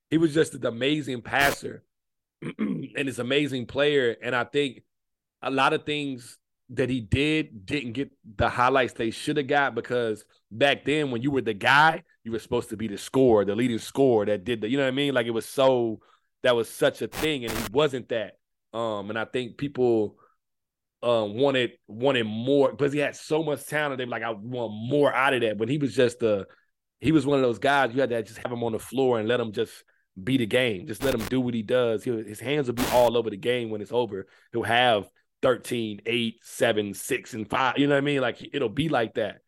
he 0.10 0.18
was 0.18 0.34
just 0.34 0.54
an 0.54 0.66
amazing 0.66 1.22
passer 1.22 1.84
and 2.58 3.08
this 3.08 3.20
amazing 3.20 3.66
player. 3.66 4.16
And 4.22 4.36
I 4.36 4.44
think 4.44 4.84
a 5.42 5.50
lot 5.52 5.74
of 5.74 5.86
things 5.86 6.38
that 6.70 6.90
he 6.90 7.00
did 7.00 7.66
didn't 7.66 7.94
get 7.94 8.12
the 8.38 8.50
highlights 8.50 8.94
they 8.94 9.12
should 9.12 9.38
have 9.38 9.48
got 9.48 9.76
because 9.76 10.26
back 10.52 10.84
then 10.86 11.12
when 11.12 11.22
you 11.22 11.32
were 11.32 11.42
the 11.42 11.54
guy, 11.54 12.04
you 12.24 12.32
were 12.32 12.40
supposed 12.40 12.70
to 12.70 12.78
be 12.78 12.88
the 12.88 12.98
scorer, 12.98 13.46
the 13.46 13.56
leading 13.56 13.78
scorer 13.78 14.26
that 14.26 14.44
did 14.44 14.62
the, 14.62 14.70
you 14.70 14.78
know 14.78 14.84
what 14.84 14.94
I 14.94 14.96
mean? 14.96 15.14
Like 15.14 15.28
it 15.28 15.32
was 15.32 15.46
so 15.46 16.00
that 16.44 16.56
was 16.56 16.70
such 16.70 17.02
a 17.02 17.08
thing, 17.08 17.44
and 17.44 17.52
he 17.52 17.64
wasn't 17.72 18.10
that. 18.10 18.38
Um, 18.74 19.10
and 19.10 19.18
I 19.18 19.26
think 19.26 19.58
people 19.58 20.18
um 21.04 21.36
wanted 21.36 21.72
wanted 21.88 22.26
more 22.26 22.72
because 22.72 22.94
he 22.94 23.00
had 23.00 23.16
so 23.16 23.44
much 23.44 23.66
talent. 23.66 23.98
They 23.98 24.06
were 24.06 24.12
like, 24.12 24.24
I 24.24 24.32
want 24.32 24.74
more 24.74 25.14
out 25.14 25.34
of 25.34 25.42
that. 25.42 25.58
But 25.58 25.70
he 25.70 25.78
was 25.78 25.96
just 25.96 26.22
a 26.24 26.46
he 27.00 27.12
was 27.12 27.26
one 27.26 27.38
of 27.38 27.44
those 27.44 27.60
guys 27.60 27.94
you 27.94 28.02
had 28.02 28.10
to 28.10 28.24
just 28.24 28.40
have 28.40 28.52
him 28.52 28.64
on 28.64 28.72
the 28.72 28.80
floor 28.80 29.20
and 29.20 29.28
let 29.28 29.40
him 29.40 29.52
just 29.52 29.84
be 30.22 30.38
the 30.38 30.46
game. 30.46 30.88
Just 30.88 31.04
let 31.04 31.14
him 31.14 31.26
do 31.26 31.42
what 31.42 31.54
he 31.54 31.62
does. 31.62 32.04
He'll, 32.04 32.24
his 32.24 32.40
hands 32.40 32.68
will 32.68 32.76
be 32.76 32.86
all 32.92 33.18
over 33.18 33.30
the 33.30 33.38
game 33.38 33.70
when 33.70 33.82
it's 33.82 33.92
over. 33.92 34.28
He'll 34.52 34.64
have 34.64 35.10
13, 35.42 36.02
8, 36.06 36.40
7, 36.42 36.94
6, 36.94 37.34
and 37.34 37.50
5. 37.50 37.78
You 37.78 37.88
know 37.88 37.96
what 37.96 38.00
I 38.00 38.02
mean? 38.02 38.22
Like 38.22 38.38
it'll 38.54 38.70
be 38.70 38.90
like 38.90 39.16
that. 39.16 39.42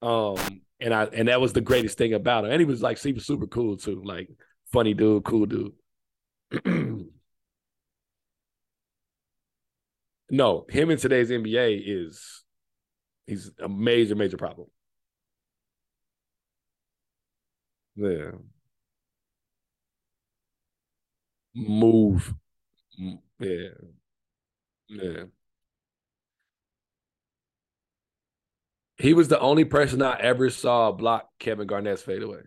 Um, 0.00 0.36
and 0.80 0.92
I 0.92 1.04
and 1.04 1.28
that 1.28 1.40
was 1.40 1.52
the 1.52 1.60
greatest 1.60 1.98
thing 1.98 2.12
about 2.12 2.44
him. 2.44 2.50
And 2.50 2.60
he 2.60 2.66
was 2.66 2.82
like, 2.82 2.98
he 2.98 3.18
super 3.18 3.46
cool 3.46 3.76
too. 3.76 4.02
Like 4.04 4.28
funny 4.72 4.94
dude, 4.94 5.24
cool 5.24 5.46
dude. 5.46 5.72
no, 10.30 10.66
him 10.68 10.90
in 10.90 10.98
today's 10.98 11.30
NBA 11.30 11.82
is 11.84 12.42
he's 13.26 13.50
a 13.60 13.68
major, 13.68 14.14
major 14.14 14.36
problem. 14.36 14.68
Yeah. 17.96 18.32
Move. 21.54 22.34
Yeah. 23.38 23.68
Yeah. 24.88 25.24
He 28.98 29.14
was 29.14 29.28
the 29.28 29.40
only 29.40 29.64
person 29.64 30.02
I 30.02 30.18
ever 30.20 30.50
saw 30.50 30.92
block 30.92 31.28
Kevin 31.38 31.66
Garnett's 31.66 32.02
fadeaway. 32.02 32.42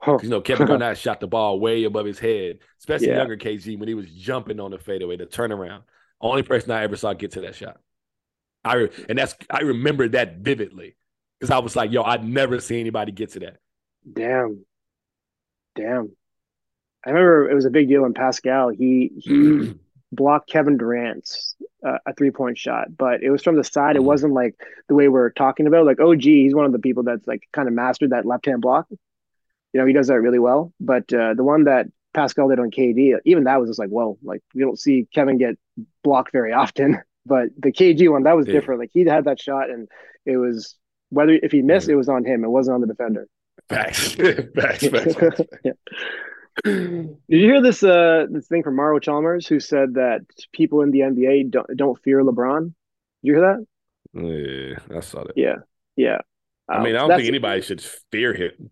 Huh. 0.00 0.18
You 0.22 0.28
know, 0.28 0.40
Kevin 0.40 0.66
Garnett 0.68 0.98
shot 0.98 1.20
the 1.20 1.26
ball 1.26 1.60
way 1.60 1.84
above 1.84 2.06
his 2.06 2.18
head, 2.18 2.58
especially 2.80 3.08
Yeah. 3.08 3.18
younger 3.18 3.36
KG 3.36 3.78
when 3.78 3.88
he 3.88 3.94
was 3.94 4.10
jumping 4.10 4.60
on 4.60 4.70
the 4.70 4.78
fadeaway, 4.78 5.16
the 5.16 5.26
turnaround. 5.26 5.82
Only 6.20 6.42
person 6.42 6.70
I 6.70 6.82
ever 6.82 6.96
saw 6.96 7.12
get 7.12 7.32
to 7.32 7.42
that 7.42 7.54
shot. 7.54 7.78
I 8.64 8.74
re- 8.74 8.90
and 9.08 9.16
that's 9.18 9.34
I 9.50 9.60
remember 9.60 10.08
that 10.08 10.38
vividly 10.38 10.96
because 11.38 11.50
I 11.50 11.58
was 11.58 11.76
like, 11.76 11.92
yo, 11.92 12.02
I'd 12.02 12.24
never 12.24 12.58
see 12.60 12.80
anybody 12.80 13.12
get 13.12 13.32
to 13.32 13.40
that. 13.40 13.58
Damn. 14.10 14.64
Damn. 15.76 16.16
I 17.06 17.10
remember 17.10 17.48
it 17.50 17.54
was 17.54 17.64
a 17.64 17.70
big 17.70 17.88
deal 17.88 18.04
in 18.04 18.12
Pascal. 18.14 18.68
He 18.70 19.12
he 19.18 19.74
blocked 20.12 20.50
Kevin 20.50 20.76
Durant's 20.76 21.54
uh, 21.86 21.98
a 22.06 22.12
three 22.14 22.30
point 22.30 22.58
shot, 22.58 22.88
but 22.96 23.22
it 23.22 23.30
was 23.30 23.42
from 23.42 23.56
the 23.56 23.64
side. 23.64 23.96
It 23.96 24.02
Mhm. 24.02 24.06
wasn't 24.06 24.32
like 24.34 24.54
the 24.88 24.94
way 24.94 25.08
we're 25.08 25.30
talking 25.30 25.66
about. 25.66 25.86
Like, 25.86 26.00
oh, 26.00 26.14
gee, 26.16 26.42
he's 26.44 26.54
one 26.54 26.64
of 26.66 26.72
the 26.72 26.78
people 26.80 27.04
that's 27.04 27.26
like 27.26 27.42
kind 27.52 27.68
of 27.68 27.74
mastered 27.74 28.10
that 28.10 28.26
left 28.26 28.46
hand 28.46 28.60
block. 28.60 28.86
You 28.90 29.80
know, 29.80 29.86
he 29.86 29.92
does 29.92 30.08
that 30.08 30.20
really 30.20 30.38
well. 30.38 30.72
But 30.80 31.12
uh, 31.12 31.34
the 31.34 31.44
one 31.44 31.64
that 31.64 31.86
Pascal 32.14 32.48
did 32.48 32.58
on 32.58 32.70
KD, 32.70 33.18
even 33.24 33.44
that 33.44 33.60
was 33.60 33.68
just 33.70 33.78
like, 33.78 33.90
whoa, 33.90 34.18
like 34.22 34.42
we 34.54 34.62
don't 34.62 34.78
see 34.78 35.06
Kevin 35.14 35.38
get 35.38 35.56
blocked 36.02 36.32
very 36.32 36.52
often. 36.52 36.98
But 37.28 37.48
the 37.58 37.72
KG 37.72 38.08
one, 38.08 38.22
that 38.22 38.36
was 38.36 38.46
Yeah. 38.46 38.52
different. 38.52 38.78
Like 38.80 38.90
he 38.92 39.04
had 39.04 39.24
that 39.24 39.40
shot, 39.40 39.68
and 39.68 39.88
it 40.24 40.36
was 40.36 40.76
whether 41.10 41.32
if 41.32 41.50
he 41.50 41.60
missed, 41.60 41.88
Yeah. 41.88 41.94
it 41.94 41.96
was 41.96 42.08
on 42.08 42.24
him. 42.24 42.44
It 42.44 42.48
wasn't 42.48 42.76
on 42.76 42.80
the 42.82 42.86
defender. 42.86 43.26
Facts. 43.68 44.12
facts, 44.54 44.86
facts, 44.86 45.14
facts. 45.16 45.40
yeah. 45.64 45.72
Did 46.64 47.18
you 47.28 47.38
hear 47.40 47.60
this 47.62 47.82
uh 47.82 48.26
this 48.30 48.46
thing 48.48 48.62
from 48.62 48.76
Mario 48.76 48.98
Chalmers 48.98 49.46
who 49.46 49.60
said 49.60 49.94
that 49.94 50.20
people 50.52 50.82
in 50.82 50.90
the 50.90 51.02
NBA 51.02 51.44
don't 51.44 51.66
don't 51.76 51.98
fear 52.02 52.22
LeBron? 52.22 52.64
Did 52.64 52.74
you 53.22 53.34
hear 53.34 53.42
that? 53.42 53.66
Yeah, 54.12 54.78
I 54.96 55.00
saw 55.00 55.24
that. 55.24 55.36
Yeah, 55.36 55.56
yeah. 55.96 56.18
I 56.72 56.78
mean, 56.78 56.96
I 56.96 57.00
Um, 57.00 57.08
don't 57.08 57.14
think 57.14 57.28
anybody 57.28 57.62
should 57.62 57.82
fear 58.10 58.34
him. 58.34 58.70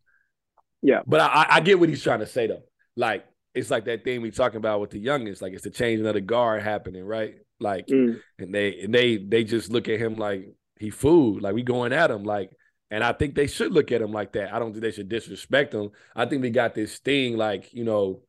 Yeah. 0.83 1.03
But 1.07 1.21
I, 1.21 1.27
I- 1.27 1.47
I 1.57 1.61
get 1.61 1.79
what 1.79 1.89
he's 1.89 2.03
trying 2.03 2.21
to 2.21 2.27
say 2.27 2.47
though. 2.47 2.63
Like 2.97 3.25
it's 3.55 3.71
like 3.71 3.85
that 3.87 4.05
thing 4.05 4.21
we 4.23 4.31
talking 4.31 4.57
about 4.59 4.81
with 4.81 4.91
the 4.91 4.99
youngest. 4.99 5.43
Like 5.43 5.53
it's 5.53 5.65
the 5.65 5.71
changing 5.71 6.07
of 6.07 6.15
the 6.15 6.21
guard 6.21 6.63
happening, 6.63 7.05
right? 7.05 7.37
Like 7.61 7.89
Mm, 7.91 8.23
and 8.39 8.55
they 8.55 8.81
and 8.81 8.95
they 8.95 9.17
they 9.17 9.45
just 9.45 9.71
look 9.71 9.89
at 9.89 10.01
him 10.01 10.17
like 10.17 10.55
he 10.79 10.91
food. 10.91 11.43
Like 11.43 11.55
we 11.55 11.63
going 11.63 11.93
at 11.93 12.11
him. 12.11 12.25
Like 12.25 12.51
and 12.95 13.03
I 13.03 13.13
think 13.13 13.35
they 13.35 13.49
should 13.49 13.73
look 13.73 13.91
at 13.91 14.01
him 14.01 14.13
like 14.13 14.33
that. 14.35 14.55
I 14.55 14.61
don't 14.61 14.71
think 14.71 14.83
they 14.83 14.93
should 14.93 15.09
disrespect 15.09 15.75
him. 15.75 15.91
I 16.15 16.27
think 16.27 16.43
we 16.43 16.51
got 16.51 16.75
this 16.75 16.99
thing 16.99 17.37
like 17.37 17.75
you 17.75 17.83
know 17.83 18.21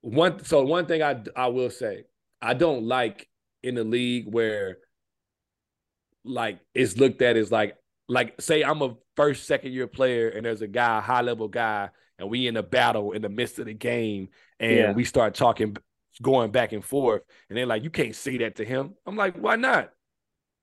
one. 0.00 0.42
So 0.44 0.62
one 0.64 0.86
thing 0.86 1.02
I 1.02 1.22
I 1.36 1.48
will 1.48 1.68
say 1.68 2.04
I 2.40 2.54
don't 2.54 2.84
like 2.84 3.28
in 3.62 3.74
the 3.74 3.84
league 3.84 4.32
where 4.32 4.78
like 6.24 6.60
it's 6.74 6.96
looked 6.96 7.20
at 7.20 7.36
as 7.36 7.52
like 7.52 7.76
like 8.08 8.40
say 8.40 8.62
I'm 8.62 8.80
a 8.80 8.96
first 9.16 9.44
second 9.44 9.72
year 9.72 9.86
player 9.86 10.30
and 10.30 10.46
there's 10.46 10.62
a 10.62 10.66
guy 10.66 11.02
high 11.02 11.20
level 11.20 11.48
guy 11.48 11.90
and 12.18 12.30
we 12.30 12.46
in 12.46 12.56
a 12.56 12.62
battle 12.62 13.12
in 13.12 13.20
the 13.20 13.28
midst 13.28 13.58
of 13.58 13.66
the 13.66 13.74
game 13.74 14.28
and 14.58 14.72
Yeah. 14.72 14.92
we 14.92 15.04
start 15.04 15.34
talking 15.34 15.76
going 16.22 16.50
back 16.52 16.72
and 16.72 16.82
forth 16.84 17.22
and 17.50 17.58
they're 17.58 17.66
like 17.66 17.82
you 17.82 17.90
can't 17.90 18.14
say 18.14 18.38
that 18.38 18.54
to 18.56 18.64
him 18.64 18.94
i'm 19.04 19.16
like 19.16 19.36
why 19.36 19.56
not 19.56 19.90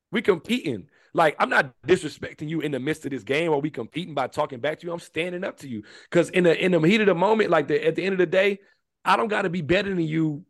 we 0.10 0.22
competing 0.22 0.88
like 1.13 1.35
i'm 1.39 1.49
not 1.49 1.73
disrespecting 1.88 2.47
you 2.47 2.61
in 2.61 2.71
the 2.71 2.79
midst 2.79 3.05
of 3.05 3.11
this 3.11 3.23
game 3.23 3.51
or 3.51 3.59
we 3.59 3.69
competing 3.69 4.13
by 4.13 4.27
talking 4.27 4.59
back 4.59 4.79
to 4.79 4.88
you. 4.88 4.93
I'm 4.93 4.99
standing 4.99 5.43
up 5.43 5.57
to 5.59 5.67
you. 5.67 5.83
Because 6.09 6.29
in 6.29 6.43
the 6.43 6.63
in 6.63 6.71
the 6.71 6.79
heat 6.79 7.01
of 7.01 7.07
the 7.07 7.15
moment 7.15 7.49
like 7.49 7.67
the, 7.67 7.85
at 7.85 7.95
the 7.95 8.03
end 8.03 8.13
of 8.13 8.19
the 8.19 8.25
day 8.25 8.59
i 9.03 9.15
don't 9.15 9.27
got 9.27 9.43
to 9.43 9.49
be 9.49 9.61
better 9.61 9.89
than 9.89 10.05
you 10.05 10.45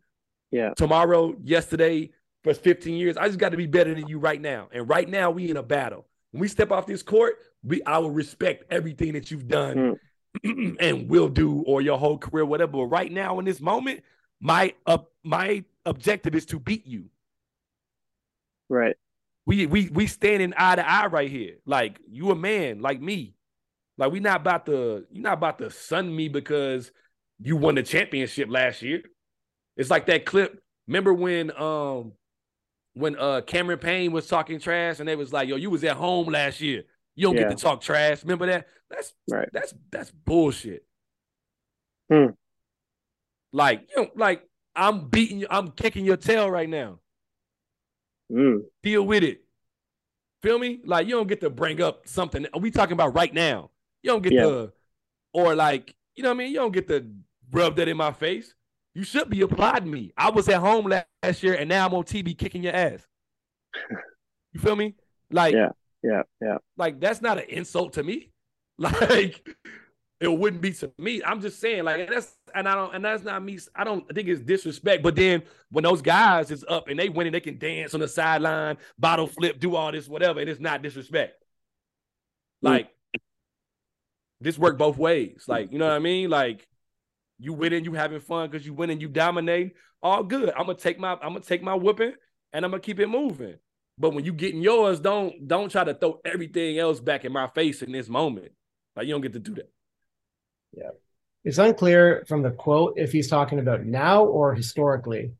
Yeah. 0.50 0.74
tomorrow 0.74 1.34
yesterday 1.42 2.10
for 2.44 2.54
15 2.54 2.94
years. 2.94 3.16
I 3.16 3.28
just 3.28 3.38
got 3.38 3.50
to 3.50 3.56
be 3.56 3.66
better 3.66 3.94
than 3.94 4.08
you 4.08 4.18
right 4.18 4.40
now. 4.40 4.68
And 4.72 4.88
right 4.88 5.08
now 5.08 5.30
we 5.30 5.48
in 5.48 5.56
a 5.56 5.62
battle. 5.62 6.06
When 6.32 6.40
we 6.40 6.48
step 6.48 6.72
off 6.72 6.86
this 6.86 7.02
court 7.02 7.36
we 7.64 7.82
i 7.84 7.98
will 7.98 8.10
respect 8.10 8.64
everything 8.70 9.12
that 9.12 9.30
you've 9.30 9.46
done 9.48 9.96
hmm. 10.44 10.74
and 10.80 11.08
will 11.08 11.28
do 11.28 11.62
or 11.62 11.80
your 11.80 11.98
whole 11.98 12.18
career 12.18 12.44
whatever. 12.44 12.72
But 12.72 12.86
right 12.86 13.10
now 13.10 13.38
in 13.38 13.44
this 13.44 13.60
moment 13.60 14.02
my 14.40 14.74
up 14.86 15.12
my 15.22 15.64
objective 15.86 16.34
is 16.34 16.46
to 16.46 16.58
beat 16.58 16.86
you. 16.86 17.06
Right. 18.68 18.96
We 19.46 19.66
we 19.66 19.88
we 19.88 20.06
standing 20.06 20.52
eye 20.56 20.76
to 20.76 20.88
eye 20.88 21.06
right 21.06 21.30
here. 21.30 21.56
Like 21.66 21.98
you 22.10 22.30
a 22.30 22.36
man 22.36 22.80
like 22.80 23.00
me. 23.00 23.34
Like 23.98 24.12
we 24.12 24.20
not 24.20 24.40
about 24.40 24.66
to 24.66 25.04
you 25.10 25.22
not 25.22 25.34
about 25.34 25.58
to 25.58 25.70
sun 25.70 26.14
me 26.14 26.28
because 26.28 26.92
you 27.40 27.56
won 27.56 27.74
the 27.74 27.82
championship 27.82 28.48
last 28.48 28.82
year. 28.82 29.02
It's 29.76 29.90
like 29.90 30.06
that 30.06 30.24
clip. 30.26 30.62
Remember 30.86 31.12
when 31.12 31.50
um 31.60 32.12
when 32.94 33.16
uh 33.18 33.40
Cameron 33.42 33.78
Payne 33.78 34.12
was 34.12 34.26
talking 34.26 34.60
trash 34.60 35.00
and 35.00 35.08
they 35.08 35.16
was 35.16 35.32
like, 35.32 35.48
yo, 35.48 35.56
you 35.56 35.70
was 35.70 35.82
at 35.84 35.96
home 35.96 36.28
last 36.28 36.60
year. 36.60 36.84
You 37.14 37.26
don't 37.26 37.36
Yeah. 37.36 37.48
get 37.48 37.56
to 37.58 37.62
talk 37.62 37.80
trash. 37.80 38.22
Remember 38.22 38.46
that? 38.46 38.66
That's 38.90 39.12
Right. 39.28 39.48
that's 39.52 39.74
that's 39.90 40.10
bullshit. 40.10 40.84
Hmm. 42.10 42.26
Like, 43.52 43.88
you 43.94 44.02
know, 44.04 44.10
like 44.14 44.42
I'm 44.74 45.08
beating 45.08 45.40
you, 45.40 45.46
I'm 45.50 45.72
kicking 45.72 46.04
your 46.04 46.16
tail 46.16 46.50
right 46.50 46.68
now 46.68 47.00
Mm, 48.32 48.62
deal 48.82 49.02
with 49.04 49.22
it. 49.24 49.44
Feel 50.42 50.58
me? 50.58 50.80
Like 50.84 51.06
you 51.06 51.12
don't 51.14 51.28
get 51.28 51.40
to 51.42 51.50
bring 51.50 51.80
up 51.82 52.08
something. 52.08 52.46
We 52.58 52.70
talking 52.70 52.94
about 52.94 53.14
right 53.14 53.32
now. 53.32 53.70
You 54.02 54.10
don't 54.10 54.22
get 54.22 54.32
Yeah. 54.32 54.42
to, 54.44 54.72
or 55.32 55.54
like 55.54 55.94
you 56.16 56.22
know 56.22 56.30
what 56.30 56.34
I 56.36 56.38
mean. 56.38 56.48
You 56.52 56.56
don't 56.58 56.72
get 56.72 56.88
to 56.88 57.06
rub 57.52 57.76
that 57.76 57.88
in 57.88 57.96
my 57.96 58.12
face. 58.12 58.54
You 58.94 59.04
should 59.04 59.30
be 59.30 59.40
applauding 59.42 59.90
me. 59.90 60.12
I 60.16 60.30
was 60.30 60.48
at 60.48 60.60
home 60.60 60.86
last 61.22 61.42
year, 61.42 61.54
and 61.54 61.68
now 61.68 61.86
I'm 61.86 61.94
on 61.94 62.04
TV 62.04 62.36
kicking 62.36 62.62
your 62.62 62.74
ass. 62.74 63.06
You 64.52 64.60
feel 64.60 64.76
me? 64.76 64.94
Like, 65.30 65.54
Yeah. 65.54 65.70
yeah, 66.02 66.22
yeah. 66.42 66.58
like 66.76 67.00
that's 67.00 67.22
not 67.22 67.38
an 67.38 67.44
insult 67.48 67.94
to 67.94 68.02
me. 68.02 68.30
Like 68.78 69.46
it 70.20 70.28
wouldn't 70.28 70.62
be 70.62 70.72
to 70.72 70.92
me. 70.98 71.22
I'm 71.24 71.40
just 71.40 71.60
saying, 71.60 71.84
like 71.84 72.08
that's 72.10 72.36
and 72.54 72.68
I 72.68 72.74
don't 72.74 72.94
and 72.94 73.04
that's 73.04 73.24
not 73.24 73.42
me. 73.42 73.58
I 73.74 73.84
don't 73.84 74.06
think 74.14 74.28
it's 74.28 74.40
disrespect. 74.40 75.02
But 75.02 75.16
then 75.16 75.42
when 75.70 75.84
those 75.84 76.02
guys 76.02 76.50
is 76.50 76.64
up 76.68 76.88
and 76.88 76.98
they 76.98 77.08
winning, 77.08 77.32
they 77.32 77.40
can 77.40 77.58
dance 77.58 77.94
on 77.94 78.00
the 78.00 78.08
sideline, 78.08 78.78
bottle 78.98 79.26
flip, 79.26 79.58
do 79.60 79.76
all 79.76 79.92
this, 79.92 80.08
whatever, 80.08 80.40
and 80.40 80.48
it's 80.48 80.60
not 80.60 80.82
disrespect. 80.82 81.42
Mm. 82.64 82.68
Like 82.68 82.88
this 84.40 84.58
work 84.58 84.78
both 84.78 84.98
ways. 84.98 85.44
Like, 85.46 85.72
you 85.72 85.78
know 85.78 85.86
what 85.86 85.94
I 85.94 86.00
mean? 86.00 86.30
Like 86.30 86.66
you 87.38 87.52
winning, 87.52 87.84
you 87.84 87.92
having 87.94 88.20
fun 88.20 88.50
because 88.50 88.66
you 88.66 88.74
winning, 88.74 89.00
you 89.00 89.08
dominate. 89.08 89.74
All 90.02 90.22
good. 90.22 90.50
I'm 90.50 90.66
gonna 90.66 90.74
take 90.74 90.98
my 90.98 91.12
I'm 91.12 91.32
gonna 91.32 91.40
take 91.40 91.62
my 91.62 91.74
whooping 91.74 92.14
and 92.52 92.64
I'm 92.64 92.70
gonna 92.70 92.80
keep 92.82 93.00
it 93.00 93.08
moving. 93.08 93.56
But 93.98 94.14
when 94.14 94.24
you 94.24 94.32
getting 94.32 94.62
yours, 94.62 95.00
don't 95.00 95.46
don't 95.46 95.70
try 95.70 95.84
to 95.84 95.94
throw 95.94 96.20
everything 96.24 96.78
else 96.78 97.00
back 97.00 97.24
in 97.24 97.32
my 97.32 97.46
face 97.46 97.82
in 97.82 97.92
this 97.92 98.08
moment. 98.08 98.52
Like 98.96 99.06
you 99.06 99.12
don't 99.12 99.20
get 99.20 99.32
to 99.34 99.38
do 99.38 99.54
that. 99.54 99.70
It's 101.44 101.58
unclear 101.58 102.24
from 102.28 102.42
the 102.42 102.50
quote 102.52 102.94
if 102.96 103.12
he's 103.12 103.28
talking 103.28 103.58
about 103.58 103.84
now 103.84 104.24
or 104.24 104.54
historically. 104.54 105.32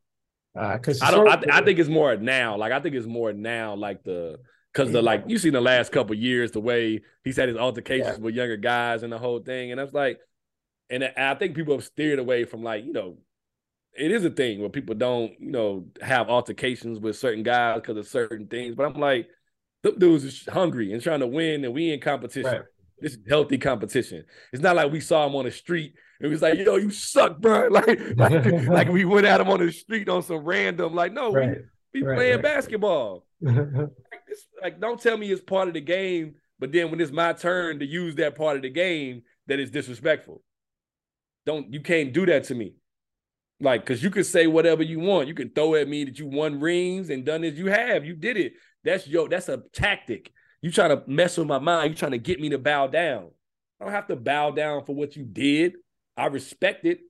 Uh, 0.55 0.73
because 0.73 1.01
I 1.01 1.11
don't. 1.11 1.27
I, 1.27 1.35
th- 1.37 1.51
I 1.51 1.63
think 1.63 1.79
it's 1.79 1.89
more 1.89 2.15
now. 2.15 2.57
Like 2.57 2.71
I 2.71 2.79
think 2.79 2.95
it's 2.95 3.07
more 3.07 3.33
now. 3.33 3.75
Like 3.75 4.03
the 4.03 4.39
because 4.71 4.91
the 4.91 5.01
like 5.01 5.23
you 5.27 5.37
see 5.37 5.47
in 5.47 5.53
the 5.53 5.61
last 5.61 5.91
couple 5.91 6.15
years 6.15 6.51
the 6.51 6.59
way 6.59 7.01
he's 7.23 7.37
had 7.37 7.47
his 7.47 7.57
altercations 7.57 8.19
with 8.19 8.35
younger 8.35 8.57
guys 8.57 9.03
and 9.03 9.11
the 9.11 9.17
whole 9.17 9.39
thing, 9.39 9.71
and 9.71 9.79
I 9.79 9.83
was 9.83 9.93
like, 9.93 10.19
and 10.89 11.03
I 11.03 11.35
think 11.35 11.55
people 11.55 11.75
have 11.75 11.83
steered 11.83 12.19
away 12.19 12.43
from 12.43 12.63
like 12.63 12.85
you 12.85 12.93
know, 12.93 13.17
it 13.97 14.11
is 14.11 14.25
a 14.25 14.29
thing 14.29 14.59
where 14.59 14.69
people 14.69 14.93
don't 14.93 15.31
you 15.39 15.51
know 15.51 15.85
have 16.01 16.29
altercations 16.29 16.99
with 16.99 17.17
certain 17.17 17.43
guys 17.43 17.81
because 17.81 17.97
of 17.97 18.07
certain 18.07 18.47
things. 18.47 18.75
But 18.75 18.85
I'm 18.85 18.99
like, 18.99 19.27
them 19.81 19.97
dudes 19.97 20.23
is 20.23 20.45
hungry 20.47 20.93
and 20.93 21.01
trying 21.01 21.21
to 21.21 21.27
win, 21.27 21.63
and 21.65 21.73
we 21.73 21.91
in 21.91 21.99
competition. 21.99 22.51
Right. 22.51 22.61
This 23.03 23.13
is 23.15 23.19
healthy 23.27 23.57
competition. 23.57 24.23
It's 24.53 24.63
not 24.63 24.77
like 24.77 24.89
we 24.89 25.01
saw 25.01 25.27
him 25.27 25.35
on 25.35 25.43
the 25.43 25.51
street 25.51 25.93
and 26.19 26.27
it 26.27 26.29
was 26.31 26.41
like, 26.41 26.57
yo, 26.57 26.77
you 26.77 26.89
suck, 26.89 27.39
bro. 27.39 27.67
Like, 27.69 27.99
like, 28.15 28.45
like 28.67 28.87
we 28.87 29.03
went 29.03 29.25
at 29.27 29.41
him 29.41 29.49
on 29.49 29.59
the 29.59 29.73
street 29.73 30.07
on 30.07 30.23
some 30.23 30.37
random, 30.45 30.95
like, 30.95 31.11
no, 31.11 31.33
Right. 31.33 31.57
we, 31.93 32.01
we 32.01 32.07
Right, 32.07 32.15
playing 32.15 32.35
right. 32.35 32.43
basketball. 32.43 33.27
Like, 33.41 34.25
this, 34.27 34.47
like, 34.61 34.79
don't 34.79 35.01
tell 35.01 35.17
me 35.17 35.29
it's 35.29 35.43
part 35.43 35.67
of 35.67 35.73
the 35.73 35.81
game, 35.81 36.35
but 36.59 36.71
then 36.71 36.89
when 36.91 37.01
it's 37.01 37.11
my 37.11 37.33
turn 37.33 37.79
to 37.79 37.85
use 37.85 38.15
that 38.15 38.35
part 38.35 38.55
of 38.55 38.61
the 38.61 38.69
game, 38.69 39.23
that 39.47 39.59
is 39.59 39.69
disrespectful. 39.69 40.41
Don't 41.45 41.73
you 41.73 41.81
can't 41.81 42.13
do 42.13 42.25
that 42.27 42.45
to 42.45 42.55
me. 42.55 42.75
Like, 43.59 43.85
cause 43.85 44.01
you 44.01 44.09
can 44.11 44.23
say 44.23 44.47
whatever 44.47 44.81
you 44.81 45.01
want. 45.01 45.27
You 45.27 45.33
can 45.33 45.49
throw 45.49 45.75
at 45.75 45.89
me 45.89 46.05
that 46.05 46.17
you 46.17 46.27
won 46.27 46.61
rings 46.61 47.09
and 47.09 47.25
done 47.25 47.43
as 47.43 47.57
you 47.57 47.67
have. 47.67 48.05
You 48.05 48.15
did 48.15 48.37
it. 48.37 48.53
That's 48.85 49.05
your 49.07 49.27
that's 49.27 49.49
a 49.49 49.63
tactic. 49.73 50.31
You 50.63 50.71
trying 50.71 50.97
to 50.97 51.03
mess 51.07 51.37
with 51.37 51.45
my 51.45 51.59
mind. 51.59 51.91
You 51.91 51.95
trying 51.95 52.13
to 52.13 52.17
get 52.17 52.39
me 52.39 52.49
to 52.49 52.57
bow 52.57 52.87
down. 52.87 53.31
I 53.79 53.83
don't 53.83 53.93
have 53.93 54.07
to 54.07 54.15
bow 54.15 54.51
down 54.51 54.85
for 54.85 54.95
what 54.95 55.13
you 55.17 55.25
did. 55.25 55.73
I 56.15 56.27
respect 56.27 56.85
it. 56.85 57.01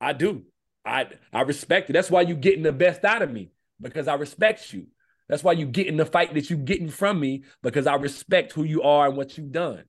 I 0.00 0.12
do. 0.12 0.44
I 0.84 1.08
I 1.32 1.42
respect 1.42 1.90
it. 1.90 1.94
That's 1.94 2.12
why 2.12 2.20
you 2.22 2.36
getting 2.36 2.62
the 2.62 2.72
best 2.72 3.04
out 3.04 3.22
of 3.22 3.30
me 3.32 3.50
because 3.80 4.06
I 4.06 4.14
respect 4.14 4.72
you. 4.72 4.86
That's 5.28 5.42
why 5.42 5.52
you 5.52 5.66
getting 5.66 5.96
the 5.96 6.06
fight 6.06 6.32
that 6.34 6.48
you 6.48 6.56
getting 6.56 6.90
from 6.90 7.18
me 7.18 7.42
because 7.60 7.88
I 7.88 7.96
respect 7.96 8.52
who 8.52 8.62
you 8.62 8.82
are 8.82 9.08
and 9.08 9.16
what 9.16 9.36
you've 9.36 9.50
done. 9.50 9.82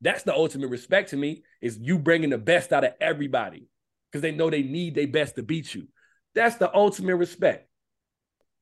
That's 0.00 0.24
the 0.24 0.34
ultimate 0.34 0.68
respect 0.68 1.10
to 1.10 1.16
me 1.16 1.44
is 1.62 1.78
you 1.80 2.00
bringing 2.00 2.30
the 2.30 2.38
best 2.38 2.72
out 2.72 2.82
of 2.82 2.94
everybody 3.00 3.68
because 4.10 4.22
they 4.22 4.32
know 4.32 4.50
they 4.50 4.62
need 4.64 4.96
their 4.96 5.06
best 5.06 5.36
to 5.36 5.44
beat 5.44 5.72
you. 5.72 5.86
That's 6.34 6.56
the 6.56 6.74
ultimate 6.74 7.14
respect. 7.14 7.68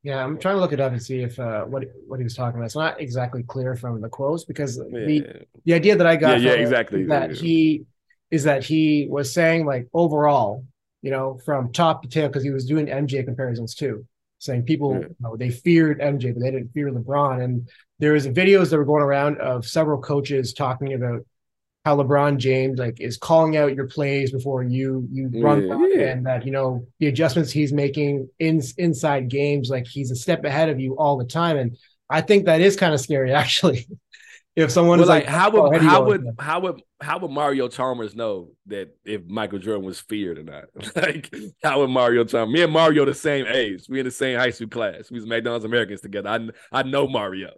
Yeah, 0.02 0.22
I'm 0.22 0.38
trying 0.38 0.56
to 0.56 0.60
look 0.60 0.72
it 0.72 0.80
up 0.80 0.92
and 0.92 1.00
see 1.02 1.22
if 1.22 1.38
uh, 1.38 1.64
what 1.64 1.84
what 2.08 2.18
he 2.18 2.24
was 2.24 2.34
talking 2.34 2.56
about. 2.58 2.66
It's 2.66 2.74
not 2.76 3.00
exactly 3.00 3.42
clear 3.44 3.76
from 3.76 4.00
the 4.00 4.08
quotes 4.08 4.44
because 4.44 4.76
the 4.76 4.88
Yeah. 4.90 5.32
the 5.64 5.74
idea 5.74 5.96
that 5.96 6.06
I 6.06 6.16
got 6.16 6.40
Yeah, 6.40 6.54
yeah, 6.54 6.60
exactly. 6.60 7.04
that 7.04 7.30
Yeah. 7.30 7.36
he 7.36 7.86
is 8.30 8.44
that 8.44 8.64
he 8.64 9.06
was 9.08 9.32
saying 9.32 9.64
like 9.64 9.88
overall, 9.94 10.64
you 11.02 11.10
know, 11.12 11.38
from 11.44 11.72
top 11.72 12.02
to 12.02 12.08
tail 12.08 12.28
because 12.28 12.42
he 12.42 12.50
was 12.50 12.66
doing 12.66 12.88
MJ 12.88 13.22
comparisons 13.22 13.74
too, 13.74 14.04
saying 14.38 14.64
people 14.64 14.94
you 14.94 15.14
know, 15.20 15.36
they 15.36 15.50
feared 15.50 16.00
MJ 16.00 16.32
but 16.32 16.40
they 16.40 16.50
didn't 16.50 16.72
fear 16.72 16.90
LeBron. 16.90 17.42
And 17.44 17.68
there 18.00 18.14
was 18.14 18.26
videos 18.26 18.70
that 18.70 18.78
were 18.78 18.84
going 18.84 19.02
around 19.02 19.38
of 19.38 19.66
several 19.66 20.00
coaches 20.00 20.52
talking 20.52 20.94
about 20.94 21.24
how 21.84 21.96
LeBron 21.96 22.38
James 22.38 22.78
like 22.78 23.00
is 23.00 23.16
calling 23.16 23.56
out 23.56 23.74
your 23.74 23.86
plays 23.88 24.30
before 24.32 24.62
you 24.62 25.06
you 25.10 25.30
run 25.34 25.62
Yeah, 25.68 25.86
yeah. 25.88 26.06
and 26.12 26.26
that 26.26 26.44
you 26.46 26.52
know 26.52 26.86
the 27.00 27.08
adjustments 27.08 27.50
he's 27.50 27.72
making 27.72 28.28
in 28.38 28.62
inside 28.78 29.28
games 29.28 29.70
like 29.70 29.86
he's 29.86 30.10
a 30.10 30.16
step 30.16 30.44
ahead 30.44 30.68
of 30.68 30.80
you 30.80 30.96
all 30.96 31.16
the 31.18 31.24
time 31.24 31.56
and 31.56 31.76
I 32.08 32.20
think 32.20 32.44
that 32.46 32.60
is 32.60 32.76
kind 32.76 32.94
of 32.94 33.00
scary 33.00 33.32
actually 33.34 33.86
if 34.56 34.70
someone 34.70 35.00
Well, 35.00 35.04
is 35.04 35.08
like, 35.08 35.26
like, 35.26 35.26
how 35.26 35.50
"Oh, 35.54 35.62
would 35.62 35.72
ahead 35.72 35.82
of 35.84 35.88
how 35.88 36.02
would 36.04 36.24
how 36.38 36.60
would 36.60 36.82
how 37.00 37.18
would 37.18 37.30
Mario 37.30 37.68
Chalmers 37.68 38.14
know 38.14 38.50
that 38.66 38.94
if 39.04 39.24
Michael 39.26 39.58
Jordan 39.58 39.84
was 39.84 40.00
feared 40.00 40.38
or 40.38 40.42
not? 40.44 40.64
like 40.96 41.34
how 41.62 41.80
would 41.80 41.88
Mario 41.90 42.24
Chalmers? 42.24 42.52
Me 42.52 42.62
and 42.62 42.72
Mario 42.72 43.04
the 43.06 43.14
same 43.14 43.46
age. 43.46 43.84
We 43.88 44.00
in 44.00 44.04
the 44.04 44.10
same 44.10 44.38
high 44.38 44.50
school 44.50 44.68
class. 44.68 45.10
We 45.10 45.16
was 45.18 45.26
McDonald's 45.26 45.64
Americans 45.64 46.02
together. 46.02 46.28
I 46.28 46.48
I 46.80 46.82
know 46.82 47.08
Mario. 47.08 47.52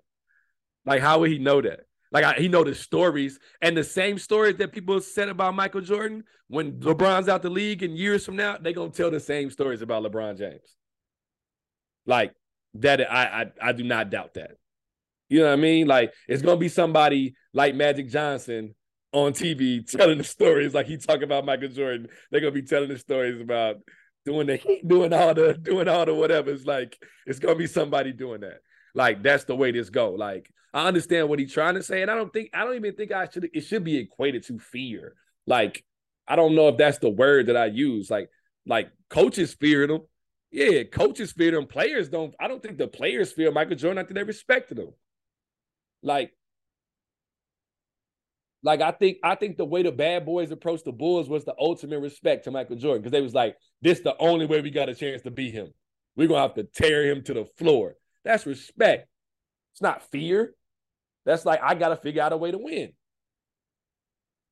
Like 0.86 1.01
how 1.02 1.20
would 1.20 1.30
he 1.30 1.38
know 1.38 1.60
that? 1.62 1.80
Like 2.14 2.24
I, 2.24 2.34
he 2.34 2.46
know 2.46 2.62
the 2.62 2.76
stories 2.76 3.40
and 3.60 3.76
the 3.76 3.82
same 3.82 4.20
stories 4.20 4.56
that 4.58 4.70
people 4.70 5.00
said 5.00 5.28
about 5.28 5.54
Michael 5.56 5.80
Jordan. 5.80 6.22
When 6.46 6.78
LeBron's 6.78 7.28
out 7.28 7.42
the 7.42 7.50
league 7.50 7.82
and 7.82 7.98
years 7.98 8.24
from 8.24 8.36
now, 8.36 8.56
they 8.56 8.72
gonna 8.72 8.90
tell 8.90 9.10
the 9.10 9.18
same 9.18 9.50
stories 9.50 9.82
about 9.82 10.04
LeBron 10.04 10.38
James. 10.38 10.76
Like 12.06 12.32
that, 12.74 13.00
I 13.00 13.42
I, 13.60 13.70
I 13.70 13.72
do 13.72 13.82
not 13.82 14.10
doubt 14.10 14.34
that. 14.34 14.52
You 15.28 15.40
know 15.40 15.46
what 15.46 15.54
I 15.54 15.56
mean? 15.56 15.88
Like 15.88 16.14
it's 16.28 16.40
gonna 16.40 16.56
be 16.56 16.68
somebody 16.68 17.34
like 17.52 17.74
Magic 17.74 18.08
Johnson 18.08 18.76
on 19.12 19.32
TV 19.32 19.84
telling 19.90 20.18
the 20.18 20.24
stories 20.24 20.72
like 20.72 20.86
he 20.86 20.96
talking 20.96 21.24
about 21.24 21.44
Michael 21.44 21.68
Jordan. 21.68 22.06
They're 22.30 22.40
gonna 22.40 22.52
be 22.52 22.62
telling 22.62 22.90
the 22.90 22.98
stories 22.98 23.40
about 23.40 23.78
doing 24.24 24.46
the 24.46 24.80
doing 24.86 25.12
all 25.12 25.34
the 25.34 25.54
doing 25.54 25.88
all 25.88 26.06
the 26.06 26.14
whatever. 26.14 26.50
It's 26.50 26.64
like 26.64 26.96
it's 27.26 27.40
gonna 27.40 27.56
be 27.56 27.66
somebody 27.66 28.12
doing 28.12 28.42
that. 28.42 28.60
Like 28.94 29.22
that's 29.22 29.44
the 29.44 29.56
way 29.56 29.72
this 29.72 29.90
go. 29.90 30.12
Like 30.12 30.50
I 30.72 30.86
understand 30.86 31.28
what 31.28 31.38
he's 31.38 31.52
trying 31.52 31.74
to 31.74 31.82
say, 31.82 32.02
and 32.02 32.10
I 32.10 32.14
don't 32.14 32.32
think 32.32 32.50
I 32.54 32.64
don't 32.64 32.76
even 32.76 32.94
think 32.94 33.12
I 33.12 33.28
should. 33.28 33.48
It 33.52 33.62
should 33.62 33.84
be 33.84 33.98
equated 33.98 34.44
to 34.46 34.58
fear. 34.58 35.14
Like 35.46 35.84
I 36.26 36.36
don't 36.36 36.54
know 36.54 36.68
if 36.68 36.76
that's 36.76 36.98
the 36.98 37.10
word 37.10 37.46
that 37.46 37.56
I 37.56 37.66
use. 37.66 38.10
Like 38.10 38.30
like 38.66 38.90
coaches 39.10 39.54
feared 39.54 39.90
him. 39.90 40.02
Yeah, 40.50 40.84
coaches 40.84 41.32
feared 41.32 41.54
him. 41.54 41.66
Players 41.66 42.08
don't. 42.08 42.34
I 42.38 42.48
don't 42.48 42.62
think 42.62 42.78
the 42.78 42.88
players 42.88 43.32
fear 43.32 43.50
Michael 43.50 43.76
Jordan. 43.76 43.98
I 43.98 44.02
think 44.02 44.14
they 44.14 44.22
respected 44.22 44.78
him. 44.78 44.90
Like 46.02 46.32
like 48.64 48.80
I 48.80 48.92
think 48.92 49.18
I 49.22 49.34
think 49.34 49.58
the 49.58 49.64
way 49.64 49.82
the 49.82 49.92
bad 49.92 50.24
boys 50.24 50.50
approached 50.50 50.86
the 50.86 50.92
Bulls 50.92 51.28
was 51.28 51.44
the 51.44 51.54
ultimate 51.58 52.00
respect 52.00 52.44
to 52.44 52.50
Michael 52.50 52.76
Jordan 52.76 53.02
because 53.02 53.12
they 53.12 53.20
was 53.20 53.34
like, 53.34 53.56
this 53.82 54.00
the 54.00 54.16
only 54.18 54.46
way 54.46 54.62
we 54.62 54.70
got 54.70 54.88
a 54.88 54.94
chance 54.94 55.20
to 55.22 55.30
beat 55.30 55.52
him. 55.52 55.68
We're 56.16 56.28
gonna 56.28 56.40
have 56.40 56.54
to 56.54 56.64
tear 56.64 57.04
him 57.04 57.22
to 57.24 57.34
the 57.34 57.44
floor. 57.44 57.96
That's 58.24 58.46
respect. 58.46 59.09
It's 59.72 59.82
not 59.82 60.10
fear. 60.10 60.55
That's 61.24 61.44
like 61.44 61.60
I 61.62 61.74
gotta 61.74 61.96
figure 61.96 62.22
out 62.22 62.32
a 62.32 62.36
way 62.36 62.51
to 62.51 62.59
win. 62.59 62.92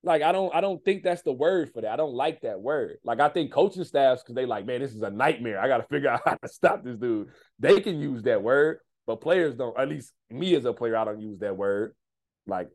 Like 0.05 0.23
I 0.23 0.33
don't 0.33 0.55
I 0.55 0.61
don't 0.61 0.85
think 0.85 1.05
that's 1.05 1.23
the 1.23 1.33
word 1.33 1.71
for 1.73 1.83
that. 1.83 1.93
I 1.93 1.97
don't 1.97 2.15
like 2.15 2.41
that 2.43 2.61
word. 2.61 2.97
Like 3.05 3.21
I 3.21 3.29
think 3.29 3.53
coaching 3.53 3.85
staffs 3.85 4.23
because 4.23 4.35
they 4.35 4.47
like, 4.47 4.67
man, 4.67 4.81
this 4.81 4.95
is 4.95 5.03
a 5.03 5.11
nightmare. 5.11 5.61
I 5.61 5.69
gotta 5.69 5.85
figure 5.85 6.11
out 6.11 6.23
how 6.25 6.35
to 6.35 6.49
stop 6.49 6.83
this 6.83 6.97
dude. 6.97 7.29
They 7.59 7.81
can 7.81 8.01
use 8.01 8.23
that 8.25 8.43
word, 8.43 8.79
but 9.07 9.21
players 9.21 9.55
don't. 9.55 9.79
At 9.79 9.89
least 9.89 10.13
me 10.29 10.55
as 10.57 10.65
a 10.65 10.73
player, 10.73 10.97
I 10.97 11.05
don't 11.05 11.21
use 11.21 11.39
that 11.39 11.57
word. 11.57 11.95
Like 12.47 12.69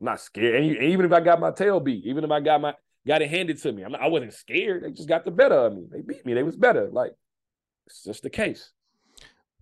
I'm 0.00 0.04
not 0.06 0.20
scared. 0.20 0.62
And 0.62 0.82
even 0.84 1.04
if 1.04 1.12
I 1.12 1.20
got 1.20 1.40
my 1.40 1.50
tail 1.50 1.80
beat, 1.80 2.04
even 2.06 2.24
if 2.24 2.30
I 2.30 2.40
got 2.40 2.60
my 2.60 2.74
got 3.06 3.22
it 3.22 3.30
handed 3.30 3.60
to 3.62 3.72
me, 3.72 3.82
I'm 3.82 3.92
not, 3.92 4.02
I 4.02 4.08
wasn't 4.08 4.34
scared. 4.34 4.84
They 4.84 4.92
just 4.92 5.08
got 5.08 5.24
the 5.24 5.30
better 5.32 5.56
of 5.56 5.74
me. 5.74 5.86
They 5.90 6.02
beat 6.02 6.24
me. 6.24 6.34
They 6.34 6.44
was 6.44 6.56
better. 6.56 6.88
Like 6.92 7.12
it's 7.86 8.04
just 8.04 8.22
the 8.22 8.30
case. 8.30 8.70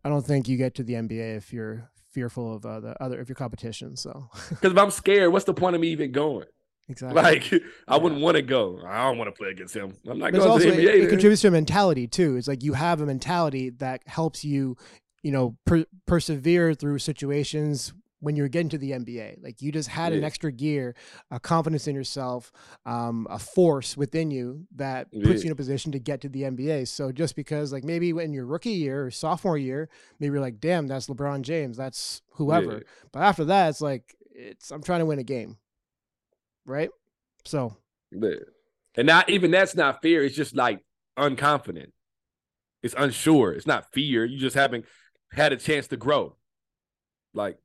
I 0.04 0.08
don't 0.08 0.24
think 0.24 0.48
you 0.48 0.56
get 0.56 0.74
to 0.76 0.82
the 0.82 0.94
NBA 0.94 1.36
if 1.36 1.52
you're 1.52 1.90
fearful 2.10 2.56
of 2.56 2.66
uh, 2.66 2.80
the 2.80 3.02
other 3.02 3.20
of 3.20 3.28
your 3.28 3.36
competition. 3.36 3.96
So 3.96 4.28
because 4.50 4.72
if 4.72 4.78
I'm 4.78 4.90
scared, 4.90 5.32
what's 5.32 5.44
the 5.44 5.54
point 5.54 5.74
of 5.74 5.80
me 5.80 5.88
even 5.88 6.12
going? 6.12 6.46
Exactly. 6.88 7.20
Like 7.20 7.52
I 7.88 7.96
yeah. 7.96 8.02
wouldn't 8.02 8.20
want 8.20 8.36
to 8.36 8.42
go. 8.42 8.80
I 8.86 9.04
don't 9.04 9.18
want 9.18 9.28
to 9.28 9.38
play 9.38 9.50
against 9.50 9.74
him. 9.74 9.94
I'm 10.08 10.18
not 10.18 10.32
going 10.32 10.48
also, 10.48 10.70
to 10.70 10.70
the 10.70 10.86
NBA. 10.86 10.94
It, 10.94 11.04
it 11.04 11.08
contributes 11.08 11.42
to 11.42 11.48
a 11.48 11.50
mentality 11.50 12.06
too. 12.06 12.36
It's 12.36 12.48
like 12.48 12.62
you 12.62 12.74
have 12.74 13.00
a 13.00 13.06
mentality 13.06 13.70
that 13.70 14.02
helps 14.06 14.44
you, 14.44 14.76
you 15.22 15.32
know, 15.32 15.56
per- 15.66 15.86
persevere 16.06 16.74
through 16.74 16.98
situations 16.98 17.92
when 18.20 18.36
you're 18.36 18.48
getting 18.48 18.68
to 18.70 18.78
the 18.78 18.92
NBA. 18.92 19.42
Like 19.42 19.62
you 19.62 19.70
just 19.72 19.88
had 19.88 20.12
yeah. 20.12 20.18
an 20.18 20.24
extra 20.24 20.50
gear, 20.50 20.94
a 21.30 21.38
confidence 21.38 21.86
in 21.86 21.94
yourself, 21.94 22.52
um, 22.84 23.26
a 23.30 23.38
force 23.38 23.96
within 23.96 24.30
you 24.30 24.66
that 24.76 25.10
puts 25.12 25.26
yeah. 25.26 25.34
you 25.34 25.46
in 25.46 25.52
a 25.52 25.56
position 25.56 25.92
to 25.92 25.98
get 25.98 26.20
to 26.22 26.28
the 26.28 26.42
NBA. 26.42 26.88
So 26.88 27.12
just 27.12 27.36
because 27.36 27.72
like 27.72 27.84
maybe 27.84 28.10
in 28.10 28.32
your 28.32 28.46
rookie 28.46 28.70
year 28.70 29.06
or 29.06 29.10
sophomore 29.10 29.58
year, 29.58 29.88
maybe 30.18 30.32
you're 30.32 30.40
like, 30.40 30.60
damn, 30.60 30.86
that's 30.86 31.06
LeBron 31.06 31.42
James, 31.42 31.76
that's 31.76 32.22
whoever. 32.32 32.72
Yeah. 32.72 32.80
But 33.12 33.22
after 33.22 33.44
that, 33.46 33.68
it's 33.70 33.80
like 33.80 34.16
it's 34.30 34.70
I'm 34.70 34.82
trying 34.82 35.00
to 35.00 35.06
win 35.06 35.18
a 35.18 35.24
game. 35.24 35.56
Right? 36.66 36.90
So 37.44 37.76
and 38.96 39.06
not 39.06 39.30
even 39.30 39.50
that's 39.50 39.76
not 39.76 40.02
fear, 40.02 40.24
it's 40.24 40.36
just 40.36 40.56
like 40.56 40.80
unconfident. 41.18 41.92
It's 42.82 42.94
unsure. 42.96 43.52
It's 43.52 43.66
not 43.66 43.92
fear. 43.92 44.24
You 44.24 44.38
just 44.38 44.54
haven't 44.54 44.84
had 45.32 45.52
a 45.52 45.56
chance 45.56 45.88
to 45.88 45.96
grow. 45.96 46.36
Like 47.34 47.58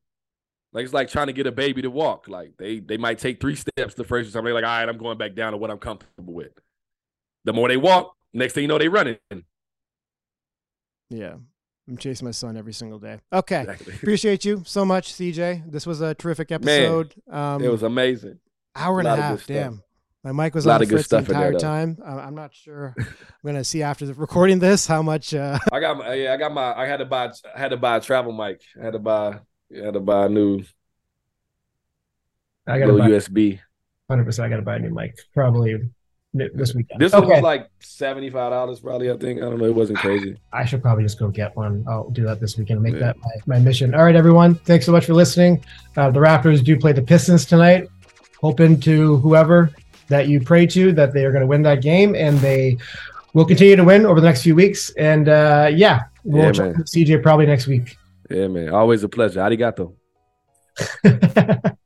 like 0.74 0.86
it's 0.86 0.94
like 0.94 1.10
trying 1.10 1.28
to 1.28 1.34
get 1.34 1.48
a 1.48 1.52
baby 1.52 1.84
to 1.84 1.90
walk. 1.90 2.28
Like 2.28 2.58
they 2.58 2.80
they 2.80 2.98
might 2.98 3.20
take 3.20 3.40
three 3.40 3.56
steps 3.56 3.94
the 3.94 4.04
first 4.04 4.34
time. 4.34 4.44
They're 4.44 4.54
like, 4.54 4.64
all 4.64 4.70
right, 4.70 4.90
I'm 4.90 4.98
going 4.98 5.18
back 5.18 5.36
down 5.36 5.52
to 5.52 5.58
what 5.58 5.70
I'm 5.70 5.78
comfortable 5.78 6.34
with. 6.34 6.60
The 7.46 7.54
more 7.54 7.68
they 7.68 7.78
walk, 7.78 8.16
next 8.34 8.54
thing 8.54 8.64
you 8.64 8.68
know, 8.68 8.80
they're 8.80 8.90
running. 8.90 9.18
Yeah. 11.10 11.36
I'm 11.88 11.98
chasing 11.98 12.26
my 12.26 12.32
son 12.32 12.56
every 12.56 12.74
single 12.74 12.98
day. 12.98 13.20
Okay. 13.32 13.62
Exactly. 13.62 13.94
Appreciate 14.02 14.46
you 14.46 14.64
so 14.66 14.86
much, 14.86 15.14
CJ. 15.14 15.70
This 15.70 15.86
was 15.86 16.00
a 16.00 16.16
terrific 16.16 16.52
episode. 16.52 17.14
Man, 17.28 17.56
um, 17.56 17.64
it 17.64 17.70
was 17.70 17.84
amazing. 17.84 18.40
Hour 18.76 19.00
and 19.00 19.08
a, 19.08 19.14
a 19.14 19.18
half. 19.18 19.46
Damn. 19.46 19.84
My 20.24 20.32
mic 20.32 20.56
was 20.56 20.66
on 20.66 20.80
the 20.80 20.88
fritz 20.88 21.10
the 21.10 21.18
entire 21.18 21.54
time. 21.60 21.98
I'm 22.04 22.34
not 22.34 22.56
sure. 22.56 22.96
I'm 22.98 23.06
gonna 23.46 23.66
see 23.66 23.84
after 23.84 24.06
the 24.06 24.14
recording 24.14 24.60
this 24.60 24.88
how 24.88 25.02
much. 25.02 25.34
Uh... 25.34 25.60
I 25.74 25.82
got 25.82 25.98
my 25.98 26.14
yeah. 26.14 26.34
I 26.34 26.38
got 26.38 26.54
my. 26.54 26.74
I 26.74 26.86
had 26.86 26.98
to 26.98 27.06
buy. 27.06 27.34
I 27.54 27.60
had 27.60 27.72
to 27.72 27.78
buy 27.78 27.98
a 27.98 28.02
travel 28.02 28.32
mic. 28.32 28.62
I 28.80 28.86
had 28.86 28.94
to 28.94 29.00
buy 29.00 29.42
you 29.74 29.84
had 29.84 29.94
to 29.96 30.00
buy 30.00 30.26
a 30.26 30.30
new. 30.30 30.64
I 32.68 32.80
got 32.80 32.88
to 32.88 32.98
a 32.98 33.02
USB. 33.02 33.60
Hundred 34.10 34.26
percent. 34.26 34.46
I 34.46 34.50
got 34.50 34.58
to 34.58 34.62
buy 34.62 34.76
a 34.76 34.80
new 34.80 34.94
mic. 34.94 35.18
Probably 35.34 35.90
this 36.34 36.74
weekend. 36.74 37.00
This 37.00 37.14
okay. 37.14 37.28
was 37.28 37.42
like 37.42 37.70
seventy 37.80 38.30
five 38.30 38.52
dollars, 38.52 38.80
probably. 38.80 39.12
I 39.12 39.18
think. 39.18 39.40
I 39.40 39.44
don't 39.44 39.58
know. 39.58 39.66
It 39.66 39.76
wasn't 39.76 40.00
crazy. 40.00 40.38
I 40.52 40.66
should 40.66 40.82
probably 40.82 41.04
just 41.04 41.20
go 41.20 41.30
get 41.30 41.56
one. 41.56 41.86
I'll 41.88 42.10
do 42.10 42.24
that 42.24 42.40
this 42.40 42.58
weekend. 42.58 42.82
Make 42.82 42.94
yeah. 42.94 43.00
that 43.00 43.18
my, 43.18 43.58
my 43.58 43.60
mission. 43.60 43.94
All 43.96 44.04
right, 44.04 44.16
everyone. 44.16 44.56
Thanks 44.56 44.86
so 44.86 44.92
much 44.92 45.06
for 45.06 45.14
listening. 45.14 45.64
Uh, 45.98 46.12
the 46.12 46.20
Raptors 46.20 46.64
do 46.64 46.78
play 46.78 46.92
the 46.92 47.02
Pistons 47.02 47.46
tonight. 47.46 47.88
Hoping 48.42 48.80
to 48.82 49.18
whoever 49.18 49.72
that 50.10 50.28
you 50.28 50.42
pray 50.42 50.66
to 50.68 50.92
that 50.94 51.14
they 51.14 51.26
are 51.26 51.32
going 51.32 51.42
to 51.42 51.48
win 51.48 51.62
that 51.64 51.82
game, 51.82 52.16
and 52.16 52.38
they 52.40 52.78
will 53.34 53.46
continue 53.46 53.76
to 53.76 53.84
win 53.84 54.06
over 54.06 54.20
the 54.20 54.28
next 54.28 54.44
few 54.44 54.56
weeks. 54.56 54.92
And 54.92 55.30
uh, 55.30 55.70
yeah, 55.74 56.02
we'll 56.24 56.46
yeah, 56.46 56.74
CJ 56.74 57.24
probably 57.24 57.46
next 57.46 57.68
week. 57.68 57.98
Yeah, 58.30 58.48
man. 58.48 58.70
Always 58.70 59.04
a 59.04 59.10
pleasure. 59.10 59.40
Arigato. 59.40 59.96